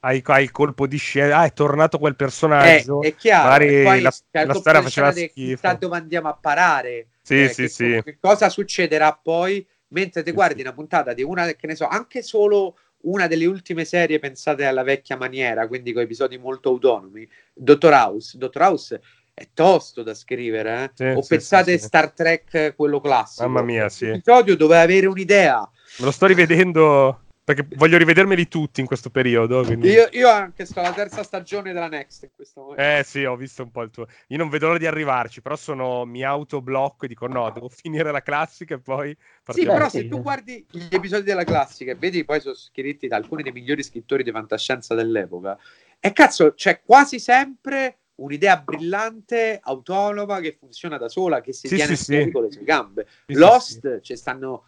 hai, 0.00 0.22
hai 0.24 0.42
il 0.42 0.50
colpo 0.50 0.86
di 0.86 0.96
scena, 0.96 1.38
ah, 1.38 1.44
è 1.44 1.52
tornato 1.52 1.98
quel 1.98 2.12
Eh, 2.12 2.16
personaggio. 2.16 3.02
è 3.02 3.14
chiaro, 3.14 3.48
magari 3.48 3.82
poi 3.82 4.00
la- 4.00 4.14
il 4.40 4.46
la 4.46 4.54
storia 4.54 4.82
faceva 4.82 5.12
schifo. 5.12 5.76
dove 5.78 5.96
andiamo 5.96 6.28
a 6.28 6.34
parare 6.34 7.08
Sì, 7.20 7.42
eh, 7.44 7.48
sì, 7.48 7.62
che, 7.62 7.68
sì. 7.68 8.00
che 8.02 8.18
cosa 8.18 8.48
succederà 8.48 9.12
poi 9.22 9.66
mentre 9.88 10.22
ti 10.22 10.32
guardi 10.32 10.62
una 10.62 10.72
puntata 10.72 11.12
di 11.12 11.22
una 11.22 11.52
che 11.52 11.66
ne 11.66 11.74
so 11.76 11.86
anche 11.86 12.22
solo 12.22 12.78
una 13.02 13.26
delle 13.26 13.44
ultime 13.44 13.84
serie 13.84 14.18
pensate 14.18 14.64
alla 14.64 14.82
vecchia 14.82 15.16
maniera 15.18 15.68
quindi 15.68 15.92
con 15.92 16.02
episodi 16.02 16.38
molto 16.38 16.70
autonomi 16.70 17.28
Dottor 17.52 17.92
House 17.92 18.38
Dottor 18.38 18.62
House 18.62 19.00
è 19.34 19.48
tosto 19.52 20.02
da 20.02 20.14
scrivere 20.14 20.92
eh? 20.96 21.12
O 21.14 21.22
pensate. 21.26 21.76
Star 21.76 22.12
Trek 22.12 22.74
quello 22.76 23.00
classico 23.00 23.46
Mamma 23.46 23.62
mia, 23.62 23.88
sì. 23.90 24.06
l'episodio 24.06 24.56
dove 24.56 24.78
avere 24.80 25.06
un'idea 25.06 25.68
Me 25.96 26.04
lo 26.06 26.10
sto 26.10 26.26
rivedendo 26.26 27.20
perché 27.44 27.66
voglio 27.76 27.98
rivedermeli 27.98 28.48
tutti 28.48 28.80
in 28.80 28.86
questo 28.86 29.10
periodo. 29.10 29.62
quindi- 29.64 29.90
io, 29.90 30.08
io 30.12 30.28
anche 30.28 30.64
sto 30.64 30.80
alla 30.80 30.92
terza 30.92 31.22
stagione 31.22 31.72
della 31.72 31.88
Next 31.88 32.22
in 32.22 32.30
questo 32.34 32.60
momento 32.62 32.82
Eh 32.82 33.02
sì, 33.04 33.22
ho 33.24 33.36
visto 33.36 33.62
un 33.62 33.70
po' 33.70 33.82
il 33.82 33.90
tuo. 33.90 34.06
Io 34.28 34.38
non 34.38 34.48
vedo 34.48 34.66
l'ora 34.66 34.78
di 34.78 34.86
arrivarci, 34.86 35.42
però 35.42 35.54
sono 35.54 36.04
mi 36.06 36.24
autoblocco 36.24 37.04
e 37.04 37.08
dico 37.08 37.26
no, 37.26 37.50
devo 37.50 37.68
finire 37.70 38.10
la 38.10 38.22
classica 38.22 38.74
e 38.74 38.80
poi 38.80 39.10
Sì, 39.10 39.16
partiamo. 39.42 39.72
però 39.72 39.88
sì. 39.88 39.98
se 39.98 40.08
tu 40.08 40.22
guardi 40.22 40.66
gli 40.70 40.86
episodi 40.90 41.22
della 41.24 41.44
classica 41.44 41.92
e 41.92 41.96
vedi 41.96 42.24
poi 42.24 42.40
sono 42.40 42.54
scritti 42.54 43.06
da 43.06 43.16
alcuni 43.16 43.42
dei 43.42 43.52
migliori 43.52 43.82
scrittori 43.82 44.22
di 44.24 44.30
fantascienza 44.32 44.94
dell'epoca, 44.94 45.56
e 46.00 46.12
cazzo, 46.12 46.54
c'è 46.54 46.80
quasi 46.82 47.18
sempre 47.20 47.98
un'idea 48.16 48.56
brillante, 48.56 49.60
autonoma, 49.62 50.40
che 50.40 50.56
funziona 50.58 50.96
da 50.96 51.08
sola, 51.08 51.40
che 51.40 51.52
si 51.52 51.68
Sì, 51.68 51.76
tiene 51.76 51.94
sì, 51.96 52.04
sì. 52.04 52.30
con 52.30 52.42
le 52.44 52.50
sue 52.50 52.64
gambe. 52.64 53.06
Sì, 53.26 53.34
Lost, 53.34 54.00
ci 54.00 54.16
stanno 54.16 54.64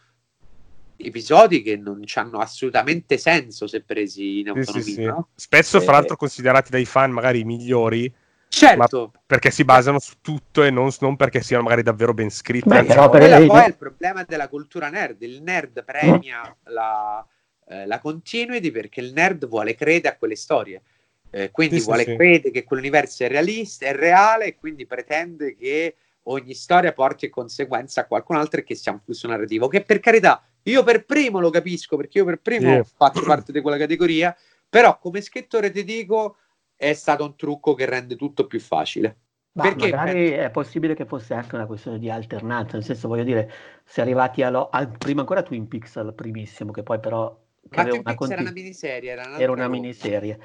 episodi 0.99 1.63
che 1.63 1.77
non 1.77 2.03
hanno 2.15 2.39
assolutamente 2.39 3.19
senso 3.19 3.67
se 3.67 3.83
presi 3.83 4.41
in 4.41 4.47
Sì, 4.47 4.63
sì, 4.63 4.69
autonomia, 4.69 4.95
sì. 4.95 5.05
no? 5.05 5.29
Spesso, 5.35 5.81
fra 5.81 5.93
Eh. 5.93 5.95
l'altro, 5.95 6.17
considerati 6.17 6.71
dai 6.71 6.85
fan 6.85 7.11
magari 7.11 7.41
i 7.41 7.45
migliori 7.45 8.13
Certo, 8.49 9.13
perché 9.27 9.51
si 9.51 9.65
basano 9.65 9.99
su 9.99 10.15
tutto 10.23 10.63
e 10.63 10.71
non, 10.71 10.91
non 11.01 11.17
perché 11.17 11.43
siano 11.43 11.65
magari 11.65 11.83
davvero 11.83 12.15
ben 12.15 12.31
scritti. 12.31 12.69
Beh, 12.69 12.85
però 12.85 13.03
no. 13.03 13.11
per- 13.11 13.21
Quello 13.21 13.39
lei- 13.39 13.47
poi 13.49 13.63
è 13.63 13.67
il 13.67 13.77
problema 13.77 14.23
della 14.23 14.49
cultura 14.49 14.89
nerd. 14.89 15.21
Il 15.23 15.43
nerd 15.43 15.85
premia 15.85 16.57
la, 16.65 17.27
eh, 17.69 17.87
la 17.87 17.99
continuity 17.99 18.71
perché 18.71 19.01
il 19.01 19.13
nerd 19.13 19.47
vuole 19.47 19.75
credere 19.75 20.15
a 20.15 20.17
quelle 20.17 20.37
storie. 20.37 20.81
Eh, 21.29 21.51
quindi 21.51 21.75
Sì, 21.75 21.81
sì, 21.81 21.87
vuole 21.87 22.05
sì. 22.05 22.15
credere 22.17 22.51
che 22.51 22.65
quell'universo 22.65 23.25
è 23.25 23.29
realista, 23.29 23.87
è 23.87 23.95
reale, 23.95 24.47
e 24.47 24.57
quindi 24.57 24.87
pretende 24.87 25.55
che 25.55 25.97
ogni 26.29 26.55
storia 26.55 26.93
porti 26.93 27.29
conseguenza 27.29 28.03
a 28.03 28.07
qualcun 28.07 28.37
altro 28.37 28.61
e 28.61 28.65
che 28.65 28.75
sia 28.75 28.93
un 28.93 29.01
flusso 29.01 29.29
narrativo. 29.29 29.69
Che 29.69 29.83
per 29.83 30.01
carità, 30.01 30.43
io 30.67 30.83
per 30.83 31.05
primo 31.05 31.41
lo 31.41 31.51
capisco, 31.51 31.97
perché 31.97 32.19
io 32.19 32.25
per 32.25 32.41
primo 32.41 32.83
Sì. 32.83 32.91
faccio 32.97 33.23
parte 33.25 33.53
di 33.53 33.61
quella 33.61 33.77
categoria, 33.79 34.37
però 34.69 34.99
come 34.99 35.21
scrittore 35.21 35.71
ti 35.71 35.85
dico 35.85 36.37
è 36.75 36.93
stato 36.93 37.25
un 37.25 37.37
trucco 37.37 37.75
che 37.75 37.87
rende 37.87 38.17
tutto 38.17 38.47
più 38.47 38.61
facile. 38.61 39.17
Ma 39.53 39.65
Perché 39.65 39.89
magari 39.89 40.31
è 40.33 40.51
possibile 40.51 40.95
che 40.95 41.07
fosse 41.07 41.33
anche 41.33 41.55
una 41.55 41.67
questione 41.67 41.99
di 41.99 42.11
alternanza, 42.11 42.77
nel 42.77 42.85
senso 42.85 43.09
voglio 43.09 43.25
dire, 43.25 43.51
si 43.85 44.01
è 44.01 44.03
arrivati 44.03 44.43
allo- 44.43 44.69
al, 44.69 44.91
prima 44.99 45.21
ancora 45.21 45.43
Twin 45.43 45.67
Peaks 45.67 45.97
al 45.97 46.15
primissimo, 46.15 46.73
che 46.73 46.83
poi 46.83 47.01
però 47.01 47.35
che 47.71 47.77
Ma 47.77 47.85
Twin 47.85 48.03
una 48.03 48.03
Peaks 48.03 48.31
era 48.31 48.43
conti- 48.43 48.43
una 48.43 48.53
miniserie, 48.53 49.11
era, 49.11 49.41
era 49.41 49.53
una 49.53 49.69
miniserie. 49.69 50.39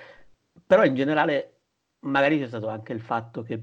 Però 0.65 0.83
in 0.85 0.95
generale 0.95 1.59
magari 2.01 2.39
c'è 2.39 2.47
stato 2.47 2.69
anche 2.69 2.93
il 2.93 3.01
fatto 3.01 3.41
che 3.43 3.61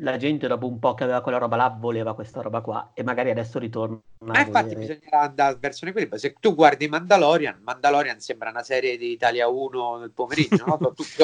la 0.00 0.16
gente 0.18 0.46
dopo 0.46 0.66
un 0.66 0.78
po' 0.78 0.92
che 0.94 1.04
aveva 1.04 1.22
quella 1.22 1.38
roba 1.38 1.56
là 1.56 1.74
voleva 1.78 2.14
questa 2.14 2.42
roba 2.42 2.60
qua 2.60 2.90
e 2.92 3.02
magari 3.02 3.30
adesso 3.30 3.58
ritorna 3.58 3.98
Ma 4.18 4.40
infatti 4.40 4.74
volere- 4.74 4.80
bisognerà 4.80 5.20
andare 5.20 5.56
verso 5.58 5.90
quella. 5.90 6.18
Se 6.18 6.34
tu 6.38 6.54
guardi 6.54 6.86
Mandalorian, 6.88 7.60
Mandalorian 7.62 8.20
sembra 8.20 8.50
una 8.50 8.62
serie 8.62 8.98
di 8.98 9.10
Italia 9.12 9.48
1 9.48 9.96
nel 9.98 10.10
pomeriggio, 10.12 10.64
no? 10.66 10.76
Sono 10.78 10.92
tutti, 10.92 11.16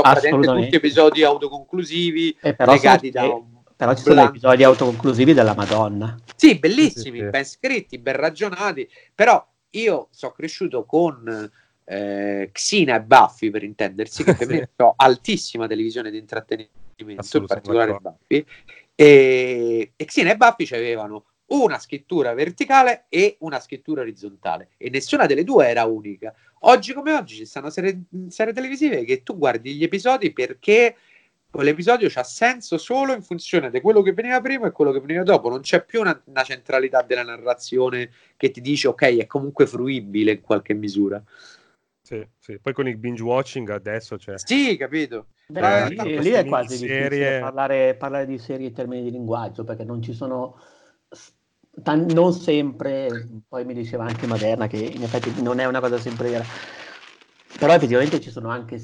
tutti 0.63 0.75
episodi 0.77 1.23
autoconclusivi 1.23 2.37
Eh, 2.41 2.55
però 2.55 2.73
legati 2.73 3.11
sono- 3.13 3.27
da 3.29 3.35
un 3.35 3.51
però 3.77 3.95
ci 3.95 4.03
sono 4.03 4.15
blanco. 4.15 4.31
episodi 4.33 4.63
autoconclusivi 4.65 5.33
della 5.35 5.55
Madonna. 5.55 6.17
Sì, 6.37 6.59
bellissimi, 6.59 7.19
sì, 7.19 7.25
sì. 7.25 7.31
ben 7.31 7.45
scritti, 7.45 7.99
ben 7.99 8.15
ragionati, 8.17 8.89
però 9.15 9.45
io 9.71 10.09
sono 10.13 10.33
cresciuto 10.33 10.85
con 10.85 11.51
eh, 11.85 12.49
Xina 12.53 12.95
e 12.97 13.01
Buffy, 13.03 13.51
per 13.51 13.65
intendersi, 13.65 14.23
che 14.23 14.35
per 14.37 14.47
Sì. 14.47 14.53
me 14.55 14.69
sono 14.77 14.95
altissima 14.97 15.67
televisione 15.67 16.11
di 16.11 16.19
intrattenimento, 16.19 16.79
in 17.11 17.19
Assolutamente 17.19 17.71
particolare. 17.71 18.01
Buffy, 18.01 18.47
e, 18.95 19.93
e 19.97 20.05
Xina 20.05 20.31
e 20.31 20.37
Buffy 20.37 20.67
avevano 20.75 21.25
una 21.47 21.79
scrittura 21.79 22.33
verticale 22.33 23.07
e 23.09 23.37
una 23.41 23.61
scrittura 23.61 24.01
orizzontale, 24.01 24.71
e 24.77 24.89
nessuna 24.91 25.27
delle 25.27 25.45
due 25.45 25.69
era 25.69 25.85
unica. 25.85 26.35
Oggi 26.61 26.93
come 26.93 27.13
oggi 27.13 27.37
ci 27.37 27.45
stanno 27.45 27.71
serie, 27.71 28.05
serie 28.29 28.53
televisive 28.53 29.05
che 29.05 29.23
tu 29.23 29.37
guardi 29.37 29.75
gli 29.75 29.83
episodi 29.83 30.33
perché 30.33 30.97
quell'episodio 31.51 32.09
ha 32.15 32.23
senso 32.23 32.79
solo 32.79 33.13
in 33.13 33.23
funzione 33.23 33.71
di 33.71 33.81
quello 33.83 34.01
che 34.01 34.15
veniva 34.15 34.41
prima 34.41 34.69
e 34.69 34.71
quello 34.71 34.93
che 34.93 35.01
veniva 35.01 35.23
dopo. 35.23 35.51
Non 35.51 35.61
c'è 35.61 35.85
più 35.85 36.01
una, 36.01 36.19
una 36.25 36.45
centralità 36.45 37.03
della 37.03 37.25
narrazione 37.25 38.11
che 38.37 38.51
ti 38.51 38.63
dice 38.63 38.89
ok, 38.89 39.19
è 39.19 39.27
comunque 39.27 39.67
fruibile 39.67 40.33
in 40.33 40.41
qualche 40.41 40.73
misura. 40.73 41.23
Sì, 42.13 42.29
sì. 42.39 42.59
Poi 42.61 42.75
con 42.75 42.87
il 42.89 42.99
binge 42.99 43.23
watching 43.23 43.71
adesso 43.71 44.19
cioè, 44.19 44.35
c'è. 44.35 44.47
Sì, 44.47 44.77
capito. 44.77 45.29
Beh, 45.47 45.85
Eh, 45.85 45.89
lì, 45.89 46.21
lì 46.21 46.31
è 46.31 46.45
quasi 46.45 46.75
miniserie- 46.75 47.09
difficile 47.09 47.41
parlare, 47.41 47.95
parlare 47.95 48.27
di 48.27 48.39
serie 48.39 48.67
in 48.69 48.75
termini 48.75 49.03
di 49.03 49.11
linguaggio 49.11 49.65
perché 49.65 49.85
non 49.85 50.03
ci 50.03 50.13
sono 50.13 50.59
tan- 51.83 52.07
non 52.13 52.33
sempre 52.33 53.27
poi 53.49 53.65
mi 53.65 53.73
diceva 53.75 54.05
anche 54.05 54.27
Moderna 54.27 54.67
che 54.67 54.77
in 54.77 55.03
effetti 55.03 55.43
non 55.43 55.59
è 55.59 55.65
una 55.65 55.81
cosa 55.81 55.99
sempre 55.99 56.29
vera 56.29 56.45
però 57.59 57.75
effettivamente 57.75 58.21
ci 58.21 58.31
sono 58.31 58.49
anche 58.51 58.81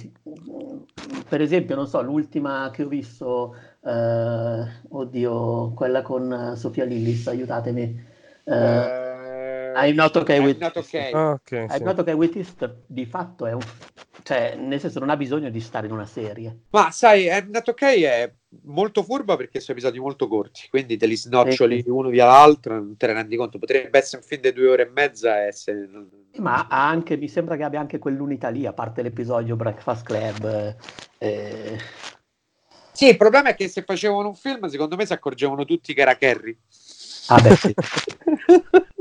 per 1.29 1.41
esempio 1.41 1.75
non 1.75 1.87
so 1.87 2.01
l'ultima 2.03 2.71
che 2.73 2.83
ho 2.83 2.89
visto 2.89 3.55
eh, 3.85 4.65
oddio 4.89 5.73
quella 5.75 6.03
con 6.03 6.33
eh, 6.33 6.57
Sofia 6.57 6.85
Lillis 6.85 7.27
aiutatemi 7.29 7.83
eh, 8.45 9.08
I'm 9.85 9.95
not 9.95 10.17
okay 10.17 10.37
I'm 10.39 10.45
with 10.45 10.59
not 10.59 10.77
okay. 10.77 11.13
Ah, 11.13 11.31
ok, 11.31 11.53
I'm 11.53 11.71
sì. 11.71 11.83
not 11.83 11.99
okay 11.99 12.15
with 12.15 12.33
this 12.33 12.55
di 12.87 13.07
fatto 13.07 13.47
è 13.47 13.53
un 13.53 13.61
cioè 14.23 14.57
nel 14.57 14.81
senso 14.81 14.99
non 14.99 15.11
ha 15.11 15.17
bisogno 15.17 15.49
di 15.49 15.61
stare 15.61 15.87
in 15.87 15.93
una 15.93 16.05
serie 16.05 16.65
Ma 16.71 16.91
sai, 16.91 17.27
I'm 17.27 17.51
Not 17.51 17.69
Ok 17.69 17.83
è 17.83 18.33
molto 18.65 19.03
furba 19.03 19.37
perché 19.37 19.61
sono 19.61 19.77
episodi 19.79 19.99
molto 19.99 20.29
corti, 20.29 20.67
quindi 20.71 20.97
te 20.97 21.07
li 21.07 21.17
snoccioli 21.17 21.83
Sì. 21.83 21.89
uno 21.89 22.09
via 22.09 22.27
l'altro, 22.27 22.75
non 22.75 22.97
te 22.97 23.07
ne 23.07 23.13
rendi 23.15 23.37
conto. 23.37 23.59
Potrebbe 23.59 23.99
essere 23.99 24.23
un 24.23 24.29
film 24.29 24.43
di 24.43 24.53
due 24.53 24.69
ore 24.69 24.83
e 24.83 24.91
mezza 24.91 25.47
e 25.47 25.53
se... 25.53 25.89
Ma 26.37 26.67
anche, 26.69 27.17
mi 27.17 27.29
sembra 27.29 27.57
che 27.57 27.65
abbia 27.65 27.81
anche 27.81 27.99
quell'unità 27.99 28.49
lì, 28.49 28.67
a 28.67 28.73
parte 28.73 29.03
l'episodio 29.03 29.57
Breakfast 29.57 30.05
Club. 30.05 30.77
eh, 31.19 31.79
Sì, 32.93 33.09
il 33.09 33.17
problema 33.17 33.51
è 33.51 33.55
che 33.55 33.69
se 33.69 33.83
facevano 33.83 34.29
un 34.29 34.35
film, 34.35 34.67
secondo 34.67 34.97
me 34.97 35.07
si 35.07 35.13
accorgevano 35.13 35.65
tutti 35.65 35.95
che 35.95 36.01
era 36.01 36.17
Kerry. 36.17 36.57
Ah, 37.29 37.41
beh, 37.41 37.57
sì. 37.57 37.75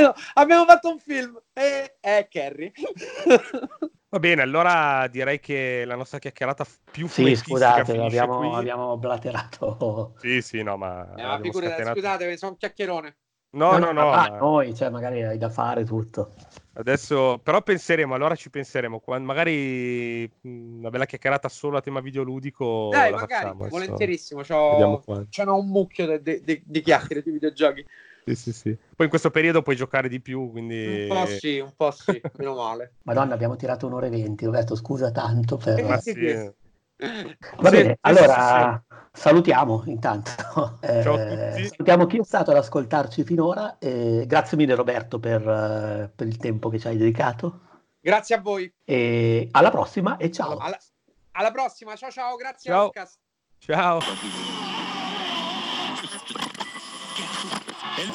No, 0.00 0.14
abbiamo 0.34 0.64
fatto 0.64 0.90
un 0.90 0.98
film 0.98 1.40
e 1.52 1.96
è 2.00 2.26
Kerry. 2.30 2.72
Va 4.12 4.18
bene, 4.18 4.42
allora 4.42 5.06
direi 5.08 5.40
che 5.40 5.84
la 5.86 5.94
nostra 5.94 6.18
chiacchierata 6.18 6.66
più 6.90 7.08
Sì, 7.08 7.22
fumettistica 7.22 7.54
scusate, 7.54 7.98
abbiamo, 7.98 8.36
qui. 8.36 8.52
abbiamo 8.52 8.98
blaterato. 8.98 10.12
Sì, 10.18 10.42
sì, 10.42 10.62
no, 10.62 10.76
ma 10.76 11.08
Eh, 11.16 11.22
ma 11.22 11.40
scusate, 11.42 12.36
sono 12.36 12.52
un 12.52 12.58
chiacchierone. 12.58 13.16
No, 13.54 13.78
no, 13.78 13.92
no, 13.92 14.10
ma 14.10 14.16
ma 14.16 14.38
noi, 14.38 14.74
cioè, 14.74 14.90
magari 14.90 15.22
hai 15.22 15.38
da 15.38 15.48
fare 15.50 15.84
tutto. 15.84 16.34
adesso 16.74 17.38
però 17.42 17.62
penseremo, 17.62 18.14
allora 18.14 18.34
ci 18.34 18.48
penseremo, 18.50 18.98
quando 18.98 19.26
magari 19.26 20.30
una 20.42 20.88
bella 20.90 21.04
chiacchierata 21.06 21.48
solo 21.48 21.76
a 21.76 21.80
tema 21.80 22.00
videoludico 22.00 22.88
Dai, 22.90 23.10
la 23.10 23.18
magari, 23.18 23.44
facciamo. 23.44 23.68
volentierissimo. 23.68 24.42
C'ho, 24.42 25.02
c'ho 25.30 25.54
un 25.54 25.68
mucchio 25.68 26.18
di 26.18 26.80
chiacchiere 26.82 27.22
di 27.22 27.30
videogiochi. 27.30 27.86
Sì, 28.24 28.34
sì, 28.36 28.52
sì. 28.52 28.76
Poi 28.94 29.06
in 29.06 29.08
questo 29.08 29.30
periodo 29.30 29.62
puoi 29.62 29.76
giocare 29.76 30.08
di 30.08 30.20
più, 30.20 30.50
quindi... 30.50 31.08
Un 31.10 31.16
po' 31.16 31.26
sì, 31.26 31.58
un 31.58 31.72
po' 31.74 31.90
sì, 31.90 32.20
meno 32.38 32.54
male. 32.54 32.94
Madonna, 33.04 33.34
abbiamo 33.34 33.56
tirato 33.56 33.86
un'ora 33.86 34.06
e 34.06 34.10
venti. 34.10 34.44
Roberto, 34.44 34.76
scusa 34.76 35.10
tanto 35.10 35.56
per... 35.56 35.82
Ma 35.84 35.98
Sì, 35.98 36.12
sì. 36.12 36.28
sì. 36.28 36.52
Va 37.02 37.68
Sì, 37.68 37.76
bene, 37.76 37.90
sì, 37.90 37.98
allora 38.02 38.80
salutiamo 39.12 39.82
intanto. 39.86 40.30
Eh, 40.82 41.02
Ciao 41.02 41.14
a 41.14 41.24
tutti. 41.24 41.68
Salutiamo 41.68 42.06
chi 42.06 42.18
è 42.18 42.24
stato 42.24 42.50
ad 42.50 42.56
ascoltarci 42.58 43.24
finora. 43.24 43.78
e 43.78 44.24
grazie 44.26 44.56
mille 44.56 44.74
Roberto 44.74 45.18
per, 45.18 45.40
eh, 45.40 46.12
per 46.14 46.26
il 46.26 46.36
tempo 46.36 46.68
che 46.68 46.78
ci 46.78 46.86
hai 46.86 46.96
dedicato. 46.96 47.60
Grazie 48.00 48.34
a 48.36 48.40
voi. 48.40 48.72
E 48.84 49.48
alla 49.52 49.70
prossima 49.70 50.16
e 50.16 50.30
ciao. 50.30 50.58
Alla, 50.58 50.78
alla 51.32 51.50
prossima. 51.50 51.94
Ciao 51.96 52.10
ciao, 52.10 52.36
grazie 52.36 52.70
Ciao. 52.70 52.82
Outcast. 52.84 53.18
Ciao. 53.58 54.00